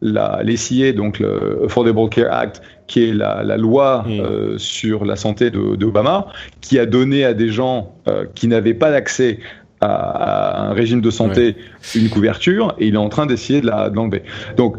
la 0.00 0.40
l'ECA 0.42 0.92
donc 0.92 1.18
le 1.18 1.64
Affordable 1.64 2.08
Care 2.08 2.32
Act 2.32 2.62
qui 2.86 3.08
est 3.08 3.12
la, 3.12 3.42
la 3.42 3.56
loi 3.56 4.04
mmh. 4.06 4.58
sur 4.58 5.04
la 5.04 5.16
santé 5.16 5.50
de, 5.50 5.76
de, 5.76 5.86
Obama 5.86 6.28
qui 6.60 6.78
a 6.78 6.86
donné 6.86 7.24
à 7.24 7.34
des 7.34 7.48
gens 7.48 7.94
qui 8.34 8.46
n'avaient 8.48 8.74
pas 8.74 8.90
d'accès 8.90 9.40
à, 9.80 9.86
à, 9.86 10.60
un 10.68 10.72
régime 10.72 11.00
de 11.00 11.10
santé 11.10 11.56
ouais. 11.94 12.00
une 12.00 12.08
couverture 12.08 12.74
et 12.78 12.88
il 12.88 12.94
est 12.94 12.98
en 12.98 13.08
train 13.08 13.26
d'essayer 13.26 13.60
de 13.60 13.66
l'enlever. 13.66 14.22
De 14.50 14.56
Donc 14.56 14.76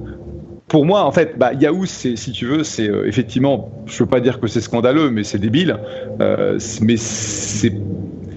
pour 0.70 0.86
moi, 0.86 1.03
en 1.03 1.11
fait, 1.11 1.38
bah, 1.38 1.53
Yahoo, 1.53 1.86
c'est, 1.86 2.15
si 2.15 2.32
tu 2.32 2.45
veux, 2.45 2.63
c'est 2.63 2.88
euh, 2.88 3.07
effectivement, 3.07 3.72
je 3.88 4.03
veux 4.03 4.09
pas 4.09 4.22
dire 4.22 4.39
que 4.39 4.47
c'est 4.47 4.61
scandaleux, 4.61 5.09
mais 5.09 5.24
c'est 5.24 5.39
débile. 5.39 5.78
Euh, 6.22 6.59
mais 6.82 6.95
c'est, 6.95 7.74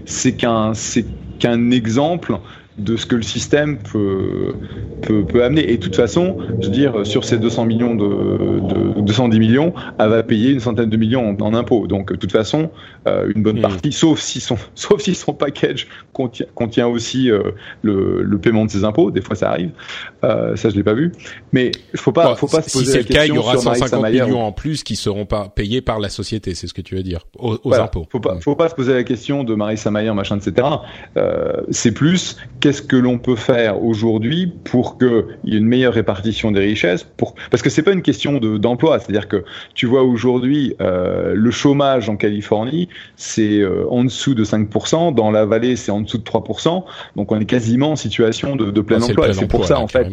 c'est 0.06 0.32
qu'un, 0.32 0.72
c'est 0.74 1.04
qu'un 1.38 1.70
exemple 1.70 2.38
de 2.78 2.96
ce 2.96 3.04
que 3.04 3.16
le 3.16 3.22
système 3.22 3.76
peut, 3.78 4.54
peut, 5.02 5.24
peut, 5.24 5.44
amener. 5.44 5.70
Et 5.70 5.76
de 5.76 5.82
toute 5.82 5.96
façon, 5.96 6.38
je 6.60 6.66
veux 6.66 6.72
dire, 6.72 7.06
sur 7.06 7.24
ces 7.24 7.36
200 7.38 7.66
millions 7.66 7.94
de, 7.94 8.94
de 8.94 9.00
210 9.02 9.38
millions, 9.38 9.74
elle 9.98 10.08
va 10.08 10.22
payer 10.22 10.52
une 10.52 10.60
centaine 10.60 10.88
de 10.88 10.96
millions 10.96 11.36
en, 11.38 11.54
impôts. 11.54 11.86
Donc, 11.86 12.12
de 12.12 12.16
toute 12.16 12.32
façon, 12.32 12.70
euh, 13.06 13.30
une 13.34 13.42
bonne 13.42 13.58
hmm. 13.58 13.62
partie, 13.62 13.92
sauf 13.92 14.20
si 14.20 14.40
son, 14.40 14.56
sauf 14.74 15.02
si 15.02 15.14
son 15.14 15.34
package 15.34 15.86
contient, 16.12 16.46
contient 16.54 16.86
aussi 16.86 17.30
euh, 17.30 17.50
le, 17.82 18.22
le, 18.22 18.38
paiement 18.38 18.64
de 18.64 18.70
ses 18.70 18.84
impôts. 18.84 19.10
Des 19.10 19.20
fois, 19.20 19.36
ça 19.36 19.50
arrive. 19.50 19.72
Euh, 20.24 20.56
ça, 20.56 20.70
je 20.70 20.76
l'ai 20.76 20.82
pas 20.82 20.94
vu. 20.94 21.12
Mais 21.52 21.72
il 21.92 22.00
faut 22.00 22.12
pas, 22.12 22.34
faut 22.36 22.46
pas 22.46 22.62
se 22.62 22.72
poser 22.72 22.86
si 22.86 22.96
la 22.96 23.04
question. 23.04 23.14
Si 23.14 23.18
c'est 23.18 23.20
le 23.20 23.26
cas, 23.26 23.32
il 23.32 23.34
y 23.34 23.38
aura 23.38 23.58
150 23.58 24.10
millions 24.10 24.42
en 24.42 24.52
plus 24.52 24.82
qui 24.82 24.96
seront 24.96 25.26
pas 25.26 25.52
payés 25.54 25.82
par 25.82 26.00
la 26.00 26.08
société. 26.08 26.54
C'est 26.54 26.66
ce 26.66 26.74
que 26.74 26.80
tu 26.80 26.96
veux 26.96 27.02
dire 27.02 27.26
aux, 27.38 27.58
impôts. 27.74 28.06
Faut 28.10 28.20
pas, 28.20 28.40
faut 28.40 28.56
pas 28.56 28.70
se 28.70 28.74
poser 28.74 28.94
la 28.94 29.04
question 29.04 29.44
de 29.44 29.54
Marissa 29.54 29.90
Mayer, 29.90 30.14
machin, 30.14 30.38
etc. 30.38 30.68
C'est 31.70 31.92
plus 31.92 32.36
qu'est-ce 32.62 32.80
que 32.80 32.94
l'on 32.94 33.18
peut 33.18 33.34
faire 33.34 33.82
aujourd'hui 33.84 34.46
pour 34.46 34.96
qu'il 34.96 35.24
y 35.44 35.54
ait 35.56 35.58
une 35.58 35.66
meilleure 35.66 35.94
répartition 35.94 36.52
des 36.52 36.60
richesses, 36.60 37.02
pour 37.02 37.34
parce 37.50 37.60
que 37.60 37.68
c'est 37.68 37.82
pas 37.82 37.92
une 37.92 38.02
question 38.02 38.38
d'emploi. 38.38 39.00
C'est-à-dire 39.00 39.26
que 39.26 39.44
tu 39.74 39.86
vois 39.86 40.04
aujourd'hui 40.04 40.74
euh, 40.80 41.34
le 41.34 41.50
chômage 41.50 42.08
en 42.08 42.16
Californie, 42.16 42.88
c'est 43.16 43.58
euh, 43.58 43.84
en 43.90 44.04
dessous 44.04 44.34
de 44.34 44.44
5%, 44.44 45.12
dans 45.12 45.32
la 45.32 45.44
vallée 45.44 45.74
c'est 45.74 45.90
en 45.90 46.02
dessous 46.02 46.18
de 46.18 46.22
3%, 46.22 46.84
donc 47.16 47.32
on 47.32 47.40
est 47.40 47.44
quasiment 47.46 47.90
en 47.90 47.96
situation 47.96 48.54
de, 48.54 48.70
de 48.70 48.80
plein 48.80 49.02
emploi. 49.02 49.32
C'est 49.32 49.48
pour 49.48 49.66
ça 49.66 49.80
en 49.80 49.88
fait. 49.88 50.06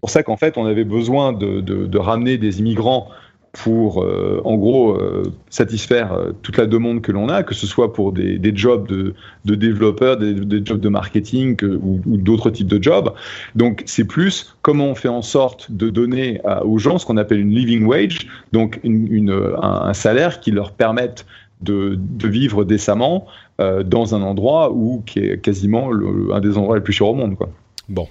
Pour 0.00 0.10
ça 0.10 0.24
qu'en 0.24 0.36
fait, 0.36 0.58
on 0.58 0.66
avait 0.66 0.82
besoin 0.82 1.32
de, 1.32 1.60
de, 1.60 1.86
de 1.86 1.98
ramener 1.98 2.36
des 2.36 2.58
immigrants 2.58 3.08
pour, 3.52 4.02
euh, 4.02 4.40
en 4.44 4.56
gros, 4.56 4.92
euh, 4.96 5.22
satisfaire 5.50 6.14
euh, 6.14 6.32
toute 6.42 6.56
la 6.56 6.66
demande 6.66 7.02
que 7.02 7.12
l'on 7.12 7.28
a, 7.28 7.42
que 7.42 7.54
ce 7.54 7.66
soit 7.66 7.92
pour 7.92 8.12
des, 8.12 8.38
des 8.38 8.56
jobs 8.56 8.88
de, 8.88 9.14
de 9.44 9.54
développeurs, 9.54 10.16
des, 10.16 10.32
des, 10.32 10.64
jobs 10.64 10.80
de 10.80 10.88
marketing 10.88 11.62
ou, 11.62 12.00
ou 12.06 12.16
d'autres 12.16 12.50
types 12.50 12.66
de 12.66 12.82
jobs. 12.82 13.12
Donc, 13.54 13.82
c'est 13.84 14.06
plus 14.06 14.56
comment 14.62 14.86
on 14.86 14.94
fait 14.94 15.08
en 15.08 15.20
sorte 15.20 15.70
de 15.70 15.90
donner 15.90 16.40
à, 16.44 16.64
aux 16.64 16.78
gens 16.78 16.98
ce 16.98 17.04
qu'on 17.04 17.18
appelle 17.18 17.40
une 17.40 17.54
living 17.54 17.84
wage, 17.84 18.26
donc 18.52 18.80
une, 18.84 19.12
une, 19.12 19.30
un, 19.30 19.82
un, 19.82 19.94
salaire 19.94 20.40
qui 20.40 20.50
leur 20.50 20.72
permette 20.72 21.26
de, 21.60 21.98
de 21.98 22.28
vivre 22.28 22.64
décemment 22.64 23.26
euh, 23.60 23.82
dans 23.82 24.14
un 24.14 24.22
endroit 24.22 24.72
où 24.72 25.02
qui 25.06 25.20
est 25.20 25.38
quasiment 25.38 25.90
le, 25.90 26.32
un 26.32 26.40
des 26.40 26.56
endroits 26.56 26.76
les 26.76 26.82
plus 26.82 26.92
chers 26.92 27.08
au 27.08 27.14
monde. 27.14 27.36
Quoi. 27.36 27.50
Bon, 27.88 28.08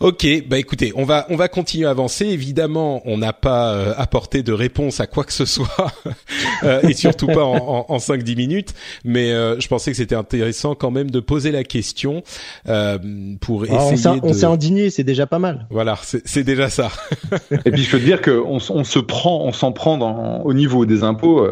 Ok, 0.00 0.26
bah 0.48 0.58
écoutez, 0.58 0.94
on 0.96 1.04
va 1.04 1.26
on 1.28 1.36
va 1.36 1.48
continuer 1.48 1.86
à 1.86 1.90
avancer. 1.90 2.24
Évidemment, 2.24 3.02
on 3.04 3.18
n'a 3.18 3.34
pas 3.34 3.74
euh, 3.74 3.92
apporté 3.98 4.42
de 4.42 4.54
réponse 4.54 4.98
à 4.98 5.06
quoi 5.06 5.24
que 5.24 5.32
ce 5.32 5.44
soit, 5.44 5.92
euh, 6.62 6.80
et 6.88 6.94
surtout 6.94 7.26
pas 7.26 7.44
en, 7.44 7.56
en, 7.56 7.86
en 7.86 7.96
5-10 7.98 8.34
minutes. 8.34 8.74
Mais 9.04 9.30
euh, 9.30 9.60
je 9.60 9.68
pensais 9.68 9.90
que 9.90 9.98
c'était 9.98 10.14
intéressant 10.14 10.74
quand 10.74 10.90
même 10.90 11.10
de 11.10 11.20
poser 11.20 11.52
la 11.52 11.64
question 11.64 12.22
pour 13.42 13.66
ah, 13.68 13.92
essayer. 13.92 14.20
on 14.22 14.32
s'est 14.32 14.46
indigné, 14.46 14.88
c'est 14.88 15.04
déjà 15.04 15.26
pas 15.26 15.38
mal. 15.38 15.66
Voilà, 15.68 15.98
c'est 16.02 16.44
déjà 16.44 16.70
ça. 16.70 16.90
et 17.66 17.70
puis 17.70 17.82
je 17.82 17.90
peux 17.90 17.98
te 17.98 18.04
dire 18.04 18.22
qu'on 18.22 18.58
on 18.70 18.84
se 18.84 18.98
prend, 19.00 19.44
on 19.44 19.52
s'en 19.52 19.72
prend 19.72 19.98
dans, 19.98 20.40
au 20.44 20.54
niveau 20.54 20.86
des 20.86 21.02
impôts 21.02 21.46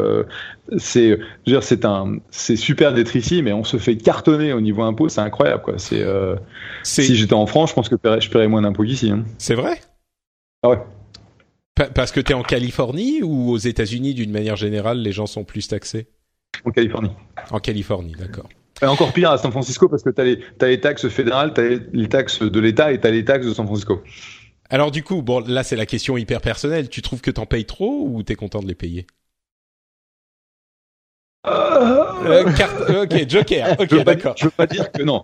c'est 0.77 1.19
c'est 1.61 1.85
un 1.85 2.17
c'est 2.29 2.55
super 2.55 2.93
d'être 2.93 3.15
ici 3.15 3.41
mais 3.41 3.53
on 3.53 3.63
se 3.63 3.77
fait 3.77 3.97
cartonner 3.97 4.53
au 4.53 4.61
niveau 4.61 4.83
impôt 4.83 5.09
c'est 5.09 5.21
incroyable 5.21 5.61
quoi. 5.61 5.77
C'est 5.77 6.01
euh, 6.01 6.35
si 6.83 7.15
j'étais 7.15 7.33
en 7.33 7.45
France 7.45 7.71
je 7.71 7.75
pense 7.75 7.89
que 7.89 7.95
je 7.95 8.29
paierais 8.29 8.47
moins 8.47 8.61
d'impôts 8.61 8.83
qu'ici 8.83 9.11
hein. 9.11 9.23
c'est 9.37 9.55
vrai? 9.55 9.79
Ah 10.63 10.69
ouais. 10.69 10.79
Parce 11.95 12.11
que 12.11 12.19
tu 12.19 12.33
es 12.33 12.35
en 12.35 12.43
Californie 12.43 13.23
ou 13.23 13.51
aux 13.51 13.57
États-Unis 13.57 14.13
d'une 14.13 14.31
manière 14.31 14.55
générale 14.55 14.99
les 14.99 15.11
gens 15.11 15.25
sont 15.25 15.43
plus 15.43 15.67
taxés? 15.67 16.07
En 16.65 16.71
Californie. 16.71 17.11
En 17.51 17.59
Californie 17.59 18.15
d'accord. 18.17 18.49
Et 18.81 18.85
encore 18.85 19.11
pire 19.11 19.31
à 19.31 19.37
San 19.37 19.51
Francisco 19.51 19.89
parce 19.89 20.03
que 20.03 20.09
tu 20.09 20.21
as 20.21 20.23
les, 20.23 20.39
as 20.61 20.67
les 20.67 20.79
taxes 20.79 21.07
fédérales, 21.09 21.53
tu 21.53 21.61
as 21.61 21.79
les, 21.91 22.07
taxes 22.07 22.41
de 22.41 22.59
l'État 22.59 22.91
et 22.91 22.99
tu 22.99 23.07
as 23.07 23.11
les 23.11 23.25
taxes 23.25 23.45
de 23.45 23.53
San 23.53 23.65
Francisco. 23.65 24.01
Alors 24.69 24.91
du 24.91 25.03
coup, 25.03 25.21
bon 25.21 25.45
là 25.45 25.63
c'est 25.63 25.75
la 25.75 25.85
question 25.85 26.17
hyper 26.17 26.41
personnelle, 26.41 26.89
tu 26.89 27.01
trouves 27.01 27.21
que 27.21 27.31
t'en 27.31 27.45
payes 27.45 27.65
trop 27.65 28.07
ou 28.09 28.23
t'es 28.23 28.35
content 28.35 28.61
de 28.61 28.67
les 28.67 28.75
payer? 28.75 29.07
Euh, 31.47 32.43
ok, 33.03 33.29
Joker. 33.29 33.77
Ok, 33.79 34.03
d'accord. 34.03 34.35
Je 34.37 34.45
veux 34.45 34.51
pas 34.51 34.67
dire 34.67 34.91
que 34.91 35.03
non. 35.03 35.23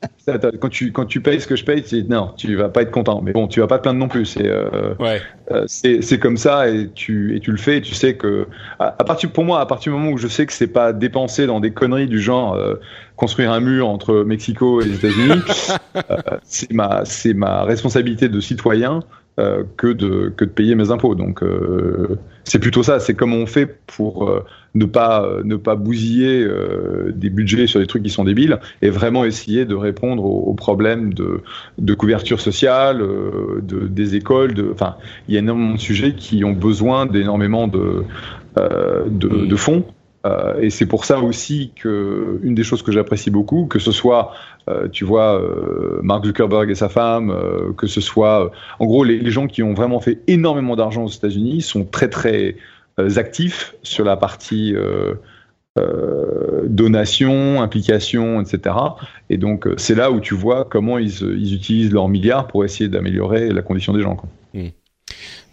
Quand 0.61 0.69
tu 0.69 0.93
quand 0.93 1.05
tu 1.05 1.19
payes 1.19 1.41
ce 1.41 1.47
que 1.47 1.57
je 1.57 1.65
paye, 1.65 1.83
non, 2.07 2.31
tu 2.37 2.55
vas 2.55 2.69
pas 2.69 2.83
être 2.83 2.91
content. 2.91 3.21
Mais 3.21 3.33
bon, 3.33 3.47
tu 3.47 3.59
vas 3.59 3.67
pas 3.67 3.77
te 3.77 3.83
plaindre 3.83 3.99
non 3.99 4.07
plus. 4.07 4.25
C'est 4.25 4.47
euh, 4.47 4.95
ouais. 4.99 5.21
euh, 5.51 5.65
c'est 5.67 6.19
comme 6.19 6.37
ça 6.37 6.69
et 6.69 6.89
tu 6.93 7.35
et 7.35 7.41
tu 7.41 7.51
le 7.51 7.57
fais. 7.57 7.77
Et 7.77 7.81
tu 7.81 7.93
sais 7.93 8.15
que 8.15 8.47
à, 8.79 8.91
partir 8.91 9.29
pour 9.31 9.43
moi, 9.43 9.59
à 9.59 9.65
partir 9.65 9.91
du 9.91 9.99
moment 9.99 10.11
où 10.11 10.17
je 10.17 10.29
sais 10.29 10.45
que 10.45 10.53
c'est 10.53 10.67
pas 10.67 10.93
dépensé 10.93 11.47
dans 11.47 11.59
des 11.59 11.71
conneries 11.71 12.07
du 12.07 12.21
genre 12.21 12.53
euh, 12.53 12.75
construire 13.17 13.51
un 13.51 13.59
mur 13.59 13.89
entre 13.89 14.23
Mexico 14.23 14.81
et 14.81 14.85
les 14.85 14.95
États-Unis, 14.95 15.41
euh, 15.97 16.17
c'est 16.43 16.71
ma 16.71 17.03
c'est 17.03 17.33
ma 17.33 17.63
responsabilité 17.63 18.29
de 18.29 18.39
citoyen 18.39 19.01
euh, 19.37 19.63
que 19.75 19.87
de 19.87 20.33
que 20.35 20.45
de 20.45 20.49
payer 20.49 20.75
mes 20.75 20.91
impôts. 20.91 21.13
Donc 21.13 21.43
euh, 21.43 22.17
c'est 22.45 22.59
plutôt 22.59 22.83
ça. 22.83 22.99
C'est 22.99 23.15
comment 23.15 23.35
on 23.35 23.45
fait 23.45 23.65
pour 23.85 24.29
euh, 24.29 24.45
ne 24.75 24.85
pas 24.85 25.27
ne 25.43 25.57
pas 25.57 25.75
bousiller 25.75 26.47
des 27.13 27.29
budgets 27.29 27.67
sur 27.67 27.79
des 27.81 27.87
trucs 27.87 28.03
qui 28.03 28.09
sont 28.09 28.23
débiles 28.23 28.59
et 28.81 28.89
vraiment 28.89 29.25
essayer 29.25 29.65
de 29.65 29.75
répondre 29.75 30.23
aux, 30.23 30.53
problèmes 30.53 31.13
de 31.13 31.41
de 31.77 31.93
couverture 31.93 32.39
sociale, 32.39 32.99
de 32.99 33.87
des 33.87 34.15
écoles. 34.15 34.53
De 34.53 34.69
enfin, 34.71 34.95
il 35.27 35.33
y 35.33 35.37
a 35.37 35.39
énormément 35.39 35.73
de 35.73 35.79
sujets 35.79 36.13
qui 36.13 36.45
ont 36.45 36.53
besoin 36.53 37.05
d'énormément 37.05 37.67
de 37.67 38.03
de, 38.55 39.45
de 39.45 39.55
fonds 39.57 39.83
euh, 40.25 40.59
et 40.59 40.69
c'est 40.69 40.87
pour 40.87 41.05
ça 41.05 41.19
aussi 41.19 41.71
que 41.75 42.39
une 42.41 42.55
des 42.55 42.63
choses 42.63 42.81
que 42.81 42.91
j'apprécie 42.91 43.29
beaucoup, 43.29 43.67
que 43.67 43.79
ce 43.79 43.91
soit, 43.91 44.33
euh, 44.67 44.87
tu 44.87 45.05
vois, 45.05 45.39
euh, 45.39 45.99
Mark 46.01 46.25
Zuckerberg 46.25 46.69
et 46.71 46.75
sa 46.75 46.89
femme, 46.89 47.29
euh, 47.29 47.71
que 47.73 47.85
ce 47.85 48.01
soit, 48.01 48.51
en 48.79 48.85
gros, 48.85 49.03
les, 49.03 49.29
gens 49.29 49.47
qui 49.47 49.61
ont 49.61 49.73
vraiment 49.73 49.99
fait 49.99 50.19
énormément 50.27 50.75
d'argent 50.75 51.03
aux 51.03 51.09
États-Unis 51.09 51.61
sont 51.61 51.85
très 51.85 52.09
très 52.09 52.55
actifs 53.17 53.75
sur 53.83 54.05
la 54.05 54.15
partie 54.15 54.73
donation, 56.63 57.61
implication, 57.61 58.39
etc. 58.39 58.75
Et 59.29 59.37
donc 59.37 59.67
c'est 59.75 59.95
là 59.95 60.11
où 60.11 60.21
tu 60.21 60.33
vois 60.33 60.63
comment 60.63 60.97
ils, 60.97 61.21
ils 61.21 61.53
utilisent 61.53 61.91
leurs 61.91 62.07
milliards 62.07 62.47
pour 62.47 62.63
essayer 62.63 62.89
d'améliorer 62.89 63.49
la 63.49 63.61
condition 63.61 63.91
des 63.91 64.01
gens. 64.01 64.15
Quoi. 64.15 64.29
Mmh. 64.53 64.67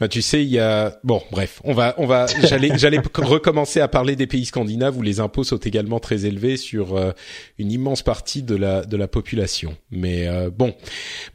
Bah, 0.02 0.08
tu 0.08 0.20
sais, 0.20 0.42
il 0.42 0.50
y 0.50 0.58
a 0.58 0.98
bon, 1.04 1.22
bref, 1.30 1.60
on 1.62 1.74
va, 1.74 1.94
on 1.96 2.06
va, 2.06 2.26
j'allais, 2.26 2.72
j'allais 2.76 3.00
recommencer 3.14 3.78
à 3.80 3.86
parler 3.86 4.16
des 4.16 4.26
pays 4.26 4.44
scandinaves 4.44 4.98
où 4.98 5.02
les 5.02 5.20
impôts 5.20 5.44
sont 5.44 5.58
également 5.58 6.00
très 6.00 6.26
élevés 6.26 6.56
sur 6.56 6.96
euh, 6.96 7.12
une 7.58 7.70
immense 7.70 8.02
partie 8.02 8.42
de 8.42 8.56
la 8.56 8.84
de 8.84 8.96
la 8.96 9.06
population. 9.06 9.76
Mais 9.92 10.26
euh, 10.26 10.50
bon, 10.50 10.74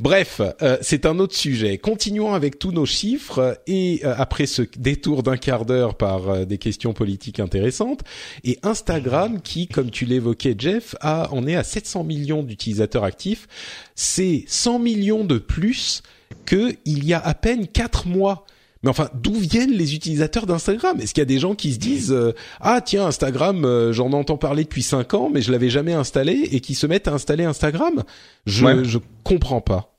bref, 0.01 0.41
euh, 0.61 0.77
c'est 0.81 1.05
un 1.05 1.19
autre 1.19 1.33
sujet. 1.33 1.77
Continuons 1.77 2.33
avec 2.33 2.59
tous 2.59 2.73
nos 2.73 2.85
chiffres 2.85 3.57
et 3.67 4.01
après 4.03 4.47
ce 4.47 4.63
détour 4.77 5.23
d'un 5.23 5.37
quart 5.37 5.65
d'heure 5.65 5.95
par 5.95 6.45
des 6.45 6.57
questions 6.57 6.91
politiques 6.91 7.39
intéressantes 7.39 8.01
et 8.43 8.59
Instagram 8.63 9.41
qui, 9.41 9.69
comme 9.69 9.91
tu 9.91 10.03
l'évoquais, 10.03 10.55
Jeff, 10.57 10.93
a 10.99 11.29
on 11.31 11.47
est 11.47 11.55
à 11.55 11.63
700 11.63 12.03
millions 12.03 12.43
d'utilisateurs 12.43 13.05
actifs. 13.05 13.47
C'est 13.95 14.43
100 14.47 14.79
millions 14.79 15.23
de 15.23 15.37
plus 15.37 16.03
que 16.45 16.73
il 16.85 17.05
y 17.05 17.13
a 17.13 17.19
à 17.19 17.33
peine 17.33 17.67
quatre 17.67 18.07
mois. 18.07 18.45
Mais 18.83 18.89
enfin, 18.89 19.09
d'où 19.15 19.33
viennent 19.33 19.71
les 19.71 19.95
utilisateurs 19.95 20.45
d'Instagram? 20.45 20.99
Est-ce 21.01 21.13
qu'il 21.13 21.21
y 21.21 21.23
a 21.23 21.25
des 21.25 21.39
gens 21.39 21.55
qui 21.55 21.73
se 21.73 21.79
disent 21.79 22.11
euh, 22.11 22.33
ah 22.61 22.79
tiens 22.81 23.07
Instagram, 23.07 23.65
euh, 23.65 23.91
j'en 23.91 24.11
entends 24.13 24.37
parler 24.37 24.63
depuis 24.63 24.83
cinq 24.83 25.13
ans, 25.13 25.29
mais 25.33 25.41
je 25.41 25.51
l'avais 25.51 25.69
jamais 25.69 25.93
installé 25.93 26.47
et 26.51 26.59
qui 26.59 26.75
se 26.75 26.85
mettent 26.85 27.07
à 27.07 27.13
installer 27.13 27.43
Instagram? 27.43 28.03
Je 28.45 28.83
je 28.83 28.99
comprends 29.23 29.61
pas. 29.61 29.93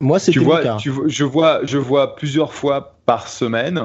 Moi, 0.00 0.18
c'est 0.18 0.32
tu 0.32 0.38
vois, 0.38 0.76
tu, 0.76 0.90
je 1.06 1.24
vois, 1.24 1.60
je 1.64 1.76
vois 1.76 2.16
plusieurs 2.16 2.54
fois 2.54 2.96
par 3.04 3.28
semaine 3.28 3.82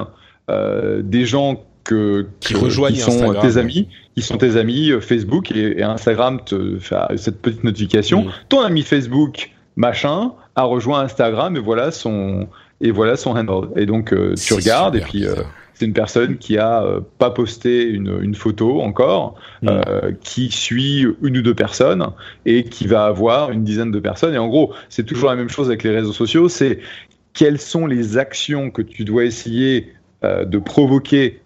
euh, 0.48 1.02
des 1.02 1.26
gens 1.26 1.64
que, 1.84 2.26
qui 2.40 2.54
rejoignent 2.54 2.96
sont 2.96 3.34
tes 3.34 3.58
amis, 3.58 3.88
qui 4.14 4.22
sont 4.22 4.38
tes 4.38 4.56
amis 4.56 4.92
Facebook 5.00 5.50
et, 5.50 5.82
Instagram 5.82 6.40
te 6.44 6.78
fait 6.78 6.96
cette 7.16 7.42
petite 7.42 7.64
notification. 7.64 8.26
Ton 8.48 8.60
ami 8.60 8.82
Facebook 8.82 9.50
machin 9.76 10.32
a 10.56 10.64
rejoint 10.64 11.00
Instagram 11.00 11.56
et 11.56 11.60
voilà 11.60 11.90
son 11.90 12.48
et 12.80 12.90
voilà 12.90 13.16
son 13.16 13.36
handle. 13.36 13.68
Et 13.76 13.86
donc 13.86 14.12
euh, 14.12 14.34
tu 14.34 14.54
regardes 14.54 14.96
et 14.96 15.00
puis 15.00 15.26
euh, 15.26 15.34
c'est 15.74 15.84
une 15.84 15.92
personne 15.92 16.38
qui 16.38 16.58
a 16.58 16.82
euh, 16.82 17.00
pas 17.18 17.30
posté 17.30 17.84
une, 17.84 18.18
une 18.22 18.34
photo 18.34 18.80
encore, 18.80 19.36
mm. 19.62 19.80
qui 20.22 20.50
suit 20.50 21.06
une 21.22 21.38
ou 21.38 21.42
deux 21.42 21.54
personnes 21.54 22.06
et 22.46 22.64
qui 22.64 22.86
va 22.86 23.04
avoir 23.04 23.50
une 23.50 23.64
dizaine 23.64 23.90
de 23.90 24.00
personnes. 24.00 24.34
Et 24.34 24.38
en 24.38 24.48
gros, 24.48 24.72
c'est 24.88 25.04
toujours 25.04 25.30
la 25.30 25.36
même 25.36 25.50
chose 25.50 25.68
avec 25.68 25.82
les 25.82 25.90
réseaux 25.90 26.14
sociaux. 26.14 26.48
C'est 26.48 26.80
quelles 27.34 27.60
sont 27.60 27.86
les 27.86 28.16
actions 28.16 28.70
que 28.70 28.82
tu 28.82 29.04
dois 29.04 29.24
essayer 29.24 29.92
de 30.22 30.58
provoquer 30.58 31.40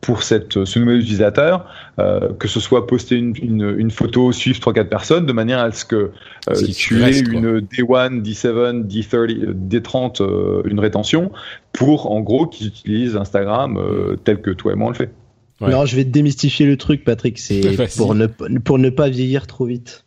pour 0.00 0.22
cette, 0.22 0.64
ce 0.64 0.78
nouvel 0.78 1.00
utilisateur, 1.00 1.66
euh, 1.98 2.32
que 2.38 2.48
ce 2.48 2.60
soit 2.60 2.86
poster 2.86 3.16
une, 3.16 3.34
une, 3.42 3.74
une 3.78 3.90
photo, 3.90 4.32
suivre 4.32 4.60
3-4 4.60 4.84
personnes, 4.84 5.26
de 5.26 5.32
manière 5.32 5.58
à 5.58 5.72
ce 5.72 5.84
que 5.84 6.12
euh, 6.48 6.54
tu 6.74 7.02
aies 7.02 7.18
une 7.18 7.60
D1, 7.60 8.22
D7, 8.22 8.86
D30, 8.86 9.54
D30, 9.68 10.68
une 10.68 10.80
rétention, 10.80 11.32
pour 11.72 12.12
en 12.12 12.20
gros 12.20 12.46
qu'ils 12.46 12.68
utilisent 12.68 13.16
Instagram 13.16 13.76
euh, 13.76 14.16
tel 14.22 14.40
que 14.40 14.50
toi 14.50 14.72
et 14.72 14.76
moi 14.76 14.86
on 14.86 14.90
le 14.90 14.96
fait. 14.96 15.10
Ouais. 15.60 15.70
Non, 15.70 15.84
je 15.86 15.96
vais 15.96 16.04
te 16.04 16.10
démystifier 16.10 16.66
le 16.66 16.76
truc, 16.76 17.04
Patrick. 17.04 17.38
C'est 17.38 17.60
pour 17.96 18.14
ne, 18.14 18.26
pour 18.26 18.78
ne 18.78 18.90
pas 18.90 19.08
vieillir 19.08 19.46
trop 19.48 19.66
vite. 19.66 20.04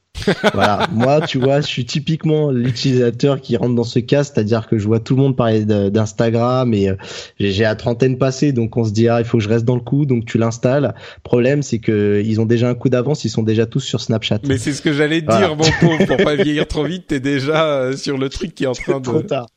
Voilà, 0.53 0.88
moi, 0.91 1.22
tu 1.22 1.39
vois, 1.39 1.62
je 1.62 1.68
suis 1.68 1.86
typiquement 1.86 2.51
l'utilisateur 2.51 3.41
qui 3.41 3.57
rentre 3.57 3.76
dans 3.76 3.84
ce 3.84 3.99
cas, 3.99 4.24
c'est-à-dire 4.24 4.68
que 4.68 4.78
je 4.78 4.86
vois 4.86 4.99
tout 4.99 5.16
le 5.16 5.22
monde 5.22 5.36
parler 5.36 5.66
d'Instagram 5.66 6.74
et 6.74 6.89
euh, 6.89 6.95
j'ai 7.39 7.64
la 7.64 7.76
trentaine 7.76 8.18
passée, 8.18 8.51
donc 8.51 8.78
on 8.78 8.84
se 8.84 8.91
dit 8.91 9.07
ah 9.07 9.20
il 9.20 9.26
faut 9.26 9.38
que 9.38 9.43
je 9.43 9.49
reste 9.49 9.66
dans 9.66 9.76
le 9.76 9.82
coup, 9.82 10.05
donc 10.05 10.26
tu 10.26 10.38
l'installes. 10.38 10.93
Problème, 11.24 11.64
c'est 11.64 11.80
que 11.80 12.22
ils 12.24 12.39
ont 12.39 12.45
déjà 12.45 12.70
un 12.70 12.76
coup 12.76 12.89
d'avance, 12.89 13.26
ils 13.26 13.30
sont 13.30 13.43
déjà 13.43 13.66
tous 13.66 13.80
sur 13.80 14.01
Snapchat. 14.01 14.39
Mais 14.47 14.57
c'est 14.57 14.74
ce 14.74 14.82
que 14.82 14.93
j'allais 14.93 15.22
dire, 15.22 15.55
mon 15.55 15.64
pauvre, 15.80 16.05
pour 16.05 16.18
pas 16.18 16.36
vieillir 16.41 16.68
trop 16.68 16.84
vite, 16.84 17.07
t'es 17.07 17.20
déjà 17.20 17.66
euh, 17.66 17.97
sur 17.97 18.18
le 18.18 18.30
truc 18.30 18.53
qui 18.53 18.66
est 18.66 18.68
en 18.68 18.74
train 18.74 18.99
de. 18.99 19.05
trop 19.05 19.22
tard. 19.22 19.47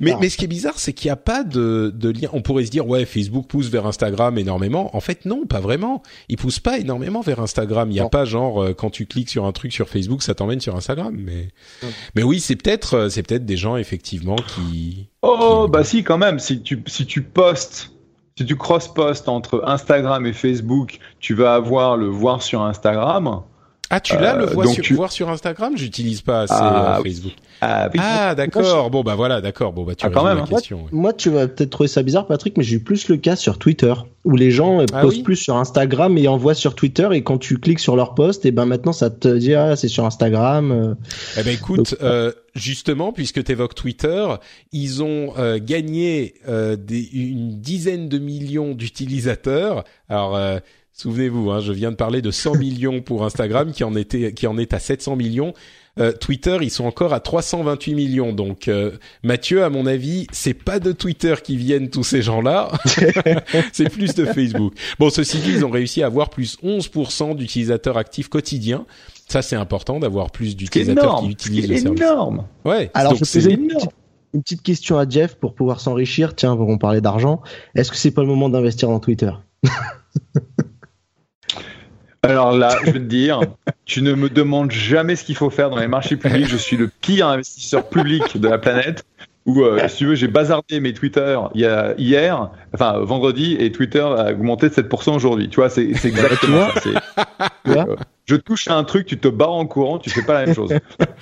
mais, 0.00 0.14
mais 0.20 0.28
ce 0.28 0.36
qui 0.36 0.44
est 0.44 0.48
bizarre, 0.48 0.78
c'est 0.78 0.92
qu'il 0.92 1.08
n'y 1.08 1.12
a 1.12 1.16
pas 1.16 1.44
de, 1.44 1.92
de 1.94 2.10
lien. 2.10 2.28
On 2.32 2.42
pourrait 2.42 2.64
se 2.64 2.70
dire 2.70 2.86
ouais, 2.86 3.04
Facebook 3.04 3.46
pousse 3.48 3.68
vers 3.68 3.86
Instagram 3.86 4.38
énormément. 4.38 4.96
En 4.96 5.00
fait, 5.00 5.24
non, 5.26 5.46
pas 5.46 5.60
vraiment. 5.60 6.02
Il 6.28 6.36
pousse 6.36 6.60
pas 6.60 6.78
énormément 6.78 7.20
vers 7.20 7.40
Instagram. 7.40 7.90
Il 7.90 7.94
n'y 7.94 8.00
a 8.00 8.08
pas 8.08 8.24
genre 8.24 8.62
euh, 8.62 8.72
quand 8.72 8.90
tu 8.90 9.06
cliques 9.06 9.30
sur 9.30 9.44
un 9.44 9.52
truc 9.52 9.72
sur 9.72 9.79
Facebook, 9.88 10.22
ça 10.22 10.34
t'emmène 10.34 10.60
sur 10.60 10.76
Instagram. 10.76 11.16
Mais 11.18 11.48
mais 12.14 12.22
oui, 12.22 12.40
c'est 12.40 12.56
peut-être 12.56 12.94
euh, 12.94 13.08
c'est 13.08 13.22
peut-être 13.22 13.46
des 13.46 13.56
gens 13.56 13.76
effectivement 13.76 14.36
qui. 14.36 15.08
Oh 15.22 15.66
bah 15.68 15.84
si 15.84 16.04
quand 16.04 16.18
même. 16.18 16.38
Si 16.38 16.62
tu 16.62 16.82
si 16.86 17.06
tu 17.06 17.22
postes 17.22 17.92
si 18.38 18.46
tu 18.46 18.56
cross-postes 18.56 19.28
entre 19.28 19.62
Instagram 19.66 20.24
et 20.24 20.32
Facebook, 20.32 20.98
tu 21.18 21.34
vas 21.34 21.54
avoir 21.54 21.98
le 21.98 22.06
voir 22.06 22.42
sur 22.42 22.62
Instagram. 22.62 23.42
Ah, 23.92 23.98
tu 24.00 24.14
l'as 24.14 24.36
le 24.36 24.46
voir 24.46 24.68
sur, 24.68 24.94
voir 24.96 25.10
sur 25.12 25.28
Instagram? 25.28 25.76
J'utilise 25.76 26.20
pas 26.22 26.42
assez 26.42 26.54
Ah, 26.56 27.00
Facebook. 27.02 27.32
Ah, 27.60 27.90
oui. 27.92 28.00
Ah, 28.02 28.34
d'accord. 28.36 28.88
Bon, 28.88 29.02
bah 29.02 29.16
voilà, 29.16 29.40
d'accord. 29.40 29.72
Bon, 29.72 29.82
bah 29.84 29.94
tu 29.96 30.06
Ah, 30.06 30.10
quand 30.10 30.24
même, 30.24 30.36
ma 30.38 30.42
hein. 30.44 30.46
question. 30.48 30.78
ouais. 30.78 30.88
Moi, 30.92 31.12
tu 31.12 31.28
vas 31.28 31.48
peut-être 31.48 31.70
trouver 31.70 31.88
ça 31.88 32.02
bizarre, 32.02 32.26
Patrick, 32.28 32.56
mais 32.56 32.62
j'ai 32.62 32.76
eu 32.76 32.80
plus 32.80 33.08
le 33.08 33.16
cas 33.16 33.34
sur 33.36 33.58
Twitter, 33.58 33.92
où 34.24 34.36
les 34.36 34.50
gens 34.52 34.80
euh, 34.80 34.86
Ah 34.92 35.00
postent 35.02 35.16
oui 35.18 35.22
plus 35.24 35.36
sur 35.36 35.56
Instagram 35.56 36.16
et 36.18 36.28
envoient 36.28 36.54
sur 36.54 36.74
Twitter, 36.76 37.08
et 37.12 37.22
quand 37.22 37.38
tu 37.38 37.58
cliques 37.58 37.80
sur 37.80 37.96
leur 37.96 38.14
post, 38.14 38.46
et 38.46 38.52
ben 38.52 38.64
maintenant 38.64 38.92
ça 38.92 39.10
te 39.10 39.28
dit 39.36 39.54
ah 39.54 39.74
c'est 39.74 39.88
sur 39.88 40.04
Instagram. 40.06 40.70
euh. 40.70 40.94
Eh 41.38 41.42
ben 41.42 41.52
écoute, 41.52 41.96
euh, 42.00 42.30
justement, 42.54 43.12
puisque 43.12 43.42
tu 43.42 43.52
évoques 43.52 43.74
Twitter, 43.74 44.24
ils 44.72 45.02
ont 45.02 45.32
euh, 45.36 45.58
gagné 45.60 46.34
euh, 46.48 46.76
des, 46.76 47.08
une 47.12 47.60
dizaine 47.60 48.08
de 48.08 48.18
millions 48.18 48.72
d'utilisateurs. 48.72 49.84
Alors, 50.08 50.36
euh, 50.36 50.58
souvenez-vous, 51.00 51.50
hein, 51.50 51.60
je 51.60 51.72
viens 51.72 51.90
de 51.90 51.96
parler 51.96 52.20
de 52.20 52.30
100 52.30 52.56
millions 52.56 53.00
pour 53.00 53.24
Instagram, 53.24 53.72
qui 53.72 53.84
en 53.84 53.94
était, 53.94 54.34
qui 54.34 54.46
en 54.46 54.58
est 54.58 54.74
à 54.74 54.78
700 54.78 55.16
millions. 55.16 55.54
Euh, 55.98 56.12
Twitter, 56.12 56.58
ils 56.60 56.70
sont 56.70 56.84
encore 56.84 57.14
à 57.14 57.20
328 57.20 57.94
millions. 57.94 58.32
Donc, 58.32 58.68
euh, 58.68 58.92
Mathieu, 59.22 59.64
à 59.64 59.70
mon 59.70 59.86
avis, 59.86 60.26
c'est 60.30 60.54
pas 60.54 60.78
de 60.78 60.92
Twitter 60.92 61.34
qui 61.42 61.56
viennent 61.56 61.88
tous 61.88 62.04
ces 62.04 62.20
gens-là, 62.20 62.70
c'est 63.72 63.88
plus 63.88 64.14
de 64.14 64.26
Facebook. 64.26 64.74
Bon, 64.98 65.08
ceci 65.10 65.38
dit, 65.38 65.52
ils 65.52 65.64
ont 65.64 65.70
réussi 65.70 66.02
à 66.02 66.06
avoir 66.06 66.28
plus 66.28 66.58
11% 66.62 67.34
d'utilisateurs 67.34 67.96
actifs 67.96 68.28
quotidiens. 68.28 68.84
Ça, 69.26 69.40
c'est 69.40 69.56
important 69.56 70.00
d'avoir 70.00 70.30
plus 70.30 70.54
d'utilisateurs 70.54 71.20
qui 71.20 71.30
utilisent 71.30 71.68
le 71.68 71.76
service. 71.76 72.02
énorme. 72.02 72.46
Ouais. 72.64 72.90
Alors 72.94 73.16
c'est 73.22 73.44
énorme. 73.44 73.68
petite, 73.68 73.90
une 74.34 74.42
petite 74.42 74.62
question 74.62 74.98
à 74.98 75.08
Jeff 75.08 75.36
pour 75.36 75.54
pouvoir 75.54 75.80
s'enrichir. 75.80 76.34
Tiens, 76.34 76.52
on 76.52 76.78
parlait 76.78 77.00
d'argent. 77.00 77.40
Est-ce 77.74 77.90
que 77.90 77.96
c'est 77.96 78.10
pas 78.10 78.22
le 78.22 78.28
moment 78.28 78.48
d'investir 78.48 78.88
dans 78.88 79.00
Twitter? 79.00 79.30
Alors 82.22 82.52
là, 82.52 82.76
je 82.84 82.90
vais 82.90 82.98
te 82.98 82.98
dire, 82.98 83.40
tu 83.86 84.02
ne 84.02 84.14
me 84.14 84.28
demandes 84.28 84.70
jamais 84.70 85.16
ce 85.16 85.24
qu'il 85.24 85.36
faut 85.36 85.50
faire 85.50 85.70
dans 85.70 85.78
les 85.78 85.88
marchés 85.88 86.16
publics. 86.16 86.48
Je 86.48 86.56
suis 86.56 86.76
le 86.76 86.88
pire 86.88 87.28
investisseur 87.28 87.88
public 87.88 88.38
de 88.38 88.48
la 88.48 88.58
planète. 88.58 89.04
Où, 89.46 89.62
euh, 89.62 89.88
si 89.88 89.96
tu 89.96 90.06
veux, 90.06 90.14
j'ai 90.14 90.28
bazardé 90.28 90.80
mes 90.80 90.92
Twitter 90.92 91.38
il 91.54 91.62
y 91.62 91.66
a, 91.66 91.94
hier, 91.96 92.50
enfin 92.74 92.98
vendredi, 92.98 93.56
et 93.58 93.72
Twitter 93.72 94.00
a 94.00 94.32
augmenté 94.32 94.68
de 94.68 94.74
7% 94.74 95.14
aujourd'hui. 95.14 95.48
Tu 95.48 95.56
vois, 95.56 95.70
c'est 95.70 95.94
c'est 95.94 96.08
exactement 96.08 96.68
ça. 96.74 96.90
Euh, 97.66 97.96
je 98.30 98.36
touche 98.36 98.68
à 98.68 98.74
un 98.74 98.84
truc, 98.84 99.06
tu 99.06 99.18
te 99.18 99.28
barres 99.28 99.52
en 99.52 99.66
courant, 99.66 99.98
tu 99.98 100.08
fais 100.08 100.22
pas 100.22 100.34
la 100.34 100.46
même 100.46 100.54
chose. 100.54 100.72
Euh, 100.72 100.76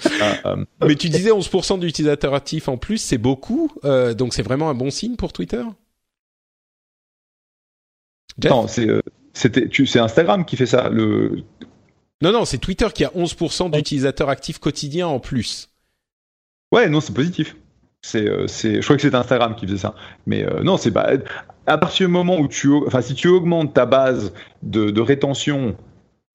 euh, 0.47 0.65
Mais 0.87 0.95
tu 0.95 1.09
disais 1.09 1.31
11% 1.31 1.79
d'utilisateurs 1.79 2.35
actifs 2.35 2.69
en 2.69 2.77
plus, 2.77 2.99
c'est 2.99 3.19
beaucoup, 3.19 3.73
euh, 3.85 4.15
donc 4.15 4.35
c'est 4.35 4.43
vraiment 4.43 4.69
un 4.69 4.75
bon 4.75 4.91
signe 4.91 5.17
pour 5.17 5.33
Twitter? 5.33 5.63
Jeff? 8.39 8.53
non, 8.53 8.69
c'est 8.69 8.89
euh, 8.89 9.01
c'était, 9.39 9.69
tu- 9.69 9.87
c'est 9.87 9.99
Instagram 10.01 10.45
qui 10.45 10.57
fait 10.57 10.67
ça. 10.67 10.89
Le, 10.89 11.43
non, 12.23 12.33
non, 12.33 12.45
c'est 12.45 12.59
Twitter 12.59 12.89
qui 12.95 13.05
a 13.05 13.09
11% 13.11 13.71
d'utilisateurs 13.71 14.29
actifs 14.29 14.59
quotidiens 14.59 15.07
en 15.07 15.21
plus. 15.21 15.71
Ouais, 16.73 16.89
non, 16.89 17.01
c'est 17.01 17.15
positif. 17.15 17.57
C'est, 18.03 18.29
euh, 18.29 18.47
c'est, 18.47 18.77
je 18.77 18.81
crois 18.87 18.97
que 18.97 19.03
c'est 19.03 19.15
Instagram 19.15 19.55
qui 19.57 19.67
faisait 19.67 19.79
ça. 19.79 19.95
Mais 20.27 20.45
euh, 20.45 20.63
non, 20.63 20.77
c'est 20.77 20.91
pas. 20.93 21.11
À 21.67 21.79
partir 21.79 22.07
du 22.07 22.13
moment 22.13 22.39
où 22.39 22.49
tu, 22.49 22.73
enfin, 22.87 23.01
si 23.01 23.15
tu 23.15 23.29
augmentes 23.29 23.75
ta 23.75 23.87
base 23.87 24.33
de, 24.63 24.91
de 24.91 25.01
rétention 25.01 25.77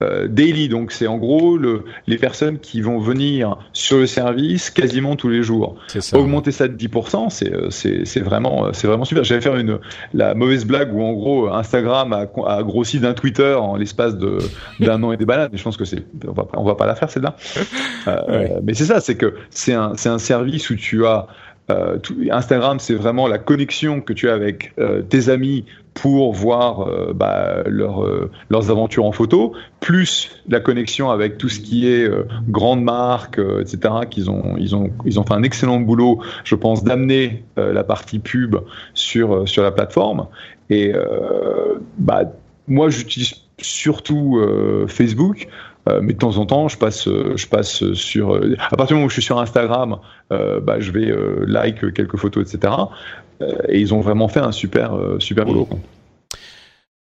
euh, 0.02 0.28
daily, 0.28 0.68
donc 0.70 0.92
c'est 0.92 1.08
en 1.08 1.18
gros 1.18 1.56
le, 1.56 1.84
les 2.08 2.18
personnes 2.18 2.58
qui 2.60 2.82
vont 2.82 2.98
venir 3.00 3.58
sur 3.74 3.98
le 4.00 4.08
service 4.08 4.70
quasiment 4.70 5.16
tous 5.16 5.30
les 5.30 5.44
jours. 5.44 5.76
C'est 5.88 6.02
ça. 6.02 6.18
Augmenter 6.18 6.52
ça 6.52 6.68
de 6.68 6.76
10%, 6.76 7.30
c'est, 7.30 7.54
euh, 7.54 7.70
c'est, 7.70 8.20
vraiment, 8.20 8.66
euh, 8.66 8.72
vraiment 8.84 9.06
super. 9.06 9.24
J'allais 9.24 9.40
faire 9.42 9.56
une 9.56 9.80
la 10.14 10.34
mauvaise 10.34 10.66
blague 10.66 10.94
où 10.94 11.02
en 11.04 11.14
gros 11.14 11.48
Instagram 11.48 12.12
a, 12.12 12.26
a 12.48 12.64
grossi 12.64 13.00
d'un 13.00 13.14
Twitter 13.14 13.54
en 13.54 13.76
l'espace 13.78 14.18
d'un 14.80 15.04
an 15.04 15.12
et 15.12 15.18
des 15.18 15.26
balades. 15.26 15.50
Mais 15.52 15.58
je 15.60 15.64
pense 15.64 15.78
que 15.78 15.86
c'est, 15.86 16.04
on 16.28 16.32
va, 16.34 16.44
pas- 16.46 16.58
on 16.60 16.64
va 16.64 16.76
pas 16.76 16.88
la 16.88 16.96
faire 16.96 17.10
celle-là. 17.10 17.36
Euh, 18.08 18.20
Ouais. 18.28 18.52
Mais 18.64 18.74
c'est 18.74 18.86
ça, 18.86 19.00
c'est 19.00 19.16
que 19.16 19.36
c'est 19.52 19.74
un, 19.74 19.94
c'est 19.96 20.10
un 20.10 20.18
service 20.18 20.70
où 20.70 20.76
tu 20.76 21.06
as 21.06 21.28
euh, 21.72 21.98
Instagram, 22.30 22.80
c'est 22.80 22.94
vraiment 22.94 23.28
la 23.28 23.38
connexion 23.38 24.02
que 24.02 24.12
tu 24.12 24.30
as 24.30 24.34
avec 24.34 24.74
euh, 24.80 25.02
tes 25.02 25.30
amis 25.30 25.66
pour 25.94 26.34
voir 26.34 26.82
euh, 26.82 27.14
bah, 27.14 27.64
euh, 27.68 28.28
leurs 28.50 28.70
aventures 28.70 29.06
en 29.06 29.12
photo, 29.12 29.54
plus 29.80 30.42
la 30.50 30.60
connexion 30.60 31.10
avec 31.10 31.38
tout 31.38 31.48
ce 31.48 31.60
qui 31.60 31.88
est 31.88 32.10
grandes 32.50 32.84
marques, 32.84 33.40
etc. 33.62 33.94
Qu'ils 34.10 34.30
ont, 34.30 34.56
ils 34.58 34.76
ont, 34.76 34.92
ils 35.06 35.20
ont 35.20 35.24
fait 35.24 35.36
un 35.36 35.44
excellent 35.44 35.80
boulot, 35.80 36.22
je 36.44 36.56
pense, 36.56 36.84
d'amener 36.84 37.44
la 37.56 37.84
partie 37.84 38.20
pub 38.20 38.58
sur 38.94 39.48
sur 39.48 39.64
la 39.64 39.72
plateforme. 39.72 40.28
Et 40.70 40.94
bah, 41.98 42.24
moi, 42.68 42.90
j'utilise 42.90 43.36
surtout 43.60 44.40
Facebook. 44.88 45.48
Euh, 45.90 46.00
mais 46.02 46.14
de 46.14 46.18
temps 46.18 46.38
en 46.38 46.46
temps, 46.46 46.68
je 46.70 46.78
passe, 46.78 47.08
euh, 47.10 47.34
je 47.36 47.46
passe 47.48 47.92
sur. 47.94 48.36
euh, 48.36 48.56
à 48.72 48.78
partir 48.78 48.88
du 48.88 48.94
moment 48.96 49.06
où 49.08 49.10
je 49.10 49.16
suis 49.16 49.22
sur 49.22 49.40
Instagram, 49.40 49.98
bah, 50.30 50.80
je 50.80 50.92
vais 50.92 51.14
like 51.46 51.94
quelques 51.94 52.18
photos, 52.18 52.52
etc. 52.54 52.74
Et 53.70 53.80
ils 53.82 53.94
ont 53.94 54.00
vraiment 54.00 54.28
fait 54.28 54.40
un 54.40 54.52
super, 54.52 54.98
super 55.20 55.46
boulot. 55.46 55.68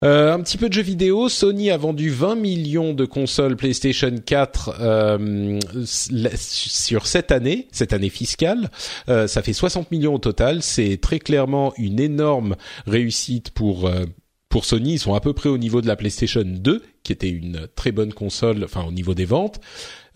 un 0.02 0.40
petit 0.42 0.58
peu 0.58 0.68
de 0.68 0.74
jeux 0.74 0.82
vidéo. 0.82 1.28
Sony 1.30 1.70
a 1.70 1.78
vendu 1.78 2.10
20 2.10 2.34
millions 2.34 2.92
de 2.92 3.06
consoles 3.06 3.56
PlayStation 3.56 4.12
4 4.26 4.76
euh, 4.80 5.58
s- 5.80 6.10
la- 6.12 6.36
sur 6.36 7.06
cette 7.06 7.32
année, 7.32 7.68
cette 7.72 7.94
année 7.94 8.10
fiscale. 8.10 8.68
Ça 9.06 9.40
fait 9.42 9.54
60 9.54 9.90
millions 9.90 10.14
au 10.14 10.18
total. 10.18 10.60
C'est 10.62 10.98
très 11.00 11.18
clairement 11.20 11.72
une 11.78 12.00
énorme 12.00 12.56
réussite 12.86 13.50
pour 13.52 13.88
pour 14.54 14.64
Sony. 14.64 14.92
Ils 14.92 14.98
sont 15.00 15.14
à 15.14 15.20
peu 15.20 15.32
près 15.32 15.48
au 15.48 15.58
niveau 15.58 15.80
de 15.80 15.88
la 15.88 15.96
PlayStation 15.96 16.44
2, 16.44 16.80
qui 17.02 17.10
était 17.10 17.28
une 17.28 17.66
très 17.74 17.90
bonne 17.90 18.12
console, 18.12 18.62
enfin 18.62 18.84
au 18.84 18.92
niveau 18.92 19.12
des 19.12 19.24
ventes. 19.24 19.60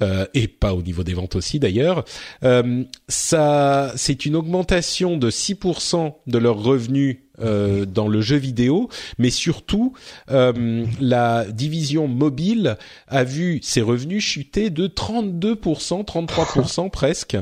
Euh, 0.01 0.26
et 0.32 0.47
pas 0.47 0.74
au 0.74 0.82
niveau 0.82 1.03
des 1.03 1.12
ventes 1.12 1.34
aussi 1.34 1.59
d'ailleurs. 1.59 2.05
Euh, 2.45 2.84
ça, 3.09 3.93
c'est 3.97 4.26
une 4.26 4.36
augmentation 4.36 5.16
de 5.16 5.28
6% 5.28 6.14
de 6.28 6.39
leurs 6.39 6.62
revenus 6.62 7.16
euh, 7.41 7.84
dans 7.84 8.07
le 8.07 8.20
jeu 8.20 8.36
vidéo, 8.36 8.89
mais 9.18 9.30
surtout 9.30 9.93
euh, 10.30 10.84
la 11.01 11.45
division 11.45 12.07
mobile 12.09 12.76
a 13.07 13.22
vu 13.22 13.61
ses 13.62 13.80
revenus 13.80 14.24
chuter 14.24 14.70
de 14.70 14.89
32%, 14.89 16.05
33% 16.05 16.91
presque 16.91 17.36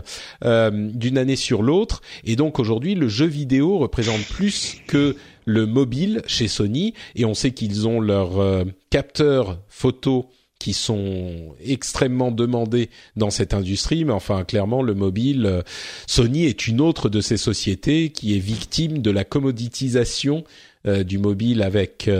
euh, 0.44 0.70
d'une 0.92 1.16
année 1.16 1.36
sur 1.36 1.62
l'autre, 1.62 2.03
et 2.24 2.36
donc 2.36 2.59
aujourd'hui 2.59 2.94
le 2.94 3.09
jeu 3.09 3.24
vidéo 3.24 3.78
représente 3.78 4.22
plus 4.24 4.76
que 4.86 5.16
le 5.47 5.64
mobile 5.64 6.22
chez 6.26 6.49
Sony, 6.49 6.92
et 7.14 7.24
on 7.24 7.32
sait 7.32 7.53
qu'ils 7.53 7.88
ont 7.88 8.01
leurs 8.01 8.38
euh, 8.38 8.64
capteurs 8.90 9.59
photo 9.68 10.28
qui 10.59 10.72
sont 10.72 11.55
extrêmement 11.64 12.32
demandés 12.32 12.90
dans 13.14 13.30
cette 13.30 13.55
industrie, 13.55 14.05
mais 14.05 14.12
enfin 14.12 14.44
clairement 14.44 14.82
le 14.82 14.94
mobile, 14.94 15.47
euh, 15.47 15.62
Sony 16.07 16.44
est 16.44 16.66
une 16.66 16.80
autre 16.80 17.09
de 17.09 17.20
ces 17.20 17.36
sociétés 17.36 18.11
qui 18.11 18.34
est 18.34 18.40
victime 18.40 19.01
de 19.01 19.11
la 19.11 19.24
commoditisation 19.24 20.44
euh, 20.86 21.05
du 21.05 21.18
mobile 21.18 21.62
avec 21.62 22.11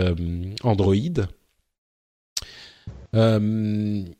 Android. 0.63 1.27
Euh, 3.15 3.39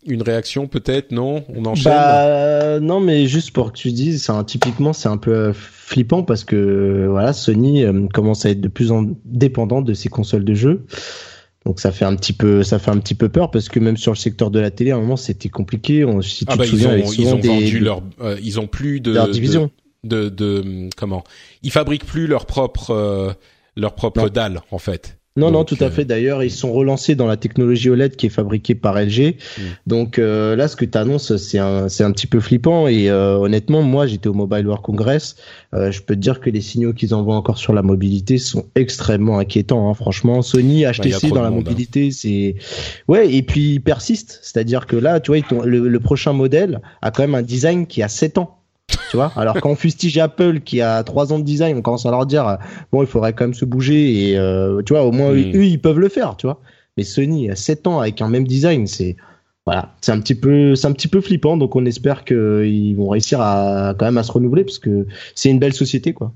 une 0.05 0.21
réaction 0.23 0.67
peut-être 0.67 1.11
non? 1.11 1.43
On 1.53 1.65
enchaîne? 1.65 1.91
Bah 1.91 2.79
non, 2.79 2.99
mais 2.99 3.27
juste 3.27 3.51
pour 3.51 3.71
que 3.73 3.77
tu 3.77 3.91
dises, 3.91 4.23
c'est 4.23 4.45
typiquement 4.45 4.93
c'est 4.93 5.09
un 5.09 5.17
peu 5.17 5.31
euh, 5.33 5.53
flippant 5.53 6.23
parce 6.23 6.43
que 6.45 6.55
euh, 6.55 7.07
voilà, 7.09 7.33
Sony 7.33 7.83
commence 8.13 8.45
à 8.45 8.49
être 8.49 8.61
de 8.61 8.69
plus 8.69 8.91
en 8.91 9.05
dépendant 9.25 9.81
de 9.81 9.93
ses 9.93 10.09
consoles 10.09 10.45
de 10.45 10.53
jeux. 10.53 10.85
Donc 11.65 11.81
ça 11.81 11.91
fait 11.91 12.05
un 12.05 12.15
petit 12.15 12.31
peu, 12.31 12.63
ça 12.63 12.79
fait 12.79 12.91
un 12.91 12.97
petit 12.97 13.13
peu 13.13 13.27
peur 13.27 13.51
parce 13.51 13.67
que 13.67 13.79
même 13.81 13.97
sur 13.97 14.13
le 14.13 14.17
secteur 14.17 14.51
de 14.51 14.59
la 14.59 14.71
télé, 14.71 14.91
à 14.91 14.95
un 14.95 15.01
moment 15.01 15.17
c'était 15.17 15.49
compliqué. 15.49 16.05
On, 16.05 16.21
si 16.21 16.45
tu 16.45 16.51
ah 16.51 16.53
te 16.53 16.59
bah 16.59 16.65
ils 16.65 16.69
souviens, 16.69 16.87
ont 16.87 16.91
avec 16.93 17.05
ils 17.07 17.11
souvent 17.11 17.31
ont 17.33 17.39
des, 17.39 17.47
vendu 17.49 17.79
leur 17.79 18.01
euh, 18.21 18.37
ils 18.41 18.57
ont 18.59 18.67
plus 18.67 19.01
de 19.01 19.11
leur 19.11 19.27
de- 19.27 19.33
division. 19.33 19.69
de, 20.05 20.29
de, 20.29 20.89
comment? 20.95 21.25
Ils 21.63 21.71
fabriquent 21.71 22.05
plus 22.05 22.25
leur 22.25 22.45
propre 22.45 22.91
euh, 22.91 23.31
leur 23.75 23.95
propre 23.95 24.21
Non. 24.21 24.27
dalle 24.29 24.61
en 24.71 24.77
fait 24.77 25.16
Non, 25.37 25.51
non, 25.51 25.63
tout 25.63 25.77
à 25.79 25.85
euh, 25.85 25.89
fait. 25.91 26.03
D'ailleurs, 26.03 26.43
ils 26.43 26.51
sont 26.51 26.73
relancés 26.73 27.15
dans 27.15 27.27
la 27.27 27.37
technologie 27.37 27.89
OLED 27.89 28.15
qui 28.15 28.25
est 28.25 28.29
fabriquée 28.29 28.75
par 28.75 28.99
LG. 28.99 29.35
Mm. 29.57 29.61
Donc 29.85 30.19
euh, 30.19 30.55
là, 30.55 30.67
ce 30.67 30.75
que 30.75 30.83
tu 30.83 30.97
annonces, 30.97 31.37
c'est 31.37 31.59
un, 31.59 31.87
c'est 31.89 32.03
un 32.03 32.11
petit 32.11 32.27
peu 32.27 32.39
flippant. 32.39 32.87
Et 32.87 33.09
euh, 33.09 33.37
honnêtement, 33.37 33.81
moi, 33.83 34.07
j'étais 34.07 34.27
au 34.27 34.33
Mobile 34.33 34.65
World 34.65 34.83
Congress. 34.83 35.35
Euh, 35.73 35.91
je 35.91 36.01
peux 36.01 36.15
te 36.15 36.19
dire 36.19 36.39
que 36.39 36.49
les 36.49 36.61
signaux 36.61 36.93
qu'ils 36.93 37.13
envoient 37.13 37.35
encore 37.35 37.57
sur 37.57 37.73
la 37.73 37.83
mobilité 37.83 38.37
sont 38.37 38.65
extrêmement 38.75 39.37
inquiétants. 39.37 39.89
hein. 39.89 39.93
Franchement, 39.93 40.41
Sony, 40.41 40.83
Bah, 40.83 40.91
HTC 40.91 41.27
trop 41.27 41.35
dans 41.35 41.41
la 41.43 41.51
monde, 41.51 41.59
hein. 41.59 41.69
mobilité, 41.69 42.11
c'est 42.11 42.55
ouais. 43.07 43.33
Et 43.33 43.43
puis 43.43 43.73
ils 43.73 43.79
persistent. 43.79 44.39
C'est-à-dire 44.41 44.87
que 44.87 44.95
là, 44.95 45.19
tu 45.19 45.31
vois, 45.31 45.65
le, 45.65 45.87
le 45.87 45.99
prochain 45.99 46.33
modèle 46.33 46.81
a 47.01 47.11
quand 47.11 47.23
même 47.23 47.35
un 47.35 47.43
design 47.43 47.85
qui 47.85 48.01
a 48.01 48.07
7 48.07 48.39
ans. 48.39 48.56
Tu 49.09 49.15
vois, 49.17 49.31
alors 49.35 49.59
quand 49.61 49.69
on 49.69 49.75
fustige 49.75 50.17
Apple 50.17 50.61
qui 50.61 50.81
a 50.81 51.03
trois 51.03 51.31
ans 51.33 51.39
de 51.39 51.43
design, 51.43 51.77
on 51.77 51.81
commence 51.81 52.05
à 52.05 52.11
leur 52.11 52.25
dire 52.25 52.47
euh, 52.47 52.55
bon, 52.91 53.01
il 53.01 53.07
faudrait 53.07 53.33
quand 53.33 53.45
même 53.45 53.53
se 53.53 53.65
bouger 53.65 54.29
et 54.31 54.37
euh, 54.37 54.81
tu 54.81 54.93
vois, 54.93 55.03
au 55.03 55.11
moins 55.11 55.31
Mm. 55.31 55.55
eux 55.55 55.65
ils 55.65 55.79
peuvent 55.79 55.99
le 55.99 56.09
faire, 56.09 56.35
tu 56.37 56.47
vois. 56.47 56.61
Mais 56.97 57.03
Sony 57.03 57.49
à 57.49 57.55
7 57.55 57.87
ans 57.87 57.99
avec 57.99 58.21
un 58.21 58.29
même 58.29 58.47
design, 58.47 58.87
c'est 58.87 59.15
voilà, 59.65 59.93
c'est 60.01 60.11
un 60.13 60.19
petit 60.21 60.35
peu 60.35 60.75
c'est 60.75 60.87
un 60.87 60.93
petit 60.93 61.09
peu 61.09 61.19
flippant 61.21 61.57
donc 61.57 61.75
on 61.75 61.85
espère 61.85 62.23
qu'ils 62.23 62.95
vont 62.95 63.09
réussir 63.09 63.41
à 63.41 63.93
quand 63.97 64.05
même 64.05 64.17
à 64.17 64.23
se 64.23 64.31
renouveler 64.31 64.63
parce 64.63 64.79
que 64.79 65.05
c'est 65.35 65.49
une 65.49 65.59
belle 65.59 65.73
société 65.73 66.13
quoi. 66.13 66.33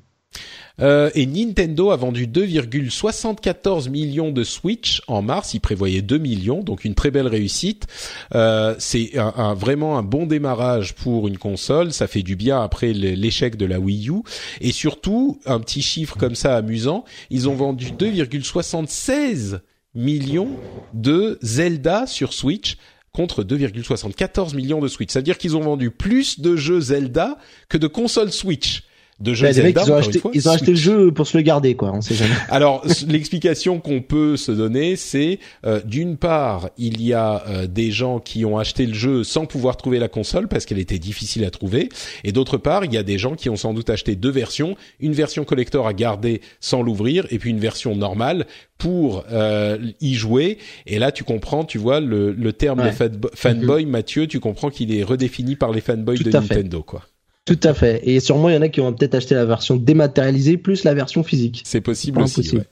Euh, 0.80 1.10
et 1.16 1.26
Nintendo 1.26 1.92
a 1.92 1.96
vendu 1.96 2.28
2,74 2.28 3.90
millions 3.90 4.32
de 4.32 4.44
Switch 4.44 5.02
en 5.08 5.22
mars. 5.22 5.54
Il 5.54 5.60
prévoyait 5.60 6.02
2 6.02 6.18
millions, 6.18 6.64
donc 6.64 6.86
une 6.86 6.96
très 6.96 7.12
belle 7.12 7.28
réussite. 7.28 7.88
Euh, 8.36 8.76
c'est 8.80 9.12
vraiment 9.56 9.98
un 9.98 10.04
bon 10.04 10.26
démarrage 10.26 10.94
pour 10.96 11.28
une 11.28 11.38
console. 11.38 11.92
Ça 11.92 12.08
fait 12.08 12.24
du 12.24 12.36
bien 12.36 12.62
après 12.62 12.94
l'échec 12.94 13.56
de 13.56 13.66
la 13.66 13.80
Wii 13.80 14.10
U. 14.10 14.22
Et 14.62 14.72
surtout, 14.72 15.40
un 15.46 15.60
petit 15.60 15.82
chiffre 15.82 16.18
comme 16.18 16.36
ça 16.36 16.56
amusant, 16.56 17.04
ils 17.30 17.50
ont 17.50 17.56
vendu 17.56 17.92
2,76 17.92 19.60
millions 19.94 20.52
de 20.94 21.38
Zelda 21.42 22.08
sur 22.08 22.34
Switch 22.34 22.78
contre 23.12 23.44
2,74 23.44 24.56
millions 24.56 24.80
de 24.80 24.88
Switch. 24.88 25.12
Ça 25.12 25.20
veut 25.20 25.24
dire 25.24 25.38
qu'ils 25.38 25.58
ont 25.58 25.62
vendu 25.62 25.92
plus 25.92 26.40
de 26.40 26.56
jeux 26.56 26.80
Zelda 26.80 27.38
que 27.68 27.78
de 27.78 27.88
consoles 27.88 28.32
Switch. 28.32 28.84
De 29.22 29.34
jeux 29.34 29.48
mecs, 29.48 29.78
ils 29.86 29.92
ont 29.92 29.96
acheté 29.96 30.20
fois, 30.20 30.32
ils 30.34 30.50
ont 30.50 30.52
acheté 30.52 30.72
le 30.72 30.78
jeu 30.78 31.12
pour 31.12 31.28
se 31.28 31.38
le 31.38 31.44
garder 31.44 31.76
quoi, 31.76 31.92
on 31.94 32.02
sait 32.02 32.16
jamais. 32.16 32.34
Alors 32.50 32.84
l'explication 33.08 33.80
qu'on 33.80 34.02
peut 34.02 34.36
se 34.38 34.52
donner, 34.52 34.96
c'est 34.96 35.40
euh, 35.66 35.80
d'une 35.86 36.18
part, 36.18 36.70
il 36.78 37.02
y 37.02 37.14
a 37.14 37.44
euh, 37.48 37.68
des 37.68 37.92
gens 37.92 38.20
qui 38.20 38.44
ont 38.46 38.58
acheté 38.58 38.86
le 38.86 38.94
jeu 38.94 39.24
sans 39.24 39.46
pouvoir 39.46 39.78
trouver 39.78 40.00
la 40.00 40.08
console 40.08 40.48
parce 40.48 40.66
qu'elle 40.66 40.80
était 40.80 41.00
difficile 41.00 41.46
à 41.46 41.52
trouver, 41.52 41.90
et 42.24 42.32
d'autre 42.32 42.58
part, 42.58 42.84
il 42.86 42.94
y 42.94 42.98
a 42.98 43.04
des 43.04 43.18
gens 43.18 43.36
qui 43.36 43.50
ont 43.50 43.56
sans 43.56 43.74
doute 43.74 43.90
acheté 43.90 44.16
deux 44.16 44.32
versions, 44.32 44.76
une 45.00 45.14
version 45.14 45.44
collector 45.46 45.88
à 45.88 45.94
garder 45.94 46.42
sans 46.60 46.82
l'ouvrir, 46.82 47.28
et 47.30 47.38
puis 47.40 47.50
une 47.52 47.60
version 47.60 47.96
normale 47.96 48.46
pour 48.78 49.24
euh, 49.32 49.78
y 50.02 50.16
jouer. 50.16 50.58
Et 50.88 50.98
là, 50.98 51.12
tu 51.12 51.24
comprends, 51.24 51.64
tu 51.66 51.78
vois 51.78 52.00
le, 52.00 52.32
le 52.32 52.54
terme 52.54 52.80
Ouais. 52.80 52.90
de 52.90 52.96
fanbo- 52.96 53.30
fanboy, 53.36 53.86
Mathieu, 53.86 54.26
tu 54.28 54.40
comprends 54.40 54.70
qu'il 54.72 54.94
est 54.96 55.04
redéfini 55.04 55.56
par 55.56 55.72
les 55.72 55.82
fanboys 55.82 56.18
Tout 56.18 56.24
de 56.24 56.32
fait. 56.32 56.40
Nintendo, 56.40 56.82
quoi. 56.82 57.04
Tout 57.46 57.60
à 57.64 57.74
fait. 57.74 58.02
Et 58.08 58.20
sûrement 58.20 58.50
il 58.50 58.56
y 58.56 58.58
en 58.58 58.62
a 58.62 58.70
qui 58.70 58.82
ont 58.82 58.94
peut-être 58.94 59.16
acheté 59.16 59.36
la 59.36 59.46
version 59.46 59.76
dématérialisée 59.76 60.58
plus 60.58 60.84
la 60.84 60.94
version 60.94 61.24
physique. 61.24 61.62
C'est 61.66 61.82
possible 61.82 62.18
Pas 62.20 62.24
aussi. 62.24 62.56
ouais. 62.56 62.68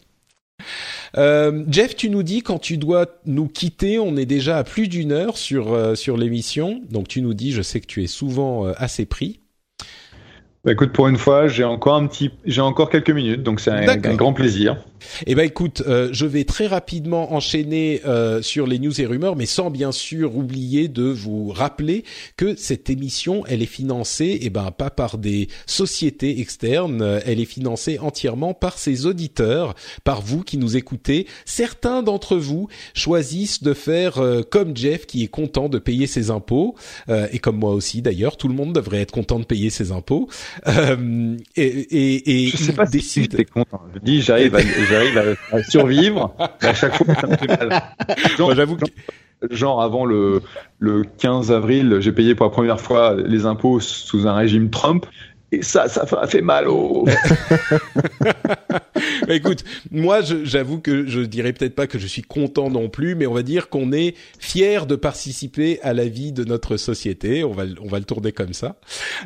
Euh, 1.17 1.63
Jeff, 1.69 1.95
tu 1.95 2.09
nous 2.09 2.23
dis 2.23 2.41
quand 2.41 2.59
tu 2.59 2.77
dois 2.77 3.07
nous 3.25 3.47
quitter, 3.47 3.99
on 3.99 4.15
est 4.17 4.25
déjà 4.25 4.57
à 4.57 4.63
plus 4.63 4.87
d'une 4.87 5.11
heure 5.11 5.37
sur 5.37 5.73
euh, 5.73 5.95
sur 5.95 6.17
l'émission, 6.17 6.81
donc 6.89 7.07
tu 7.07 7.21
nous 7.21 7.33
dis, 7.33 7.51
je 7.51 7.61
sais 7.61 7.79
que 7.79 7.87
tu 7.87 8.03
es 8.03 8.07
souvent 8.07 8.67
euh, 8.67 8.73
assez 8.77 9.05
pris. 9.05 9.39
Bah, 10.65 10.73
écoute, 10.73 10.91
pour 10.91 11.07
une 11.07 11.17
fois, 11.17 11.47
j'ai 11.47 11.63
encore 11.63 11.95
un 11.95 12.05
petit, 12.05 12.31
j'ai 12.45 12.59
encore 12.59 12.89
quelques 12.89 13.11
minutes, 13.11 13.43
donc 13.43 13.61
c'est 13.61 13.71
un, 13.71 13.95
grand 13.95 14.33
plaisir. 14.33 14.75
Eh 15.25 15.35
ben 15.35 15.43
écoute, 15.43 15.81
euh, 15.87 16.09
je 16.11 16.25
vais 16.25 16.43
très 16.43 16.67
rapidement 16.67 17.33
enchaîner 17.33 18.01
euh, 18.05 18.41
sur 18.41 18.67
les 18.67 18.79
news 18.79 18.99
et 18.99 19.05
rumeurs, 19.05 19.37
mais 19.37 19.45
sans 19.45 19.69
bien 19.69 19.93
sûr 19.93 20.35
oublier 20.35 20.89
de 20.89 21.03
vous 21.03 21.49
rappeler 21.49 22.03
que 22.35 22.57
cette 22.57 22.89
émission, 22.89 23.45
elle 23.47 23.61
est 23.61 23.65
financée, 23.65 24.39
eh 24.41 24.49
ben 24.49 24.71
pas 24.71 24.89
par 24.89 25.17
des 25.17 25.47
sociétés 25.65 26.41
externes, 26.41 27.01
euh, 27.01 27.21
elle 27.25 27.39
est 27.39 27.45
financée 27.45 27.97
entièrement 27.99 28.53
par 28.53 28.77
ses 28.77 29.05
auditeurs, 29.05 29.75
par 30.03 30.21
vous 30.21 30.43
qui 30.43 30.57
nous 30.57 30.75
écoutez. 30.75 31.27
Certains 31.45 32.03
d'entre 32.03 32.35
vous 32.35 32.67
choisissent 32.93 33.63
de 33.63 33.73
faire 33.73 34.17
euh, 34.17 34.41
comme 34.41 34.75
Jeff, 34.75 35.05
qui 35.05 35.23
est 35.23 35.27
content 35.27 35.69
de 35.69 35.79
payer 35.79 36.07
ses 36.07 36.31
impôts, 36.31 36.75
euh, 37.07 37.27
et 37.31 37.39
comme 37.39 37.57
moi 37.57 37.71
aussi 37.71 38.01
d'ailleurs. 38.01 38.35
Tout 38.35 38.49
le 38.49 38.53
monde 38.53 38.73
devrait 38.73 39.01
être 39.01 39.11
content 39.11 39.39
de 39.39 39.45
payer 39.45 39.69
ses 39.69 39.91
impôts. 39.91 40.27
Euh, 40.67 41.37
et 41.55 41.65
et, 41.67 42.45
et 42.45 42.47
Je 42.47 42.57
sais 42.57 42.73
pas 42.73 42.85
si 42.85 42.91
décide- 42.93 43.31
j'étais 43.31 43.45
content. 43.45 43.81
Je 43.93 43.99
dis, 43.99 44.21
j'arrive 44.21 44.55
à, 44.55 44.59
j'arrive 44.89 45.17
à, 45.51 45.55
à 45.57 45.63
survivre, 45.63 46.35
mais 46.61 46.67
à 46.69 46.73
chaque 46.73 46.95
fois, 46.95 47.13
ça 47.15 47.27
me 47.27 47.37
fait 47.37 47.47
mal. 47.47 47.83
Genre, 48.37 48.47
Moi, 48.47 48.55
j'avoue 48.55 48.75
que 48.77 48.85
genre 49.51 49.81
avant 49.81 50.05
le, 50.05 50.41
le 50.79 51.03
15 51.17 51.51
avril, 51.51 51.97
j'ai 52.01 52.11
payé 52.11 52.35
pour 52.35 52.45
la 52.45 52.51
première 52.51 52.79
fois 52.81 53.15
les 53.15 53.45
impôts 53.45 53.79
sous 53.79 54.27
un 54.27 54.33
régime 54.35 54.69
Trump. 54.69 55.05
Et 55.51 55.61
ça, 55.63 55.87
ça 55.87 56.05
fait- 56.05 56.27
fait 56.27 56.41
mal 56.41 56.67
au... 56.67 57.05
Écoute, 59.29 59.63
moi, 59.91 60.21
j'avoue 60.21 60.79
que 60.79 61.07
je 61.07 61.21
dirais 61.21 61.53
peut-être 61.53 61.75
pas 61.75 61.87
que 61.87 61.97
je 61.99 62.07
suis 62.07 62.21
content 62.21 62.69
non 62.69 62.89
plus, 62.89 63.15
mais 63.15 63.27
on 63.27 63.33
va 63.33 63.43
dire 63.43 63.69
qu'on 63.69 63.91
est 63.91 64.15
fier 64.39 64.85
de 64.85 64.95
participer 64.95 65.79
à 65.81 65.93
la 65.93 66.05
vie 66.05 66.31
de 66.31 66.43
notre 66.43 66.77
société. 66.77 67.43
On 67.43 67.51
va, 67.51 67.65
le- 67.65 67.75
on 67.81 67.87
va 67.87 67.99
le 67.99 68.05
tourner 68.05 68.31
comme 68.31 68.53
ça. 68.53 68.75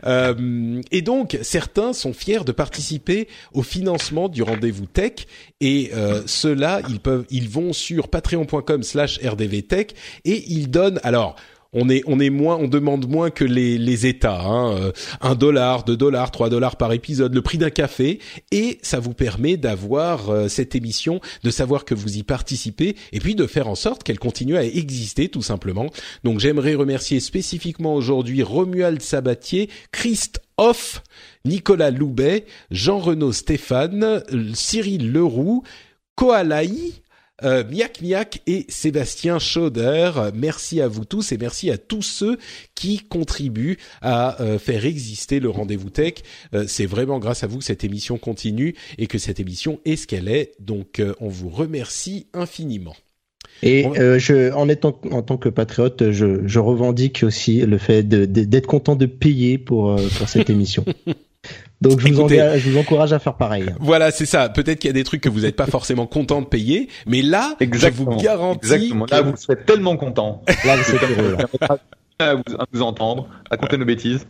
Euh, 0.05 0.81
et 0.91 1.01
donc, 1.01 1.37
certains 1.41 1.93
sont 1.93 2.13
fiers 2.13 2.43
de 2.45 2.51
participer 2.51 3.27
au 3.53 3.63
financement 3.63 4.29
du 4.29 4.43
rendez-vous 4.43 4.85
tech. 4.85 5.13
Et 5.61 5.91
euh, 5.93 6.21
ceux-là, 6.25 6.81
ils 6.89 6.99
peuvent, 6.99 7.25
ils 7.29 7.49
vont 7.49 7.73
sur 7.73 8.07
patreon.com/slash 8.09 9.19
rdvtech 9.23 9.95
et 10.25 10.43
ils 10.47 10.69
donnent. 10.69 10.99
Alors. 11.03 11.35
On 11.73 11.89
est, 11.89 12.03
on 12.05 12.19
est 12.19 12.29
moins, 12.29 12.57
on 12.57 12.67
demande 12.67 13.09
moins 13.09 13.29
que 13.29 13.43
les, 13.43 13.77
les 13.77 14.05
États, 14.05 14.41
hein, 14.41 14.75
euh, 14.77 14.91
un 15.21 15.35
dollar, 15.35 15.83
deux 15.83 15.97
dollars, 15.97 16.31
trois 16.31 16.49
dollars 16.49 16.75
par 16.75 16.93
épisode, 16.93 17.33
le 17.33 17.41
prix 17.41 17.57
d'un 17.57 17.69
café, 17.69 18.19
et 18.51 18.79
ça 18.81 18.99
vous 18.99 19.13
permet 19.13 19.57
d'avoir 19.57 20.29
euh, 20.29 20.47
cette 20.47 20.75
émission, 20.75 21.19
de 21.43 21.49
savoir 21.49 21.85
que 21.85 21.95
vous 21.95 22.17
y 22.17 22.23
participez, 22.23 22.95
et 23.11 23.19
puis 23.19 23.35
de 23.35 23.47
faire 23.47 23.67
en 23.67 23.75
sorte 23.75 24.03
qu'elle 24.03 24.19
continue 24.19 24.57
à 24.57 24.63
exister 24.63 25.29
tout 25.29 25.41
simplement. 25.41 25.87
Donc 26.23 26.39
j'aimerais 26.39 26.75
remercier 26.75 27.19
spécifiquement 27.19 27.95
aujourd'hui 27.95 28.43
Romuald 28.43 29.01
Sabatier, 29.01 29.69
Christ 29.91 30.41
Off, 30.57 31.01
Nicolas 31.45 31.91
Loubet, 31.91 32.45
Jean-Renaud 32.71 33.33
Stéphane, 33.33 34.03
euh, 34.03 34.51
Cyril 34.53 35.11
Leroux, 35.11 35.63
Koalaï, 36.15 36.93
euh, 37.41 37.63
Miak 37.63 38.01
Miak 38.01 38.41
et 38.47 38.65
Sébastien 38.69 39.39
Schauder. 39.39 40.11
Merci 40.35 40.81
à 40.81 40.87
vous 40.87 41.05
tous 41.05 41.31
et 41.31 41.37
merci 41.37 41.71
à 41.71 41.77
tous 41.77 42.01
ceux 42.01 42.37
qui 42.75 42.99
contribuent 42.99 43.77
à 44.01 44.41
euh, 44.41 44.59
faire 44.59 44.85
exister 44.85 45.39
le 45.39 45.49
rendez-vous 45.49 45.89
tech. 45.89 46.15
Euh, 46.53 46.65
c'est 46.67 46.85
vraiment 46.85 47.19
grâce 47.19 47.43
à 47.43 47.47
vous 47.47 47.59
que 47.59 47.63
cette 47.63 47.83
émission 47.83 48.17
continue 48.17 48.75
et 48.97 49.07
que 49.07 49.17
cette 49.17 49.39
émission 49.39 49.79
est 49.85 49.95
ce 49.95 50.07
qu'elle 50.07 50.27
est. 50.27 50.53
Donc 50.59 50.99
euh, 50.99 51.13
on 51.19 51.27
vous 51.27 51.49
remercie 51.49 52.27
infiniment. 52.33 52.95
Et 53.61 53.85
euh, 53.85 54.19
je, 54.19 54.51
en 54.53 54.67
étant 54.67 54.99
en 55.11 55.21
tant 55.21 55.37
que 55.37 55.49
patriote, 55.49 56.11
je, 56.11 56.47
je 56.47 56.59
revendique 56.59 57.23
aussi 57.23 57.61
le 57.61 57.77
fait 57.77 58.03
d'être 58.03 58.67
content 58.67 58.95
de 58.95 59.05
payer 59.05 59.57
pour 59.57 59.95
pour 60.17 60.29
cette 60.29 60.49
émission. 60.49 60.85
Donc 61.83 61.99
je 61.99 62.07
vous, 62.07 62.19
Écoutez- 62.19 62.41
engage- 62.41 62.59
je 62.61 62.69
vous 62.71 62.77
encourage 62.77 63.13
à 63.13 63.19
faire 63.19 63.35
pareil. 63.35 63.65
Voilà, 63.79 64.11
c'est 64.11 64.25
ça. 64.25 64.49
Peut-être 64.49 64.79
qu'il 64.79 64.87
y 64.87 64.91
a 64.91 64.93
des 64.93 65.03
trucs 65.03 65.21
que 65.21 65.29
vous 65.29 65.41
n'êtes 65.41 65.55
pas 65.55 65.65
forcément 65.67 66.07
content 66.07 66.41
de 66.41 66.47
payer, 66.47 66.87
mais 67.05 67.21
là, 67.21 67.55
Exactement. 67.59 68.11
je 68.11 68.17
vous 68.17 68.23
garantis 68.23 68.59
Exactement. 68.73 69.05
Là, 69.11 69.21
que- 69.21 69.27
vous 69.29 69.37
serez 69.37 69.57
tellement 69.57 69.97
content. 69.97 70.41
Là, 70.65 70.75
vous 70.77 70.95
êtes 70.95 71.03
heureux. 71.03 71.37
là. 71.61 71.77
À 72.19 72.35
vous, 72.35 72.43
à 72.59 72.65
vous 72.71 72.81
entendre, 72.83 73.27
à 73.49 73.57
compter 73.57 73.77
nos 73.77 73.85
bêtises. 73.85 74.25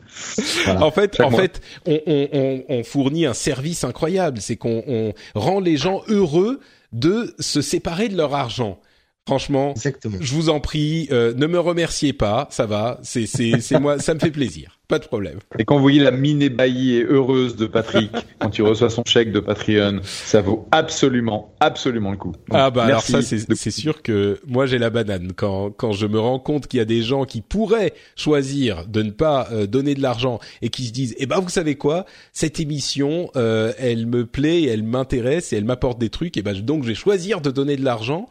Voilà. 0.65 0.84
En 0.85 0.89
fait, 0.91 1.15
Chaque 1.17 1.27
en 1.27 1.31
mois. 1.31 1.41
fait, 1.41 1.61
on, 1.85 1.99
on, 2.07 2.27
on, 2.34 2.63
on 2.69 2.84
fournit 2.84 3.25
un 3.25 3.34
service 3.34 3.84
incroyable. 3.84 4.39
C'est 4.41 4.55
qu'on 4.55 4.84
on 4.88 5.13
rend 5.35 5.59
les 5.59 5.75
gens 5.77 6.01
heureux 6.07 6.59
de 6.93 7.35
se 7.39 7.61
séparer 7.61 8.07
de 8.09 8.15
leur 8.17 8.34
argent. 8.34 8.80
Franchement, 9.27 9.71
Exactement. 9.71 10.17
je 10.19 10.34
vous 10.34 10.49
en 10.49 10.59
prie, 10.59 11.07
euh, 11.11 11.34
ne 11.35 11.45
me 11.47 11.59
remerciez 11.59 12.11
pas, 12.13 12.47
ça 12.51 12.65
va. 12.65 12.99
C'est 13.03 13.25
c'est 13.25 13.59
c'est 13.61 13.80
moi, 13.80 13.97
ça 13.99 14.13
me 14.13 14.19
fait 14.19 14.31
plaisir, 14.31 14.80
pas 14.94 14.99
de 14.99 15.06
problème. 15.07 15.40
Et 15.57 15.65
quand 15.65 15.78
vous 15.78 15.82
voyez 15.82 15.99
la 15.99 16.11
mine 16.11 16.44
ébahie 16.44 16.98
et 16.98 17.03
heureuse 17.03 17.56
de 17.56 17.65
Patrick 17.65 18.11
quand 18.40 18.56
il 18.56 18.61
reçoit 18.61 18.91
son 18.91 19.03
chèque 19.03 19.32
de 19.32 19.40
Patreon, 19.40 20.02
ça 20.03 20.41
vaut 20.41 20.68
absolument, 20.70 21.56
absolument 21.60 22.11
le 22.11 22.18
coup. 22.18 22.34
Donc, 22.34 22.41
ah 22.52 22.70
bah 22.70 22.84
alors 22.84 23.02
ça 23.02 23.24
c'est 23.24 23.49
de- 23.49 23.56
sûr 23.56 24.03
que 24.03 24.40
moi 24.45 24.68
j'ai 24.68 24.78
la 24.78 24.91
banane. 24.91 25.34
Quand 25.36 25.72
quand 25.72 25.94
je 25.94 26.06
me 26.06 26.20
rends 26.20 26.38
compte 26.38 26.68
qu'il 26.68 26.78
y 26.78 26.82
a 26.82 26.86
des 26.86 27.02
gens 27.02 27.26
qui 27.26 27.41
pourraient 27.41 27.95
choisir 28.15 28.86
de 28.86 29.02
ne 29.02 29.10
pas 29.10 29.48
euh, 29.52 29.65
donner 29.65 29.95
de 29.95 30.02
l'argent 30.03 30.40
et 30.61 30.70
qui 30.70 30.86
se 30.86 30.91
disent 30.94 31.15
eh 31.18 31.26
ben 31.26 31.40
vous 31.40 31.49
savez 31.49 31.74
quoi? 31.74 32.06
Cette 32.32 32.60
émission 32.60 33.32
euh, 33.36 33.74
elle 33.80 34.06
me 34.06 34.28
plaît 34.28 34.65
elle 34.65 34.84
m'intéresse 34.84 35.53
et 35.53 35.57
elle 35.57 35.65
m'apporte 35.65 35.98
des 35.98 36.10
trucs. 36.11 36.38
Et 36.38 36.44
ben 36.44 36.53
donc 36.61 36.84
je 36.84 36.90
vais 36.90 36.94
choisir 36.94 37.41
de 37.41 37.49
donner 37.49 37.78
de 37.78 37.84
l'argent. 37.84 38.30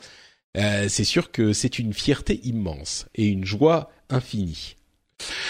Euh, 0.57 0.85
c'est 0.89 1.03
sûr 1.03 1.33
que 1.33 1.53
c'est 1.53 1.81
une 1.81 1.93
fierté 1.93 2.41
immense 2.45 3.07
et 3.17 3.27
une 3.27 3.45
joie 3.45 3.91
infinie 4.11 4.77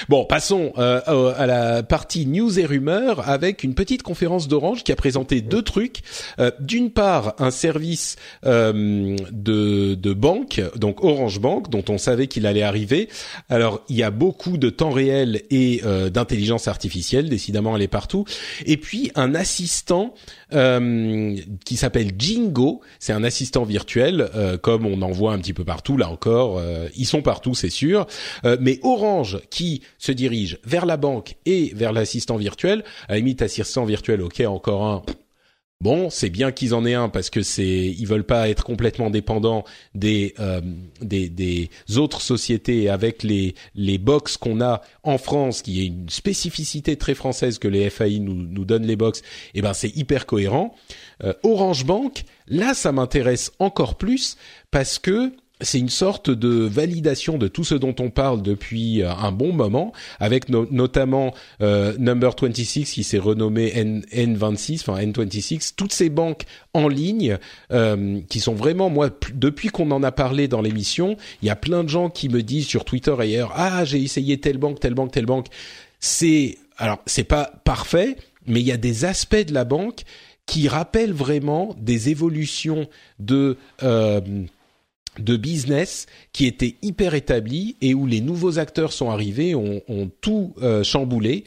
Bon, 0.09 0.25
passons 0.25 0.73
euh, 0.79 1.33
à 1.37 1.47
la 1.47 1.83
partie 1.83 2.27
news 2.27 2.59
et 2.59 2.65
rumeurs 2.65 3.29
avec 3.29 3.63
une 3.65 3.75
petite 3.75 4.03
conférence 4.03 4.49
d'Orange 4.49 4.85
qui 4.85 4.93
a 4.93 4.97
présenté 4.97 5.41
deux 5.41 5.63
trucs. 5.63 6.01
Euh, 6.39 6.51
D'une 6.61 6.91
part, 6.91 7.35
un 7.39 7.51
service 7.51 8.17
euh, 8.45 9.17
de, 9.31 9.95
de 9.95 10.13
banque, 10.13 10.61
donc 10.77 11.03
Orange 11.05 11.41
Bank, 11.41 11.71
dont 11.71 11.85
on 11.89 11.99
savait 11.99 12.27
qu'il 12.27 12.47
allait 12.47 12.63
arriver. 12.63 13.09
Alors, 13.49 13.83
il 13.89 13.97
y 13.97 14.03
a 14.03 14.11
beaucoup 14.11 14.57
de 14.57 14.71
temps 14.71 14.91
réel 14.91 15.43
et 15.51 15.83
d'intelligence 16.13 16.69
artificielle, 16.69 17.29
décidément, 17.29 17.77
elle 17.77 17.83
est 17.83 17.89
partout. 17.89 18.25
Et 18.67 18.77
puis, 18.77 19.11
un 19.15 19.35
assistant 19.35 20.15
euh, 20.55 21.37
qui 21.65 21.77
s'appelle 21.77 22.13
Jingo. 22.19 22.81
C'est 22.99 23.13
un 23.13 23.25
assistant 23.25 23.65
virtuel, 23.65 24.29
euh, 24.35 24.57
comme 24.59 24.87
on 24.87 25.03
en 25.03 25.11
voit 25.11 25.33
un 25.33 25.39
petit 25.39 25.53
peu 25.53 25.65
partout. 25.65 25.97
Là 25.97 26.09
encore, 26.09 26.59
euh, 26.59 26.89
ils 26.97 27.07
sont 27.07 27.23
partout, 27.23 27.55
c'est 27.55 27.71
sûr. 27.71 28.07
Euh, 28.45 28.57
mais 28.61 28.79
Orange, 28.83 29.41
qui 29.51 29.83
se 29.99 30.13
dirige 30.13 30.59
vers 30.65 30.87
la 30.87 30.97
banque 30.97 31.37
et 31.47 31.73
vers 31.75 31.93
l'assistant 31.93 32.37
virtuel, 32.37 32.85
à 33.09 33.13
la 33.13 33.19
limite, 33.19 33.43
assistant 33.43 33.85
virtuel, 33.85 34.23
ok, 34.23 34.41
encore 34.47 34.85
un. 34.85 35.03
Bon, 35.83 36.11
c'est 36.11 36.31
bien 36.31 36.53
qu'ils 36.53 36.75
en 36.75 36.87
aient 36.87 36.95
un 36.95 37.09
parce 37.09 37.29
que 37.29 37.43
c'est 37.43 37.67
ils 37.67 38.07
veulent 38.07 38.23
pas 38.23 38.49
être 38.49 38.63
complètement 38.63 39.11
dépendants 39.11 39.65
des 39.97 40.33
euh, 40.39 40.61
des, 41.01 41.29
des 41.29 41.71
autres 41.97 42.21
sociétés 42.21 42.89
avec 42.89 43.25
les 43.25 43.57
les 43.75 43.99
box 43.99 44.37
qu'on 44.37 44.61
a 44.61 44.83
en 45.03 45.19
France 45.19 45.61
qui 45.61 45.81
est 45.81 45.87
une 45.87 46.09
spécificité 46.09 46.95
très 46.95 47.17
française 47.17 47.59
que 47.59 47.67
les 47.67 47.91
FAI 47.91 48.21
nous 48.21 48.33
nous 48.33 48.65
donnent 48.65 48.87
les 48.87 48.95
box. 48.95 49.23
Et 49.55 49.61
ben 49.61 49.75
c'est 49.75 49.89
hyper 49.97 50.25
cohérent. 50.25 50.73
Euh, 51.25 51.33
Orange 51.43 51.85
Bank, 51.85 52.27
là 52.47 52.75
ça 52.75 52.93
m'intéresse 52.93 53.51
encore 53.59 53.97
plus 53.97 54.37
parce 54.71 55.01
que 55.01 55.33
c'est 55.63 55.79
une 55.79 55.89
sorte 55.89 56.29
de 56.31 56.49
validation 56.65 57.39
de 57.39 57.49
tout 57.49 57.65
ce 57.65 57.75
dont 57.75 57.95
on 58.01 58.11
parle 58.11 58.43
depuis 58.43 59.03
euh, 59.03 59.11
un 59.13 59.33
bon 59.33 59.53
moment, 59.53 59.93
avec 60.21 60.49
no- 60.49 60.67
notamment 60.71 61.33
euh, 61.61 61.95
Number 61.99 62.35
26 62.41 62.91
qui 62.93 63.05
s'est 63.05 63.19
renommé 63.19 63.71
N, 63.75 64.03
N26, 64.13 64.81
enfin 64.81 65.01
N26, 65.01 65.73
toutes 65.77 65.93
ces 65.93 66.09
banques 66.11 66.43
en 66.75 66.89
ligne 66.89 67.39
euh, 67.73 68.21
qui 68.29 68.41
sont 68.41 68.55
vraiment, 68.55 68.91
moi, 68.91 69.11
depuis 69.35 69.69
qu'on 69.69 69.91
en 69.91 70.03
a 70.03 70.13
parlé 70.13 70.49
dans 70.49 70.61
l'émission, 70.63 71.17
il 71.43 71.47
y 71.47 71.51
a 71.51 71.57
plein 71.57 71.85
de 71.85 71.89
gens 71.89 72.11
qui 72.11 72.29
me 72.29 72.43
disent 72.43 72.67
sur 72.67 72.85
Twitter 72.85 73.15
et 73.19 73.23
ailleurs, 73.23 73.53
ah 73.57 73.85
j'ai 73.85 74.03
essayé 74.03 74.39
telle 74.39 74.59
banque, 74.59 74.81
telle 74.81 74.95
banque, 74.95 75.13
telle 75.13 75.27
banque. 75.27 75.47
C'est 76.01 76.59
alors 76.79 76.99
c'est 77.07 77.25
pas 77.25 77.53
parfait, 77.65 78.17
mais 78.47 78.61
il 78.61 78.67
y 78.67 78.73
a 78.73 78.77
des 78.77 79.05
aspects 79.05 79.47
de 79.47 79.55
la 79.55 79.65
banque 79.65 80.03
qui 80.47 80.67
rappellent 80.67 81.13
vraiment 81.13 81.77
des 81.81 82.09
évolutions 82.09 82.89
de 83.21 83.57
euh, 83.85 84.21
de 85.19 85.37
business 85.37 86.07
qui 86.33 86.47
étaient 86.47 86.77
hyper 86.83 87.15
établis 87.15 87.77
et 87.81 87.95
où 87.95 88.07
les 88.07 88.21
nouveaux 88.21 88.59
acteurs 88.59 88.93
sont 88.93 89.11
arrivés, 89.11 89.55
ont, 89.55 89.83
ont 89.89 90.11
tout 90.21 90.55
euh, 90.63 90.83
chamboulé. 90.83 91.45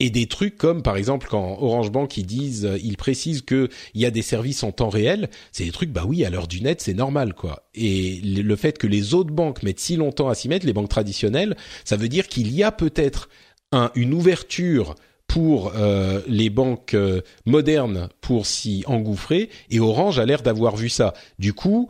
Et 0.00 0.10
des 0.10 0.26
trucs 0.26 0.56
comme 0.56 0.82
par 0.82 0.96
exemple 0.96 1.28
quand 1.30 1.58
Orange 1.60 1.92
Bank 1.92 2.16
ils 2.16 2.26
disent, 2.26 2.64
euh, 2.66 2.78
ils 2.82 2.96
précisent 2.96 3.42
que 3.42 3.68
il 3.94 4.00
y 4.00 4.06
a 4.06 4.10
des 4.10 4.22
services 4.22 4.64
en 4.64 4.72
temps 4.72 4.88
réel, 4.88 5.30
c'est 5.52 5.64
des 5.64 5.70
trucs 5.70 5.90
bah 5.90 6.04
oui 6.04 6.24
à 6.24 6.30
l'heure 6.30 6.48
du 6.48 6.60
net 6.60 6.80
c'est 6.80 6.94
normal 6.94 7.32
quoi. 7.32 7.68
Et 7.74 8.20
le 8.24 8.42
le 8.42 8.56
fait 8.56 8.76
que 8.76 8.88
les 8.88 9.14
autres 9.14 9.32
banques 9.32 9.62
mettent 9.62 9.78
si 9.80 9.94
longtemps 9.96 10.28
à 10.28 10.34
s'y 10.34 10.48
mettre, 10.48 10.66
les 10.66 10.72
banques 10.72 10.88
traditionnelles, 10.88 11.56
ça 11.84 11.96
veut 11.96 12.08
dire 12.08 12.26
qu'il 12.26 12.52
y 12.52 12.64
a 12.64 12.72
peut-être 12.72 13.28
un, 13.70 13.92
une 13.94 14.14
ouverture 14.14 14.96
pour 15.28 15.72
euh, 15.74 16.20
les 16.26 16.50
banques 16.50 16.94
euh, 16.94 17.20
modernes 17.46 18.08
pour 18.20 18.46
s'y 18.46 18.84
engouffrer 18.86 19.50
et 19.70 19.80
Orange 19.80 20.18
a 20.18 20.26
l'air 20.26 20.42
d'avoir 20.42 20.76
vu 20.76 20.88
ça. 20.88 21.14
Du 21.38 21.52
coup, 21.52 21.88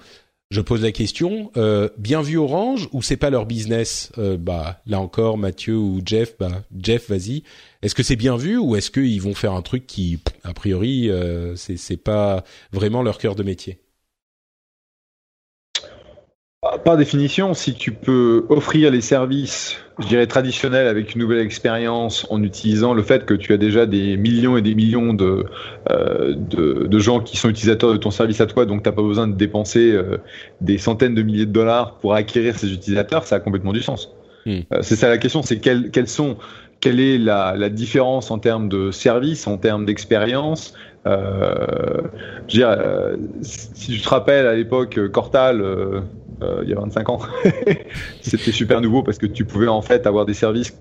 je 0.50 0.60
pose 0.60 0.82
la 0.82 0.92
question, 0.92 1.50
euh, 1.56 1.88
bien 1.98 2.22
vu 2.22 2.36
Orange 2.36 2.88
ou 2.92 3.02
c'est 3.02 3.16
pas 3.16 3.30
leur 3.30 3.46
business? 3.46 4.12
Euh, 4.18 4.36
Bah 4.36 4.80
là 4.86 5.00
encore, 5.00 5.36
Mathieu 5.38 5.76
ou 5.76 6.00
Jeff, 6.04 6.36
bah 6.38 6.62
Jeff, 6.78 7.08
vas-y. 7.10 7.42
Est-ce 7.82 7.94
que 7.94 8.02
c'est 8.02 8.16
bien 8.16 8.36
vu 8.36 8.56
ou 8.58 8.76
est-ce 8.76 8.90
qu'ils 8.90 9.20
vont 9.20 9.34
faire 9.34 9.52
un 9.52 9.62
truc 9.62 9.86
qui, 9.86 10.20
a 10.44 10.54
priori, 10.54 11.10
euh, 11.10 11.56
c'est 11.56 11.76
c'est 11.76 11.96
pas 11.96 12.44
vraiment 12.72 13.02
leur 13.02 13.18
cœur 13.18 13.34
de 13.34 13.42
métier? 13.42 13.80
Par 16.84 16.96
définition, 16.96 17.52
si 17.54 17.74
tu 17.74 17.92
peux 17.92 18.46
offrir 18.48 18.90
les 18.90 19.02
services, 19.02 19.76
je 19.98 20.06
dirais 20.08 20.26
traditionnels 20.26 20.86
avec 20.86 21.14
une 21.14 21.20
nouvelle 21.20 21.44
expérience 21.44 22.26
en 22.30 22.42
utilisant 22.42 22.94
le 22.94 23.02
fait 23.02 23.24
que 23.24 23.34
tu 23.34 23.52
as 23.52 23.56
déjà 23.56 23.86
des 23.86 24.16
millions 24.16 24.56
et 24.56 24.62
des 24.62 24.74
millions 24.74 25.14
de, 25.14 25.44
euh, 25.90 26.34
de, 26.34 26.86
de 26.86 26.98
gens 26.98 27.20
qui 27.20 27.36
sont 27.36 27.48
utilisateurs 27.48 27.92
de 27.92 27.96
ton 27.96 28.10
service 28.10 28.40
à 28.40 28.46
toi, 28.46 28.66
donc 28.66 28.82
tu 28.82 28.88
n'as 28.88 28.94
pas 28.94 29.02
besoin 29.02 29.28
de 29.28 29.34
dépenser 29.34 29.92
euh, 29.92 30.18
des 30.60 30.78
centaines 30.78 31.14
de 31.14 31.22
milliers 31.22 31.46
de 31.46 31.52
dollars 31.52 31.98
pour 31.98 32.14
acquérir 32.14 32.58
ces 32.58 32.72
utilisateurs, 32.72 33.24
ça 33.24 33.36
a 33.36 33.40
complètement 33.40 33.72
du 33.72 33.82
sens. 33.82 34.12
Hmm. 34.46 34.60
Euh, 34.72 34.78
c'est 34.82 34.96
ça 34.96 35.08
la 35.08 35.18
question, 35.18 35.42
c'est 35.42 35.58
quelles, 35.58 35.90
quelles 35.90 36.08
sont, 36.08 36.36
quelle 36.80 36.98
est 36.98 37.18
la, 37.18 37.54
la 37.56 37.68
différence 37.68 38.30
en 38.30 38.38
termes 38.38 38.68
de 38.68 38.90
service, 38.90 39.46
en 39.46 39.58
termes 39.58 39.86
d'expérience 39.86 40.74
euh, 41.06 42.00
je 42.48 42.54
veux 42.54 42.58
dire, 42.58 42.68
euh, 42.70 43.16
si 43.42 43.92
tu 43.92 44.00
te 44.00 44.08
rappelles 44.08 44.46
à 44.46 44.54
l'époque 44.54 44.98
euh, 44.98 45.08
Cortal, 45.08 45.60
euh, 45.60 46.00
euh, 46.42 46.60
il 46.64 46.70
y 46.70 46.72
a 46.72 46.76
25 46.76 47.08
ans, 47.08 47.20
c'était 48.20 48.52
super 48.52 48.80
nouveau 48.80 49.02
parce 49.02 49.18
que 49.18 49.26
tu 49.26 49.44
pouvais 49.44 49.68
en 49.68 49.82
fait 49.82 50.06
avoir 50.06 50.26
des 50.26 50.34
services 50.34 50.78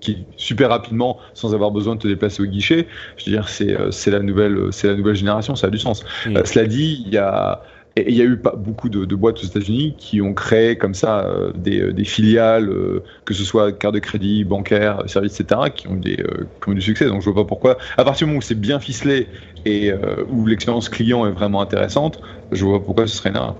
qui 0.00 0.26
super 0.36 0.70
rapidement 0.70 1.18
sans 1.34 1.54
avoir 1.54 1.70
besoin 1.70 1.94
de 1.94 2.00
te 2.00 2.08
déplacer 2.08 2.42
au 2.42 2.46
guichet. 2.46 2.88
Je 3.16 3.26
veux 3.26 3.32
dire, 3.32 3.48
c'est 3.48 3.78
euh, 3.78 3.90
c'est 3.90 4.10
la 4.10 4.20
nouvelle 4.20 4.72
c'est 4.72 4.88
la 4.88 4.96
nouvelle 4.96 5.14
génération, 5.14 5.54
ça 5.54 5.68
a 5.68 5.70
du 5.70 5.78
sens. 5.78 6.04
Euh, 6.26 6.44
cela 6.44 6.66
dit, 6.66 7.04
il 7.06 7.12
y 7.12 7.18
a 7.18 7.62
il 7.96 8.14
y 8.14 8.20
a 8.20 8.24
eu 8.24 8.36
pas 8.36 8.54
beaucoup 8.56 8.88
de, 8.88 9.04
de 9.04 9.14
boîtes 9.14 9.38
aux 9.38 9.46
États-Unis 9.46 9.94
qui 9.98 10.20
ont 10.20 10.34
créé 10.34 10.76
comme 10.76 10.94
ça 10.94 11.26
euh, 11.26 11.52
des, 11.52 11.92
des 11.92 12.04
filiales, 12.04 12.68
euh, 12.68 13.02
que 13.24 13.34
ce 13.34 13.44
soit 13.44 13.72
carte 13.72 13.94
de 13.94 13.98
crédit, 13.98 14.44
bancaire, 14.44 15.02
services, 15.06 15.40
etc., 15.40 15.62
qui 15.74 15.88
ont, 15.88 15.96
des, 15.96 16.20
euh, 16.20 16.46
qui 16.62 16.68
ont 16.68 16.72
eu 16.72 16.76
du 16.76 16.82
succès. 16.82 17.06
Donc 17.06 17.20
je 17.22 17.30
vois 17.30 17.42
pas 17.42 17.48
pourquoi. 17.48 17.78
À 17.96 18.04
partir 18.04 18.26
du 18.26 18.30
moment 18.30 18.38
où 18.38 18.42
c'est 18.42 18.58
bien 18.58 18.80
ficelé 18.80 19.26
et 19.64 19.92
euh, 19.92 20.24
où 20.30 20.46
l'expérience 20.46 20.88
client 20.88 21.26
est 21.26 21.32
vraiment 21.32 21.60
intéressante, 21.60 22.20
je 22.52 22.64
vois 22.64 22.78
pas 22.78 22.84
pourquoi 22.84 23.06
ce 23.06 23.16
serait 23.16 23.30
une 23.30 23.36
erreur. 23.36 23.56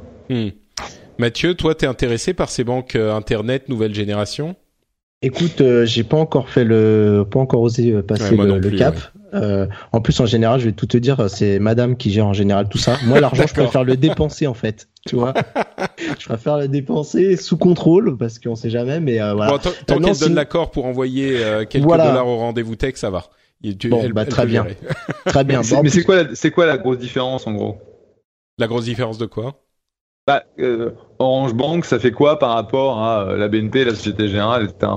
Mathieu, 1.21 1.55
toi, 1.55 1.75
t'es 1.75 1.87
intéressé 1.87 2.35
par 2.35 2.49
ces 2.51 2.65
banques 2.65 2.97
euh, 2.97 3.15
internet 3.15 3.69
nouvelle 3.69 3.95
génération? 3.95 4.57
Écoute, 5.23 5.61
euh, 5.61 5.85
j'ai 5.85 6.03
pas 6.03 6.17
encore 6.17 6.49
fait 6.49 6.65
le, 6.65 7.27
pas 7.31 7.39
encore 7.39 7.61
osé 7.61 7.93
euh, 7.93 8.03
passer 8.03 8.35
Ouais, 8.35 8.45
le, 8.45 8.49
non 8.49 8.55
le 8.57 8.61
plus, 8.69 8.77
cap. 8.79 8.97
Euh, 9.35 9.67
en 9.93 10.01
plus, 10.01 10.19
en 10.19 10.25
général, 10.27 10.59
je 10.61 10.65
vais 10.65 10.73
tout 10.73 10.87
te 10.87 10.97
dire, 10.97 11.29
c'est 11.29 11.59
Madame 11.59 11.97
qui 11.99 12.11
gère 12.11 12.27
en 12.27 12.33
général 12.33 12.69
tout 12.71 12.79
ça. 12.79 12.97
Moi, 13.05 13.21
l'argent, 13.21 13.45
je 13.47 13.53
préfère 13.53 13.85
le 13.85 13.97
dépenser 13.99 14.47
en 14.47 14.55
fait. 14.55 14.89
Tu 15.07 15.15
vois, 15.17 15.35
je 16.19 16.25
préfère 16.27 16.57
le 16.57 16.69
dépenser 16.69 17.37
sous 17.37 17.59
contrôle 17.59 18.17
parce 18.17 18.39
qu'on 18.39 18.57
sait 18.57 18.71
jamais. 18.71 18.99
Mais 18.99 19.21
euh, 19.21 19.35
voilà. 19.35 19.53
Bon, 19.53 19.59
tant 19.87 19.99
qu'elle 20.01 20.15
si- 20.15 20.23
donne 20.25 20.35
l'accord 20.35 20.71
pour 20.71 20.87
envoyer 20.87 21.45
euh, 21.45 21.67
quelques 21.67 21.85
Voilà. 21.85 22.09
dollars 22.09 22.27
au 22.27 22.39
rendez-vous 22.39 22.77
tech, 22.77 22.95
ça 22.97 23.11
va. 23.11 23.27
Il- 23.63 23.77
tu- 23.77 23.91
Bon, 23.91 24.01
elle- 24.03 24.15
bah, 24.15 24.23
elle 24.23 24.29
très 24.31 24.47
bien. 24.47 24.63
gérer. 24.63 24.79
Très 25.27 25.45
bien. 25.45 25.59
Mais 25.59 25.65
c'est 25.65 25.75
Bon, 25.75 25.81
en 25.81 25.83
mais 25.83 25.91
c'est 25.91 25.99
plus- 25.99 26.05
quoi, 26.07 26.23
la- 26.23 26.35
c'est 26.35 26.51
quoi 26.51 26.65
la 26.67 26.79
grosse 26.79 26.99
différence 26.99 27.47
en 27.47 27.53
gros? 27.53 27.79
La 28.59 28.67
grosse 28.67 28.85
différence 28.87 29.19
de 29.19 29.27
quoi? 29.27 29.61
Bah, 30.27 30.45
euh, 30.59 30.91
Orange 31.19 31.55
Bank, 31.55 31.85
ça 31.85 31.99
fait 31.99 32.13
quoi 32.13 32.39
par 32.39 32.51
rapport 32.55 32.99
à 32.99 33.23
euh, 33.23 33.37
la 33.37 33.49
BNP, 33.49 33.85
la 33.85 33.95
Société 33.95 34.29
Générale, 34.29 34.65
etc. 34.65 34.93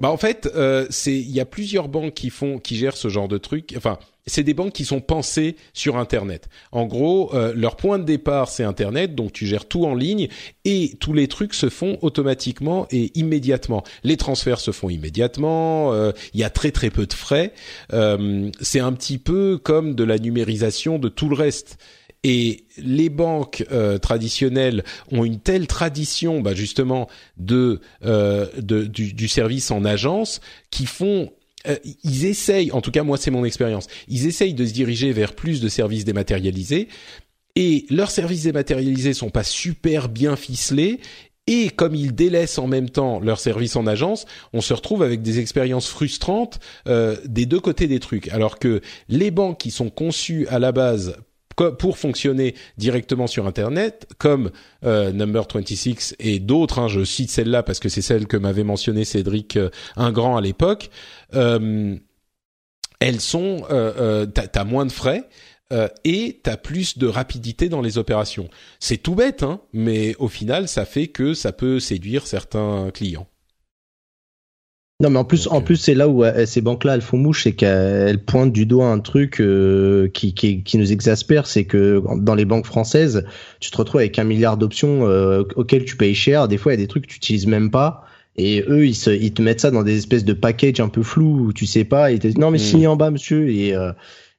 Bah 0.00 0.10
en 0.10 0.16
fait, 0.18 0.50
euh, 0.54 0.86
c'est 0.90 1.14
il 1.14 1.30
y 1.30 1.40
a 1.40 1.46
plusieurs 1.46 1.88
banques 1.88 2.14
qui 2.14 2.28
font 2.30 2.58
qui 2.58 2.76
gèrent 2.76 2.96
ce 2.96 3.08
genre 3.08 3.28
de 3.28 3.38
truc. 3.38 3.72
Enfin, 3.78 3.98
c'est 4.26 4.42
des 4.42 4.52
banques 4.52 4.72
qui 4.74 4.84
sont 4.84 5.00
pensées 5.00 5.56
sur 5.72 5.96
Internet. 5.96 6.48
En 6.70 6.84
gros, 6.84 7.34
euh, 7.34 7.54
leur 7.56 7.76
point 7.76 7.98
de 7.98 8.04
départ 8.04 8.48
c'est 8.50 8.62
Internet, 8.64 9.14
donc 9.14 9.32
tu 9.32 9.46
gères 9.46 9.66
tout 9.66 9.86
en 9.86 9.94
ligne 9.94 10.28
et 10.66 10.92
tous 11.00 11.14
les 11.14 11.28
trucs 11.28 11.54
se 11.54 11.70
font 11.70 11.96
automatiquement 12.02 12.86
et 12.90 13.10
immédiatement. 13.18 13.84
Les 14.04 14.18
transferts 14.18 14.60
se 14.60 14.70
font 14.70 14.90
immédiatement. 14.90 15.92
euh, 15.94 16.12
Il 16.34 16.40
y 16.40 16.44
a 16.44 16.50
très 16.50 16.72
très 16.72 16.90
peu 16.90 17.06
de 17.06 17.14
frais. 17.14 17.54
Euh, 17.94 18.50
c'est 18.60 18.80
un 18.80 18.92
petit 18.92 19.16
peu 19.18 19.56
comme 19.56 19.94
de 19.94 20.04
la 20.04 20.18
numérisation 20.18 20.98
de 20.98 21.08
tout 21.08 21.30
le 21.30 21.36
reste. 21.36 21.78
Et 22.28 22.64
les 22.76 23.08
banques 23.08 23.64
euh, 23.70 23.98
traditionnelles 23.98 24.82
ont 25.12 25.24
une 25.24 25.38
telle 25.38 25.68
tradition, 25.68 26.40
bah 26.40 26.56
justement, 26.56 27.08
de, 27.36 27.80
euh, 28.04 28.46
du, 28.60 29.28
service 29.28 29.70
en 29.70 29.84
agence, 29.84 30.40
qui 30.72 30.86
font 30.86 31.30
euh, 31.68 31.76
ils 32.02 32.24
essayent, 32.24 32.72
en 32.72 32.80
tout 32.80 32.90
cas 32.90 33.04
moi 33.04 33.16
c'est 33.16 33.30
mon 33.30 33.44
expérience, 33.44 33.86
ils 34.08 34.26
essayent 34.26 34.54
de 34.54 34.66
se 34.66 34.72
diriger 34.72 35.12
vers 35.12 35.34
plus 35.34 35.60
de 35.60 35.68
services 35.68 36.04
dématérialisés 36.04 36.88
et 37.54 37.86
leurs 37.90 38.10
services 38.10 38.42
dématérialisés 38.42 39.14
sont 39.14 39.30
pas 39.30 39.44
super 39.44 40.08
bien 40.08 40.34
ficelés 40.34 40.98
et 41.46 41.70
comme 41.70 41.94
ils 41.94 42.12
délaissent 42.12 42.58
en 42.58 42.66
même 42.66 42.90
temps 42.90 43.20
leurs 43.20 43.38
services 43.38 43.76
en 43.76 43.86
agence, 43.86 44.26
on 44.52 44.60
se 44.60 44.74
retrouve 44.74 45.04
avec 45.04 45.22
des 45.22 45.38
expériences 45.38 45.86
frustrantes 45.86 46.58
des 46.86 47.46
deux 47.46 47.60
côtés 47.60 47.86
des 47.86 48.00
trucs. 48.00 48.26
Alors 48.28 48.58
que 48.58 48.80
les 49.08 49.30
banques 49.30 49.58
qui 49.58 49.70
sont 49.70 49.90
conçues 49.90 50.48
à 50.48 50.58
la 50.58 50.72
base 50.72 51.14
pour 51.56 51.98
fonctionner 51.98 52.54
directement 52.78 53.26
sur 53.26 53.46
Internet, 53.46 54.06
comme 54.18 54.50
euh, 54.84 55.12
Number 55.12 55.46
26 55.52 56.14
et 56.18 56.38
d'autres, 56.38 56.78
hein, 56.78 56.88
je 56.88 57.04
cite 57.04 57.30
celle-là 57.30 57.62
parce 57.62 57.80
que 57.80 57.88
c'est 57.88 58.02
celle 58.02 58.26
que 58.26 58.36
m'avait 58.36 58.64
mentionné 58.64 59.04
Cédric 59.04 59.56
euh, 59.56 59.70
Ingrand 59.96 60.36
à 60.36 60.40
l'époque, 60.40 60.90
euh, 61.34 61.96
elles 63.00 63.20
sont, 63.20 63.64
euh, 63.70 63.92
euh, 63.98 64.26
t'as 64.26 64.64
moins 64.64 64.86
de 64.86 64.92
frais. 64.92 65.28
euh, 65.72 65.88
et 66.04 66.40
t'as 66.44 66.56
plus 66.56 66.96
de 66.96 67.08
rapidité 67.08 67.68
dans 67.68 67.80
les 67.82 67.98
opérations. 67.98 68.48
C'est 68.78 68.98
tout 68.98 69.14
bête, 69.16 69.42
hein, 69.42 69.60
mais 69.72 70.14
au 70.20 70.28
final, 70.28 70.68
ça 70.68 70.84
fait 70.84 71.08
que 71.08 71.34
ça 71.34 71.52
peut 71.52 71.80
séduire 71.80 72.26
certains 72.26 72.90
clients. 72.94 73.26
Non, 75.02 75.10
mais 75.10 75.18
en 75.18 75.24
plus, 75.24 75.46
en 75.48 75.60
plus, 75.60 75.76
c'est 75.76 75.92
là 75.94 76.08
où 76.08 76.24
euh, 76.24 76.46
ces 76.46 76.62
banques-là, 76.62 76.94
elles 76.94 77.02
font 77.02 77.18
mouche, 77.18 77.42
c'est 77.44 77.52
qu'elles 77.52 78.24
pointent 78.24 78.52
du 78.52 78.64
doigt 78.64 78.86
un 78.86 78.98
truc 78.98 79.42
euh, 79.42 80.08
qui, 80.08 80.32
qui, 80.32 80.62
qui 80.62 80.78
nous 80.78 80.90
exaspère, 80.90 81.46
c'est 81.46 81.64
que 81.66 82.02
dans 82.16 82.34
les 82.34 82.46
banques 82.46 82.64
françaises, 82.64 83.26
tu 83.60 83.70
te 83.70 83.76
retrouves 83.76 84.00
avec 84.00 84.18
un 84.18 84.24
milliard 84.24 84.56
d'options 84.56 85.06
euh, 85.06 85.42
auxquelles 85.56 85.84
tu 85.84 85.98
payes 85.98 86.14
cher. 86.14 86.48
Des 86.48 86.56
fois, 86.56 86.72
il 86.72 86.76
y 86.76 86.82
a 86.82 86.82
des 86.82 86.88
trucs 86.88 87.06
que 87.06 87.10
tu 87.10 87.16
utilises 87.18 87.46
même 87.46 87.70
pas. 87.70 88.04
Et 88.38 88.64
eux, 88.68 88.86
ils, 88.86 88.94
se, 88.94 89.10
ils 89.10 89.34
te 89.34 89.42
mettent 89.42 89.60
ça 89.60 89.70
dans 89.70 89.82
des 89.82 89.98
espèces 89.98 90.24
de 90.24 90.32
packages 90.32 90.80
un 90.80 90.88
peu 90.88 91.02
flous 91.02 91.46
où 91.48 91.52
tu 91.52 91.66
sais 91.66 91.84
pas. 91.84 92.10
Et 92.10 92.14
ils 92.14 92.18
te 92.18 92.26
disent 92.26 92.38
non, 92.38 92.50
mais 92.50 92.58
Mm. 92.58 92.60
signez 92.60 92.86
en 92.86 92.96
bas, 92.96 93.10
monsieur. 93.10 93.50
Et, 93.50 93.74
euh, 93.76 93.92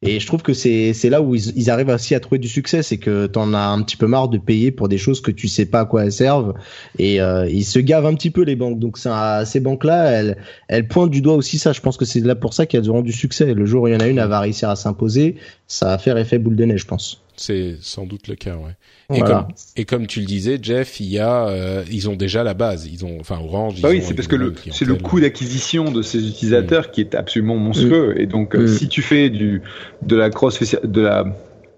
et 0.03 0.19
je 0.19 0.27
trouve 0.27 0.43
que 0.43 0.53
c'est 0.53 0.93
là 1.09 1.23
où 1.23 1.33
ils, 1.33 1.57
ils 1.57 1.71
arrivent 1.71 1.89
aussi 1.89 2.13
à 2.13 2.19
trouver 2.19 2.37
du 2.37 2.47
succès, 2.47 2.83
c'est 2.83 2.97
que 2.99 3.25
t'en 3.25 3.55
as 3.55 3.65
un 3.65 3.81
petit 3.81 3.97
peu 3.97 4.05
marre 4.05 4.29
de 4.29 4.37
payer 4.37 4.71
pour 4.71 4.89
des 4.89 4.99
choses 4.99 5.21
que 5.21 5.31
tu 5.31 5.47
sais 5.47 5.65
pas 5.65 5.81
à 5.81 5.85
quoi 5.85 6.05
elles 6.05 6.11
servent. 6.11 6.53
Et 6.99 7.19
euh, 7.19 7.49
ils 7.49 7.63
se 7.65 7.79
gavent 7.79 8.05
un 8.05 8.13
petit 8.13 8.29
peu 8.29 8.43
les 8.43 8.55
banques. 8.55 8.77
Donc 8.77 8.99
ça, 8.99 9.43
ces 9.45 9.59
banques-là, 9.59 10.11
elles, 10.11 10.37
elles 10.67 10.87
pointent 10.87 11.09
du 11.09 11.21
doigt 11.21 11.33
aussi 11.33 11.57
ça. 11.57 11.73
Je 11.73 11.81
pense 11.81 11.97
que 11.97 12.05
c'est 12.05 12.19
là 12.19 12.35
pour 12.35 12.53
ça 12.53 12.67
qu'elles 12.67 12.91
auront 12.91 13.01
du 13.01 13.11
succès. 13.11 13.55
Le 13.55 13.65
jour 13.65 13.83
où 13.83 13.87
il 13.87 13.93
y 13.93 13.97
en 13.97 13.99
a 13.99 14.07
une, 14.07 14.19
elle 14.19 14.29
va 14.29 14.39
réussir 14.39 14.69
à 14.69 14.75
s'imposer. 14.75 15.37
Ça 15.65 15.87
va 15.87 15.97
faire 15.97 16.17
effet 16.17 16.37
boule 16.37 16.55
de 16.55 16.65
neige, 16.65 16.81
je 16.81 16.87
pense. 16.87 17.23
C'est 17.39 17.75
sans 17.81 18.05
doute 18.05 18.27
le 18.27 18.35
cas, 18.35 18.55
ouais. 18.55 18.75
Et, 19.15 19.19
Voilà. 19.19 19.43
comme, 19.43 19.53
et 19.75 19.85
comme 19.85 20.07
tu 20.07 20.19
le 20.21 20.25
disais, 20.25 20.57
Jeff, 20.61 20.99
il 20.99 21.05
y 21.07 21.19
a, 21.19 21.47
euh, 21.47 21.83
ils 21.91 22.09
ont 22.09 22.15
déjà 22.15 22.43
la 22.43 22.53
base. 22.55 22.87
Ils 22.91 23.05
ont, 23.05 23.17
enfin, 23.19 23.37
Orange. 23.39 23.79
Bah 23.81 23.89
ils 23.93 23.99
oui, 23.99 24.03
c'est 24.05 24.15
parce 24.15 24.27
que 24.27 24.35
le, 24.35 24.53
c'est 24.71 24.85
le 24.85 24.95
coût 24.95 25.19
d'acquisition 25.19 25.91
de 25.91 26.01
ces 26.01 26.27
utilisateurs 26.27 26.91
qui 26.91 27.01
est 27.01 27.13
absolument 27.15 27.55
monstrueux. 27.57 28.15
Et 28.19 28.25
donc, 28.25 28.55
euh, 28.55 28.63
Mm. 28.63 28.67
si 28.67 28.89
tu 28.89 29.01
fais 29.01 29.29
du, 29.29 29.61
de 30.01 30.15
la 30.15 30.29
cross, 30.29 30.59
de 30.83 31.01
la 31.01 31.25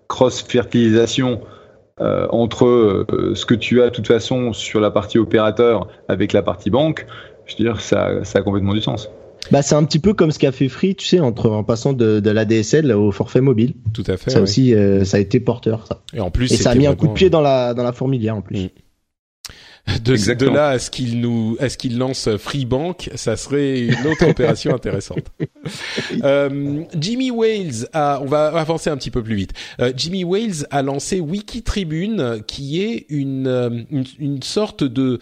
cross 0.08 0.42
fertilisation 0.42 1.42
euh, 2.02 2.26
entre 2.30 2.66
euh, 2.66 3.34
ce 3.36 3.46
que 3.46 3.54
tu 3.54 3.82
as 3.82 3.90
de 3.90 3.94
toute 3.94 4.08
façon 4.08 4.54
sur 4.54 4.80
la 4.80 4.90
partie 4.90 5.18
opérateur 5.18 5.88
avec 6.08 6.32
la 6.32 6.42
partie 6.42 6.70
banque, 6.70 7.06
je 7.46 7.58
veux 7.58 7.64
dire, 7.66 7.82
ça, 7.82 8.24
ça 8.24 8.40
a 8.40 8.42
complètement 8.42 8.74
du 8.74 8.82
sens. 8.82 9.10
Bah, 9.52 9.62
c'est 9.62 9.76
un 9.76 9.84
petit 9.84 10.00
peu 10.00 10.14
comme 10.14 10.32
ce 10.32 10.40
qu'a 10.40 10.52
fait 10.52 10.68
Free, 10.70 10.96
tu 10.96 11.06
sais, 11.06 11.20
entre, 11.20 11.50
en 11.50 11.64
passant 11.64 11.94
de, 11.94 12.20
de 12.20 12.30
l'ADSL 12.30 12.92
au 12.92 13.12
forfait 13.12 13.42
mobile. 13.42 13.74
Tout 13.94 14.04
à 14.08 14.18
fait. 14.18 14.30
ça 14.32 14.38
ouais. 14.38 14.44
aussi, 14.44 14.74
euh, 14.74 15.06
ça 15.06 15.18
a 15.18 15.20
été 15.20 15.40
porteur, 15.40 15.88
ça. 15.88 16.02
Et 16.14 16.20
en 16.20 16.30
plus, 16.30 16.52
Et 16.52 16.58
ça 16.58 16.72
a 16.72 16.76
mis 16.76 16.88
un 16.88 16.96
coup 16.96 17.08
de 17.08 17.14
pied 17.14 17.30
dans 17.30 17.42
la, 17.42 17.74
dans 17.74 17.84
la 17.84 17.94
fourmilière, 17.94 18.36
en 18.36 18.42
plus. 18.42 18.66
Mm. 18.66 18.70
de, 20.04 20.34
de 20.34 20.46
là 20.48 20.70
à 20.70 20.80
ce 20.80 20.92
qu'il 20.92 21.20
nous, 21.20 21.58
à 21.60 21.70
ce 21.70 21.78
qu'il 21.78 21.98
lance 21.98 22.30
Free 22.38 22.66
Bank, 22.66 23.10
ça 23.16 23.38
serait 23.38 23.80
une 23.80 24.08
autre 24.08 24.28
opération 24.28 24.74
intéressante. 24.74 25.26
Euh, 26.24 26.84
Jimmy 27.00 27.30
Wales 27.30 27.88
a, 27.94 28.20
on 28.24 28.26
va 28.26 28.48
avancer 28.48 28.90
un 28.90 28.98
petit 28.98 29.12
peu 29.12 29.22
plus 29.22 29.36
vite. 29.36 29.54
Euh, 29.80 29.94
Jimmy 29.96 30.24
Wales 30.24 30.66
a 30.72 30.82
lancé 30.82 31.20
Wikitribune, 31.20 32.42
qui 32.48 32.82
est 32.82 33.06
une, 33.10 33.48
euh, 33.48 33.70
une, 33.92 34.06
une 34.18 34.42
sorte 34.42 34.84
de 34.84 35.20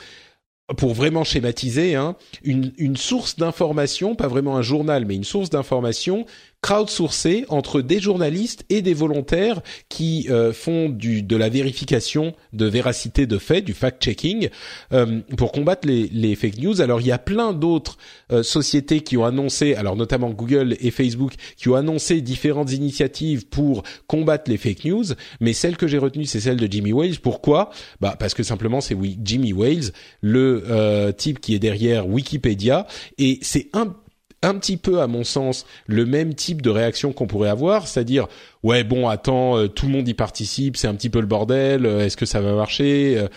pour 0.75 0.93
vraiment 0.93 1.23
schématiser, 1.23 1.95
hein, 1.95 2.15
une, 2.43 2.73
une 2.77 2.97
source 2.97 3.37
d'information, 3.37 4.15
pas 4.15 4.27
vraiment 4.27 4.57
un 4.57 4.61
journal, 4.61 5.05
mais 5.05 5.15
une 5.15 5.23
source 5.23 5.49
d'information 5.49 6.25
crowdsourcée 6.61 7.45
entre 7.49 7.81
des 7.81 7.99
journalistes 7.99 8.65
et 8.69 8.81
des 8.81 8.93
volontaires 8.93 9.61
qui 9.89 10.27
euh, 10.29 10.51
font 10.51 10.89
du, 10.89 11.21
de 11.21 11.35
la 11.35 11.49
vérification 11.49 12.33
de 12.51 12.65
véracité 12.65 13.27
de 13.27 13.37
faits, 13.37 13.63
du 13.63 13.73
fact-checking, 13.73 14.49
euh, 14.91 15.21
pour 15.37 15.51
combattre 15.51 15.87
les, 15.87 16.07
les 16.11 16.35
fake 16.35 16.57
news. 16.57 16.81
Alors 16.81 16.99
il 16.99 17.07
y 17.07 17.11
a 17.11 17.19
plein 17.19 17.53
d'autres 17.53 17.97
euh, 18.31 18.43
sociétés 18.43 19.01
qui 19.01 19.17
ont 19.17 19.25
annoncé, 19.25 19.75
alors 19.75 19.95
notamment 19.95 20.31
Google 20.31 20.75
et 20.79 20.91
Facebook, 20.91 21.33
qui 21.57 21.69
ont 21.69 21.75
annoncé 21.75 22.21
différentes 22.21 22.71
initiatives 22.73 23.47
pour 23.47 23.83
combattre 24.07 24.49
les 24.49 24.57
fake 24.57 24.85
news, 24.85 25.05
mais 25.39 25.53
celle 25.53 25.77
que 25.77 25.87
j'ai 25.87 25.99
retenue, 25.99 26.25
c'est 26.25 26.39
celle 26.39 26.57
de 26.57 26.67
Jimmy 26.69 26.91
Wales. 26.91 27.19
Pourquoi? 27.21 27.69
Bah 28.01 28.15
parce 28.19 28.33
que 28.33 28.43
simplement 28.43 28.81
c'est 28.81 28.95
oui, 28.95 29.17
Jimmy 29.23 29.53
Wales, 29.53 29.91
le 30.21 30.63
euh, 30.69 31.11
type 31.11 31.39
qui 31.39 31.53
est 31.53 31.59
derrière 31.59 32.07
Wikipédia, 32.07 32.87
et 33.17 33.39
c'est 33.41 33.69
un 33.73 33.95
un 34.43 34.55
petit 34.55 34.77
peu, 34.77 35.01
à 35.01 35.07
mon 35.07 35.23
sens, 35.23 35.65
le 35.87 36.05
même 36.05 36.33
type 36.33 36.61
de 36.61 36.69
réaction 36.69 37.11
qu'on 37.13 37.27
pourrait 37.27 37.49
avoir, 37.49 37.87
c'est-à-dire 37.87 38.27
ouais 38.63 38.83
bon 38.83 39.07
attends, 39.07 39.57
euh, 39.57 39.67
tout 39.67 39.87
le 39.87 39.91
monde 39.91 40.07
y 40.07 40.13
participe, 40.13 40.77
c'est 40.77 40.87
un 40.87 40.95
petit 40.95 41.09
peu 41.09 41.19
le 41.19 41.25
bordel, 41.25 41.85
euh, 41.85 42.05
est-ce 42.05 42.17
que 42.17 42.25
ça 42.25 42.41
va 42.41 42.53
marcher 42.53 43.17
Euh, 43.17 43.27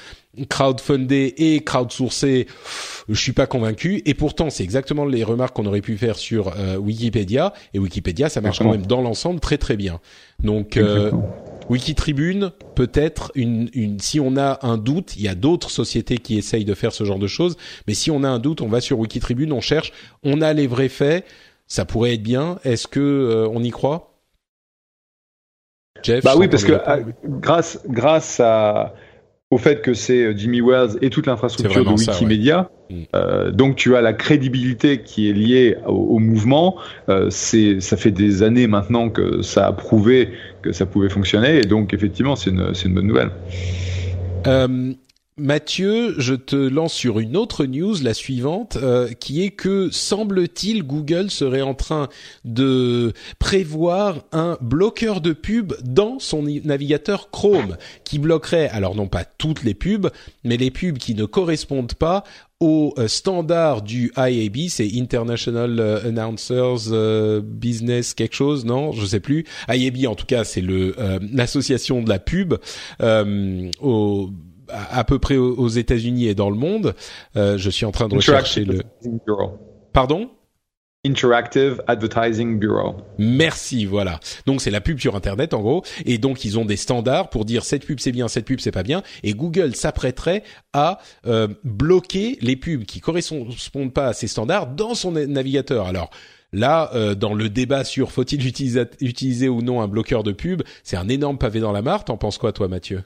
Crowdfundé 0.49 1.35
et 1.39 1.61
crowdsourcé, 1.65 2.47
je 3.09 3.15
suis 3.15 3.33
pas 3.33 3.49
convaincu. 3.49 4.01
Et 4.07 4.15
pourtant, 4.15 4.49
c'est 4.49 4.63
exactement 4.63 5.05
les 5.05 5.25
remarques 5.25 5.57
qu'on 5.57 5.67
aurait 5.67 5.81
pu 5.81 5.97
faire 5.97 6.17
sur 6.17 6.53
euh, 6.57 6.77
Wikipédia. 6.77 7.53
Et 7.75 7.81
Wikipédia, 7.81 8.29
ça 8.29 8.41
marche 8.41 8.61
quand 8.61 8.71
même 8.71 8.87
dans 8.87 9.01
l'ensemble 9.01 9.41
très 9.41 9.59
très 9.59 9.77
bien. 9.77 9.99
Donc 10.39 10.77
euh. 10.77 11.11
Wikitribune, 11.71 12.51
peut-être 12.75 13.31
une, 13.37 13.71
une, 13.75 14.01
si 14.01 14.19
on 14.19 14.37
a 14.37 14.59
un 14.67 14.77
doute, 14.77 15.15
il 15.17 15.23
y 15.23 15.29
a 15.29 15.37
d'autres 15.37 15.71
sociétés 15.71 16.19
qui 16.19 16.37
essayent 16.37 16.65
de 16.65 16.75
faire 16.75 16.93
ce 16.93 17.05
genre 17.05 17.21
de 17.21 17.29
choses, 17.29 17.57
mais 17.87 17.95
si 17.95 18.11
on 18.11 18.25
a 18.25 18.29
un 18.29 18.41
doute, 18.41 18.61
on 18.61 18.67
va 18.67 18.81
sur 18.81 18.99
Wikitribune, 18.99 19.53
on 19.53 19.61
cherche, 19.61 19.93
on 20.25 20.43
a 20.43 20.53
les 20.53 20.67
vrais 20.67 20.89
faits, 20.89 21.25
ça 21.69 21.85
pourrait 21.85 22.15
être 22.15 22.25
bien. 22.25 22.59
Est-ce 22.65 22.89
que 22.89 22.99
euh, 22.99 23.49
on 23.53 23.63
y 23.63 23.71
croit? 23.71 24.19
Jeff 26.03 26.25
Bah 26.25 26.35
oui, 26.37 26.49
parce 26.49 26.65
que 26.65 26.73
à- 26.73 26.99
grâce, 27.25 27.79
grâce 27.87 28.41
à, 28.41 28.93
au 29.51 29.59
fait 29.59 29.83
que 29.83 29.95
c'est 29.95 30.25
euh, 30.25 30.35
Jimmy 30.37 30.61
Wells 30.61 30.97
et 31.03 31.11
toute 31.11 31.27
l'infrastructure 31.27 31.85
de 31.85 31.97
ça, 31.97 32.13
Wikimedia, 32.13 32.71
ouais. 32.91 32.97
Mm. 32.97 33.03
euh, 33.15 33.51
donc 33.51 33.77
tu 33.77 33.97
as 33.97 34.01
la 34.01 34.13
crédibilité 34.13 35.03
qui 35.03 35.29
est 35.29 35.33
liée 35.33 35.77
au, 35.87 35.93
au 35.93 36.19
mouvement. 36.19 36.77
Euh, 37.09 37.29
c'est, 37.31 37.81
ça 37.81 37.97
fait 37.97 38.13
des 38.13 38.43
années 38.43 38.67
maintenant 38.67 39.11
que 39.11 39.43
ça 39.43 39.67
a 39.67 39.73
prouvé 39.73 40.31
que 40.63 40.73
ça 40.73 40.87
pouvait 40.87 41.09
fonctionner, 41.09 41.59
et 41.59 41.65
donc 41.65 41.95
effectivement, 41.95 42.37
c'est 42.37 42.51
une, 42.51 42.75
c'est 42.75 42.89
une 42.89 42.95
bonne 42.95 43.07
nouvelle. 43.07 43.31
Euh, 44.47 44.93
Mathieu, 45.41 46.15
je 46.19 46.35
te 46.35 46.55
lance 46.55 46.93
sur 46.93 47.19
une 47.19 47.35
autre 47.35 47.65
news, 47.65 47.95
la 48.03 48.13
suivante, 48.13 48.77
euh, 48.77 49.11
qui 49.13 49.43
est 49.43 49.51
que 49.51 49.89
semble-t-il 49.91 50.83
Google 50.83 51.31
serait 51.31 51.63
en 51.63 51.73
train 51.73 52.09
de 52.45 53.15
prévoir 53.39 54.25
un 54.33 54.59
bloqueur 54.61 55.23
de 55.23 55.33
pub 55.33 55.73
dans 55.83 56.19
son 56.19 56.43
navigateur 56.43 57.31
Chrome, 57.31 57.79
qui 58.05 58.19
bloquerait, 58.19 58.69
alors 58.69 58.95
non 58.95 59.09
pas 59.09 59.25
toutes 59.25 59.65
les 59.65 59.73
pubs, 59.73 60.11
mais 60.45 60.59
les 60.59 60.71
pubs 60.71 60.99
qui 60.99 61.15
ne 61.15 61.25
correspondent 61.25 61.95
pas 61.95 62.23
au 62.61 62.93
euh, 62.99 63.09
standard 63.09 63.81
du 63.81 64.13
IAB, 64.19 64.69
c'est 64.69 64.89
International 64.95 65.81
euh, 65.81 66.07
Announcers 66.07 67.41
Business 67.43 68.13
quelque 68.13 68.35
chose, 68.35 68.67
non, 68.67 68.93
je 68.93 69.07
sais 69.07 69.21
plus. 69.21 69.47
IAB 69.69 70.07
en 70.07 70.15
tout 70.15 70.27
cas, 70.27 70.45
c'est 70.45 70.61
le 70.61 70.95
euh, 70.99 71.19
l'association 71.33 72.03
de 72.03 72.11
la 72.11 72.19
pub 72.19 72.55
au 73.81 74.31
à 74.73 74.99
à 74.99 75.05
peu 75.05 75.19
près 75.19 75.37
aux 75.37 75.55
aux 75.55 75.69
États-Unis 75.69 76.27
et 76.27 76.35
dans 76.35 76.51
le 76.51 76.57
monde. 76.57 76.95
Euh, 77.37 77.59
je 77.59 77.71
suis 77.71 77.87
en 77.87 77.93
train 77.93 78.09
de 78.09 78.15
rechercher 78.15 78.65
le. 78.65 78.83
Bureau. 79.27 79.59
Pardon? 79.93 80.31
Interactive 81.07 81.83
Advertising 81.87 82.59
Bureau. 82.59 82.97
Merci, 83.17 83.87
voilà. 83.87 84.21
Donc 84.45 84.61
c'est 84.61 84.71
la 84.71 84.83
pub 84.83 84.99
sur 85.01 85.17
Internet 85.17 85.55
en 85.55 85.63
gros, 85.63 85.83
et 86.05 86.19
donc 86.19 86.45
ils 86.45 86.59
ont 86.59 86.67
des 86.67 86.77
standards 86.77 87.31
pour 87.31 87.47
dire 87.47 87.65
cette 87.65 87.87
pub 87.87 88.01
c'est 88.01 88.13
bien, 88.13 88.29
cette 88.29 88.45
pub 88.45 88.61
c'est 88.61 88.71
pas 88.71 88.83
bien, 88.83 89.03
et 89.23 89.33
Google 89.33 89.75
s'apprêterait 89.75 90.43
à 90.75 90.99
euh, 91.27 91.49
bloquer 91.65 92.37
les 92.43 92.55
pubs 92.55 92.85
qui 92.85 93.01
correspondent 93.01 93.95
pas 93.95 94.09
à 94.09 94.13
ces 94.13 94.27
standards 94.29 94.67
dans 94.67 94.95
son 94.95 95.13
na- 95.13 95.27
navigateur. 95.27 95.87
Alors 95.87 96.11
là, 96.53 96.91
euh, 96.95 97.15
dans 97.15 97.33
le 97.33 97.49
débat 97.49 97.85
sur 97.85 98.13
faut-il 98.13 98.47
utiliser, 98.47 98.85
utiliser 99.01 99.49
ou 99.49 99.63
non 99.63 99.81
un 99.81 99.89
bloqueur 99.89 100.23
de 100.23 100.33
pub, 100.33 100.63
c'est 100.83 100.99
un 100.99 101.09
énorme 101.09 101.39
pavé 101.39 101.61
dans 101.61 101.73
la 101.73 101.81
mare. 101.81 102.05
T'en 102.05 102.19
penses 102.19 102.37
quoi, 102.37 102.53
toi, 102.53 102.69
Mathieu? 102.69 103.05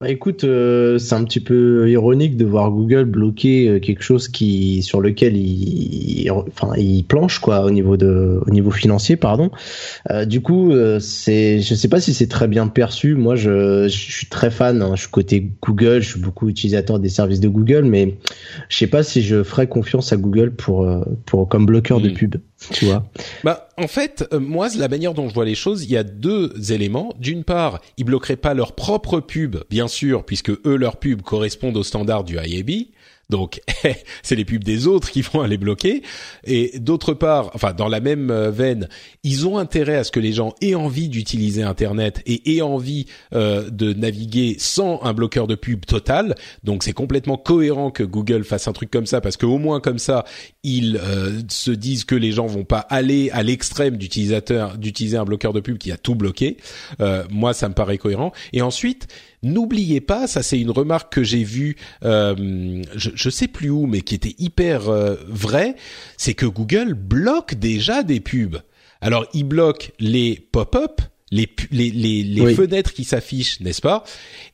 Bah, 0.00 0.08
écoute, 0.10 0.44
euh, 0.44 0.96
c'est 0.98 1.16
un 1.16 1.24
petit 1.24 1.40
peu 1.40 1.90
ironique 1.90 2.36
de 2.36 2.44
voir 2.44 2.70
Google 2.70 3.04
bloquer 3.04 3.68
euh, 3.68 3.80
quelque 3.80 4.02
chose 4.02 4.28
qui 4.28 4.80
sur 4.82 5.00
lequel 5.00 5.36
il, 5.36 6.20
il- 6.22 6.30
enfin, 6.30 6.70
il 6.76 7.02
planche 7.04 7.40
quoi 7.40 7.64
au 7.64 7.70
niveau 7.72 7.96
de, 7.96 8.40
au 8.46 8.50
niveau 8.50 8.70
financier, 8.70 9.16
pardon. 9.16 9.50
Euh, 10.10 10.24
du 10.24 10.40
coup, 10.40 10.70
euh, 10.72 11.00
c'est, 11.00 11.60
je 11.60 11.74
sais 11.74 11.88
pas 11.88 12.00
si 12.00 12.14
c'est 12.14 12.28
très 12.28 12.46
bien 12.46 12.68
perçu. 12.68 13.16
Moi, 13.16 13.34
je, 13.34 13.88
je 13.88 13.96
suis 14.12 14.26
très 14.28 14.52
fan. 14.52 14.82
hein. 14.82 14.92
Je 14.94 15.02
suis 15.02 15.10
côté 15.10 15.50
Google. 15.62 16.00
Je 16.02 16.10
suis 16.10 16.20
beaucoup 16.20 16.48
utilisateur 16.48 17.00
des 17.00 17.08
services 17.08 17.40
de 17.40 17.48
Google, 17.48 17.82
mais 17.84 18.18
je 18.68 18.76
sais 18.76 18.86
pas 18.86 19.02
si 19.02 19.22
je 19.22 19.42
ferais 19.42 19.68
confiance 19.68 20.12
à 20.12 20.16
Google 20.16 20.52
pour, 20.54 20.84
euh, 20.84 21.02
pour 21.26 21.48
comme 21.48 21.66
bloqueur 21.66 22.00
de 22.00 22.10
Mm. 22.10 22.12
pub. 22.14 22.36
Tu 22.72 22.86
vois. 22.86 23.04
Bah, 23.44 23.68
en 23.76 23.86
fait, 23.86 24.26
euh, 24.32 24.40
moi, 24.40 24.68
la 24.76 24.88
manière 24.88 25.14
dont 25.14 25.28
je 25.28 25.34
vois 25.34 25.44
les 25.44 25.54
choses, 25.54 25.84
il 25.84 25.90
y 25.90 25.96
a 25.96 26.02
deux 26.02 26.72
éléments. 26.72 27.14
D'une 27.18 27.44
part, 27.44 27.80
ils 27.96 28.04
bloqueraient 28.04 28.36
pas 28.36 28.52
leur 28.54 28.72
propre 28.74 29.20
pub, 29.20 29.56
bien 29.70 29.86
sûr, 29.86 30.24
puisque 30.24 30.50
eux, 30.50 30.76
leurs 30.76 30.96
pubs 30.96 31.22
correspondent 31.22 31.76
aux 31.76 31.84
standards 31.84 32.24
du 32.24 32.36
IAB. 32.36 32.88
Donc, 33.30 33.60
c'est 34.22 34.36
les 34.36 34.44
pubs 34.44 34.64
des 34.64 34.86
autres 34.86 35.10
qui 35.10 35.22
vont 35.22 35.42
aller 35.42 35.58
bloquer. 35.58 36.02
Et 36.44 36.78
d'autre 36.78 37.12
part, 37.12 37.50
enfin, 37.54 37.74
dans 37.74 37.88
la 37.88 38.00
même 38.00 38.30
euh, 38.30 38.50
veine, 38.50 38.88
ils 39.22 39.46
ont 39.46 39.58
intérêt 39.58 39.96
à 39.96 40.04
ce 40.04 40.10
que 40.10 40.20
les 40.20 40.32
gens 40.32 40.54
aient 40.62 40.74
envie 40.74 41.08
d'utiliser 41.08 41.62
Internet 41.62 42.22
et 42.26 42.56
aient 42.56 42.62
envie 42.62 43.06
euh, 43.34 43.68
de 43.70 43.92
naviguer 43.92 44.56
sans 44.58 45.02
un 45.02 45.12
bloqueur 45.12 45.46
de 45.46 45.54
pub 45.54 45.84
total. 45.84 46.34
Donc, 46.64 46.82
c'est 46.82 46.92
complètement 46.92 47.36
cohérent 47.36 47.90
que 47.90 48.02
Google 48.02 48.44
fasse 48.44 48.66
un 48.66 48.72
truc 48.72 48.90
comme 48.90 49.06
ça, 49.06 49.20
parce 49.20 49.36
qu'au 49.36 49.58
moins 49.58 49.80
comme 49.80 49.98
ça, 49.98 50.24
ils 50.62 50.96
euh, 50.96 51.40
se 51.48 51.70
disent 51.70 52.04
que 52.04 52.14
les 52.14 52.32
gens 52.32 52.46
vont 52.46 52.64
pas 52.64 52.80
aller 52.80 53.30
à 53.30 53.42
l'extrême 53.42 53.96
d'utilisateur 53.96 54.78
d'utiliser 54.78 55.16
un 55.16 55.24
bloqueur 55.24 55.52
de 55.52 55.60
pub 55.60 55.78
qui 55.78 55.92
a 55.92 55.96
tout 55.96 56.14
bloqué. 56.14 56.56
Euh, 57.00 57.24
moi, 57.30 57.52
ça 57.52 57.68
me 57.68 57.74
paraît 57.74 57.98
cohérent. 57.98 58.32
Et 58.52 58.62
ensuite, 58.62 59.06
n'oubliez 59.42 60.00
pas, 60.00 60.26
ça 60.26 60.42
c'est 60.42 60.58
une 60.58 60.70
remarque 60.70 61.12
que 61.12 61.22
j'ai 61.22 61.44
vue. 61.44 61.76
euh, 62.04 62.82
je, 62.94 63.10
je 63.14 63.30
sais 63.30 63.48
plus 63.48 63.70
où, 63.70 63.86
mais 63.86 64.00
qui 64.02 64.14
était 64.14 64.34
hyper 64.38 64.88
euh, 64.88 65.16
vrai, 65.28 65.76
c'est 66.16 66.34
que 66.34 66.46
Google 66.46 66.94
bloque 66.94 67.54
déjà 67.54 68.02
des 68.02 68.20
pubs. 68.20 68.58
Alors, 69.00 69.26
il 69.32 69.44
bloque 69.44 69.92
les 70.00 70.34
pop-up, 70.50 71.00
les, 71.30 71.48
les, 71.70 71.90
les, 71.90 72.22
les 72.24 72.40
Oui. 72.42 72.54
fenêtres 72.54 72.92
qui 72.92 73.04
s'affichent, 73.04 73.60
n'est-ce 73.60 73.80
pas? 73.82 74.02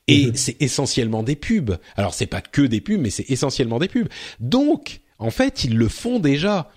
Et 0.09 0.27
Mhm. 0.27 0.32
c'est 0.35 0.61
essentiellement 0.61 1.23
des 1.23 1.36
pubs. 1.36 1.77
Alors, 1.97 2.12
c'est 2.12 2.27
pas 2.27 2.43
que 2.43 2.61
des 2.62 2.81
pubs, 2.82 3.01
mais 3.01 3.11
c'est 3.11 3.31
essentiellement 3.31 3.78
des 3.78 3.89
pubs. 3.89 4.09
Donc, 4.40 5.01
en 5.19 5.31
fait, 5.31 5.65
ils 5.65 5.77
le 5.78 5.89
font 5.89 6.19
déjà. 6.19 6.70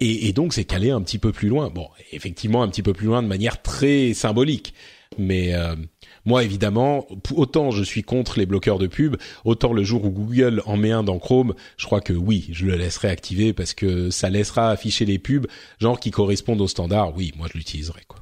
Et, 0.00 0.28
et 0.28 0.32
donc, 0.32 0.54
c'est 0.54 0.64
calé 0.64 0.90
un 0.90 1.02
petit 1.02 1.18
peu 1.18 1.30
plus 1.30 1.48
loin. 1.48 1.68
Bon, 1.68 1.88
effectivement, 2.12 2.62
un 2.62 2.68
petit 2.68 2.82
peu 2.82 2.94
plus 2.94 3.06
loin 3.06 3.22
de 3.22 3.28
manière 3.28 3.60
très 3.60 4.14
symbolique. 4.14 4.72
Mais 5.18 5.52
euh, 5.52 5.74
moi, 6.30 6.44
évidemment, 6.44 7.08
autant 7.34 7.72
je 7.72 7.82
suis 7.82 8.04
contre 8.04 8.38
les 8.38 8.46
bloqueurs 8.46 8.78
de 8.78 8.86
pub, 8.86 9.16
autant 9.44 9.72
le 9.72 9.82
jour 9.82 10.04
où 10.04 10.10
Google 10.10 10.62
en 10.64 10.76
met 10.76 10.92
un 10.92 11.02
dans 11.02 11.18
Chrome, 11.18 11.54
je 11.76 11.86
crois 11.86 12.00
que 12.00 12.12
oui, 12.12 12.46
je 12.52 12.66
le 12.66 12.76
laisserai 12.76 13.08
activer 13.08 13.52
parce 13.52 13.74
que 13.74 14.10
ça 14.10 14.30
laissera 14.30 14.70
afficher 14.70 15.04
les 15.04 15.18
pubs, 15.18 15.48
genre 15.80 15.98
qui 15.98 16.12
correspondent 16.12 16.60
aux 16.60 16.68
standards. 16.68 17.16
Oui, 17.16 17.32
moi 17.36 17.48
je 17.52 17.58
l'utiliserai 17.58 18.02
quoi. 18.06 18.19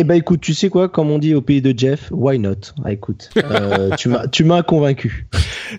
Eh 0.00 0.04
ben 0.04 0.14
écoute, 0.14 0.40
tu 0.40 0.54
sais 0.54 0.68
quoi, 0.68 0.88
comme 0.88 1.10
on 1.10 1.18
dit 1.18 1.34
au 1.34 1.40
pays 1.42 1.60
de 1.60 1.76
Jeff, 1.76 2.08
why 2.12 2.38
not? 2.38 2.54
Ah, 2.84 2.92
Écoute, 2.92 3.30
euh, 3.36 3.90
tu 3.98 4.08
m'as, 4.08 4.28
tu 4.28 4.44
m'as 4.44 4.62
convaincu. 4.62 5.26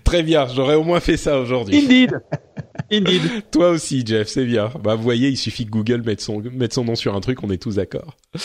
Très 0.03 0.23
bien, 0.23 0.45
j'aurais 0.53 0.75
au 0.75 0.83
moins 0.83 0.99
fait 0.99 1.15
ça 1.15 1.39
aujourd'hui. 1.39 1.77
Indeed. 1.77 2.19
Indeed. 2.91 3.21
Toi 3.51 3.69
aussi, 3.69 4.03
Jeff, 4.05 4.27
c'est 4.27 4.43
bien. 4.43 4.71
Bah, 4.83 4.95
vous 4.95 5.03
voyez, 5.03 5.29
il 5.29 5.37
suffit 5.37 5.63
que 5.65 5.71
Google 5.71 6.01
mette 6.05 6.19
son, 6.19 6.41
mette 6.53 6.73
son 6.73 6.83
nom 6.83 6.95
sur 6.95 7.15
un 7.15 7.21
truc, 7.21 7.41
on 7.43 7.49
est 7.49 7.61
tous 7.61 7.75
d'accord. 7.75 8.17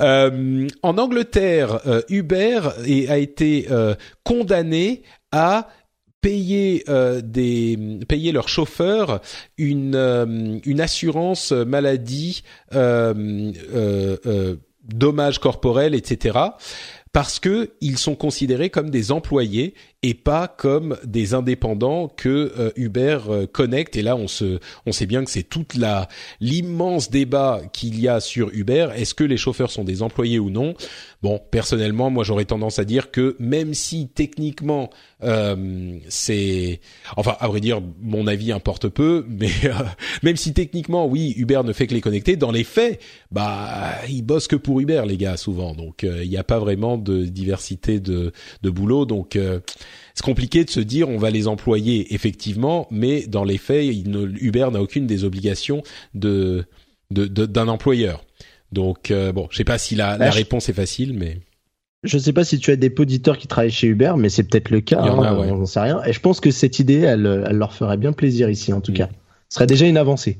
Euh, 0.00 0.66
en 0.82 0.96
Angleterre, 0.98 1.80
euh, 1.86 2.00
Uber 2.08 2.60
est- 2.86 3.08
a 3.08 3.18
été 3.18 3.66
euh, 3.70 3.94
condamné 4.24 5.02
à 5.32 5.68
payer 6.22 6.84
euh, 6.88 7.20
des 7.22 7.78
payer 8.08 8.30
leurs 8.32 8.48
chauffeurs 8.48 9.20
une 9.58 9.94
euh, 9.96 10.58
une 10.64 10.80
assurance 10.80 11.52
maladie 11.52 12.42
euh, 12.74 13.52
euh, 13.74 14.16
euh, 14.26 14.56
dommages 14.94 15.38
corporels 15.38 15.94
etc 15.94 16.38
parce 17.12 17.40
que 17.40 17.72
ils 17.80 17.98
sont 17.98 18.14
considérés 18.14 18.70
comme 18.70 18.90
des 18.90 19.10
employés 19.12 19.74
et 20.02 20.14
pas 20.14 20.48
comme 20.48 20.96
des 21.04 21.34
indépendants 21.34 22.08
que 22.08 22.52
euh, 22.58 22.70
Uber 22.76 23.18
euh, 23.28 23.46
connecte. 23.46 23.96
Et 23.96 24.02
là, 24.02 24.16
on 24.16 24.28
se, 24.28 24.58
on 24.86 24.92
sait 24.92 25.06
bien 25.06 25.24
que 25.24 25.30
c'est 25.30 25.42
toute 25.42 25.74
la 25.74 26.08
l'immense 26.40 27.10
débat 27.10 27.60
qu'il 27.72 28.00
y 28.00 28.08
a 28.08 28.20
sur 28.20 28.50
Uber. 28.52 28.88
Est-ce 28.94 29.14
que 29.14 29.24
les 29.24 29.36
chauffeurs 29.36 29.70
sont 29.70 29.84
des 29.84 30.02
employés 30.02 30.38
ou 30.38 30.48
non? 30.48 30.74
Bon, 31.22 31.38
personnellement, 31.50 32.08
moi, 32.08 32.24
j'aurais 32.24 32.46
tendance 32.46 32.78
à 32.78 32.84
dire 32.84 33.10
que 33.10 33.36
même 33.38 33.74
si 33.74 34.08
techniquement 34.08 34.88
euh, 35.22 35.98
c'est, 36.08 36.80
enfin, 37.16 37.36
à 37.40 37.48
vrai 37.48 37.60
dire, 37.60 37.82
mon 38.00 38.26
avis 38.26 38.52
importe 38.52 38.88
peu, 38.88 39.26
mais 39.28 39.50
euh, 39.64 39.72
même 40.22 40.36
si 40.36 40.54
techniquement, 40.54 41.06
oui, 41.06 41.34
Uber 41.36 41.60
ne 41.64 41.74
fait 41.74 41.86
que 41.86 41.94
les 41.94 42.00
connecter, 42.00 42.36
dans 42.36 42.50
les 42.50 42.64
faits, 42.64 43.00
bah, 43.30 43.92
ils 44.08 44.22
bossent 44.22 44.48
que 44.48 44.56
pour 44.56 44.80
Uber, 44.80 45.02
les 45.06 45.18
gars, 45.18 45.36
souvent. 45.36 45.74
Donc, 45.74 46.04
euh, 46.04 46.24
il 46.24 46.30
n'y 46.30 46.38
a 46.38 46.44
pas 46.44 46.58
vraiment 46.58 46.96
de 46.96 47.24
diversité 47.24 48.00
de, 48.00 48.32
de 48.62 48.70
boulot. 48.70 49.04
Donc, 49.04 49.36
euh, 49.36 49.60
c'est 50.14 50.24
compliqué 50.24 50.64
de 50.64 50.70
se 50.70 50.80
dire 50.80 51.08
on 51.08 51.18
va 51.18 51.30
les 51.30 51.46
employer 51.48 52.14
effectivement, 52.14 52.86
mais 52.90 53.26
dans 53.26 53.44
les 53.44 53.58
faits, 53.58 53.86
il 53.86 54.10
ne- 54.10 54.26
Uber 54.40 54.68
n'a 54.72 54.80
aucune 54.82 55.06
des 55.06 55.24
obligations 55.24 55.82
de 56.14 56.64
de- 57.10 57.26
de- 57.26 57.46
d'un 57.46 57.68
employeur. 57.68 58.24
Donc 58.72 59.10
euh, 59.10 59.32
bon, 59.32 59.48
je 59.50 59.56
sais 59.56 59.64
pas 59.64 59.78
si 59.78 59.94
la, 59.96 60.12
la 60.16 60.26
Bah, 60.26 60.30
réponse 60.30 60.68
est 60.68 60.72
facile, 60.74 61.12
mais 61.14 61.38
Je 62.04 62.16
sais 62.18 62.32
pas 62.32 62.44
si 62.44 62.58
tu 62.58 62.70
as 62.70 62.76
des 62.76 62.94
auditeurs 62.98 63.36
qui 63.36 63.46
travaillent 63.46 63.70
chez 63.70 63.88
Uber, 63.88 64.14
mais 64.16 64.28
c'est 64.30 64.44
peut-être 64.44 64.70
le 64.70 64.80
cas. 64.80 65.00
Il 65.02 65.06
y 65.08 65.10
en 65.10 65.20
a, 65.22 65.28
hein, 65.30 65.38
ouais. 65.38 65.50
On 65.50 65.58
n'en 65.58 65.66
sait 65.66 65.80
rien. 65.80 66.02
Et 66.04 66.12
je 66.14 66.20
pense 66.20 66.40
que 66.40 66.50
cette 66.50 66.78
idée, 66.78 67.00
elle, 67.00 67.44
elle 67.46 67.56
leur 67.56 67.74
ferait 67.74 67.96
bien 67.98 68.12
plaisir 68.12 68.48
ici, 68.48 68.72
en 68.72 68.80
tout 68.80 68.92
Mm. 68.92 68.94
cas. 68.94 69.08
Ce 69.50 69.56
serait 69.56 69.66
déjà 69.66 69.86
une 69.86 69.96
avancée. 69.98 70.38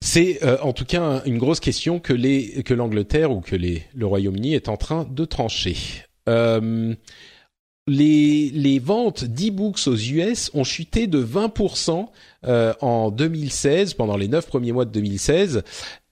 c'est 0.00 0.44
euh, 0.44 0.58
en 0.62 0.72
tout 0.72 0.84
cas 0.84 1.02
un- 1.02 1.24
une 1.24 1.38
grosse 1.38 1.58
question 1.58 1.98
que 1.98 2.12
les 2.12 2.62
que 2.62 2.72
l'Angleterre 2.74 3.32
ou 3.32 3.40
que 3.40 3.56
les 3.56 3.82
le 3.96 4.06
Royaume-Uni 4.06 4.54
est 4.54 4.68
en 4.68 4.76
train 4.76 5.04
de 5.10 5.24
trancher. 5.24 5.76
Euh, 6.28 6.94
les, 7.88 8.50
les 8.50 8.78
ventes 8.78 9.24
d'e-books 9.24 9.86
aux 9.86 9.96
US 9.96 10.50
ont 10.54 10.64
chuté 10.64 11.06
de 11.06 11.22
20% 11.24 12.06
euh, 12.46 12.72
en 12.80 13.10
2016, 13.10 13.94
pendant 13.94 14.16
les 14.16 14.28
9 14.28 14.46
premiers 14.46 14.72
mois 14.72 14.84
de 14.84 14.92
2016, 14.92 15.62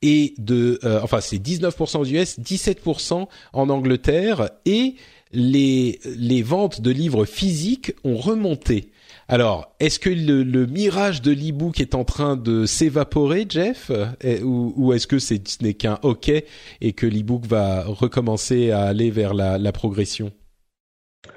et 0.03 0.35
de, 0.39 0.79
euh, 0.85 1.01
enfin 1.03 1.21
c'est 1.21 1.39
19% 1.39 1.99
aux 1.99 2.05
US, 2.05 2.39
17% 2.41 3.27
en 3.53 3.69
Angleterre, 3.69 4.51
et 4.65 4.97
les, 5.33 6.01
les 6.05 6.43
ventes 6.43 6.81
de 6.81 6.91
livres 6.91 7.25
physiques 7.25 7.93
ont 8.05 8.17
remonté. 8.17 8.91
Alors, 9.29 9.75
est-ce 9.81 9.99
que 9.99 10.09
le, 10.11 10.45
le 10.45 10.67
mirage 10.67 11.21
de 11.21 11.33
l'e-book 11.33 11.81
est 11.81 11.97
en 11.97 12.05
train 12.05 12.37
de 12.37 12.65
s'évaporer, 12.65 13.45
Jeff, 13.49 13.91
Eh, 14.23 14.41
ou, 14.43 14.73
ou 14.77 14.93
est-ce 14.93 15.09
que 15.09 15.19
ce 15.19 15.35
n'est 15.63 15.75
qu'un 15.75 15.99
hockey 16.03 16.47
et 16.81 16.93
que 16.93 17.07
l'e-book 17.07 17.45
va 17.45 17.85
recommencer 17.85 18.71
à 18.71 18.83
aller 18.83 19.11
vers 19.11 19.35
la, 19.35 19.59
la 19.59 19.73
progression? 19.73 20.33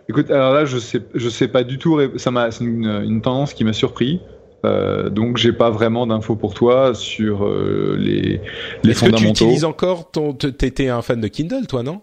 Écoute, 0.10 0.32
alors 0.32 0.54
là, 0.54 0.66
je 0.66 0.78
sais, 0.78 1.02
je 1.14 1.30
sais 1.30 1.48
pas 1.48 1.64
du 1.64 1.78
tout. 1.78 2.00
Ça 2.18 2.32
m'a, 2.32 2.52
c'est 2.52 2.64
une, 2.64 2.86
une 3.06 3.22
tendance 3.22 3.54
qui 3.54 3.64
m'a 3.64 3.74
surpris. 3.74 4.22
Euh, 4.66 5.10
donc, 5.10 5.38
j'ai 5.38 5.54
pas 5.54 5.70
vraiment 5.70 6.06
d'infos 6.08 6.36
pour 6.36 6.54
toi 6.54 6.94
sur 6.94 7.46
euh, 7.46 7.96
les, 7.98 8.42
les 8.84 8.92
Est-ce 8.92 9.00
que 9.02 9.06
tu 9.06 9.12
fondamentaux. 9.12 9.30
utilises 9.46 9.64
encore 9.66 10.12
ton, 10.12 10.34
t'étais 10.34 10.90
un 10.90 11.02
fan 11.02 11.22
de 11.22 11.28
Kindle, 11.28 11.66
toi, 11.68 11.82
non? 11.84 12.02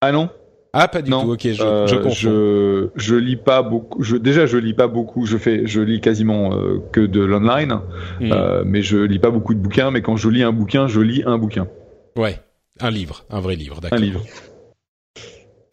Ah 0.00 0.10
non, 0.10 0.28
Ah, 0.72 0.88
pas 0.88 1.02
du 1.02 1.10
non. 1.10 1.22
tout. 1.24 1.32
Ok, 1.34 1.46
je, 1.52 1.62
Euh, 1.62 1.86
je 1.86 2.08
je, 2.08 2.88
je 2.96 3.14
lis 3.14 3.36
pas 3.36 3.62
beaucoup. 3.62 4.02
Je, 4.02 4.16
déjà, 4.16 4.46
je 4.46 4.56
lis 4.56 4.74
pas 4.74 4.88
beaucoup. 4.88 5.26
Je 5.26 5.36
fais, 5.36 5.66
je 5.66 5.80
lis 5.80 6.00
quasiment 6.00 6.54
euh, 6.56 6.78
que 6.92 7.00
de 7.00 7.20
l'online, 7.20 7.78
Hmm. 8.20 8.32
euh, 8.32 8.62
mais 8.66 8.82
je 8.82 8.96
lis 8.96 9.18
pas 9.20 9.30
beaucoup 9.30 9.54
de 9.54 9.60
bouquins. 9.60 9.90
Mais 9.92 10.00
quand 10.02 10.16
je 10.16 10.28
lis 10.30 10.42
un 10.42 10.52
bouquin, 10.52 10.88
je 10.88 11.00
lis 11.00 11.22
un 11.26 11.38
bouquin, 11.38 11.68
Ouais, 12.16 12.40
un 12.80 12.90
livre, 12.90 13.24
un 13.30 13.40
vrai 13.40 13.54
livre, 13.54 13.80
d'accord. 13.80 13.98
un 13.98 14.00
livre. 14.02 14.22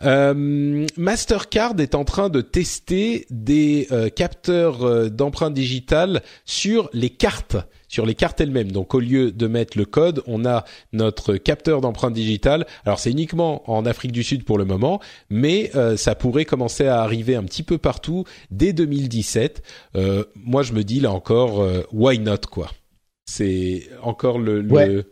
Euh, 0.03 0.85
Mastercard 0.97 1.79
est 1.79 1.95
en 1.95 2.05
train 2.05 2.29
de 2.29 2.41
tester 2.41 3.25
des 3.29 3.87
euh, 3.91 4.09
capteurs 4.09 4.83
euh, 4.83 5.09
d'empreintes 5.09 5.53
digitales 5.53 6.21
sur 6.45 6.89
les 6.93 7.09
cartes, 7.09 7.57
sur 7.87 8.05
les 8.05 8.15
cartes 8.15 8.39
elles-mêmes. 8.39 8.71
Donc 8.71 8.93
au 8.93 8.99
lieu 8.99 9.31
de 9.31 9.47
mettre 9.47 9.77
le 9.77 9.85
code, 9.85 10.23
on 10.27 10.45
a 10.45 10.63
notre 10.93 11.35
capteur 11.35 11.81
d'empreintes 11.81 12.13
digitales. 12.13 12.65
Alors 12.85 12.99
c'est 12.99 13.11
uniquement 13.11 13.69
en 13.69 13.85
Afrique 13.85 14.11
du 14.11 14.23
Sud 14.23 14.43
pour 14.43 14.57
le 14.57 14.65
moment, 14.65 14.99
mais 15.29 15.71
ça 15.97 16.15
pourrait 16.15 16.45
commencer 16.45 16.87
à 16.87 17.01
arriver 17.01 17.35
un 17.35 17.43
petit 17.43 17.63
peu 17.63 17.77
partout 17.77 18.25
dès 18.51 18.73
2017. 18.73 19.63
Euh, 19.95 20.23
moi 20.35 20.63
je 20.63 20.73
me 20.73 20.83
dis 20.83 20.99
là 20.99 21.11
encore, 21.11 21.65
why 21.91 22.19
not 22.19 22.47
quoi? 22.51 22.69
C'est 23.25 23.89
encore 24.01 24.39
le, 24.39 24.61
le-. 24.61 25.11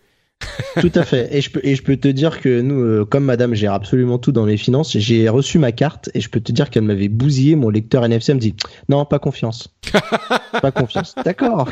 Tout 0.80 0.92
à 0.94 1.04
fait. 1.04 1.30
Et 1.36 1.42
je 1.42 1.50
peux, 1.50 1.60
et 1.64 1.76
je 1.76 1.82
peux 1.82 1.98
te 1.98 2.08
dire 2.08 2.40
que 2.40 2.62
nous, 2.62 2.80
euh, 2.82 3.06
comme 3.06 3.24
madame 3.26 3.56
gère 3.56 3.74
absolument 3.74 4.20
tout 4.20 4.32
dans 4.32 4.46
mes 4.46 4.58
finances, 4.58 4.96
j'ai 4.96 5.28
reçu 5.30 5.58
ma 5.58 5.72
carte 5.72 6.10
et 6.14 6.22
je 6.22 6.30
peux 6.30 6.40
te 6.40 6.52
dire 6.52 6.70
qu'elle 6.70 6.84
m'avait 6.84 7.08
bousillé. 7.08 7.56
Mon 7.56 7.70
lecteur 7.70 8.06
NFC 8.06 8.34
me 8.36 8.40
dit 8.40 8.56
non, 8.88 9.04
pas 9.06 9.18
confiance. 9.18 9.70
pas 10.62 10.72
confiance. 10.72 11.16
D'accord. 11.26 11.70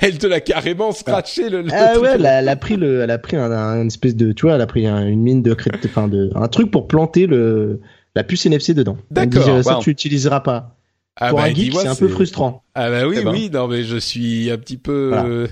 elle 0.00 0.18
te 0.18 0.26
l'a 0.28 0.40
carrément 0.40 0.92
scratché 0.92 1.48
le. 1.50 1.62
le 1.62 1.70
Ah 1.72 1.88
truc. 1.94 2.02
ouais, 2.04 2.10
elle 2.14 2.26
a, 2.26 2.38
elle 2.40 2.48
a 2.48 2.56
pris 2.56 2.76
le, 2.76 3.00
elle 3.00 3.10
a 3.10 3.18
pris 3.18 3.36
un, 3.36 3.86
espèce 3.86 4.14
de, 4.14 4.30
tu 4.32 4.46
vois, 4.46 4.54
elle 4.54 4.60
a 4.60 4.66
pris 4.66 4.86
un- 4.86 5.06
une 5.06 5.20
mine 5.22 5.42
de, 5.42 5.56
enfin 5.84 6.06
de, 6.06 6.30
un 6.36 6.46
truc 6.48 6.70
pour 6.70 6.86
planter 6.86 7.26
le, 7.26 7.80
la 8.14 8.22
puce 8.22 8.46
NFC 8.46 8.72
dedans. 8.74 8.98
D'accord, 9.10 9.48
euh, 9.48 9.62
ça 9.62 9.76
wow. 9.76 9.82
tu 9.82 9.90
utiliseras 9.90 10.40
pas. 10.40 10.76
Ah 11.16 11.30
pour 11.30 11.38
bah, 11.38 11.46
un 11.46 11.54
geek, 11.54 11.74
c'est 11.74 11.88
un 11.88 11.96
peu 11.96 12.08
frustrant. 12.08 12.62
Ah 12.74 12.88
bah 12.88 13.06
oui, 13.08 13.16
Eh 13.20 13.24
ben. 13.24 13.32
oui, 13.32 13.50
non 13.52 13.66
mais 13.66 13.82
je 13.82 13.96
suis 13.96 14.50
un 14.50 14.56
petit 14.58 14.76
peu. 14.78 15.08
Voilà. 15.08 15.24
euh, 15.26 15.48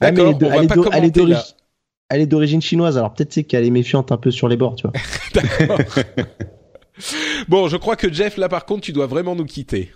Ah, 0.00 0.10
D'accord, 0.12 0.26
elle 0.28 0.34
est 0.34 0.38
de- 0.38 0.46
on 0.46 0.50
va 0.62 0.66
pas 0.66 0.74
commenter 0.90 1.26
là. 1.26 1.44
Elle 2.10 2.20
est 2.20 2.26
d'origine 2.26 2.60
chinoise, 2.60 2.98
alors 2.98 3.14
peut-être 3.14 3.32
c'est 3.32 3.44
qu'elle 3.44 3.64
est 3.64 3.70
méfiante 3.70 4.12
un 4.12 4.16
peu 4.16 4.30
sur 4.30 4.48
les 4.48 4.56
bords, 4.56 4.76
tu 4.76 4.86
vois. 4.86 4.92
D'accord. 5.34 5.78
bon, 7.48 7.68
je 7.68 7.76
crois 7.76 7.96
que 7.96 8.12
Jeff, 8.12 8.36
là 8.36 8.48
par 8.48 8.66
contre, 8.66 8.82
tu 8.82 8.92
dois 8.92 9.06
vraiment 9.06 9.34
nous 9.34 9.44
quitter. 9.46 9.92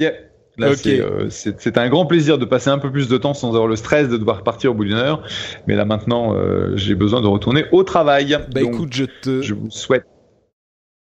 Yeah. 0.00 0.12
Là, 0.58 0.70
Ok. 0.70 0.76
c'est, 0.76 1.00
euh, 1.00 1.28
c'est, 1.28 1.60
c'est 1.60 1.76
un 1.76 1.88
grand 1.90 2.06
plaisir 2.06 2.38
de 2.38 2.46
passer 2.46 2.70
un 2.70 2.78
peu 2.78 2.90
plus 2.90 3.08
de 3.08 3.18
temps 3.18 3.34
sans 3.34 3.48
avoir 3.48 3.66
le 3.66 3.76
stress 3.76 4.08
de 4.08 4.16
devoir 4.16 4.42
partir 4.42 4.70
au 4.70 4.74
bout 4.74 4.84
d'une 4.84 4.94
heure. 4.94 5.22
Mais 5.66 5.74
là 5.74 5.84
maintenant, 5.84 6.34
euh, 6.34 6.74
j'ai 6.76 6.94
besoin 6.94 7.20
de 7.20 7.26
retourner 7.26 7.64
au 7.72 7.82
travail. 7.82 8.38
Bah 8.52 8.62
Donc, 8.62 8.74
écoute, 8.74 8.92
je 8.94 9.04
te, 9.04 9.42
je 9.42 9.52
vous 9.52 9.70
souhaite. 9.70 10.06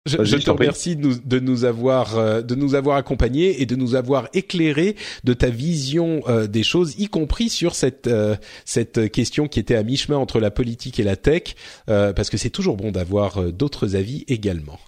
Je, 0.08 0.36
te 0.36 0.50
remercie 0.50 0.96
de 0.96 1.02
nous, 1.02 1.14
de 1.24 1.38
nous 1.38 1.64
avoir, 1.64 2.18
euh, 2.18 2.42
de 2.42 2.54
nous 2.54 2.74
avoir 2.74 2.96
accompagnés 2.96 3.62
et 3.62 3.66
de 3.66 3.76
nous 3.76 3.94
avoir 3.94 4.28
éclairé 4.34 4.96
de 5.24 5.34
ta 5.34 5.48
vision 5.48 6.22
euh, 6.28 6.46
des 6.46 6.62
choses, 6.62 6.94
y 6.98 7.06
compris 7.06 7.48
sur 7.48 7.74
cette 7.74 8.06
euh, 8.06 8.34
cette 8.64 9.10
question 9.12 9.48
qui 9.48 9.60
était 9.60 9.76
à 9.76 9.82
mi-chemin 9.82 10.16
entre 10.16 10.40
la 10.40 10.50
politique 10.50 10.98
et 10.98 11.04
la 11.04 11.16
tech, 11.16 11.54
euh, 11.88 12.12
parce 12.12 12.30
que 12.30 12.36
c'est 12.36 12.50
toujours 12.50 12.76
bon 12.76 12.90
d'avoir 12.90 13.38
euh, 13.38 13.52
d'autres 13.52 13.94
avis 13.96 14.24
également. 14.28 14.78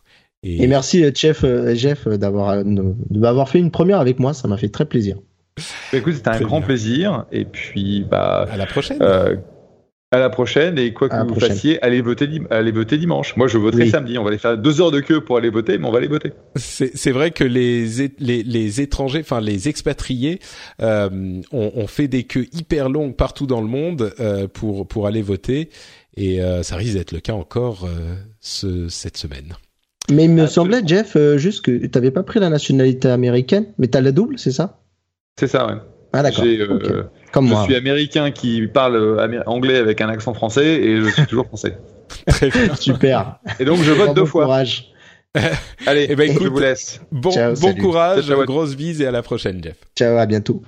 Et 0.43 0.67
merci 0.67 1.05
Jeff, 1.15 1.45
euh, 1.45 1.75
Jeff 1.75 2.09
d'avoir 2.09 2.65
de 2.65 2.95
m'avoir 3.11 3.49
fait 3.49 3.59
une 3.59 3.71
première 3.71 4.01
avec 4.01 4.19
moi, 4.19 4.33
ça 4.33 4.49
m'a 4.49 4.57
fait 4.57 4.71
très 4.71 4.87
plaisir. 4.87 5.19
Écoute, 5.93 6.15
c'était 6.15 6.31
un 6.31 6.41
grand 6.41 6.59
bien. 6.59 6.67
plaisir. 6.67 7.27
Et 7.33 7.45
puis, 7.45 8.05
bah, 8.11 8.47
à 8.51 8.57
la 8.57 8.67
prochaine. 8.67 8.99
euh, 9.03 9.37
À 10.13 10.19
la 10.19 10.29
prochaine 10.29 10.77
et 10.77 10.93
quoi 10.93 11.09
que 11.09 11.15
vous 11.21 11.27
prochaine. 11.27 11.51
fassiez, 11.51 11.81
allez 11.85 12.01
voter, 12.01 12.29
allez 12.51 12.73
voter 12.73 12.99
dimanche. 12.99 13.37
Moi, 13.37 13.47
je 13.47 13.59
voterai 13.59 13.85
Oui. 13.85 13.91
samedi. 13.91 14.19
On 14.19 14.25
va 14.25 14.31
aller 14.31 14.39
faire 14.39 14.59
deux 14.59 14.81
heures 14.81 14.91
de 14.91 14.99
queue 14.99 15.21
pour 15.23 15.37
aller 15.37 15.51
voter, 15.51 15.79
mais 15.79 15.87
on 15.87 15.93
va 15.93 15.99
aller 15.99 16.09
voter. 16.09 16.33
C'est 16.57 17.13
vrai 17.13 17.31
que 17.31 17.45
les, 17.45 17.87
les 18.19 18.43
les 18.43 18.81
étrangers, 18.81 19.21
enfin 19.21 19.41
les 19.41 19.69
expatriés, 19.69 20.41
euh, 20.83 21.09
ont, 21.53 21.71
ont 21.77 21.87
fait 21.87 22.09
des 22.09 22.25
queues 22.25 22.47
hyper 22.53 22.89
longues 22.89 23.15
partout 23.15 23.47
dans 23.47 23.61
le 23.61 23.69
monde 23.69 24.13
euh, 24.19 24.49
pour 24.49 24.89
pour 24.89 25.07
aller 25.07 25.23
voter 25.23 25.71
et 26.17 26.43
euh, 26.43 26.65
ça 26.65 26.75
risque 26.75 26.95
d'être 26.95 27.13
le 27.13 27.21
cas 27.21 27.35
encore 27.35 27.85
euh, 27.85 28.17
ce, 28.41 28.89
cette 28.89 29.17
semaine. 29.17 29.55
Mais 30.11 30.25
il 30.25 30.31
me 30.33 30.43
Absolument. 30.43 30.75
semblait, 30.75 30.89
Jeff, 30.89 31.15
euh, 31.15 31.39
juste 31.39 31.65
que 31.65 31.87
t'avais 31.87 32.11
pas 32.11 32.25
pris 32.25 32.41
la 32.41 32.49
nationalité 32.51 33.07
américaine, 33.07 33.67
mais 33.79 33.87
t'as 33.87 34.01
la 34.01 34.11
double, 34.11 34.41
c'est 34.41 34.51
ça? 34.51 34.81
C'est 35.39 35.47
ça, 35.47 35.69
ouais. 35.69 35.75
Ah 36.13 36.25
d'accord. 36.25 36.45
Comme 37.33 37.47
je 37.47 37.53
moi. 37.53 37.65
suis 37.65 37.77
américain 37.77 38.31
qui 38.31 38.67
parle 38.67 39.21
anglais 39.47 39.77
avec 39.79 40.01
un 40.01 40.09
accent 40.09 40.35
français 40.35 40.67
et 40.83 41.01
je 41.01 41.09
suis 41.11 41.27
toujours 41.27 41.47
français. 41.47 41.77
Très 42.27 42.51
bien. 42.51 42.75
Super. 42.75 43.39
Et 43.61 43.65
donc, 43.65 43.79
je 43.83 43.93
vote 43.93 44.09
Bon 44.09 44.15
deux 44.15 44.25
fois. 44.25 44.45
courage. 44.45 44.93
Allez, 45.87 46.07
Eh 46.11 46.17
ben, 46.17 46.33
je 46.33 46.49
vous 46.49 46.59
laisse. 46.59 47.01
Bon 47.13 47.31
Ciao, 47.31 47.51
bon 47.55 47.69
salut. 47.69 47.81
courage, 47.81 48.27
ciao. 48.27 48.45
grosse 48.45 48.75
bise 48.75 49.01
et 49.01 49.07
à 49.07 49.13
la 49.13 49.23
prochaine, 49.23 49.63
Jeff. 49.63 49.77
Ciao, 49.97 50.17
à 50.17 50.27
bientôt. 50.27 50.63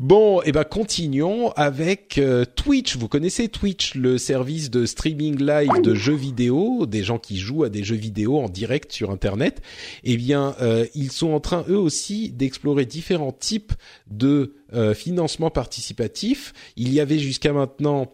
Bon, 0.00 0.40
et 0.40 0.52
ben 0.52 0.64
continuons 0.64 1.50
avec 1.56 2.16
euh, 2.16 2.46
Twitch. 2.46 2.96
Vous 2.96 3.06
connaissez 3.06 3.48
Twitch, 3.48 3.94
le 3.94 4.16
service 4.16 4.70
de 4.70 4.86
streaming 4.86 5.38
live 5.38 5.82
de 5.82 5.94
jeux 5.94 6.14
vidéo, 6.14 6.86
des 6.86 7.02
gens 7.02 7.18
qui 7.18 7.36
jouent 7.36 7.64
à 7.64 7.68
des 7.68 7.84
jeux 7.84 7.96
vidéo 7.96 8.38
en 8.38 8.48
direct 8.48 8.92
sur 8.92 9.10
Internet. 9.10 9.60
Eh 10.02 10.16
bien, 10.16 10.56
euh, 10.62 10.86
ils 10.94 11.12
sont 11.12 11.32
en 11.32 11.40
train 11.40 11.66
eux 11.68 11.76
aussi 11.76 12.30
d'explorer 12.30 12.86
différents 12.86 13.30
types 13.30 13.74
de 14.10 14.54
euh, 14.72 14.94
financement 14.94 15.50
participatif. 15.50 16.54
Il 16.76 16.94
y 16.94 17.00
avait 17.00 17.18
jusqu'à 17.18 17.52
maintenant 17.52 18.10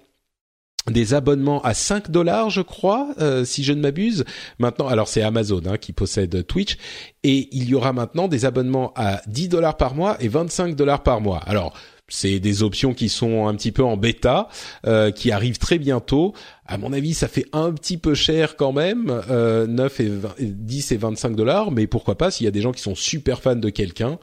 des 0.90 1.14
abonnements 1.14 1.60
à 1.62 1.74
5 1.74 2.10
dollars, 2.10 2.50
je 2.50 2.60
crois, 2.60 3.08
euh, 3.20 3.44
si 3.44 3.64
je 3.64 3.72
ne 3.72 3.80
m'abuse. 3.80 4.24
Maintenant, 4.58 4.88
alors 4.88 5.08
c'est 5.08 5.22
Amazon 5.22 5.62
hein, 5.66 5.76
qui 5.78 5.92
possède 5.92 6.46
Twitch, 6.46 6.76
et 7.22 7.48
il 7.52 7.68
y 7.68 7.74
aura 7.74 7.92
maintenant 7.92 8.28
des 8.28 8.44
abonnements 8.44 8.92
à 8.96 9.20
10 9.26 9.48
dollars 9.48 9.76
par 9.76 9.94
mois 9.94 10.16
et 10.20 10.28
25 10.28 10.76
dollars 10.76 11.02
par 11.02 11.20
mois. 11.20 11.38
Alors, 11.46 11.74
c'est 12.08 12.38
des 12.38 12.62
options 12.62 12.94
qui 12.94 13.08
sont 13.08 13.48
un 13.48 13.54
petit 13.56 13.72
peu 13.72 13.82
en 13.82 13.96
bêta, 13.96 14.48
euh, 14.86 15.10
qui 15.10 15.32
arrivent 15.32 15.58
très 15.58 15.78
bientôt. 15.78 16.34
À 16.64 16.78
mon 16.78 16.92
avis, 16.92 17.14
ça 17.14 17.26
fait 17.26 17.46
un 17.52 17.72
petit 17.72 17.98
peu 17.98 18.14
cher 18.14 18.54
quand 18.54 18.72
même, 18.72 19.22
euh, 19.28 19.66
9 19.66 20.00
et 20.00 20.08
20 20.08 20.34
et 20.38 20.46
10 20.46 20.92
et 20.92 20.96
25 20.96 21.34
dollars, 21.34 21.72
mais 21.72 21.88
pourquoi 21.88 22.16
pas 22.16 22.30
s'il 22.30 22.44
y 22.44 22.48
a 22.48 22.52
des 22.52 22.60
gens 22.60 22.70
qui 22.70 22.82
sont 22.82 22.94
super 22.94 23.42
fans 23.42 23.56
de 23.56 23.70
quelqu'un. 23.70 24.20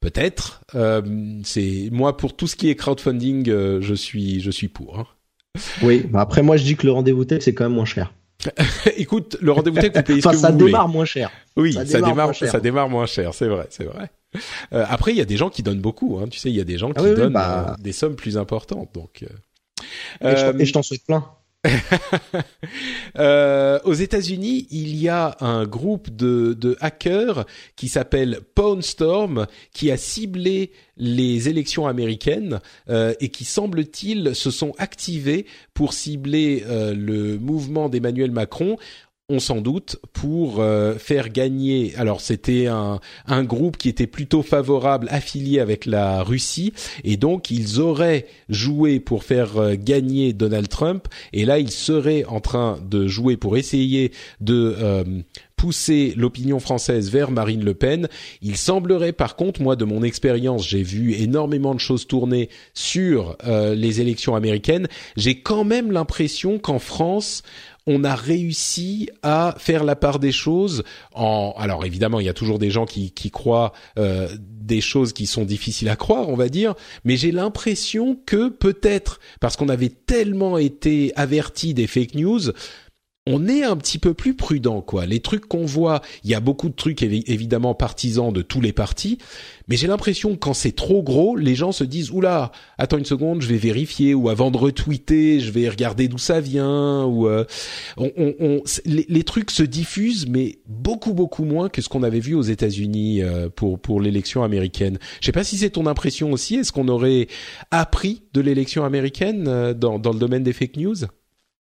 Peut-être. 0.00 0.62
Euh, 0.74 1.00
c'est 1.44 1.88
moi 1.92 2.16
pour 2.16 2.36
tout 2.36 2.46
ce 2.46 2.56
qui 2.56 2.68
est 2.68 2.74
crowdfunding, 2.76 3.48
euh, 3.48 3.80
je 3.80 3.94
suis 3.94 4.40
je 4.40 4.50
suis 4.50 4.68
pour. 4.68 4.98
hein. 4.98 5.06
Oui, 5.82 6.06
bah 6.08 6.20
après 6.20 6.42
moi 6.42 6.56
je 6.56 6.64
dis 6.64 6.76
que 6.76 6.86
le 6.86 6.92
rendez-vous 6.92 7.24
tech 7.24 7.42
c'est 7.42 7.52
quand 7.54 7.64
même 7.64 7.74
moins 7.74 7.84
cher. 7.84 8.12
Écoute, 8.96 9.36
le 9.40 9.52
rendez-vous 9.52 9.78
tech, 9.80 9.92
vous 9.94 10.02
payez 10.02 10.18
Enfin 10.18 10.30
ce 10.30 10.36
que 10.36 10.40
ça 10.42 10.48
vous 10.50 10.58
voulez. 10.58 10.66
démarre 10.72 10.88
moins 10.88 11.04
cher. 11.04 11.30
Oui, 11.56 11.74
ça 11.74 11.86
ça 11.86 11.98
démarre 11.98 12.10
démarre, 12.10 12.26
moins 12.26 12.32
cher. 12.32 12.50
ça 12.50 12.60
démarre 12.60 12.88
moins 12.88 13.06
cher, 13.06 13.34
c'est 13.34 13.46
vrai, 13.48 13.66
c'est 13.70 13.84
vrai. 13.84 14.10
Euh, 14.72 14.84
après, 14.88 15.12
il 15.12 15.18
y 15.18 15.20
a 15.20 15.24
des 15.26 15.36
gens 15.36 15.50
qui 15.50 15.62
donnent 15.62 15.80
beaucoup. 15.80 16.18
Hein. 16.18 16.26
Tu 16.28 16.38
sais, 16.38 16.48
il 16.50 16.56
y 16.56 16.60
a 16.60 16.64
des 16.64 16.78
gens 16.78 16.88
qui 16.88 16.94
Ah 16.96 17.02
oui, 17.02 17.10
oui, 17.10 17.16
donnent 17.16 17.32
bah. 17.34 17.76
euh, 17.78 17.82
des 17.82 17.92
sommes 17.92 18.16
plus 18.16 18.38
importantes. 18.38 18.90
Donc, 18.94 19.24
euh, 20.24 20.52
et 20.58 20.64
je 20.64 20.72
t'en 20.72 20.82
souhaite 20.82 21.04
plein. 21.04 21.24
euh, 23.18 23.78
aux 23.84 23.92
États-Unis, 23.94 24.66
il 24.70 24.96
y 24.96 25.08
a 25.08 25.36
un 25.40 25.64
groupe 25.64 26.10
de, 26.10 26.76
hackers 26.80 27.46
qui 27.76 27.88
s'appelle 27.88 28.40
Pawn 28.54 28.82
Storm 28.82 29.46
qui 29.72 29.90
a 29.90 29.96
ciblé 29.96 30.72
les 30.96 31.48
élections 31.48 31.86
américaines 31.86 32.60
euh, 32.88 33.14
et 33.20 33.28
qui 33.28 33.44
semble-t-il 33.44 34.34
se 34.34 34.50
sont 34.50 34.72
activés 34.78 35.46
pour 35.74 35.92
cibler 35.92 36.64
euh, 36.66 36.94
le 36.94 37.38
mouvement 37.38 37.88
d'Emmanuel 37.88 38.32
Macron. 38.32 38.76
On 39.34 39.38
s'en 39.38 39.62
doute 39.62 39.96
pour 40.12 40.60
euh, 40.60 40.96
faire 40.98 41.30
gagner. 41.30 41.94
Alors 41.96 42.20
c'était 42.20 42.66
un, 42.66 43.00
un 43.26 43.44
groupe 43.44 43.78
qui 43.78 43.88
était 43.88 44.06
plutôt 44.06 44.42
favorable, 44.42 45.08
affilié 45.10 45.58
avec 45.58 45.86
la 45.86 46.22
Russie, 46.22 46.74
et 47.02 47.16
donc 47.16 47.50
ils 47.50 47.80
auraient 47.80 48.26
joué 48.50 49.00
pour 49.00 49.24
faire 49.24 49.56
euh, 49.56 49.74
gagner 49.74 50.34
Donald 50.34 50.68
Trump. 50.68 51.08
Et 51.32 51.46
là, 51.46 51.58
ils 51.58 51.70
seraient 51.70 52.26
en 52.26 52.40
train 52.40 52.78
de 52.86 53.06
jouer 53.06 53.38
pour 53.38 53.56
essayer 53.56 54.12
de 54.42 54.76
euh, 54.78 55.04
pousser 55.62 56.12
l'opinion 56.16 56.58
française 56.58 57.08
vers 57.10 57.30
Marine 57.30 57.64
Le 57.64 57.74
Pen. 57.74 58.08
Il 58.40 58.56
semblerait 58.56 59.12
par 59.12 59.36
contre, 59.36 59.62
moi 59.62 59.76
de 59.76 59.84
mon 59.84 60.02
expérience, 60.02 60.68
j'ai 60.68 60.82
vu 60.82 61.14
énormément 61.14 61.72
de 61.72 61.78
choses 61.78 62.08
tourner 62.08 62.48
sur 62.74 63.36
euh, 63.46 63.76
les 63.76 64.00
élections 64.00 64.34
américaines. 64.34 64.88
J'ai 65.16 65.40
quand 65.40 65.62
même 65.62 65.92
l'impression 65.92 66.58
qu'en 66.58 66.80
France, 66.80 67.44
on 67.86 68.04
a 68.04 68.14
réussi 68.14 69.08
à 69.22 69.54
faire 69.58 69.84
la 69.84 69.96
part 69.96 70.18
des 70.18 70.32
choses 70.32 70.84
en 71.14 71.54
alors 71.58 71.84
évidemment 71.84 72.20
il 72.20 72.26
y 72.26 72.28
a 72.28 72.34
toujours 72.34 72.58
des 72.58 72.70
gens 72.70 72.86
qui, 72.86 73.10
qui 73.10 73.30
croient 73.30 73.72
euh, 73.98 74.28
des 74.40 74.80
choses 74.80 75.12
qui 75.12 75.26
sont 75.26 75.44
difficiles 75.44 75.88
à 75.88 75.96
croire 75.96 76.28
on 76.28 76.36
va 76.36 76.48
dire 76.48 76.74
mais 77.04 77.16
j'ai 77.16 77.32
l'impression 77.32 78.16
que 78.24 78.48
peut-être 78.48 79.20
parce 79.40 79.56
qu'on 79.56 79.68
avait 79.68 79.88
tellement 79.88 80.58
été 80.58 81.12
averti 81.16 81.74
des 81.74 81.86
fake 81.86 82.14
news 82.14 82.52
on 83.26 83.46
est 83.46 83.62
un 83.62 83.76
petit 83.76 83.98
peu 83.98 84.14
plus 84.14 84.34
prudent, 84.34 84.80
quoi. 84.82 85.06
Les 85.06 85.20
trucs 85.20 85.46
qu'on 85.46 85.64
voit, 85.64 86.02
il 86.24 86.30
y 86.30 86.34
a 86.34 86.40
beaucoup 86.40 86.68
de 86.68 86.74
trucs 86.74 87.02
évi- 87.02 87.22
évidemment 87.28 87.72
partisans 87.72 88.32
de 88.32 88.42
tous 88.42 88.60
les 88.60 88.72
partis, 88.72 89.18
mais 89.68 89.76
j'ai 89.76 89.86
l'impression 89.86 90.32
que 90.32 90.38
quand 90.38 90.54
c'est 90.54 90.72
trop 90.74 91.04
gros, 91.04 91.36
les 91.36 91.54
gens 91.54 91.70
se 91.70 91.84
disent 91.84 92.10
oula, 92.10 92.50
attends 92.78 92.98
une 92.98 93.04
seconde, 93.04 93.40
je 93.40 93.46
vais 93.46 93.58
vérifier 93.58 94.12
ou 94.14 94.28
avant 94.28 94.50
de 94.50 94.56
retweeter, 94.56 95.38
je 95.38 95.52
vais 95.52 95.68
regarder 95.68 96.08
d'où 96.08 96.18
ça 96.18 96.40
vient 96.40 97.04
ou 97.04 97.28
euh, 97.28 97.44
on, 97.96 98.10
on- 98.40 98.62
les 98.86 99.22
trucs 99.22 99.52
se 99.52 99.62
diffusent, 99.62 100.26
mais 100.28 100.58
beaucoup 100.66 101.14
beaucoup 101.14 101.44
moins 101.44 101.68
que 101.68 101.80
ce 101.80 101.88
qu'on 101.88 102.02
avait 102.02 102.18
vu 102.20 102.34
aux 102.34 102.42
États-Unis 102.42 103.22
euh, 103.22 103.48
pour 103.48 103.78
pour 103.78 104.00
l'élection 104.00 104.42
américaine. 104.42 104.98
Je 105.20 105.26
sais 105.26 105.32
pas 105.32 105.44
si 105.44 105.56
c'est 105.58 105.70
ton 105.70 105.86
impression 105.86 106.32
aussi. 106.32 106.56
Est-ce 106.56 106.72
qu'on 106.72 106.88
aurait 106.88 107.28
appris 107.70 108.22
de 108.32 108.40
l'élection 108.40 108.84
américaine 108.84 109.46
euh, 109.46 109.74
dans 109.74 110.00
dans 110.00 110.12
le 110.12 110.18
domaine 110.18 110.42
des 110.42 110.52
fake 110.52 110.76
news? 110.76 110.96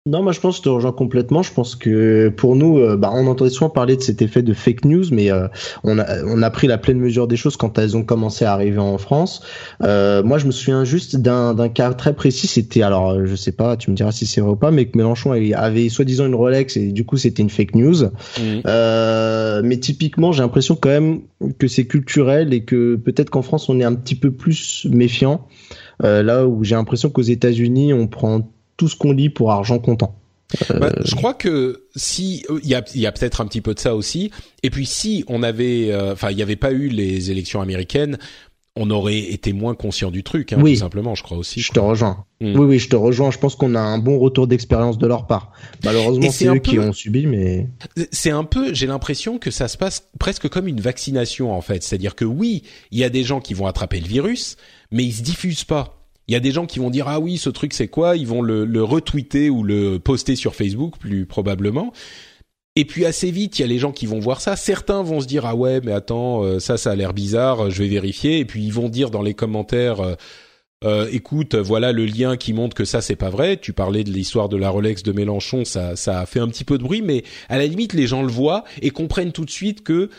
Non, 0.08 0.22
moi 0.22 0.34
je 0.34 0.40
pense 0.40 0.58
que 0.58 0.60
je 0.60 0.64
te 0.66 0.70
rejoins 0.70 0.92
complètement. 0.92 1.42
Je 1.42 1.52
pense 1.52 1.76
que 1.76 2.30
pour 2.30 2.56
nous, 2.56 2.78
euh, 2.78 2.96
bah, 2.96 3.10
on 3.12 3.26
entendait 3.26 3.50
souvent 3.50 3.72
parler 3.72 3.96
de 3.96 4.04
cet 4.04 4.22
effet 4.22 4.44
de 4.44 4.54
fake 4.54 4.86
news, 4.86 5.06
mais 5.12 5.32
euh, 5.32 5.48
on, 5.84 5.98
a, 5.98 6.24
on 6.26 6.44
a 6.44 6.52
pris 6.52 6.68
la 6.68 6.78
pleine 6.78 7.00
mesure 7.00 7.28
des 7.28 7.38
choses 7.38 7.58
quand 7.58 7.80
elles 7.80 7.98
ont 7.98 8.04
commencé 8.04 8.46
à 8.46 8.54
arriver 8.54 8.78
en 8.78 9.00
France. 9.00 9.42
Euh, 9.82 10.22
moi, 10.22 10.38
je 10.38 10.46
me 10.46 10.52
souviens 10.52 10.84
juste 10.84 11.16
d'un 11.16 11.70
cas 11.70 11.92
très 11.94 12.14
précis. 12.14 12.46
C'était 12.46 12.84
alors, 12.84 13.14
euh, 13.14 13.26
je 13.26 13.36
sais 13.36 13.52
pas, 13.52 13.78
tu 13.78 13.90
me 13.90 13.96
diras 13.96 14.12
si 14.12 14.28
c'est 14.28 14.42
vrai 14.42 14.52
ou 14.52 14.56
pas, 14.56 14.70
mais 14.70 14.86
que 14.86 14.96
Mélenchon 14.96 15.32
avait, 15.32 15.56
avait 15.56 15.90
soi-disant 15.90 16.28
une 16.28 16.36
Rolex 16.36 16.78
et 16.78 16.92
du 16.92 17.04
coup 17.04 17.18
c'était 17.18 17.42
une 17.42 17.50
fake 17.50 17.74
news. 17.74 18.04
Euh, 18.68 19.62
mais 19.64 19.80
typiquement, 19.80 20.32
j'ai 20.32 20.44
l'impression 20.44 20.76
quand 20.76 20.90
même 20.90 21.22
que 21.58 21.68
c'est 21.68 21.86
culturel 21.86 22.54
et 22.54 22.64
que 22.64 22.96
peut-être 22.96 23.32
qu'en 23.32 23.42
France 23.42 23.70
on 23.70 23.80
est 23.80 23.84
un 23.84 23.96
petit 23.96 24.16
peu 24.16 24.30
plus 24.30 24.86
méfiant. 24.88 25.48
Euh, 26.04 26.22
là 26.22 26.46
où 26.46 26.64
j'ai 26.64 26.76
l'impression 26.76 27.10
qu'aux 27.10 27.22
États-Unis 27.22 27.94
on 27.94 28.08
prend 28.08 28.52
tout 28.78 28.88
ce 28.88 28.96
qu'on 28.96 29.12
lit 29.12 29.30
pour 29.30 29.52
argent 29.52 29.80
comptant. 29.80 30.16
Bah, 30.70 30.92
je 31.04 31.16
crois 31.16 31.34
que 31.34 31.86
si 31.96 32.44
il 32.64 32.70
y 32.70 32.76
a, 32.76 32.84
il 32.94 33.02
y 33.02 33.08
a 33.08 33.12
peut-être 33.12 33.42
un 33.42 33.48
petit 33.48 33.62
peu 33.62 33.74
de 33.74 33.80
ça 33.80 33.96
aussi. 33.96 34.30
Et 34.64 34.70
puis 34.70 34.86
si 34.86 35.24
on 35.28 35.42
avait, 35.44 35.92
euh, 35.92 36.14
enfin, 36.14 36.30
il 36.30 36.36
n'y 36.36 36.44
avait 36.44 36.56
pas 36.56 36.72
eu 36.72 36.88
les 36.88 37.32
élections 37.32 37.62
américaines, 37.62 38.18
on 38.78 38.90
aurait 38.92 39.18
été 39.18 39.54
moins 39.54 39.74
conscient 39.74 40.12
du 40.12 40.22
truc, 40.22 40.52
hein, 40.54 40.60
Oui. 40.62 40.74
tout 40.74 40.80
simplement. 40.82 41.16
Je 41.16 41.24
crois 41.24 41.38
aussi. 41.38 41.62
Je 41.62 41.72
te 41.72 41.80
rejoins. 41.80 42.26
Mm. 42.42 42.60
Oui, 42.60 42.66
oui, 42.66 42.80
je 42.80 42.90
te 42.90 42.96
rejoins. 42.96 43.32
Je 43.32 43.40
pense 43.40 43.56
qu'on 43.56 43.74
a 43.74 43.80
un 43.80 43.98
bon 43.98 44.20
retour 44.20 44.48
d'expérience 44.48 44.98
de 44.98 45.08
leur 45.08 45.28
part. 45.28 45.52
Malheureusement, 45.84 46.30
c'est 46.30 46.48
eux 46.48 46.60
qui 46.60 46.76
peu- 46.76 46.82
ont 46.82 46.94
subi, 46.94 47.26
mais 47.26 47.68
C'est 48.12 48.32
un 48.32 48.44
peu, 48.44 48.74
j'ai 48.74 48.86
l'impression 48.88 49.40
que 49.40 49.50
ça 49.50 49.68
se 49.70 49.78
passe 49.78 50.10
presque 50.20 50.48
comme 50.50 50.68
une 50.68 50.82
vaccination 50.82 51.54
en 51.54 51.62
fait. 51.62 51.84
C'est-à-dire 51.84 52.16
que 52.16 52.26
oui, 52.26 52.64
il 52.92 53.00
y 53.00 53.04
a 53.06 53.10
des 53.10 53.24
gens 53.24 53.40
qui 53.40 53.54
vont 53.54 53.66
attraper 53.66 54.00
le 54.02 54.08
virus, 54.08 54.58
mais 54.92 55.04
ils 55.06 55.14
se 55.14 55.22
diffusent 55.24 55.64
pas. 55.64 55.95
Il 56.28 56.34
y 56.34 56.36
a 56.36 56.40
des 56.40 56.52
gens 56.52 56.66
qui 56.66 56.80
vont 56.80 56.90
dire 56.90 57.08
ah 57.08 57.20
oui 57.20 57.38
ce 57.38 57.50
truc 57.50 57.74
c'est 57.74 57.88
quoi? 57.88 58.16
Ils 58.18 58.28
vont 58.28 58.42
le, 58.42 58.66
le 58.66 58.84
retweeter 58.84 59.50
ou 59.50 59.64
le 59.64 60.00
poster 60.00 60.36
sur 60.36 60.56
Facebook 60.56 60.98
plus 60.98 61.26
probablement. 61.26 61.94
Et 62.78 62.84
puis 62.84 63.06
assez 63.06 63.32
vite, 63.32 63.58
il 63.58 63.62
y 63.62 63.66
a 63.66 63.68
les 63.68 63.80
gens 63.80 63.94
qui 63.94 64.06
vont 64.06 64.20
voir 64.20 64.42
ça. 64.42 64.58
Certains 64.58 65.02
vont 65.02 65.22
se 65.22 65.28
dire 65.28 65.46
ah 65.46 65.56
ouais 65.56 65.80
mais 65.82 65.94
attends 65.94 66.44
euh, 66.44 66.60
ça 66.60 66.78
ça 66.78 66.92
a 66.92 66.96
l'air 66.96 67.14
bizarre, 67.14 67.70
je 67.70 67.84
vais 67.84 67.88
vérifier. 67.90 68.40
Et 68.40 68.46
puis 68.46 68.64
ils 68.64 68.74
vont 68.74 68.90
dire 68.90 69.12
dans 69.12 69.22
les 69.22 69.34
commentaires 69.34 70.02
euh, 70.02 70.16
euh, 70.84 71.08
écoute 71.12 71.56
voilà 71.56 71.94
le 71.94 72.06
lien 72.06 72.36
qui 72.36 72.54
montre 72.54 72.76
que 72.76 72.86
ça 72.86 73.02
c'est 73.02 73.16
pas 73.16 73.30
vrai. 73.30 73.58
Tu 73.58 73.72
parlais 73.72 74.04
de 74.04 74.12
l'histoire 74.12 74.50
de 74.50 74.58
la 74.58 74.70
Rolex 74.70 75.04
de 75.04 75.12
Mélenchon, 75.14 75.64
ça 75.64 75.96
ça 75.96 76.20
a 76.20 76.26
fait 76.26 76.40
un 76.42 76.48
petit 76.50 76.66
peu 76.66 76.78
de 76.78 76.84
bruit, 76.84 77.02
mais 77.02 77.24
à 77.50 77.58
la 77.58 77.66
limite 77.66 77.94
les 77.94 78.08
gens 78.08 78.24
le 78.24 78.32
voient 78.32 78.66
et 78.82 78.90
comprennent 78.90 79.32
tout 79.32 79.46
de 79.46 79.52
suite 79.52 79.84
que 79.84 80.10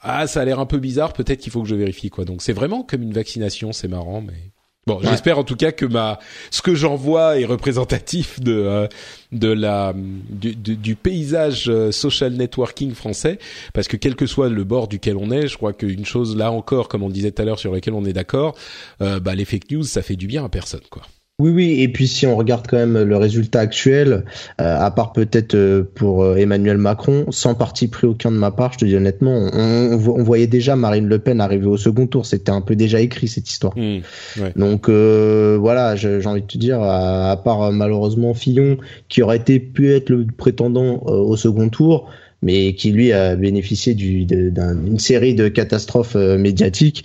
ah 0.00 0.26
ça 0.26 0.40
a 0.40 0.44
l'air 0.44 0.58
un 0.60 0.66
peu 0.66 0.78
bizarre, 0.78 1.12
peut-être 1.12 1.40
qu'il 1.40 1.52
faut 1.52 1.62
que 1.62 1.68
je 1.68 1.74
vérifie 1.74 2.08
quoi. 2.08 2.24
Donc 2.24 2.40
c'est 2.40 2.52
vraiment 2.54 2.82
comme 2.82 3.02
une 3.02 3.12
vaccination, 3.12 3.72
c'est 3.72 3.88
marrant 3.88 4.22
mais 4.22 4.52
Bon, 4.88 5.00
j'espère 5.02 5.36
en 5.36 5.42
tout 5.42 5.56
cas 5.56 5.72
que 5.72 5.84
ma 5.84 6.20
ce 6.52 6.62
que 6.62 6.76
j'en 6.76 6.94
vois 6.94 7.40
est 7.40 7.44
représentatif 7.44 8.38
de 8.38 8.52
euh, 8.52 8.86
de 9.32 9.48
la 9.48 9.92
du, 9.96 10.54
du, 10.54 10.76
du 10.76 10.94
paysage 10.94 11.68
euh, 11.68 11.90
social 11.90 12.34
networking 12.34 12.94
français 12.94 13.40
parce 13.74 13.88
que 13.88 13.96
quel 13.96 14.14
que 14.14 14.26
soit 14.26 14.48
le 14.48 14.62
bord 14.62 14.86
duquel 14.86 15.16
on 15.16 15.32
est, 15.32 15.48
je 15.48 15.56
crois 15.56 15.72
qu'une 15.72 16.04
chose 16.04 16.36
là 16.36 16.52
encore 16.52 16.86
comme 16.86 17.02
on 17.02 17.10
disait 17.10 17.32
tout 17.32 17.42
à 17.42 17.44
l'heure 17.44 17.58
sur 17.58 17.72
laquelle 17.72 17.94
on 17.94 18.04
est 18.04 18.12
d'accord, 18.12 18.54
euh, 19.00 19.18
bah 19.18 19.34
les 19.34 19.44
fake 19.44 19.72
news 19.72 19.82
ça 19.82 20.02
fait 20.02 20.14
du 20.14 20.28
bien 20.28 20.44
à 20.44 20.48
personne 20.48 20.82
quoi. 20.88 21.02
Oui, 21.38 21.50
oui, 21.50 21.82
et 21.82 21.88
puis 21.88 22.08
si 22.08 22.26
on 22.26 22.34
regarde 22.34 22.66
quand 22.66 22.78
même 22.78 22.98
le 23.02 23.16
résultat 23.18 23.60
actuel, 23.60 24.24
euh, 24.58 24.80
à 24.80 24.90
part 24.90 25.12
peut-être 25.12 25.54
euh, 25.54 25.82
pour 25.94 26.24
euh, 26.24 26.36
Emmanuel 26.36 26.78
Macron, 26.78 27.26
sans 27.28 27.54
parti 27.54 27.88
pris 27.88 28.06
aucun 28.06 28.30
de 28.30 28.38
ma 28.38 28.50
part, 28.50 28.72
je 28.72 28.78
te 28.78 28.84
dis 28.86 28.96
honnêtement, 28.96 29.50
on, 29.52 30.00
on 30.02 30.22
voyait 30.22 30.46
déjà 30.46 30.76
Marine 30.76 31.06
Le 31.06 31.18
Pen 31.18 31.42
arriver 31.42 31.66
au 31.66 31.76
second 31.76 32.06
tour, 32.06 32.24
c'était 32.24 32.52
un 32.52 32.62
peu 32.62 32.74
déjà 32.74 33.02
écrit 33.02 33.28
cette 33.28 33.50
histoire. 33.50 33.76
Mmh, 33.76 33.98
ouais. 34.40 34.52
Donc 34.56 34.88
voilà, 34.88 35.94
j'ai 35.94 36.24
envie 36.24 36.40
de 36.40 36.46
te 36.46 36.56
dire, 36.56 36.80
à, 36.80 37.38
part 37.44 37.70
malheureusement 37.70 38.32
Fillon, 38.32 38.78
qui 39.10 39.20
aurait 39.20 39.36
été 39.36 39.60
pu 39.60 39.92
être 39.92 40.08
le 40.08 40.26
prétendant 40.34 41.02
au 41.02 41.36
second 41.36 41.68
tour, 41.68 42.08
mais 42.40 42.72
qui 42.72 42.92
lui 42.92 43.12
a 43.12 43.36
bénéficié 43.36 43.92
d'une 43.92 44.98
série 44.98 45.34
de 45.34 45.48
catastrophes 45.48 46.14
médiatiques. 46.14 47.04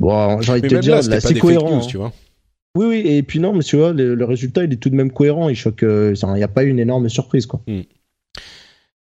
Bon, 0.00 0.40
j'ai 0.40 0.50
envie 0.50 0.62
de 0.62 0.66
te 0.66 0.74
dire, 0.74 1.00
c'est 1.00 1.38
cohérent. 1.38 1.76
News, 1.76 1.76
hein. 1.76 1.86
tu 1.88 1.96
vois. 1.96 2.12
Oui, 2.78 2.86
oui, 2.86 3.02
et 3.04 3.24
puis 3.24 3.40
non, 3.40 3.52
mais 3.52 3.64
tu 3.64 3.76
vois, 3.76 3.92
le, 3.92 4.24
résultat, 4.24 4.62
il 4.62 4.72
est 4.72 4.76
tout 4.76 4.88
de 4.88 4.94
même 4.94 5.10
cohérent. 5.10 5.48
Il 5.48 5.56
choque, 5.56 5.82
il 5.82 6.34
n'y 6.34 6.42
a 6.44 6.48
pas 6.48 6.62
eu 6.62 6.68
une 6.68 6.78
énorme 6.78 7.08
surprise, 7.08 7.44
quoi. 7.44 7.60
Hmm. 7.66 7.80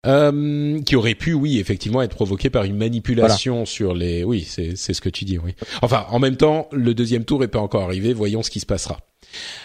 Euh, 0.06 0.82
qui 0.82 0.96
aurait 0.96 1.16
pu, 1.16 1.34
oui, 1.34 1.60
effectivement, 1.60 2.02
être 2.02 2.16
provoqué 2.16 2.50
par 2.50 2.64
une 2.64 2.78
manipulation 2.78 3.66
sur 3.66 3.94
les. 3.94 4.24
Oui, 4.24 4.46
c'est 4.48 4.78
c'est 4.78 4.94
ce 4.94 5.02
que 5.02 5.10
tu 5.10 5.26
dis, 5.26 5.40
oui. 5.40 5.56
Enfin, 5.82 6.06
en 6.10 6.20
même 6.20 6.38
temps, 6.38 6.70
le 6.72 6.94
deuxième 6.94 7.26
tour 7.26 7.44
est 7.44 7.50
pas 7.50 7.60
encore 7.60 7.82
arrivé. 7.82 8.14
Voyons 8.14 8.44
ce 8.44 8.50
qui 8.50 8.62
se 8.62 8.66
passera. 8.66 9.00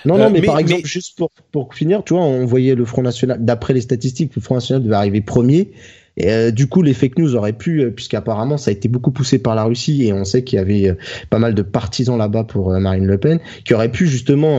Non, 0.04 0.18
non, 0.18 0.24
euh, 0.24 0.30
mais, 0.30 0.40
par 0.40 0.58
exemple, 0.58 0.86
juste 0.86 1.16
pour 1.16 1.30
pour 1.52 1.74
finir, 1.74 2.02
tu 2.04 2.14
vois, 2.14 2.24
on 2.24 2.46
voyait 2.46 2.74
le 2.74 2.84
Front 2.84 3.02
National. 3.02 3.44
D'après 3.44 3.74
les 3.74 3.82
statistiques, 3.82 4.34
le 4.34 4.42
Front 4.42 4.56
National 4.56 4.82
devait 4.82 4.96
arriver 4.96 5.20
premier. 5.20 5.70
Et 6.16 6.30
euh, 6.30 6.50
du 6.50 6.66
coup, 6.66 6.82
les 6.82 6.94
fake 6.94 7.18
news 7.18 7.34
auraient 7.36 7.52
pu, 7.52 7.82
euh, 7.82 7.90
puisqu'apparemment 7.90 8.56
ça 8.56 8.70
a 8.70 8.72
été 8.72 8.88
beaucoup 8.88 9.10
poussé 9.10 9.38
par 9.38 9.54
la 9.54 9.64
Russie 9.64 10.06
et 10.06 10.12
on 10.12 10.24
sait 10.24 10.44
qu'il 10.44 10.58
y 10.58 10.60
avait 10.60 10.88
euh, 10.88 10.94
pas 11.30 11.38
mal 11.38 11.54
de 11.54 11.62
partisans 11.62 12.18
là-bas 12.18 12.44
pour 12.44 12.70
Marine 12.78 13.06
Le 13.06 13.18
Pen, 13.18 13.38
qui 13.64 13.74
auraient 13.74 13.90
pu 13.90 14.06
justement 14.06 14.58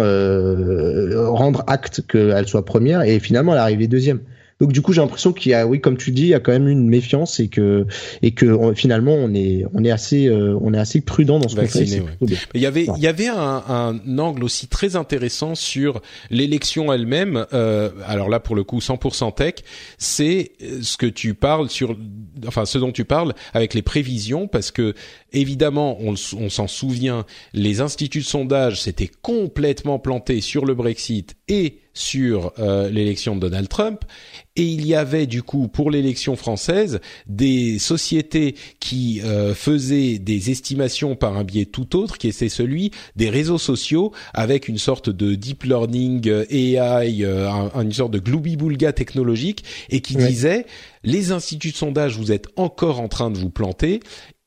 rendre 1.32 1.64
acte 1.68 2.02
qu'elle 2.08 2.48
soit 2.48 2.66
première 2.66 3.02
et 3.02 3.20
finalement 3.20 3.54
elle 3.54 3.60
est 3.60 3.62
arrivée 3.62 3.88
deuxième. 3.88 4.20
Donc 4.62 4.72
du 4.72 4.84
coup, 4.84 4.94
j'ai 4.94 5.02
l'impression 5.02 5.34
qu'il 5.34 5.52
y 5.52 5.56
a, 5.56 5.66
oui, 5.66 5.82
comme 5.82 5.98
tu 5.98 6.12
dis, 6.12 6.22
il 6.22 6.28
y 6.28 6.34
a 6.36 6.40
quand 6.40 6.52
même 6.52 6.68
une 6.68 6.88
méfiance 6.88 7.40
et 7.40 7.48
que 7.48 7.88
et 8.22 8.32
que 8.32 8.74
finalement 8.76 9.16
on 9.16 9.34
est 9.34 9.66
on 9.74 9.84
est 9.84 9.90
assez 9.90 10.28
euh, 10.28 10.56
on 10.62 10.74
est 10.76 10.78
assez 10.78 11.02
prudent 11.02 11.40
dans 11.40 11.50
ce 11.50 11.56
qu'on 11.56 11.66
fait. 11.66 11.86
Il 12.54 12.62
y 12.62 12.68
avait 12.68 12.86
il 12.96 13.02
y 13.02 13.08
avait 13.08 13.28
un, 13.28 13.64
un, 13.68 14.18
angle 14.20 14.44
aussi 14.44 14.68
très 14.68 14.96
intéressant 14.96 15.56
sur 15.56 16.02
l'élection 16.30 16.94
elle-même. 16.94 17.48
Euh, 17.54 17.90
alors 18.06 18.30
là, 18.30 18.40
pour 18.40 18.56
le 18.56 18.64
coup, 18.64 18.78
100% 18.78 19.34
tech, 19.34 19.56
c'est 19.98 20.52
ce 20.82 20.96
que 20.96 21.08
tu 21.08 21.34
parles 21.34 21.70
sur, 21.70 21.98
enfin, 22.48 22.66
ce 22.66 22.78
dont 22.78 22.92
tu 22.92 23.04
parles 23.04 23.34
avec 23.54 23.74
les 23.74 23.82
prévisions, 23.82 24.48
parce 24.48 24.70
que 24.70 24.94
évidemment, 25.34 25.98
on, 26.02 26.16
on 26.38 26.50
s'en 26.50 26.68
souvient, 26.68 27.26
les 27.54 27.82
instituts 27.82 28.20
de 28.20 28.26
sondage 28.26 28.82
s'étaient 28.82 29.12
complètement 29.22 30.00
plantés 30.00 30.42
sur 30.42 30.66
le 30.66 30.74
Brexit 30.74 31.36
et 31.48 31.82
sur 31.94 32.54
euh, 32.60 32.90
l'élection 32.90 33.36
de 33.36 33.42
Donald 33.42 33.68
Trump. 33.68 34.06
Et 34.56 34.64
il 34.64 34.86
y 34.86 34.96
avait 34.96 35.28
du 35.28 35.44
coup 35.44 35.68
pour 35.68 35.92
l'élection 35.92 36.36
française 36.36 37.00
des 37.28 37.80
sociétés 37.80 38.56
qui 38.80 39.22
euh, 39.24 39.54
faisaient 39.54 40.20
des 40.20 40.52
estimations 40.52 41.16
par 41.16 41.38
un 41.38 41.44
biais 41.44 41.66
tout 41.66 41.96
autre 41.96 42.18
qui 42.18 42.28
était 42.28 42.50
celui 42.50 42.92
des 43.16 43.30
réseaux 43.30 43.58
sociaux 43.58 44.12
avec 44.34 44.68
une 44.68 44.78
sorte 44.78 45.10
de 45.10 45.36
deep 45.36 45.64
learning 45.64 46.28
euh, 46.28 46.46
AI 46.50 47.24
une 47.82 47.94
sorte 47.94 48.12
de 48.12 48.20
gloubi-boulga 48.20 48.92
technologique 48.92 49.64
et 49.90 50.02
qui 50.02 50.16
disait 50.16 50.66
les 51.04 51.32
instituts 51.32 51.72
de 51.72 51.78
sondage 51.78 52.18
vous 52.18 52.32
êtes 52.32 52.48
encore 52.58 53.00
en 53.00 53.08
train 53.08 53.32
de 53.32 53.38
vous 53.38 53.50
planter 53.50 54.02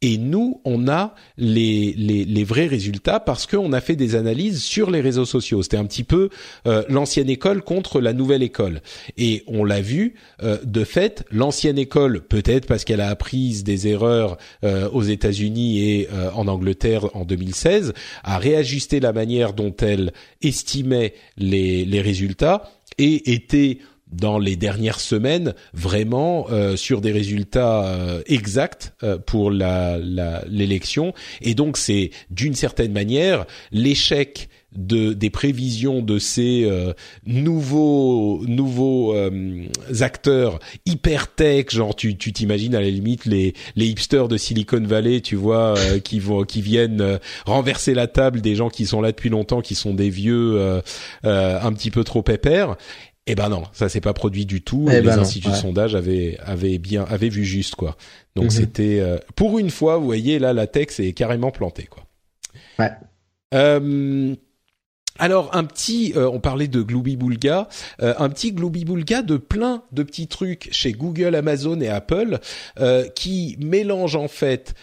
et 0.04 0.18
nous, 0.18 0.60
on 0.66 0.86
a 0.86 1.14
les, 1.38 2.44
vrais 2.46 2.66
résultats 2.66 3.20
parce 3.20 3.46
qu'on 3.46 3.72
a 3.72 3.80
fait 3.80 3.96
des 3.96 4.16
analyses 4.16 4.62
sur 4.62 4.90
les 4.90 5.00
réseaux 5.00 5.24
sociaux. 5.24 5.62
C'était 5.62 5.78
un 5.78 5.86
petit 5.86 6.04
peu 6.04 6.28
euh, 6.66 6.82
l'ancienne 6.90 7.30
école 7.30 7.62
contre 7.62 8.02
la 8.02 8.12
nouvelle 8.12 8.42
école. 8.42 8.82
Et 9.16 9.44
on 9.46 9.64
l'a 9.64 9.80
vu, 9.80 10.16
euh, 10.42 10.58
de 10.62 10.84
fait, 10.84 11.24
l'ancienne 11.30 11.78
école, 11.78 12.20
peut-être 12.20 12.66
parce 12.66 12.84
qu'elle 12.84 13.00
a 13.00 13.08
appris 13.08 13.62
des 13.62 13.88
erreurs 13.88 14.36
euh, 14.62 14.90
aux 14.90 15.04
États-Unis 15.04 15.80
et 15.80 16.08
en 16.34 16.48
Angleterre 16.48 17.16
en 17.16 17.24
2016, 17.24 17.94
a 18.24 18.36
réajusté 18.36 19.00
la 19.00 19.14
manière 19.14 19.54
dont 19.54 19.74
elle 19.80 20.12
estimait 20.42 21.14
les 21.38 22.00
résultats 22.02 22.70
et 22.98 23.32
était 23.32 23.78
dans 24.12 24.38
les 24.38 24.56
dernières 24.56 25.00
semaines 25.00 25.54
vraiment 25.72 26.46
euh, 26.50 26.76
sur 26.76 27.00
des 27.00 27.12
résultats 27.12 27.84
euh, 27.84 28.22
exacts 28.26 28.94
euh, 29.02 29.18
pour 29.18 29.50
la, 29.50 29.98
l'élection. 30.46 31.14
Et 31.40 31.54
donc 31.54 31.76
c'est 31.76 32.10
d'une 32.30 32.54
certaine 32.54 32.92
manière 32.92 33.46
l'échec 33.72 34.48
de 34.76 35.12
des 35.12 35.30
prévisions 35.30 36.02
de 36.02 36.18
ces 36.18 36.68
nouveaux 37.24 38.42
nouveaux 38.48 39.14
acteurs 40.00 40.58
hyper 40.84 41.32
tech 41.32 41.66
genre 41.70 41.94
tu 41.94 42.16
tu 42.16 42.32
t'imagines 42.32 42.74
à 42.74 42.80
la 42.80 42.90
limite 42.90 43.24
les 43.24 43.54
les 43.76 43.86
hipsters 43.86 44.26
de 44.26 44.36
Silicon 44.36 44.82
Valley 44.82 45.20
tu 45.20 45.36
vois 45.36 45.74
qui 46.02 46.18
vont 46.18 46.42
qui 46.42 46.60
viennent 46.60 47.20
renverser 47.46 47.94
la 47.94 48.08
table 48.08 48.40
des 48.40 48.56
gens 48.56 48.68
qui 48.68 48.86
sont 48.86 49.00
là 49.00 49.12
depuis 49.12 49.30
longtemps 49.30 49.60
qui 49.60 49.76
sont 49.76 49.94
des 49.94 50.10
vieux 50.10 50.82
un 51.22 51.72
petit 51.72 51.92
peu 51.92 52.02
trop 52.02 52.22
pépères 52.22 52.76
eh 53.26 53.34
ben 53.34 53.48
non, 53.48 53.62
ça 53.72 53.88
s'est 53.88 54.02
pas 54.02 54.12
produit 54.12 54.44
du 54.44 54.62
tout. 54.62 54.86
Eh 54.88 54.96
les 54.96 55.02
ben 55.02 55.18
instituts 55.18 55.48
de 55.48 55.54
sondage 55.54 55.94
avaient 55.94 56.36
avaient 56.40 56.78
bien 56.78 57.04
avaient 57.04 57.30
vu 57.30 57.44
juste 57.44 57.74
quoi. 57.74 57.96
Donc 58.36 58.46
mhm. 58.46 58.50
c'était 58.50 59.00
euh, 59.00 59.18
pour 59.34 59.58
une 59.58 59.70
fois, 59.70 59.96
vous 59.96 60.04
voyez 60.04 60.38
là, 60.38 60.52
la 60.52 60.66
tech 60.66 61.00
est 61.00 61.12
carrément 61.14 61.50
plantée 61.50 61.86
quoi. 61.86 62.04
Ouais. 62.78 62.90
Euh, 63.54 64.34
alors 65.18 65.50
un 65.54 65.62
petit, 65.62 66.12
euh, 66.16 66.28
on 66.28 66.40
parlait 66.40 66.66
de 66.66 66.82
Glooby 66.82 67.16
Boulga, 67.16 67.68
euh, 68.02 68.14
un 68.18 68.28
petit 68.30 68.50
Glooby 68.50 68.84
Boulga 68.84 69.22
de 69.22 69.36
plein 69.36 69.84
de 69.92 70.02
petits 70.02 70.26
trucs 70.26 70.68
chez 70.72 70.92
Google, 70.92 71.36
Amazon 71.36 71.80
et 71.80 71.88
Apple 71.88 72.40
euh, 72.80 73.08
qui 73.08 73.56
mélangent 73.60 74.16
en 74.16 74.28
fait 74.28 74.74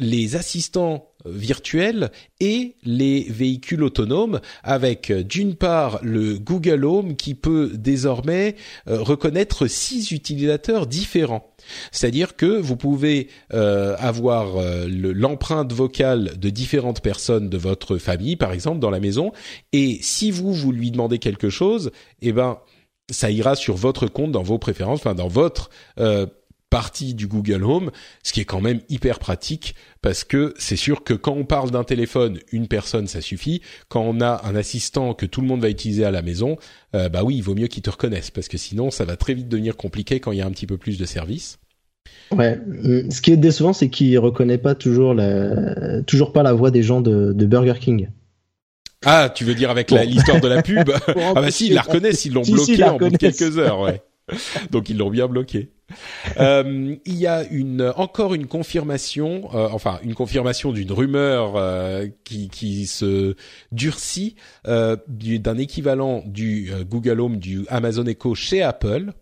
les 0.00 0.34
assistants 0.34 1.10
virtuels 1.26 2.10
et 2.40 2.76
les 2.84 3.26
véhicules 3.28 3.82
autonomes 3.82 4.40
avec 4.62 5.12
d'une 5.12 5.56
part 5.56 5.98
le 6.00 6.38
Google 6.38 6.86
Home 6.86 7.16
qui 7.16 7.34
peut 7.34 7.72
désormais 7.74 8.56
reconnaître 8.86 9.66
six 9.66 10.10
utilisateurs 10.10 10.86
différents. 10.86 11.52
C'est-à-dire 11.92 12.36
que 12.36 12.46
vous 12.46 12.76
pouvez 12.76 13.28
euh, 13.52 13.96
avoir 13.98 14.56
euh, 14.56 14.86
l'empreinte 14.88 15.72
vocale 15.72 16.38
de 16.38 16.50
différentes 16.50 17.00
personnes 17.00 17.48
de 17.48 17.58
votre 17.58 17.98
famille, 17.98 18.36
par 18.36 18.52
exemple, 18.52 18.78
dans 18.78 18.90
la 18.90 19.00
maison, 19.00 19.32
et 19.72 19.98
si 20.02 20.30
vous 20.30 20.52
vous 20.52 20.72
lui 20.72 20.90
demandez 20.90 21.18
quelque 21.18 21.50
chose, 21.50 21.90
eh 22.20 22.32
ben 22.32 22.58
ça 23.10 23.30
ira 23.30 23.56
sur 23.56 23.76
votre 23.76 24.06
compte, 24.06 24.32
dans 24.32 24.42
vos 24.42 24.58
préférences, 24.58 25.00
enfin 25.00 25.14
dans 25.14 25.28
votre 25.28 25.70
euh, 25.98 26.26
partie 26.70 27.14
du 27.14 27.26
Google 27.26 27.64
Home, 27.64 27.90
ce 28.22 28.32
qui 28.32 28.40
est 28.40 28.44
quand 28.44 28.60
même 28.60 28.80
hyper 28.88 29.18
pratique 29.18 29.74
parce 30.02 30.24
que 30.24 30.54
c'est 30.58 30.76
sûr 30.76 31.02
que 31.02 31.14
quand 31.14 31.32
on 31.32 31.44
parle 31.44 31.70
d'un 31.70 31.84
téléphone, 31.84 32.38
une 32.52 32.68
personne 32.68 33.06
ça 33.06 33.20
suffit. 33.20 33.62
Quand 33.88 34.02
on 34.02 34.20
a 34.20 34.42
un 34.44 34.54
assistant 34.54 35.14
que 35.14 35.26
tout 35.26 35.40
le 35.40 35.46
monde 35.46 35.60
va 35.60 35.70
utiliser 35.70 36.04
à 36.04 36.10
la 36.10 36.22
maison, 36.22 36.56
euh, 36.94 37.08
bah 37.08 37.22
oui, 37.24 37.36
il 37.36 37.42
vaut 37.42 37.54
mieux 37.54 37.68
qu'il 37.68 37.82
te 37.82 37.90
reconnaisse 37.90 38.30
parce 38.30 38.48
que 38.48 38.58
sinon 38.58 38.90
ça 38.90 39.04
va 39.04 39.16
très 39.16 39.34
vite 39.34 39.48
devenir 39.48 39.76
compliqué 39.76 40.20
quand 40.20 40.32
il 40.32 40.38
y 40.38 40.42
a 40.42 40.46
un 40.46 40.50
petit 40.50 40.66
peu 40.66 40.76
plus 40.76 40.98
de 40.98 41.04
services. 41.04 41.58
Ouais, 42.30 42.60
ce 43.10 43.20
qui 43.20 43.32
est 43.32 43.36
décevant, 43.36 43.72
c'est 43.72 43.88
qu'il 43.88 44.18
reconnaît 44.18 44.58
pas 44.58 44.74
toujours 44.74 45.14
la, 45.14 46.02
toujours 46.02 46.32
pas 46.32 46.42
la 46.42 46.52
voix 46.52 46.70
des 46.70 46.82
gens 46.82 47.00
de, 47.00 47.32
de 47.32 47.46
Burger 47.46 47.78
King. 47.80 48.08
Ah, 49.04 49.30
tu 49.34 49.44
veux 49.44 49.54
dire 49.54 49.70
avec 49.70 49.90
l'histoire 49.90 50.40
de 50.40 50.48
la 50.48 50.62
pub? 50.62 50.90
Ah 51.16 51.34
bah 51.34 51.50
si, 51.50 51.68
ils 51.68 51.74
la 51.74 51.82
reconnaissent, 51.82 52.24
ils 52.24 52.32
l'ont 52.32 52.42
bloqué 52.42 52.82
en 52.84 52.96
bout 52.96 53.10
de 53.10 53.16
quelques 53.16 53.58
heures, 53.58 53.80
ouais. 53.80 54.02
Donc 54.70 54.88
ils 54.88 54.98
l'ont 54.98 55.10
bien 55.10 55.28
bloqué. 55.28 55.70
Euh, 56.38 56.96
il 57.06 57.14
y 57.14 57.26
a 57.26 57.44
une 57.50 57.92
encore 57.96 58.34
une 58.34 58.46
confirmation, 58.46 59.48
euh, 59.54 59.68
enfin 59.72 59.98
une 60.02 60.14
confirmation 60.14 60.72
d'une 60.72 60.92
rumeur 60.92 61.56
euh, 61.56 62.08
qui, 62.24 62.48
qui 62.48 62.86
se 62.86 63.34
durcit 63.72 64.36
euh, 64.66 64.96
d'un 65.08 65.56
équivalent 65.56 66.22
du 66.26 66.70
Google 66.88 67.20
Home, 67.20 67.38
du 67.38 67.64
Amazon 67.68 68.04
Echo 68.04 68.34
chez 68.34 68.62
Apple. 68.62 69.12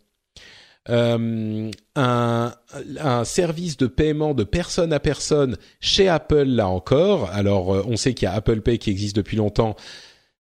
Euh, 0.89 1.69
un, 1.97 2.53
un, 3.01 3.25
service 3.25 3.77
de 3.77 3.89
paiement 3.89 4.35
de 4.35 4.45
personne 4.45 4.93
à 4.93 5.01
personne 5.01 5.57
chez 5.81 6.09
Apple 6.09 6.45
là 6.45 6.69
encore. 6.69 7.29
Alors 7.33 7.69
on 7.89 7.97
sait 7.97 8.15
qu'il 8.15 8.27
y 8.27 8.29
a 8.29 8.35
Apple 8.35 8.61
Pay 8.61 8.79
qui 8.79 8.91
existe 8.91 9.17
depuis 9.17 9.37
longtemps, 9.37 9.75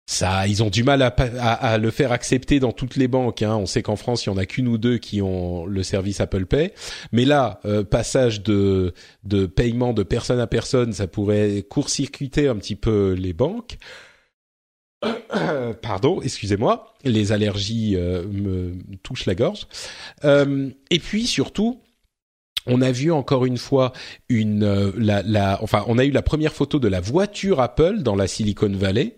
ça, 0.06 0.47
ils 0.47 0.62
ont 0.62 0.68
du 0.68 0.85
mal 0.85 1.01
à, 1.01 1.09
à, 1.09 1.78
le 1.78 1.90
faire 1.90 2.12
accepter 2.12 2.60
dans 2.60 2.72
toutes 2.72 2.97
les 2.97 3.09
banques. 3.09 3.40
Hein. 3.40 3.56
On 3.56 3.64
sait 3.64 3.82
qu'en 3.82 3.97
France, 3.97 4.26
il 4.26 4.28
y 4.28 4.32
en 4.32 4.36
a 4.36 4.44
qu'une 4.44 4.68
ou 4.68 4.76
deux 4.76 4.98
qui 4.98 5.22
ont 5.22 5.64
le 5.64 5.82
service 5.82 6.20
Apple 6.20 6.44
Pay. 6.44 6.72
Mais 7.10 7.24
là, 7.24 7.60
euh, 7.64 7.85
passage 7.85 8.43
de, 8.43 8.93
de 9.22 9.47
paiement 9.47 9.94
de 9.94 10.02
personne 10.02 10.40
à 10.40 10.47
personne, 10.47 10.93
ça 10.93 11.06
pourrait 11.06 11.64
court-circuiter 11.68 12.48
un 12.48 12.56
petit 12.56 12.76
peu 12.76 13.12
les 13.12 13.32
banques. 13.32 13.78
Pardon, 15.82 16.20
excusez-moi, 16.20 16.94
les 17.05 17.32
allergies 17.32 17.97
euh, 17.97 18.26
me 18.28 18.74
touchent 19.02 19.26
la 19.26 19.35
gorge. 19.35 19.66
Euh, 20.24 20.68
et 20.90 20.98
puis 20.98 21.26
surtout, 21.26 21.81
on 22.66 22.82
a 22.82 22.93
vu 22.93 23.10
encore 23.10 23.47
une 23.47 23.59
fois 23.59 23.93
une 24.28 24.93
la, 24.97 25.22
la, 25.22 25.62
enfin 25.62 25.85
on 25.86 25.98
a 25.98 26.05
eu 26.05 26.10
la 26.10 26.22
première 26.22 26.55
photo 26.55 26.78
de 26.78 26.89
la 26.89 27.01
voiture 27.01 27.60
Apple 27.60 28.02
dans 28.02 28.16
la 28.16 28.26
Silicon 28.26 28.72
Valley 28.72 29.16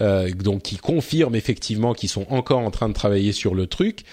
euh, 0.00 0.30
donc 0.30 0.62
qui 0.62 0.76
confirment 0.76 1.34
effectivement 1.34 1.94
qu'ils 1.94 2.08
sont 2.08 2.26
encore 2.30 2.60
en 2.60 2.70
train 2.70 2.88
de 2.88 2.94
travailler 2.94 3.32
sur 3.32 3.54
le 3.54 3.66
truc. 3.66 4.04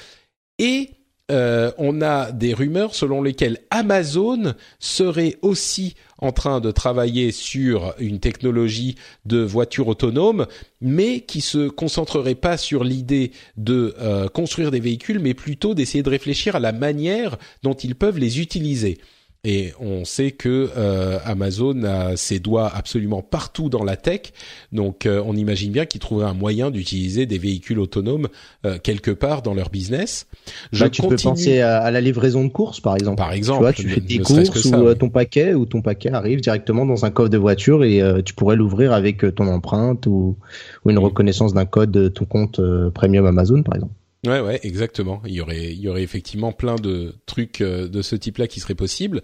Et 0.60 0.92
euh, 1.32 1.72
on 1.80 2.02
a 2.02 2.32
des 2.32 2.54
rumeurs 2.54 2.94
selon 2.94 3.24
lesquelles 3.24 3.60
Amazon 3.72 4.54
serait 4.80 5.38
aussi 5.42 5.96
en 6.20 6.32
train 6.32 6.62
de 6.62 6.70
travailler 6.70 7.32
sur 7.32 7.96
une 7.98 8.20
technologie 8.20 8.96
de 9.26 9.40
voiture 9.40 9.88
autonome, 9.88 10.46
mais 10.82 11.22
qui 11.22 11.42
se 11.42 11.68
concentrerait 11.68 12.36
pas 12.36 12.58
sur 12.58 12.84
l'idée 12.84 13.32
de 13.58 13.96
euh, 14.00 14.28
construire 14.28 14.70
des 14.70 14.80
véhicules, 14.80 15.20
mais 15.20 15.34
plutôt 15.34 15.74
d'essayer 15.74 16.04
de 16.04 16.10
réfléchir 16.10 16.56
à 16.56 16.60
la 16.60 16.72
manière 16.72 17.38
dont 17.64 17.74
ils 17.74 17.96
peuvent 17.96 18.20
les 18.20 18.40
utiliser. 18.40 19.00
Et 19.46 19.74
on 19.80 20.06
sait 20.06 20.32
que 20.32 20.72
euh, 20.76 21.20
Amazon 21.24 21.84
a 21.84 22.18
ses 22.18 22.40
doigts 22.40 22.68
absolument 22.74 23.22
partout 23.22 23.70
dans 23.70 23.84
la 23.84 23.96
tech, 23.96 24.34
donc 24.72 25.06
euh, 25.06 25.22
on 25.24 25.36
imagine 25.36 25.72
bien 25.72 25.86
qu'ils 25.86 26.02
trouveraient 26.02 26.26
un 26.28 26.34
moyen 26.34 26.72
d'utiliser 26.72 27.28
des 27.28 27.38
véhicules 27.38 27.78
autonomes 27.78 28.28
euh, 28.66 28.80
quelque 28.82 29.12
part 29.12 29.44
dans 29.44 29.54
leur 29.54 29.70
business. 29.70 30.26
Je 30.72 30.84
bah, 30.84 30.90
tu 30.90 31.04
peux 31.04 31.16
penser 31.16 31.62
à, 31.62 31.92
la 31.92 32.02
livraison 32.02 32.44
de 32.44 32.50
courses, 32.50 32.80
par 32.80 32.96
exemple. 32.96 33.18
Par 33.18 33.34
exemple, 33.34 33.60
tu, 33.60 33.64
vois, 33.64 33.74
tu 33.74 33.88
fais 33.88 34.02
tes 34.02 34.18
courses 34.18 34.66
ou 34.66 34.96
ton 34.96 35.10
paquet, 35.10 35.54
ou 35.54 35.68
ton 35.68 35.84
paquet 35.84 36.10
arrive 36.10 36.42
directement 36.42 36.88
dans 36.88 37.06
un 37.06 37.12
coffre 37.12 37.30
de 37.30 37.38
voiture 37.38 37.84
et 37.84 38.02
tu 38.26 38.34
pourrais 38.34 38.56
l'ouvrir 38.56 38.94
avec 38.94 39.36
ton 39.36 39.48
empreinte 39.48 40.08
ou, 40.08 40.38
ou 40.84 40.90
une 40.90 40.98
reconnaissance 40.98 41.54
d'un 41.54 41.66
code 41.66 41.92
de 41.92 42.08
ton 42.08 42.26
compte 42.26 42.60
premium 42.96 43.28
Amazon, 43.28 43.62
par 43.62 43.76
exemple. 43.76 43.94
Ouais, 44.26 44.40
ouais, 44.40 44.60
exactement. 44.64 45.22
Il 45.26 45.34
y 45.34 45.42
aurait, 45.42 45.74
il 45.74 45.80
y 45.80 45.88
aurait 45.88 46.04
effectivement 46.04 46.52
plein 46.52 46.76
de 46.76 47.16
trucs 47.26 47.62
euh, 47.62 47.88
de 47.88 48.02
ce 48.02 48.16
type-là 48.16 48.48
qui 48.48 48.60
seraient 48.60 48.76
possibles. 48.76 49.22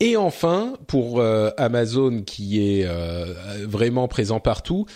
Et 0.00 0.16
enfin, 0.16 0.74
pour 0.88 1.20
euh, 1.20 1.50
Amazon 1.56 2.22
qui 2.22 2.60
est 2.60 2.84
euh, 2.86 3.34
vraiment 3.66 4.08
présent 4.08 4.40
partout, 4.40 4.86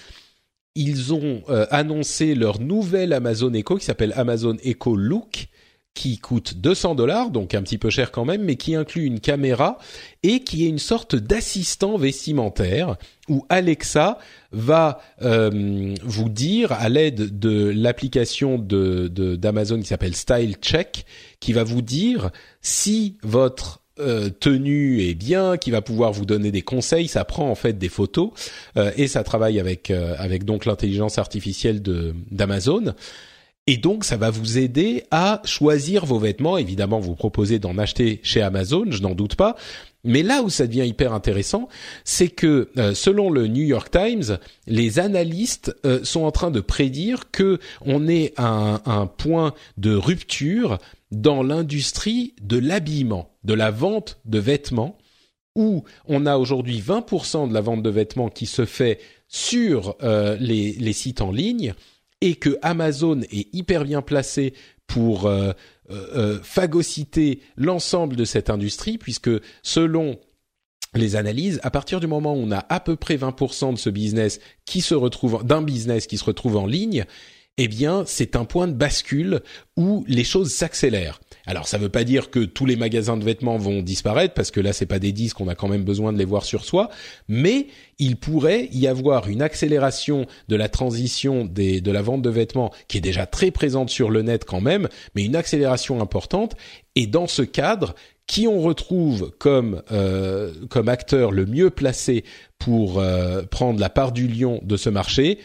ils 0.75 1.15
ont 1.15 1.43
annoncé 1.71 2.35
leur 2.35 2.61
nouvelle 2.61 3.15
Amazon 3.15 3.51
Echo 3.55 3.77
qui 3.77 3.87
s'appelle 3.87 4.13
Amazon 4.15 4.57
Echo 4.63 4.95
Look, 4.95 5.49
qui 5.97 6.19
coûte 6.19 6.59
200 6.59 6.95
dollars, 6.95 7.31
donc 7.31 7.55
un 7.55 7.63
petit 7.63 7.79
peu 7.79 7.89
cher 7.89 8.13
quand 8.13 8.27
même, 8.27 8.43
mais 8.43 8.57
qui 8.57 8.75
inclut 8.77 9.05
une 9.05 9.19
caméra 9.19 9.79
et 10.23 10.41
qui 10.41 10.67
est 10.67 10.69
une 10.69 10.79
sorte 10.79 11.17
d'assistant 11.17 11.97
vestimentaire 11.97 12.97
où 13.29 13.47
Alexa 13.49 14.19
va 14.53 15.01
euh, 15.23 15.95
vous 16.03 16.29
dire 16.29 16.71
à 16.73 16.91
l'aide 16.91 17.39
de 17.39 17.73
l'application 17.75 18.59
de 18.59 19.09
d'Amazon 19.09 19.81
qui 19.81 19.87
s'appelle 19.87 20.15
Style 20.15 20.57
Check, 20.61 21.07
qui 21.41 21.55
va 21.55 21.65
vous 21.65 21.83
dire 21.83 22.31
si 22.61 23.17
votre 23.23 23.81
euh, 23.99 24.29
tenue 24.29 25.01
est 25.01 25.15
bien, 25.15 25.57
qui 25.57 25.71
va 25.71 25.81
pouvoir 25.81 26.13
vous 26.13 26.27
donner 26.27 26.51
des 26.51 26.63
conseils. 26.63 27.09
Ça 27.09 27.25
prend 27.25 27.51
en 27.51 27.55
fait 27.55 27.79
des 27.79 27.89
photos 27.89 28.33
euh, 28.77 28.93
et 28.99 29.09
ça 29.09 29.25
travaille 29.25 29.59
avec 29.59 29.91
avec 29.91 30.45
donc 30.45 30.67
l'intelligence 30.67 31.17
artificielle 31.17 31.81
de 31.81 32.15
d'Amazon. 32.31 32.95
Et 33.69 33.79
donc, 33.79 34.05
ça 34.05 34.17
va 34.17 34.31
vous 34.31 34.59
aider 34.59 35.05
à 35.11 35.43
choisir 35.45 36.07
vos 36.07 36.21
vêtements. 36.21 36.57
Évidemment, 36.57 37.01
vous 37.01 37.17
proposez 37.17 37.59
d'en 37.59 37.79
acheter 37.79 38.21
chez 38.23 38.41
Amazon, 38.41 38.85
je 38.91 39.03
n'en 39.03 39.17
doute 39.17 39.35
pas. 39.35 39.57
Mais 40.05 40.23
là 40.23 40.43
où 40.43 40.51
ça 40.51 40.69
devient 40.69 40.87
hyper 40.87 41.13
intéressant, 41.13 41.69
c'est 42.05 42.29
que 42.29 42.71
euh, 42.79 42.95
selon 42.95 43.29
le 43.29 43.49
New 43.49 43.65
York 43.65 43.91
Times, 43.91 44.39
les 44.69 45.01
analystes 45.01 45.75
euh, 45.85 46.05
sont 46.05 46.23
en 46.23 46.31
train 46.31 46.53
de 46.53 46.61
prédire 46.61 47.33
que 47.33 47.59
on 47.81 48.07
est 48.07 48.33
à 48.37 48.83
un, 48.87 49.07
point 49.09 49.53
de 49.79 49.97
rupture 49.97 50.79
dans 51.11 51.43
l'industrie 51.43 52.35
de 52.41 52.59
l'habillement, 52.59 53.31
de 53.43 53.55
la 53.55 53.73
vente 53.73 54.19
de 54.27 54.39
vêtements, 54.39 54.97
où 55.57 55.83
on 56.07 56.25
a 56.25 56.37
aujourd'hui 56.37 56.81
20% 56.81 57.49
de 57.49 57.55
la 57.55 57.63
vente 57.63 57.83
de 57.83 57.91
vêtements 57.91 58.29
qui 58.29 58.47
se 58.47 58.65
fait 58.65 59.01
sur 59.27 59.97
euh, 60.05 60.37
les, 60.39 60.73
les 60.75 60.93
sites 60.93 61.21
en 61.21 61.33
ligne 61.33 61.75
et 62.27 62.35
que 62.35 62.59
Amazon 62.61 63.21
est 63.31 63.55
hyper 63.55 63.85
bien 63.85 64.03
placé 64.03 64.53
pour 64.89 65.27
euh, 65.27 65.53
euh, 65.91 66.07
euh, 66.17 66.41
phagocyter 66.43 67.41
l'ensemble 67.57 68.17
de 68.17 68.25
cette 68.25 68.51
industrie, 68.51 68.99
puisque 68.99 69.31
selon 69.63 70.19
les 70.95 71.15
analyses, 71.15 71.61
à 71.63 71.71
partir 71.71 72.01
du 72.01 72.09
moment 72.09 72.35
où 72.35 72.39
on 72.39 72.51
a 72.51 72.67
à 72.69 72.81
peu 72.81 72.97
près 72.97 73.17
20% 73.17 73.75
de 73.75 73.79
ce 73.79 73.91
business 73.91 74.41
qui 74.65 74.81
se 74.81 74.97
retrouve 74.97 75.45
d'un 75.45 75.63
business 75.63 76.09
qui 76.09 76.19
se 76.19 76.25
retrouve 76.25 76.57
en 76.57 76.67
ligne, 76.67 77.05
eh 77.59 77.69
bien, 77.69 78.03
c'est 78.07 78.35
un 78.35 78.45
point 78.45 78.67
de 78.67 78.73
bascule 78.73 79.41
où 79.77 80.05
les 80.09 80.25
choses 80.25 80.53
s'accélèrent. 80.53 81.21
Alors, 81.47 81.69
ça 81.69 81.79
ne 81.79 81.85
veut 81.85 81.89
pas 81.89 82.05
dire 82.05 82.31
que 82.31 82.41
tous 82.41 82.67
les 82.67 82.77
magasins 82.77 83.17
de 83.17 83.25
vêtements 83.25 83.57
vont 83.57 83.81
disparaître, 83.81 84.35
parce 84.35 84.51
que 84.51 84.61
là, 84.61 84.73
c'est 84.73 84.87
pas 84.87 84.99
des 84.99 85.13
disques, 85.13 85.41
on 85.41 85.49
a 85.49 85.55
quand 85.55 85.69
même 85.69 85.85
besoin 85.85 86.13
de 86.13 86.19
les 86.19 86.25
voir 86.25 86.45
sur 86.45 86.65
soi, 86.65 86.91
mais 87.29 87.69
il 87.99 88.17
pourrait 88.17 88.69
y 88.73 88.87
avoir 88.89 89.29
une 89.29 89.43
accélération 89.43 90.27
de 90.49 90.57
la 90.57 90.69
transition 90.69 91.45
des, 91.45 91.81
de 91.81 91.91
la 91.93 92.03
vente 92.03 92.23
de 92.23 92.31
vêtements, 92.31 92.73
qui 92.89 92.99
est 92.99 93.03
déjà 93.03 93.27
très 93.27 93.51
présente 93.51 93.91
sur 93.91 94.11
le 94.11 94.23
net 94.23 94.45
quand 94.45 94.61
même, 94.61 94.89
mais 95.15 95.25
une 95.25 95.37
accélération 95.37 96.01
importante. 96.01 96.57
Et 96.97 97.07
dans 97.07 97.27
ce 97.27 97.43
cadre, 97.43 97.95
qui 98.27 98.49
on 98.49 98.61
retrouve 98.61 99.33
comme 99.39 99.83
euh, 99.93 100.53
comme 100.69 100.89
acteur 100.89 101.31
le 101.31 101.47
mieux 101.47 101.71
placé 101.71 102.25
pour 102.59 102.99
euh, 102.99 103.43
prendre 103.43 103.79
la 103.79 103.89
part 103.89 104.13
du 104.13 104.27
lion 104.27 104.61
de 104.65 104.77
ce 104.77 104.91
marché? 104.91 105.39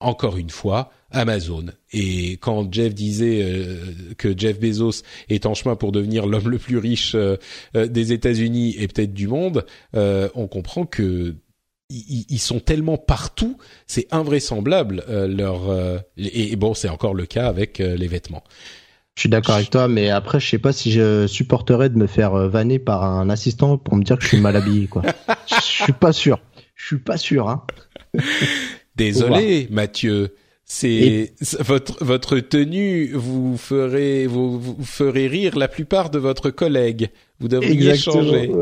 Encore 0.00 0.38
une 0.38 0.50
fois, 0.50 0.90
Amazon. 1.12 1.66
Et 1.92 2.32
quand 2.32 2.72
Jeff 2.72 2.94
disait 2.94 3.42
euh, 3.42 3.76
que 4.16 4.36
Jeff 4.36 4.58
Bezos 4.58 5.02
est 5.28 5.46
en 5.46 5.54
chemin 5.54 5.76
pour 5.76 5.92
devenir 5.92 6.26
l'homme 6.26 6.48
le 6.48 6.58
plus 6.58 6.78
riche 6.78 7.14
euh, 7.14 7.36
euh, 7.76 7.86
des 7.86 8.12
États-Unis 8.12 8.76
et 8.78 8.88
peut-être 8.88 9.12
du 9.12 9.28
monde, 9.28 9.66
on 9.92 10.46
comprend 10.46 10.86
que 10.86 11.34
ils, 11.92 12.38
sont 12.38 12.60
tellement 12.60 12.96
partout, 12.96 13.56
c'est 13.88 14.06
invraisemblable 14.12 15.04
leur 15.08 15.62
et, 16.16 16.54
bon, 16.54 16.72
c'est 16.72 16.88
encore 16.88 17.14
le 17.14 17.26
cas 17.26 17.48
avec 17.48 17.78
les 17.78 18.06
vêtements. 18.06 18.44
Je 19.16 19.22
suis 19.22 19.28
d'accord 19.28 19.56
avec 19.56 19.70
toi, 19.70 19.88
mais 19.88 20.08
après, 20.08 20.38
je 20.38 20.48
sais 20.48 20.58
pas 20.60 20.72
si 20.72 20.92
je 20.92 21.26
supporterais 21.26 21.90
de 21.90 21.98
me 21.98 22.06
faire 22.06 22.48
vanner 22.48 22.78
par 22.78 23.02
un 23.02 23.28
assistant 23.28 23.76
pour 23.76 23.96
me 23.96 24.04
dire 24.04 24.18
que 24.18 24.22
je 24.22 24.28
suis 24.28 24.40
mal 24.40 24.54
habillé, 24.54 24.86
quoi. 24.86 25.02
je 25.48 25.60
suis 25.60 25.92
pas 25.92 26.12
sûr. 26.12 26.38
Je 26.76 26.86
suis 26.86 26.98
pas 26.98 27.16
sûr, 27.16 27.48
hein. 27.48 27.66
Désolé, 29.04 29.68
Mathieu. 29.70 30.34
C'est 30.64 31.32
votre 31.58 32.04
votre 32.04 32.38
tenue 32.38 33.10
vous 33.12 33.56
ferez 33.56 34.28
vous, 34.28 34.60
vous 34.60 34.84
ferez 34.84 35.26
rire 35.26 35.58
la 35.58 35.66
plupart 35.66 36.10
de 36.10 36.18
votre 36.20 36.50
collègues. 36.50 37.10
Vous 37.40 37.48
devriez 37.48 37.96
changer. 37.96 38.52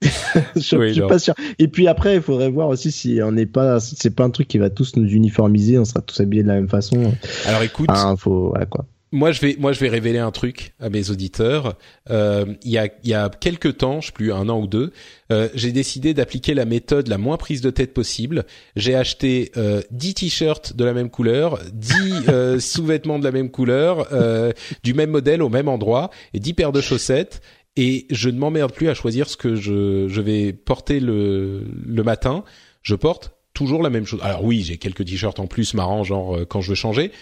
je, 0.54 0.60
suis 0.60 1.00
pas 1.00 1.18
sûr. 1.18 1.34
Et 1.58 1.66
puis 1.66 1.88
après, 1.88 2.14
il 2.16 2.22
faudrait 2.22 2.50
voir 2.50 2.68
aussi 2.68 2.92
si 2.92 3.18
on 3.20 3.32
n'est 3.32 3.46
pas, 3.46 3.80
c'est 3.80 4.14
pas 4.14 4.22
un 4.22 4.30
truc 4.30 4.46
qui 4.46 4.58
va 4.58 4.70
tous 4.70 4.94
nous 4.94 5.08
uniformiser, 5.08 5.76
on 5.76 5.84
sera 5.84 6.00
tous 6.00 6.20
habillés 6.20 6.44
de 6.44 6.48
la 6.48 6.54
même 6.54 6.68
façon. 6.68 7.12
Alors 7.46 7.62
écoute, 7.62 7.88
ah, 7.88 8.14
faut, 8.16 8.50
voilà 8.50 8.66
quoi 8.66 8.86
moi 9.10 9.32
je 9.32 9.40
vais 9.40 9.56
moi 9.58 9.72
je 9.72 9.80
vais 9.80 9.88
révéler 9.88 10.18
un 10.18 10.30
truc 10.30 10.74
à 10.80 10.90
mes 10.90 11.10
auditeurs. 11.10 11.76
Euh, 12.10 12.44
il 12.62 12.70
y 12.70 12.78
a 12.78 12.88
il 13.02 13.10
y 13.10 13.14
a 13.14 13.28
quelques 13.28 13.78
temps, 13.78 14.00
je 14.00 14.06
sais 14.06 14.12
plus 14.12 14.32
un 14.32 14.48
an 14.48 14.60
ou 14.60 14.66
deux, 14.66 14.92
euh, 15.32 15.48
j'ai 15.54 15.72
décidé 15.72 16.14
d'appliquer 16.14 16.54
la 16.54 16.64
méthode 16.64 17.08
la 17.08 17.18
moins 17.18 17.36
prise 17.36 17.60
de 17.60 17.70
tête 17.70 17.94
possible. 17.94 18.44
J'ai 18.76 18.94
acheté 18.94 19.50
euh, 19.56 19.80
10 19.90 20.14
t-shirts 20.14 20.76
de 20.76 20.84
la 20.84 20.92
même 20.92 21.10
couleur, 21.10 21.58
10 21.72 21.94
euh, 22.28 22.60
sous-vêtements 22.60 23.18
de 23.18 23.24
la 23.24 23.32
même 23.32 23.50
couleur, 23.50 24.08
euh, 24.12 24.52
du 24.82 24.94
même 24.94 25.10
modèle 25.10 25.42
au 25.42 25.48
même 25.48 25.68
endroit 25.68 26.10
et 26.34 26.40
10 26.40 26.54
paires 26.54 26.72
de 26.72 26.80
chaussettes. 26.80 27.40
Et 27.76 28.06
je 28.10 28.28
ne 28.28 28.38
m'emmerde 28.38 28.72
plus 28.72 28.88
à 28.88 28.94
choisir 28.94 29.28
ce 29.28 29.36
que 29.36 29.54
je, 29.54 30.08
je 30.08 30.20
vais 30.20 30.52
porter 30.52 30.98
le, 30.98 31.64
le 31.86 32.02
matin. 32.02 32.42
Je 32.82 32.96
porte 32.96 33.32
toujours 33.54 33.84
la 33.84 33.90
même 33.90 34.04
chose. 34.04 34.20
Alors 34.22 34.42
oui, 34.42 34.62
j'ai 34.62 34.78
quelques 34.78 35.04
t-shirts 35.04 35.38
en 35.38 35.46
plus 35.46 35.74
marrants, 35.74 36.02
genre 36.02 36.40
quand 36.48 36.60
je 36.60 36.70
veux 36.70 36.74
changer. 36.74 37.12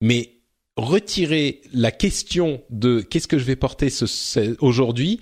Mais 0.00 0.35
retirer 0.76 1.62
la 1.72 1.90
question 1.90 2.62
de 2.70 3.00
qu'est-ce 3.00 3.28
que 3.28 3.38
je 3.38 3.44
vais 3.44 3.56
porter 3.56 3.90
ce, 3.90 4.56
aujourd'hui, 4.62 5.20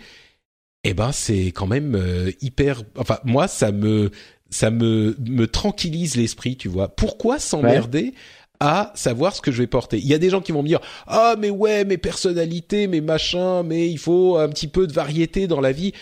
eh 0.82 0.94
ben 0.94 1.12
c'est 1.12 1.46
quand 1.46 1.66
même 1.66 1.94
euh, 1.94 2.32
hyper. 2.40 2.82
Enfin 2.98 3.18
moi 3.24 3.48
ça 3.48 3.72
me 3.72 4.10
ça 4.50 4.70
me 4.70 5.16
me 5.20 5.46
tranquillise 5.46 6.16
l'esprit, 6.16 6.56
tu 6.56 6.68
vois. 6.68 6.88
Pourquoi 6.88 7.38
s'emmerder 7.38 8.14
à 8.60 8.92
savoir 8.94 9.34
ce 9.34 9.40
que 9.40 9.52
je 9.52 9.58
vais 9.58 9.66
porter? 9.66 9.98
Il 9.98 10.06
y 10.06 10.14
a 10.14 10.18
des 10.18 10.30
gens 10.30 10.40
qui 10.40 10.52
vont 10.52 10.62
me 10.62 10.68
dire 10.68 10.80
ah 11.06 11.36
mais 11.38 11.50
ouais 11.50 11.84
mes 11.84 11.98
personnalités, 11.98 12.86
mes 12.86 13.00
machins, 13.00 13.62
mais 13.64 13.88
il 13.88 13.98
faut 13.98 14.36
un 14.36 14.48
petit 14.48 14.68
peu 14.68 14.86
de 14.86 14.92
variété 14.92 15.46
dans 15.46 15.60
la 15.60 15.72
vie 15.72 15.92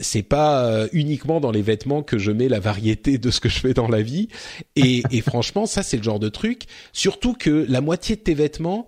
c'est 0.00 0.22
pas 0.22 0.66
euh, 0.66 0.88
uniquement 0.92 1.40
dans 1.40 1.52
les 1.52 1.62
vêtements 1.62 2.02
que 2.02 2.18
je 2.18 2.32
mets 2.32 2.48
la 2.48 2.60
variété 2.60 3.18
de 3.18 3.30
ce 3.30 3.40
que 3.40 3.48
je 3.48 3.60
fais 3.60 3.74
dans 3.74 3.88
la 3.88 4.02
vie. 4.02 4.28
Et, 4.76 5.02
et 5.10 5.20
franchement, 5.20 5.66
ça 5.66 5.82
c'est 5.82 5.96
le 5.96 6.02
genre 6.02 6.20
de 6.20 6.28
truc. 6.28 6.64
Surtout 6.92 7.34
que 7.34 7.66
la 7.68 7.80
moitié 7.80 8.16
de 8.16 8.20
tes 8.20 8.34
vêtements, 8.34 8.86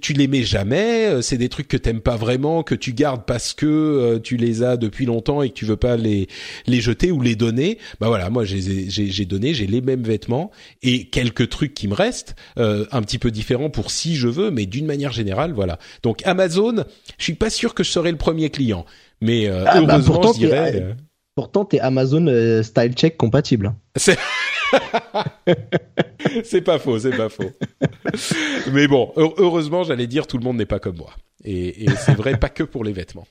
tu, 0.00 0.12
les 0.12 0.28
mets 0.28 0.44
jamais. 0.44 1.06
Euh, 1.06 1.22
c'est 1.22 1.38
des 1.38 1.48
trucs 1.48 1.66
que 1.66 1.76
t'aimes 1.76 2.02
pas 2.02 2.16
vraiment, 2.16 2.62
que 2.62 2.74
tu 2.74 2.92
gardes 2.92 3.24
parce 3.26 3.52
que 3.52 3.66
euh, 3.66 4.18
tu 4.20 4.36
les 4.36 4.62
as 4.62 4.76
depuis 4.76 5.06
longtemps 5.06 5.42
et 5.42 5.48
que 5.48 5.54
tu 5.54 5.64
veux 5.64 5.76
pas 5.76 5.96
les 5.96 6.28
les 6.66 6.80
jeter 6.80 7.10
ou 7.10 7.20
les 7.20 7.34
donner. 7.34 7.78
Bah 7.98 8.06
voilà, 8.06 8.30
moi 8.30 8.44
j'ai 8.44 8.88
j'ai 8.88 9.24
donné, 9.24 9.54
j'ai 9.54 9.66
les 9.66 9.80
mêmes 9.80 10.04
vêtements 10.04 10.52
et 10.82 11.08
quelques 11.08 11.48
trucs 11.48 11.74
qui 11.74 11.88
me 11.88 11.94
restent, 11.94 12.36
un 12.56 13.02
petit 13.02 13.18
peu 13.18 13.32
différents 13.32 13.70
pour 13.70 13.90
si 13.90 14.14
je 14.14 14.28
veux, 14.28 14.50
mais 14.50 14.66
d'une 14.66 14.86
manière 14.86 15.10
générale, 15.10 15.52
voilà. 15.52 15.78
Donc 16.04 16.22
Amazon, 16.24 16.84
je 17.18 17.24
suis 17.24 17.34
pas 17.34 17.50
sûr 17.50 17.74
que 17.74 17.82
je 17.82 17.90
serai 17.90 18.12
le 18.12 18.18
premier 18.18 18.50
client. 18.50 18.86
Mais 19.22 19.48
euh, 19.48 19.64
ah, 19.66 19.80
bah, 19.80 19.94
heureusement, 19.94 20.14
pourtant, 20.14 20.32
je 20.32 20.38
dirais. 20.38 20.82
Euh, 20.82 20.94
pourtant, 21.36 21.64
t'es 21.64 21.78
Amazon 21.80 22.26
euh, 22.26 22.62
Style 22.62 22.92
Check 22.94 23.16
compatible. 23.16 23.72
c'est 23.96 24.18
pas 26.64 26.78
faux, 26.80 26.98
c'est 26.98 27.16
pas 27.16 27.28
faux. 27.28 27.50
Mais 28.72 28.88
bon, 28.88 29.12
heureusement, 29.16 29.84
j'allais 29.84 30.08
dire, 30.08 30.26
tout 30.26 30.38
le 30.38 30.44
monde 30.44 30.56
n'est 30.56 30.66
pas 30.66 30.80
comme 30.80 30.96
moi. 30.96 31.14
Et, 31.44 31.84
et 31.84 31.90
c'est 31.96 32.14
vrai, 32.14 32.36
pas 32.36 32.48
que 32.48 32.64
pour 32.64 32.82
les 32.82 32.92
vêtements. 32.92 33.26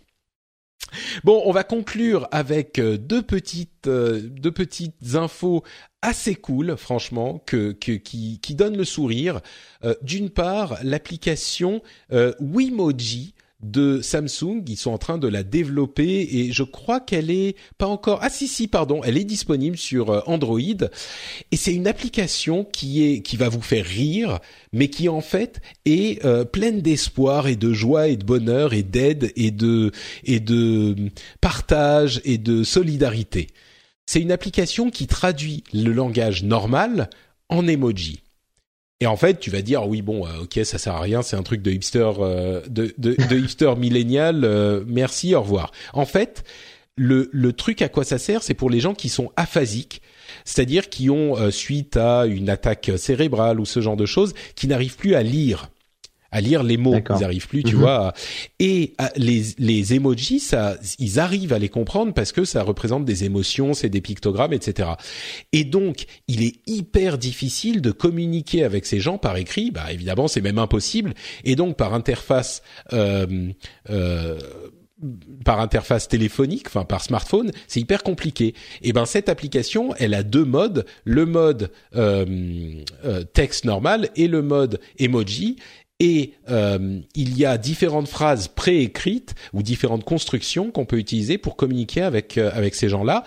Bon, 1.24 1.42
on 1.46 1.52
va 1.52 1.64
conclure 1.64 2.28
avec 2.32 2.80
euh, 2.80 2.98
deux 2.98 3.22
petites 3.22 3.88
euh, 3.88 4.22
deux 4.22 4.52
petites 4.52 5.16
infos 5.16 5.64
assez 6.02 6.36
cool, 6.36 6.76
franchement, 6.78 7.42
que, 7.46 7.72
qui, 7.72 8.40
qui 8.40 8.56
donnent 8.56 8.78
le 8.78 8.86
sourire. 8.86 9.40
Euh, 9.84 9.94
d'une 10.02 10.30
part, 10.30 10.78
l'application 10.84 11.82
Wimoji 12.40 13.36
de 13.62 14.02
Samsung. 14.02 14.64
Ils 14.68 14.78
sont 14.78 14.92
en 14.92 14.98
train 14.98 15.18
de 15.18 15.28
la 15.28 15.44
développer 15.44 16.28
et 16.32 16.52
je 16.52 16.64
crois 16.64 17.00
qu'elle 17.00 17.30
est 17.30 17.56
pas 17.78 17.88
encore. 17.88 18.20
Ah 18.22 18.30
si 18.30 18.48
si 18.48 18.68
pardon, 18.68 19.02
elle 19.04 19.18
est 19.18 19.24
disponible 19.24 19.78
sur 19.78 20.10
euh, 20.10 20.22
Android 20.26 20.60
et 20.60 21.58
c'est 21.58 21.74
une 21.74 21.88
application 21.88 22.64
qui 22.64 23.04
est 23.04 23.22
qui 23.22 23.38
va 23.38 23.50
vous 23.50 23.62
faire 23.62 23.86
rire, 23.86 24.40
mais 24.74 24.90
qui 24.90 25.10
en 25.10 25.22
fait 25.22 25.62
est 25.86 26.24
euh, 26.26 26.46
pleine 26.46 26.82
d'espoir 26.82 27.48
et 27.48 27.56
de 27.56 27.74
joie 27.74 28.08
et 28.08 28.18
de 28.18 28.26
bonheur 28.26 28.74
et 28.74 28.84
d'aide 28.84 29.32
et 29.36 29.52
de 29.52 29.92
et 30.24 30.40
de 30.40 30.96
partage 31.40 32.22
et 32.26 32.38
de 32.38 32.64
solidarité. 32.64 33.48
C'est 34.06 34.22
une 34.22 34.32
application 34.32 34.90
qui 34.90 35.08
traduit 35.08 35.64
le 35.74 35.92
langage 35.92 36.44
normal 36.44 37.10
en 37.50 37.68
emoji. 37.68 38.22
Et 39.02 39.08
en 39.08 39.18
fait, 39.18 39.40
tu 39.40 39.50
vas 39.50 39.64
dire 39.64 39.88
oui 39.88 40.04
bon, 40.04 40.26
euh, 40.26 40.44
ok, 40.44 40.60
ça 40.64 40.78
sert 40.78 40.94
à 40.94 41.02
rien, 41.02 41.24
c'est 41.24 41.36
un 41.36 41.42
truc 41.42 41.64
de 41.64 41.72
hipster, 41.72 42.12
euh, 42.20 42.62
de, 42.70 42.94
de, 43.00 43.16
de, 43.30 43.38
hipster 43.38 43.74
millénial. 43.76 44.46
Euh, 44.46 44.84
merci, 44.88 45.34
au 45.34 45.42
revoir. 45.42 45.72
En 45.94 46.06
fait, 46.06 46.44
le, 46.96 47.28
le 47.34 47.52
truc 47.52 47.82
à 47.82 47.90
quoi 47.90 48.04
ça 48.04 48.20
sert, 48.20 48.44
c'est 48.44 48.54
pour 48.54 48.70
les 48.70 48.80
gens 48.80 48.94
qui 48.94 49.10
sont 49.10 49.32
aphasiques, 49.36 50.04
c'est-à-dire 50.46 50.88
qui 50.88 51.10
ont 51.10 51.50
suite 51.50 51.98
à 51.98 52.28
une 52.28 52.50
attaque 52.50 52.92
cérébrale 52.98 53.60
ou 53.60 53.66
ce 53.66 53.82
genre 53.82 53.98
de 53.98 54.06
choses, 54.06 54.34
qui 54.56 54.68
n'arrivent 54.68 54.96
plus 54.96 55.16
à 55.16 55.24
lire 55.24 55.70
à 56.32 56.42
lire 56.42 56.64
les 56.64 56.78
mots. 56.78 56.96
Ils 57.18 57.24
arrivent 57.24 57.48
plus, 57.48 57.64
tu 57.64 57.76
mhm. 57.76 57.82
vois. 57.82 58.14
Et 58.60 58.94
les 59.16 59.44
les 59.58 59.94
emojis, 59.94 60.40
ça, 60.40 60.78
ils 61.00 61.20
arrivent 61.20 61.54
à 61.54 61.60
les 61.60 61.70
comprendre 61.70 62.14
parce 62.14 62.32
que 62.32 62.46
ça 62.46 62.64
représente 62.64 63.06
des 63.06 63.24
émotions, 63.24 63.74
c'est 63.74 63.90
des 63.90 64.02
pictogrammes, 64.02 64.54
etc. 64.54 64.90
Et 65.52 65.64
donc, 65.64 66.06
il 66.28 66.44
est 66.44 66.56
hyper 66.68 67.18
difficile 67.18 67.82
de 67.82 67.92
communiquer 67.92 68.64
avec 68.64 68.86
ces 68.86 69.00
gens 69.00 69.18
par 69.18 69.38
écrit. 69.38 69.72
Bah, 69.72 69.92
évidemment, 69.92 70.28
c'est 70.28 70.42
même 70.42 70.60
impossible. 70.60 71.14
Et 71.44 71.56
donc, 71.56 71.78
par 71.78 71.94
interface. 71.94 72.62
Euh, 72.94 73.52
euh, 73.90 74.40
par 75.44 75.60
interface 75.60 76.08
téléphonique, 76.08 76.68
enfin 76.68 76.86
par 76.86 77.02
smartphone, 77.02 77.52
c'est 77.68 77.80
hyper 77.80 78.04
compliqué. 78.04 78.54
Et 78.82 78.94
ben 78.94 79.06
cette 79.06 79.30
application, 79.30 79.96
elle 79.98 80.14
a 80.14 80.24
deux 80.24 80.46
modes, 80.46 80.86
le 81.06 81.26
mode 81.26 81.72
euh, 81.96 82.26
euh 83.06 83.24
texte 83.24 83.66
normal 83.66 84.10
et 84.16 84.28
le 84.28 84.42
mode 84.42 84.80
emoji 85.00 85.58
et 86.02 86.34
euh, 86.50 87.00
il 87.14 87.38
y 87.38 87.46
a 87.46 87.60
différentes 87.60 88.08
phrases 88.08 88.48
préécrites 88.48 89.36
ou 89.54 89.62
différentes 89.62 90.04
constructions 90.04 90.72
qu'on 90.72 90.84
peut 90.84 90.98
utiliser 90.98 91.38
pour 91.38 91.56
communiquer 91.56 92.02
avec 92.02 92.40
euh, 92.40 92.50
avec 92.56 92.74
ces 92.74 92.90
gens-là. 92.90 93.24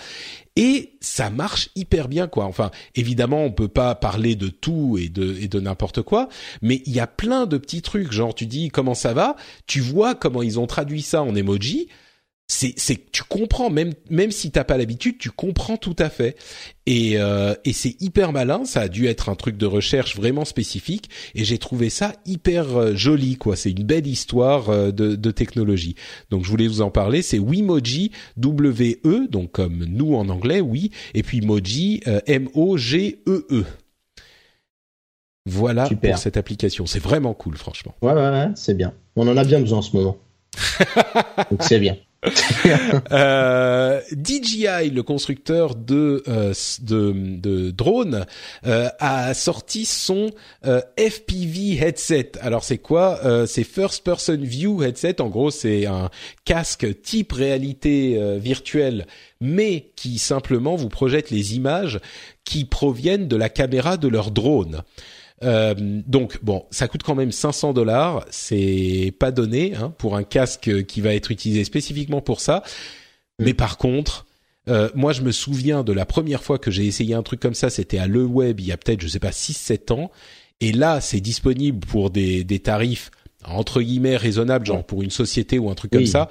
Et 0.57 0.95
ça 1.01 1.31
marche 1.31 1.71
hyper 1.77 2.09
bien 2.09 2.27
quoi. 2.27 2.47
Enfin, 2.47 2.73
évidemment, 2.97 3.45
on 3.45 3.53
peut 3.53 3.69
pas 3.69 3.95
parler 3.95 4.35
de 4.35 4.49
tout 4.49 4.99
et 5.01 5.09
de 5.09 5.37
et 5.41 5.47
de 5.47 5.61
n'importe 5.61 6.03
quoi, 6.03 6.29
mais 6.63 6.83
il 6.85 6.93
y 6.93 6.99
a 6.99 7.07
plein 7.07 7.47
de 7.47 7.59
petits 7.59 7.81
trucs, 7.81 8.11
genre 8.11 8.35
tu 8.35 8.45
dis 8.45 8.71
comment 8.71 8.95
ça 8.95 9.15
va, 9.15 9.37
tu 9.69 9.79
vois 9.79 10.17
comment 10.17 10.43
ils 10.43 10.59
ont 10.59 10.67
traduit 10.67 11.03
ça 11.03 11.23
en 11.23 11.37
emoji, 11.37 11.87
c'est 12.47 12.75
c'est 12.77 13.11
tu 13.11 13.23
comprends 13.23 13.71
même 13.71 13.95
même 14.11 14.31
si 14.31 14.51
t'as 14.51 14.65
pas 14.65 14.77
l'habitude 14.77 15.17
tu 15.19 15.31
comprends 15.31 15.77
tout 15.79 15.97
à 15.99 16.11
fait. 16.11 16.37
Et 16.87 17.15
euh, 17.17 17.55
et 17.65 17.73
c'est 17.73 18.01
hyper 18.03 18.33
malin 18.33 18.67
ça 18.67 18.83
a 18.83 18.89
dû 18.89 19.07
être 19.07 19.31
un 19.31 19.35
truc 19.35 19.57
de 19.57 19.65
recherche 19.65 20.15
vraiment 20.17 20.45
spécifique 20.45 21.09
et 21.35 21.45
j'ai 21.45 21.57
trouvé 21.57 21.89
ça 21.89 22.13
hyper 22.27 22.77
euh, 22.77 22.95
joli 22.95 23.37
quoi. 23.37 23.57
C'est 23.57 23.71
une 23.71 23.85
belle 23.85 24.07
histoire 24.07 24.69
euh, 24.69 24.91
de 24.91 25.17
de 25.17 25.31
technologie. 25.31 25.95
Donc 26.31 26.45
je 26.45 26.51
voulais 26.51 26.69
vous 26.69 26.83
en 26.83 26.91
parler. 26.91 27.23
C'est 27.23 27.39
Wimoji 27.39 28.11
W 28.37 29.01
E 29.07 29.27
donc 29.31 29.53
comme 29.53 29.85
nous 29.85 30.15
en 30.15 30.29
anglais 30.29 30.61
oui 30.61 30.91
et 31.15 31.23
puis 31.23 31.41
Moji 31.41 32.03
M 32.27 32.49
O 32.53 32.77
G 32.77 33.23
E 33.27 33.47
E. 33.51 33.65
Voilà 35.47 35.89
pour 35.89 36.19
cette 36.19 36.37
application. 36.37 36.85
C'est 36.85 37.03
vraiment 37.03 37.33
cool 37.33 37.57
franchement. 37.57 37.95
Ouais 38.03 38.13
ouais, 38.13 38.29
ouais 38.29 38.49
c'est 38.55 38.77
bien. 38.77 38.93
On 39.17 39.27
en 39.29 39.37
a 39.39 39.45
bien 39.45 39.61
besoin 39.61 39.79
en 39.79 39.83
ce 39.83 39.97
moment. 39.97 40.19
Donc 41.51 41.63
c'est 41.63 41.81
bien 41.81 41.97
euh, 43.13 44.01
DJI, 44.13 44.91
le 44.91 45.03
constructeur 45.03 45.75
de 45.75 46.23
euh, 46.29 47.73
drones, 47.73 48.27
euh, 48.67 48.89
a 48.99 49.35
sorti 49.35 49.85
son 49.85 50.31
euh, 50.67 50.81
FPV 50.99 51.79
headset. 51.81 52.33
Alors 52.41 52.65
c'est 52.65 52.79
quoi 52.79 53.21
C'est 53.47 53.65
First 53.65 54.05
Person 54.05 54.39
View 54.39 54.83
headset? 54.83 55.21
En 55.21 55.29
gros, 55.29 55.51
c'est 55.51 55.87
un 55.87 56.11
casque 56.45 57.03
type 57.03 57.33
réalité 57.33 58.19
virtuelle, 58.39 59.07
mais 59.41 59.91
qui 59.97 60.19
simplement 60.19 60.77
vous 60.77 60.89
projette 60.89 61.31
les 61.31 61.57
images 61.57 62.01
qui 62.45 62.65
proviennent 62.65 63.29
de 63.29 63.37
la 63.37 63.49
caméra 63.49 63.97
de 63.97 64.09
leur 64.09 64.31
drone. 64.31 64.83
Euh, 65.43 65.75
donc 66.07 66.39
bon, 66.43 66.65
ça 66.71 66.89
coûte 66.89 67.03
quand 67.03 67.15
même 67.15 67.33
500 67.33 67.73
dollars, 67.73 68.25
c'est 68.31 69.13
pas 69.19 69.31
donné 69.31 69.75
hein, 69.75 69.93
pour 69.99 70.17
un 70.17 70.23
casque 70.23 70.85
qui 70.87 71.01
va 71.01 71.15
être 71.15 71.31
utilisé 71.31 71.65
spécifiquement 71.65 72.21
pour 72.21 72.41
ça. 72.41 72.63
Mm. 73.39 73.45
Mais 73.45 73.55
par 73.55 73.77
contre, 73.77 74.27
euh, 74.69 74.89
moi 74.95 75.13
je 75.13 75.23
me 75.23 75.33
souviens 75.33 75.83
de 75.83 75.93
la 75.93 76.07
première 76.07 76.43
fois 76.43 76.59
que 76.59 76.71
j'ai 76.71 76.87
essayé 76.87 77.15
un 77.15 77.23
truc 77.23 77.41
comme 77.41 77.55
ça, 77.55 77.69
c'était 77.69 77.99
à 77.99 78.07
Le 78.07 78.25
Web 78.25 78.61
il 78.61 78.67
y 78.67 78.73
a 78.73 78.77
peut-être 78.77 79.01
je 79.01 79.09
sais 79.09 79.19
pas 79.19 79.33
6 79.33 79.55
7 79.55 79.91
ans 79.91 80.11
et 80.61 80.73
là 80.73 81.01
c'est 81.01 81.21
disponible 81.21 81.85
pour 81.87 82.11
des 82.11 82.45
des 82.45 82.61
tarifs 82.61 83.11
entre 83.45 83.83
guillemets 83.83 84.17
raisonnables 84.17 84.65
genre 84.65 84.85
pour 84.85 85.03
une 85.03 85.11
société 85.11 85.59
ou 85.59 85.69
un 85.69 85.75
truc 85.75 85.91
comme 85.91 86.07
ça. 86.07 86.31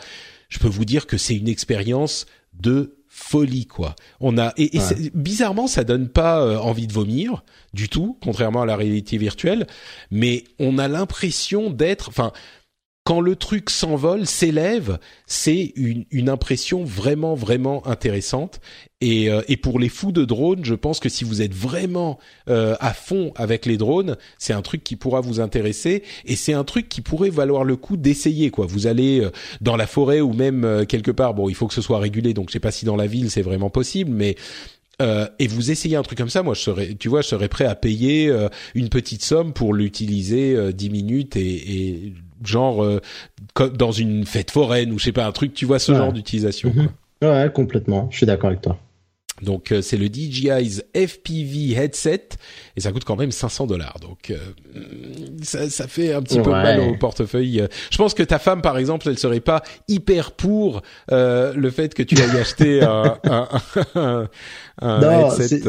Je 0.50 0.60
peux 0.60 0.68
vous 0.68 0.86
dire 0.86 1.08
que 1.08 1.18
c'est 1.18 1.36
une 1.36 1.48
expérience 1.48 2.26
de 2.54 2.96
folie 3.16 3.68
quoi. 3.68 3.96
On 4.20 4.40
a 4.40 4.54
et, 4.58 4.72
bizarrement 5.14 5.68
ça 5.68 5.84
donne 5.84 6.10
pas 6.10 6.42
euh, 6.42 6.58
envie 6.58 6.88
de 6.88 6.94
vomir 6.94 7.44
du 7.72 7.88
tout, 7.88 8.18
contrairement 8.24 8.64
à 8.64 8.66
la 8.66 8.76
réalité 8.76 9.18
virtuelle, 9.20 9.68
mais 10.10 10.46
on 10.58 10.80
a 10.80 10.88
l'impression 10.88 11.70
d'être, 11.70 12.10
enfin 12.10 12.32
quand 13.04 13.20
le 13.20 13.36
truc 13.36 13.70
s'envole, 13.70 14.26
s'élève, 14.26 14.98
c'est 15.28 15.74
une, 15.76 16.06
une, 16.10 16.30
impression 16.30 16.86
vraiment 16.86 17.36
vraiment 17.36 17.86
intéressante. 17.86 18.62
Et, 19.02 19.30
euh, 19.30 19.42
et, 19.50 19.58
pour 19.58 19.78
les 19.78 19.90
fous 19.90 20.14
de 20.14 20.24
drones, 20.24 20.64
je 20.64 20.74
pense 20.74 21.02
que 21.02 21.10
si 21.10 21.26
vous 21.26 21.42
êtes 21.42 21.54
vraiment 21.54 22.18
euh, 22.50 22.76
à 22.80 22.94
fond 22.94 23.34
avec 23.36 23.66
les 23.66 23.76
drones, 23.76 24.16
c'est 24.38 24.54
un 24.54 24.62
truc 24.62 24.86
qui 24.86 24.96
pourra 24.96 25.20
vous 25.20 25.42
intéresser 25.42 26.04
et 26.24 26.38
c'est 26.38 26.54
un 26.54 26.64
truc 26.64 26.88
qui 26.88 27.02
pourrait 27.02 27.30
valoir 27.30 27.66
le 27.66 27.76
coup 27.76 27.98
d'essayer. 27.98 28.50
Quoi, 28.52 28.66
vous 28.66 28.88
allez 28.88 29.20
euh, 29.20 29.32
dans 29.60 29.76
la 29.76 29.88
forêt 29.88 30.22
ou 30.22 30.32
même 30.32 30.86
quelque 30.88 31.12
part. 31.12 31.34
Bon, 31.34 31.50
il 31.50 31.56
faut 31.56 31.68
que 31.68 31.74
ce 31.74 31.82
soit 31.82 32.00
régulé, 32.00 32.34
donc 32.34 32.48
je 32.50 32.54
sais 32.54 32.62
pas 32.62 32.72
si 32.72 32.86
dans 32.86 32.96
la 32.96 33.08
ville 33.08 33.30
c'est 33.30 33.42
vraiment 33.42 33.70
possible, 33.70 34.12
mais 34.12 34.38
euh, 35.02 35.28
et 35.40 35.48
vous 35.48 35.72
essayez 35.72 35.96
un 35.96 36.04
truc 36.04 36.20
comme 36.20 36.30
ça, 36.30 36.44
moi 36.44 36.54
je 36.54 36.62
serais, 36.62 36.94
tu 36.94 37.10
vois, 37.10 37.22
je 37.22 37.28
serais 37.28 37.50
prêt 37.50 37.66
à 37.66 37.76
payer 37.76 38.30
euh, 38.30 38.48
une 38.76 38.90
petite 38.90 39.24
somme 39.24 39.52
pour 39.52 39.74
l'utiliser 39.74 40.56
euh, 40.56 40.72
10 40.72 40.90
minutes 40.92 41.36
et, 41.36 41.42
et 41.42 42.14
genre 42.48 42.84
euh, 42.84 43.02
dans 43.76 43.92
une 43.92 44.26
fête 44.26 44.52
foraine 44.52 44.92
ou 44.92 45.00
je 45.00 45.06
sais 45.06 45.12
pas 45.12 45.26
un 45.26 45.32
truc, 45.32 45.54
tu 45.54 45.66
vois 45.66 45.80
ce 45.80 45.94
genre 45.94 46.14
d'utilisation. 46.14 46.74
Mhm. 46.74 46.90
Ouais, 47.22 47.52
complètement. 47.54 48.10
Je 48.12 48.18
suis 48.18 48.26
d'accord 48.26 48.50
avec 48.50 48.62
toi. 48.62 48.78
Donc 49.42 49.72
euh, 49.72 49.82
c'est 49.82 49.98
le 49.98 50.06
DJI's 50.06 50.84
FPV 50.96 51.74
headset 51.76 52.30
et 52.78 52.82
ça 52.82 52.92
coûte 52.92 53.04
quand 53.04 53.16
même 53.16 53.32
500 53.32 53.68
dollars. 53.68 53.98
Donc 54.00 54.32
euh, 54.32 54.38
ça, 55.42 55.70
ça, 55.70 55.88
fait 55.88 56.14
un 56.14 56.22
petit 56.22 56.40
peu 56.40 56.52
mal 56.52 56.80
au 56.80 56.96
portefeuille. 56.96 57.68
Je 57.92 57.98
pense 57.98 58.14
que 58.14 58.24
ta 58.24 58.40
femme 58.40 58.62
par 58.62 58.78
exemple, 58.78 59.08
elle 59.10 59.18
serait 59.18 59.40
pas 59.40 59.64
hyper 59.88 60.32
pour 60.32 60.82
euh, 61.12 61.54
le 61.56 61.72
fait 61.72 61.94
que 61.94 62.04
tu 62.04 62.16
ailles 62.20 62.38
acheter 62.40 62.84
un, 62.84 63.18
un, 63.24 63.48
un, 63.96 64.30
un 64.82 65.30
headset 65.30 65.62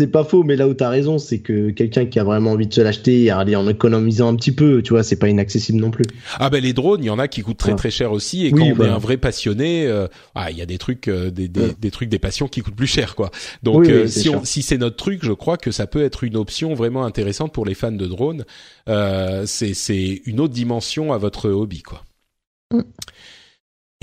c'est 0.00 0.06
pas 0.06 0.24
faux, 0.24 0.44
mais 0.44 0.56
là 0.56 0.66
où 0.66 0.72
t'as 0.72 0.88
raison, 0.88 1.18
c'est 1.18 1.40
que 1.40 1.68
quelqu'un 1.68 2.06
qui 2.06 2.18
a 2.18 2.24
vraiment 2.24 2.52
envie 2.52 2.66
de 2.66 2.72
se 2.72 2.80
l'acheter, 2.80 3.30
aller 3.30 3.54
en 3.54 3.68
économisant 3.68 4.28
un 4.28 4.34
petit 4.34 4.52
peu, 4.52 4.80
tu 4.80 4.94
vois, 4.94 5.02
c'est 5.02 5.18
pas 5.18 5.28
inaccessible 5.28 5.78
non 5.78 5.90
plus. 5.90 6.06
Ah 6.38 6.48
ben 6.48 6.62
les 6.62 6.72
drones, 6.72 7.04
il 7.04 7.08
y 7.08 7.10
en 7.10 7.18
a 7.18 7.28
qui 7.28 7.42
coûtent 7.42 7.58
très 7.58 7.74
très 7.74 7.90
cher 7.90 8.12
aussi, 8.12 8.46
et 8.46 8.50
quand 8.50 8.64
on 8.64 8.82
est 8.82 8.88
un 8.88 8.98
vrai 8.98 9.18
passionné, 9.18 9.86
euh, 9.86 10.06
ah 10.34 10.50
il 10.50 10.56
y 10.56 10.62
a 10.62 10.66
des 10.66 10.78
trucs, 10.78 11.08
euh, 11.08 11.30
des, 11.30 11.48
des, 11.48 11.74
des, 11.78 11.90
trucs, 11.90 12.08
des 12.08 12.18
passions 12.18 12.48
qui 12.48 12.62
coûtent 12.62 12.76
plus 12.76 12.86
cher 12.86 13.14
quoi. 13.14 13.30
Donc 13.62 13.86
euh, 13.88 14.06
si, 14.06 14.30
on, 14.30 14.42
si 14.42 14.62
c'est 14.62 14.78
notre 14.78 14.96
truc, 14.96 15.22
je 15.22 15.32
crois 15.32 15.58
que 15.58 15.70
ça 15.70 15.86
peut 15.86 16.02
être 16.02 16.24
une 16.24 16.36
option 16.36 16.72
vraiment 16.72 17.04
intéressante 17.04 17.52
pour 17.52 17.66
les 17.66 17.74
fans 17.74 17.92
de 17.92 18.06
drones. 18.06 18.46
c'est 18.86 19.74
c'est 19.74 20.22
une 20.24 20.40
autre 20.40 20.54
dimension 20.54 21.12
à 21.12 21.18
votre 21.18 21.50
hobby 21.50 21.82
quoi. 21.82 22.04
Mm. 22.72 22.80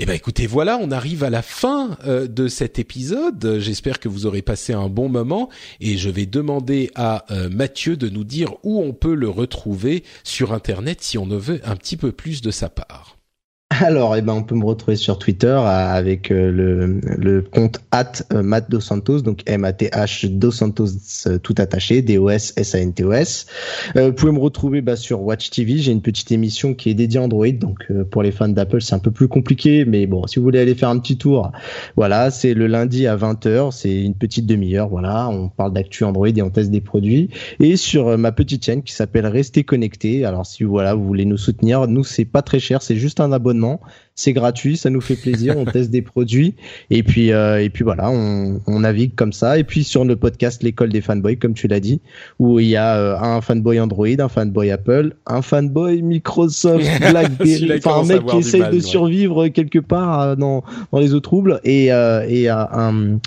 Eh 0.00 0.06
ben 0.06 0.14
écoutez, 0.14 0.46
voilà, 0.46 0.78
on 0.80 0.92
arrive 0.92 1.24
à 1.24 1.30
la 1.30 1.42
fin 1.42 1.98
euh, 2.06 2.28
de 2.28 2.46
cet 2.46 2.78
épisode. 2.78 3.56
J'espère 3.58 3.98
que 3.98 4.08
vous 4.08 4.26
aurez 4.26 4.42
passé 4.42 4.72
un 4.72 4.88
bon 4.88 5.08
moment 5.08 5.48
et 5.80 5.96
je 5.96 6.08
vais 6.08 6.24
demander 6.24 6.92
à 6.94 7.24
euh, 7.32 7.48
Mathieu 7.50 7.96
de 7.96 8.08
nous 8.08 8.22
dire 8.22 8.54
où 8.62 8.80
on 8.80 8.92
peut 8.92 9.16
le 9.16 9.28
retrouver 9.28 10.04
sur 10.22 10.52
Internet 10.52 11.02
si 11.02 11.18
on 11.18 11.26
veut 11.26 11.60
un 11.64 11.74
petit 11.74 11.96
peu 11.96 12.12
plus 12.12 12.42
de 12.42 12.52
sa 12.52 12.68
part. 12.68 13.17
Alors, 13.80 14.16
eh 14.16 14.22
ben, 14.22 14.32
on 14.32 14.42
peut 14.42 14.56
me 14.56 14.64
retrouver 14.64 14.96
sur 14.96 15.18
Twitter 15.18 15.56
avec 15.64 16.30
le, 16.30 17.00
le 17.00 17.42
compte 17.42 17.80
at 17.92 18.12
Matt 18.34 18.68
Dos 18.70 18.80
Santos, 18.80 19.20
donc 19.20 19.42
M-A-T-H 19.46 20.26
Dos 20.30 20.50
Santos 20.50 20.88
tout 21.42 21.54
attaché, 21.58 22.02
D-O-S-S-A-N-T-O-S. 22.02 23.46
vous 23.94 24.12
pouvez 24.12 24.32
me 24.32 24.40
retrouver 24.40 24.80
bah, 24.80 24.96
sur 24.96 25.22
Watch 25.22 25.50
TV, 25.50 25.78
j'ai 25.78 25.92
une 25.92 26.02
petite 26.02 26.32
émission 26.32 26.74
qui 26.74 26.90
est 26.90 26.94
dédiée 26.94 27.20
à 27.20 27.22
Android, 27.22 27.50
donc 27.50 27.86
pour 28.10 28.22
les 28.22 28.32
fans 28.32 28.48
d'Apple 28.48 28.80
c'est 28.80 28.94
un 28.94 28.98
peu 28.98 29.12
plus 29.12 29.28
compliqué, 29.28 29.84
mais 29.84 30.06
bon, 30.06 30.26
si 30.26 30.38
vous 30.38 30.42
voulez 30.42 30.58
aller 30.58 30.74
faire 30.74 30.88
un 30.88 30.98
petit 30.98 31.16
tour, 31.16 31.52
voilà, 31.96 32.30
c'est 32.30 32.54
le 32.54 32.66
lundi 32.66 33.06
à 33.06 33.16
20h, 33.16 33.70
c'est 33.70 34.02
une 34.02 34.14
petite 34.14 34.46
demi-heure, 34.46 34.88
voilà, 34.88 35.28
on 35.28 35.48
parle 35.48 35.72
d'actu 35.72 36.02
Android 36.04 36.28
et 36.28 36.42
on 36.42 36.50
teste 36.50 36.70
des 36.70 36.80
produits. 36.80 37.30
Et 37.60 37.76
sur 37.76 38.18
ma 38.18 38.32
petite 38.32 38.64
chaîne 38.64 38.82
qui 38.82 38.92
s'appelle 38.92 39.26
Rester 39.26 39.62
Connecté, 39.62 40.24
alors 40.24 40.46
si 40.46 40.64
vous 40.64 40.80
voulez 40.96 41.24
nous 41.24 41.36
soutenir, 41.36 41.86
nous 41.86 42.02
c'est 42.02 42.24
pas 42.24 42.42
très 42.42 42.58
cher, 42.58 42.82
c'est 42.82 42.96
juste 42.96 43.20
un 43.20 43.30
abonnement 43.30 43.67
c'est 44.18 44.32
gratuit, 44.32 44.76
ça 44.76 44.90
nous 44.90 45.00
fait 45.00 45.14
plaisir, 45.14 45.56
on 45.56 45.64
teste 45.64 45.90
des 45.90 46.02
produits. 46.02 46.56
Et 46.90 47.04
puis 47.04 47.30
euh, 47.30 47.62
et 47.62 47.70
puis 47.70 47.84
voilà, 47.84 48.10
on, 48.10 48.60
on, 48.66 48.80
navigue 48.80 49.14
comme 49.14 49.32
ça. 49.32 49.58
Et 49.58 49.64
puis 49.64 49.84
sur 49.84 50.04
le 50.04 50.16
podcast 50.16 50.64
l'école 50.64 50.88
des 50.88 51.00
fanboys, 51.00 51.36
comme 51.36 51.54
tu 51.54 51.68
l'as 51.68 51.78
dit, 51.78 52.00
où 52.40 52.58
il 52.58 52.66
y 52.66 52.76
a 52.76 52.96
euh, 52.96 53.16
un 53.16 53.40
fanboy 53.40 53.78
Android, 53.78 54.06
un 54.18 54.28
fanboy 54.28 54.72
Apple, 54.72 55.14
un 55.26 55.40
fanboy 55.40 56.02
Microsoft, 56.02 56.84
BlackBerry, 57.10 57.72
enfin 57.76 58.00
un 58.00 58.04
mec 58.04 58.26
qui 58.26 58.38
essaye 58.38 58.68
de 58.70 58.80
survivre 58.80 59.46
quelque 59.48 59.78
part 59.78 60.20
euh, 60.20 60.34
dans 60.34 60.64
dans 60.90 60.98
les 60.98 61.14
eaux 61.14 61.20
troubles. 61.20 61.60
Et 61.62 61.86
et 61.86 62.48
un 62.48 63.20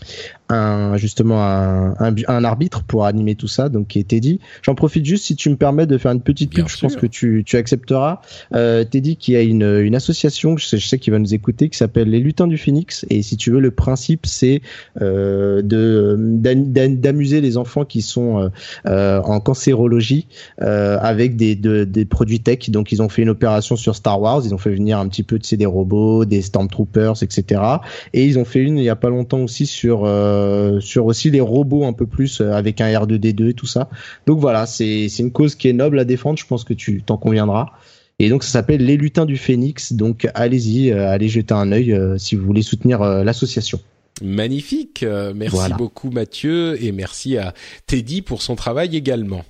un 0.52 0.98
justement 0.98 1.44
un, 1.44 1.95
un, 1.99 2.44
arbitre 2.44 2.84
pour 2.84 3.06
animer 3.06 3.36
tout 3.36 3.48
ça, 3.48 3.69
donc 3.69 3.88
qui 3.88 3.99
est 3.99 4.03
Teddy. 4.03 4.40
J'en 4.61 4.76
profite 4.76 5.06
juste 5.06 5.26
si 5.26 5.36
tu 5.36 5.49
me 5.49 5.56
permets 5.56 5.86
de 5.86 5.98
faire 5.98 6.11
une 6.11 6.22
petite 6.22 6.53
pub, 6.53 6.68
je 6.68 6.78
pense 6.78 6.95
que 6.95 7.06
tu, 7.06 7.44
tu 7.45 7.57
accepteras. 7.57 8.22
Euh, 8.53 8.84
Teddy 8.84 9.15
qui 9.15 9.36
a 9.36 9.41
une, 9.41 9.80
une 9.82 9.95
association, 9.95 10.57
je 10.57 10.65
sais, 10.65 10.78
je 10.78 10.88
sais 10.88 10.99
qu'il 10.99 11.14
va 11.14 11.19
nous 11.19 11.34
écouter, 11.34 11.69
qui 11.69 11.78
s'appelle 11.78 12.10
les 12.10 12.19
Lutins 12.19 12.48
du 12.48 12.57
Phoenix. 12.57 13.06
Et 13.10 13.22
si 13.22 13.38
tu 13.38 13.52
veux, 13.52 13.60
le 13.60 13.72
principe 13.72 14.26
c'est 14.26 14.61
euh, 15.02 15.61
de 15.61 16.18
d'amuser 16.18 17.41
les 17.41 17.57
enfants 17.57 17.86
qui 17.86 18.02
sont 18.02 18.52
euh, 18.88 19.22
en 19.22 19.40
cancérologie 19.40 20.28
euh, 20.61 20.98
avec 21.02 21.36
des, 21.36 21.56
de, 21.56 21.84
des 21.84 22.06
produits 22.06 22.40
tech. 22.40 22.69
Donc 22.69 22.91
ils 22.91 23.02
ont 23.02 23.10
fait 23.10 23.22
une 23.22 23.30
opération 23.30 23.76
sur 23.76 23.95
Star 23.95 24.19
Wars, 24.22 24.41
ils 24.45 24.53
ont 24.53 24.57
fait 24.57 24.73
venir 24.73 24.98
un 24.99 25.07
petit 25.07 25.23
peu 25.23 25.40
de 25.40 25.45
sais, 25.45 25.57
des 25.57 25.65
robots, 25.65 26.26
des 26.26 26.41
Stormtroopers, 26.41 27.22
etc. 27.22 27.61
Et 28.14 28.26
ils 28.26 28.40
ont 28.40 28.45
fait 28.45 28.60
une 28.60 28.78
il 28.78 28.84
y 28.84 28.90
a 28.90 28.95
pas 28.95 29.10
longtemps 29.10 29.41
aussi 29.41 29.65
sur 29.65 30.03
euh, 30.06 30.40
sur 30.80 31.05
aussi 31.05 31.31
les 31.31 31.41
robots 31.41 31.85
un 31.85 31.93
peu 31.93 32.05
plus 32.05 32.41
euh, 32.41 32.53
avec 32.53 32.81
un 32.81 32.88
R2D2 32.88 33.49
et 33.49 33.53
tout 33.53 33.68
ça. 33.68 33.89
Donc 34.26 34.39
voilà, 34.39 34.65
c'est 34.65 35.07
une 35.19 35.31
cause 35.31 35.55
qui 35.55 35.69
est 35.69 35.73
noble 35.73 35.99
à 35.99 36.05
défendre. 36.05 36.38
Je 36.38 36.45
pense 36.45 36.63
que 36.63 36.73
tu 36.73 37.03
t'en 37.03 37.18
conviendras. 37.18 37.68
Et 38.22 38.30
donc 38.30 38.43
ça 38.43 38.51
s'appelle 38.51 38.85
Les 38.85 38.97
Lutins 38.97 39.26
du 39.26 39.35
Phénix. 39.35 39.93
Donc 39.93 40.27
allez-y, 40.35 40.91
euh, 40.91 41.09
allez 41.09 41.27
jeter 41.27 41.55
un 41.55 41.72
œil 41.72 41.91
euh, 41.91 42.19
si 42.19 42.35
vous 42.35 42.45
voulez 42.45 42.61
soutenir 42.61 43.01
euh, 43.01 43.23
l'association. 43.23 43.80
Magnifique. 44.22 45.03
merci 45.34 45.73
beaucoup 45.76 46.11
Mathieu 46.11 46.81
et 46.84 46.91
merci 46.91 47.39
à 47.39 47.55
Teddy 47.88 48.22
pour 48.22 48.43
son 48.43 48.55
travail 48.55 48.95
également. 48.95 49.43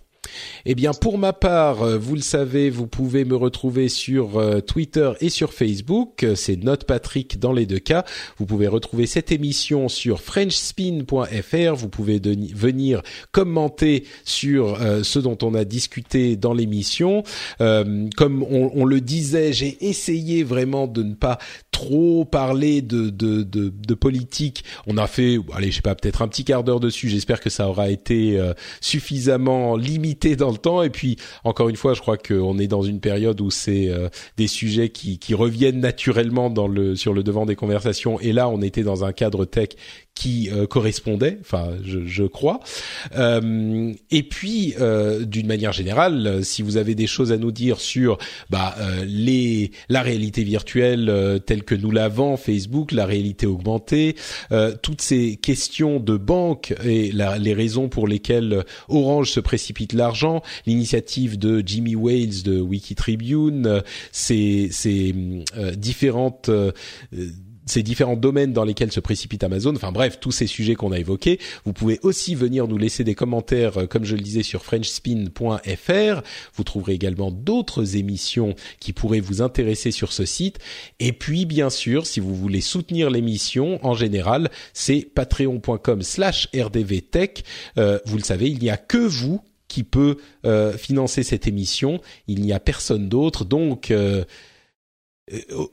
Eh 0.65 0.75
bien, 0.75 0.93
pour 0.93 1.17
ma 1.17 1.33
part, 1.33 1.83
euh, 1.83 1.97
vous 1.97 2.15
le 2.15 2.21
savez, 2.21 2.69
vous 2.69 2.87
pouvez 2.87 3.25
me 3.25 3.35
retrouver 3.35 3.89
sur 3.89 4.37
euh, 4.37 4.59
Twitter 4.59 5.11
et 5.19 5.29
sur 5.29 5.53
Facebook. 5.53 6.25
C'est 6.35 6.63
Note 6.63 6.85
Patrick 6.85 7.39
dans 7.39 7.53
les 7.53 7.65
deux 7.65 7.79
cas. 7.79 8.05
Vous 8.37 8.45
pouvez 8.45 8.67
retrouver 8.67 9.05
cette 9.05 9.31
émission 9.31 9.89
sur 9.89 10.21
FrenchSpin.fr. 10.21 11.75
Vous 11.75 11.89
pouvez 11.89 12.19
venir 12.19 13.01
commenter 13.31 14.05
sur 14.23 14.81
euh, 14.81 15.03
ce 15.03 15.19
dont 15.19 15.37
on 15.41 15.53
a 15.55 15.65
discuté 15.65 16.35
dans 16.35 16.53
l'émission. 16.53 17.23
comme 17.59 18.43
on, 18.43 18.85
le 18.85 19.01
disait, 19.01 19.53
j'ai 19.53 19.77
essayé 19.81 20.43
vraiment 20.43 20.87
de 20.87 21.03
ne 21.03 21.13
pas 21.13 21.37
trop 21.81 22.25
parler 22.25 22.81
de, 22.81 23.09
de, 23.09 23.41
de, 23.43 23.69
de, 23.69 23.93
politique. 23.93 24.63
On 24.87 24.97
a 24.97 25.07
fait, 25.07 25.37
allez, 25.53 25.71
je 25.71 25.77
sais 25.77 25.81
pas, 25.81 25.95
peut-être 25.95 26.21
un 26.21 26.27
petit 26.27 26.43
quart 26.43 26.63
d'heure 26.63 26.79
dessus. 26.79 27.09
J'espère 27.09 27.39
que 27.39 27.49
ça 27.49 27.67
aura 27.67 27.89
été 27.89 28.39
suffisamment 28.81 29.75
limité 29.75 30.35
dans 30.35 30.51
le 30.51 30.57
temps. 30.57 30.83
Et 30.83 30.89
puis, 30.89 31.17
encore 31.43 31.69
une 31.69 31.75
fois, 31.75 31.93
je 31.93 32.01
crois 32.01 32.17
qu'on 32.17 32.59
est 32.59 32.67
dans 32.67 32.83
une 32.83 32.99
période 32.99 33.41
où 33.41 33.51
c'est 33.51 33.89
euh, 33.89 34.09
des 34.37 34.47
sujets 34.47 34.89
qui, 34.89 35.19
qui 35.19 35.33
reviennent 35.33 35.79
naturellement 35.79 36.49
dans 36.49 36.67
le 36.67 36.95
sur 36.95 37.13
le 37.13 37.23
devant 37.23 37.45
des 37.45 37.55
conversations. 37.55 38.19
Et 38.19 38.33
là, 38.33 38.47
on 38.49 38.61
était 38.61 38.83
dans 38.83 39.03
un 39.03 39.13
cadre 39.13 39.45
tech 39.45 39.69
qui 40.13 40.49
euh, 40.51 40.67
correspondait, 40.67 41.37
enfin 41.41 41.69
je, 41.83 42.05
je 42.05 42.23
crois. 42.23 42.59
Euh, 43.15 43.93
et 44.11 44.23
puis 44.23 44.75
euh, 44.79 45.25
d'une 45.25 45.47
manière 45.47 45.71
générale, 45.71 46.43
si 46.43 46.61
vous 46.61 46.77
avez 46.77 46.95
des 46.95 47.07
choses 47.07 47.31
à 47.31 47.37
nous 47.37 47.51
dire 47.51 47.79
sur 47.79 48.17
bah, 48.49 48.75
les 49.05 49.71
la 49.89 50.01
réalité 50.01 50.43
virtuelle 50.43 51.41
telle 51.45 51.63
que 51.63 51.70
nous 51.75 51.91
l'avons 51.91 52.37
Facebook, 52.37 52.91
la 52.91 53.05
réalité 53.05 53.45
augmentée, 53.45 54.15
toutes 54.81 55.01
ces 55.01 55.37
questions 55.37 55.99
de 55.99 56.17
banque 56.17 56.73
et 56.83 57.11
la, 57.11 57.37
les 57.37 57.53
raisons 57.53 57.89
pour 57.89 58.07
lesquelles 58.07 58.63
Orange 58.89 59.31
se 59.31 59.39
précipite 59.39 59.93
l'argent, 59.93 60.41
l'initiative 60.65 61.37
de 61.37 61.63
Jimmy 61.65 61.95
Wales 61.95 62.43
de 62.43 62.59
Wikitribune, 62.59 63.81
ces, 64.11 64.69
ces 64.71 65.13
différentes 65.75 66.49
ces 67.65 67.83
différents 67.83 68.15
domaines 68.15 68.53
dans 68.53 68.63
lesquels 68.63 68.91
se 68.91 68.99
précipite 68.99 69.43
Amazon. 69.43 69.75
Enfin 69.75 69.91
bref, 69.91 70.19
tous 70.19 70.31
ces 70.31 70.47
sujets 70.47 70.75
qu'on 70.75 70.91
a 70.91 70.99
évoqués. 70.99 71.39
Vous 71.65 71.73
pouvez 71.73 71.99
aussi 72.03 72.35
venir 72.35 72.67
nous 72.67 72.77
laisser 72.77 73.03
des 73.03 73.15
commentaires, 73.15 73.77
euh, 73.77 73.85
comme 73.87 74.03
je 74.03 74.15
le 74.15 74.21
disais, 74.21 74.43
sur 74.43 74.63
FrenchSpin.fr. 74.63 76.21
Vous 76.55 76.63
trouverez 76.63 76.93
également 76.93 77.31
d'autres 77.31 77.95
émissions 77.95 78.55
qui 78.79 78.93
pourraient 78.93 79.19
vous 79.19 79.41
intéresser 79.41 79.91
sur 79.91 80.11
ce 80.11 80.25
site. 80.25 80.59
Et 80.99 81.13
puis, 81.13 81.45
bien 81.45 81.69
sûr, 81.69 82.05
si 82.05 82.19
vous 82.19 82.35
voulez 82.35 82.61
soutenir 82.61 83.09
l'émission, 83.09 83.79
en 83.85 83.93
général, 83.93 84.49
c'est 84.73 85.01
patreon.com/slash 85.13 86.49
rdvtech. 86.55 87.43
Euh, 87.77 87.99
vous 88.05 88.17
le 88.17 88.23
savez, 88.23 88.49
il 88.49 88.59
n'y 88.59 88.69
a 88.69 88.77
que 88.77 88.97
vous 88.97 89.41
qui 89.67 89.83
peut 89.83 90.17
euh, 90.45 90.73
financer 90.77 91.23
cette 91.23 91.47
émission. 91.47 92.01
Il 92.27 92.41
n'y 92.41 92.51
a 92.51 92.59
personne 92.59 93.07
d'autre. 93.07 93.45
Donc, 93.45 93.89
euh, 93.89 94.25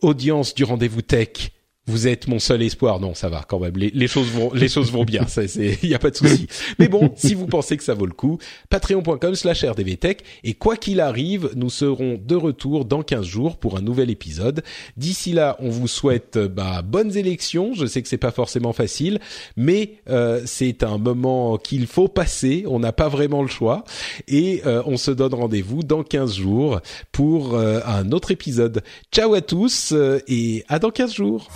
audience 0.03 0.55
du 0.55 0.63
rendez-vous 0.63 1.03
tech 1.03 1.51
vous 1.89 2.07
êtes 2.07 2.29
mon 2.29 2.39
seul 2.39 2.63
espoir. 2.63 3.01
Non, 3.01 3.15
ça 3.15 3.29
va 3.29 3.45
quand 3.49 3.59
même. 3.59 3.75
Les, 3.77 4.07
choses 4.07 4.29
vont, 4.29 4.53
les 4.53 4.69
choses 4.69 4.93
vont 4.93 5.05
bien. 5.05 5.27
il 5.83 5.89
y 5.89 5.95
a 5.95 5.99
pas 5.99 6.11
de 6.11 6.17
souci. 6.17 6.47
Mais 6.79 6.89
bon, 6.89 7.13
si 7.17 7.35
vous 7.35 7.47
pensez 7.47 7.77
que 7.77 7.83
ça 7.83 7.95
vaut 7.95 8.07
le 8.07 8.13
coup, 8.13 8.39
patreon.com/slash 8.69 9.65
rdvtech. 9.65 10.23
Et 10.45 10.55
quoi 10.55 10.77
qu'il 10.77 11.01
arrive, 11.01 11.51
nous 11.57 11.71
serons 11.71 12.21
de 12.23 12.37
retour 12.37 12.85
dans 12.85 13.03
15 13.03 13.25
jours 13.25 13.57
pour 13.57 13.77
un 13.77 13.81
nouvel 13.81 14.11
épisode. 14.11 14.63
D'ici 14.97 15.33
là, 15.33 15.57
on 15.61 15.71
vous 15.71 15.89
souhaite 15.89 16.39
bah, 16.39 16.83
bonnes 16.83 17.17
élections. 17.17 17.73
Je 17.75 17.87
sais 17.87 18.03
que 18.03 18.09
c'est 18.09 18.19
pas 18.19 18.31
forcément 18.31 18.73
facile, 18.73 19.19
mais 19.57 19.95
euh, 20.11 20.43
c'est 20.45 20.83
un 20.83 20.99
moment 20.99 21.57
qu'il 21.57 21.87
faut 21.87 22.09
passer. 22.09 22.65
On 22.69 22.79
n'a 22.79 22.93
pas 22.93 23.09
vraiment 23.09 23.43
le 23.43 23.49
choix. 23.49 23.85
Et 24.29 24.63
euh, 24.67 24.83
on 24.85 24.99
se 24.99 25.11
donne 25.11 25.35
rendez-vous 25.35 25.83
dans 25.83 26.03
15 26.03 26.35
jours 26.35 26.81
pour 27.13 27.55
euh, 27.55 27.81
un 27.87 28.13
autre 28.13 28.31
épisode. 28.31 28.83
Ciao 29.11 29.33
à 29.35 29.41
tous 29.41 29.95
et 30.27 30.65
à 30.69 30.79
dans 30.79 30.91
15 30.91 31.15
jours. 31.15 31.49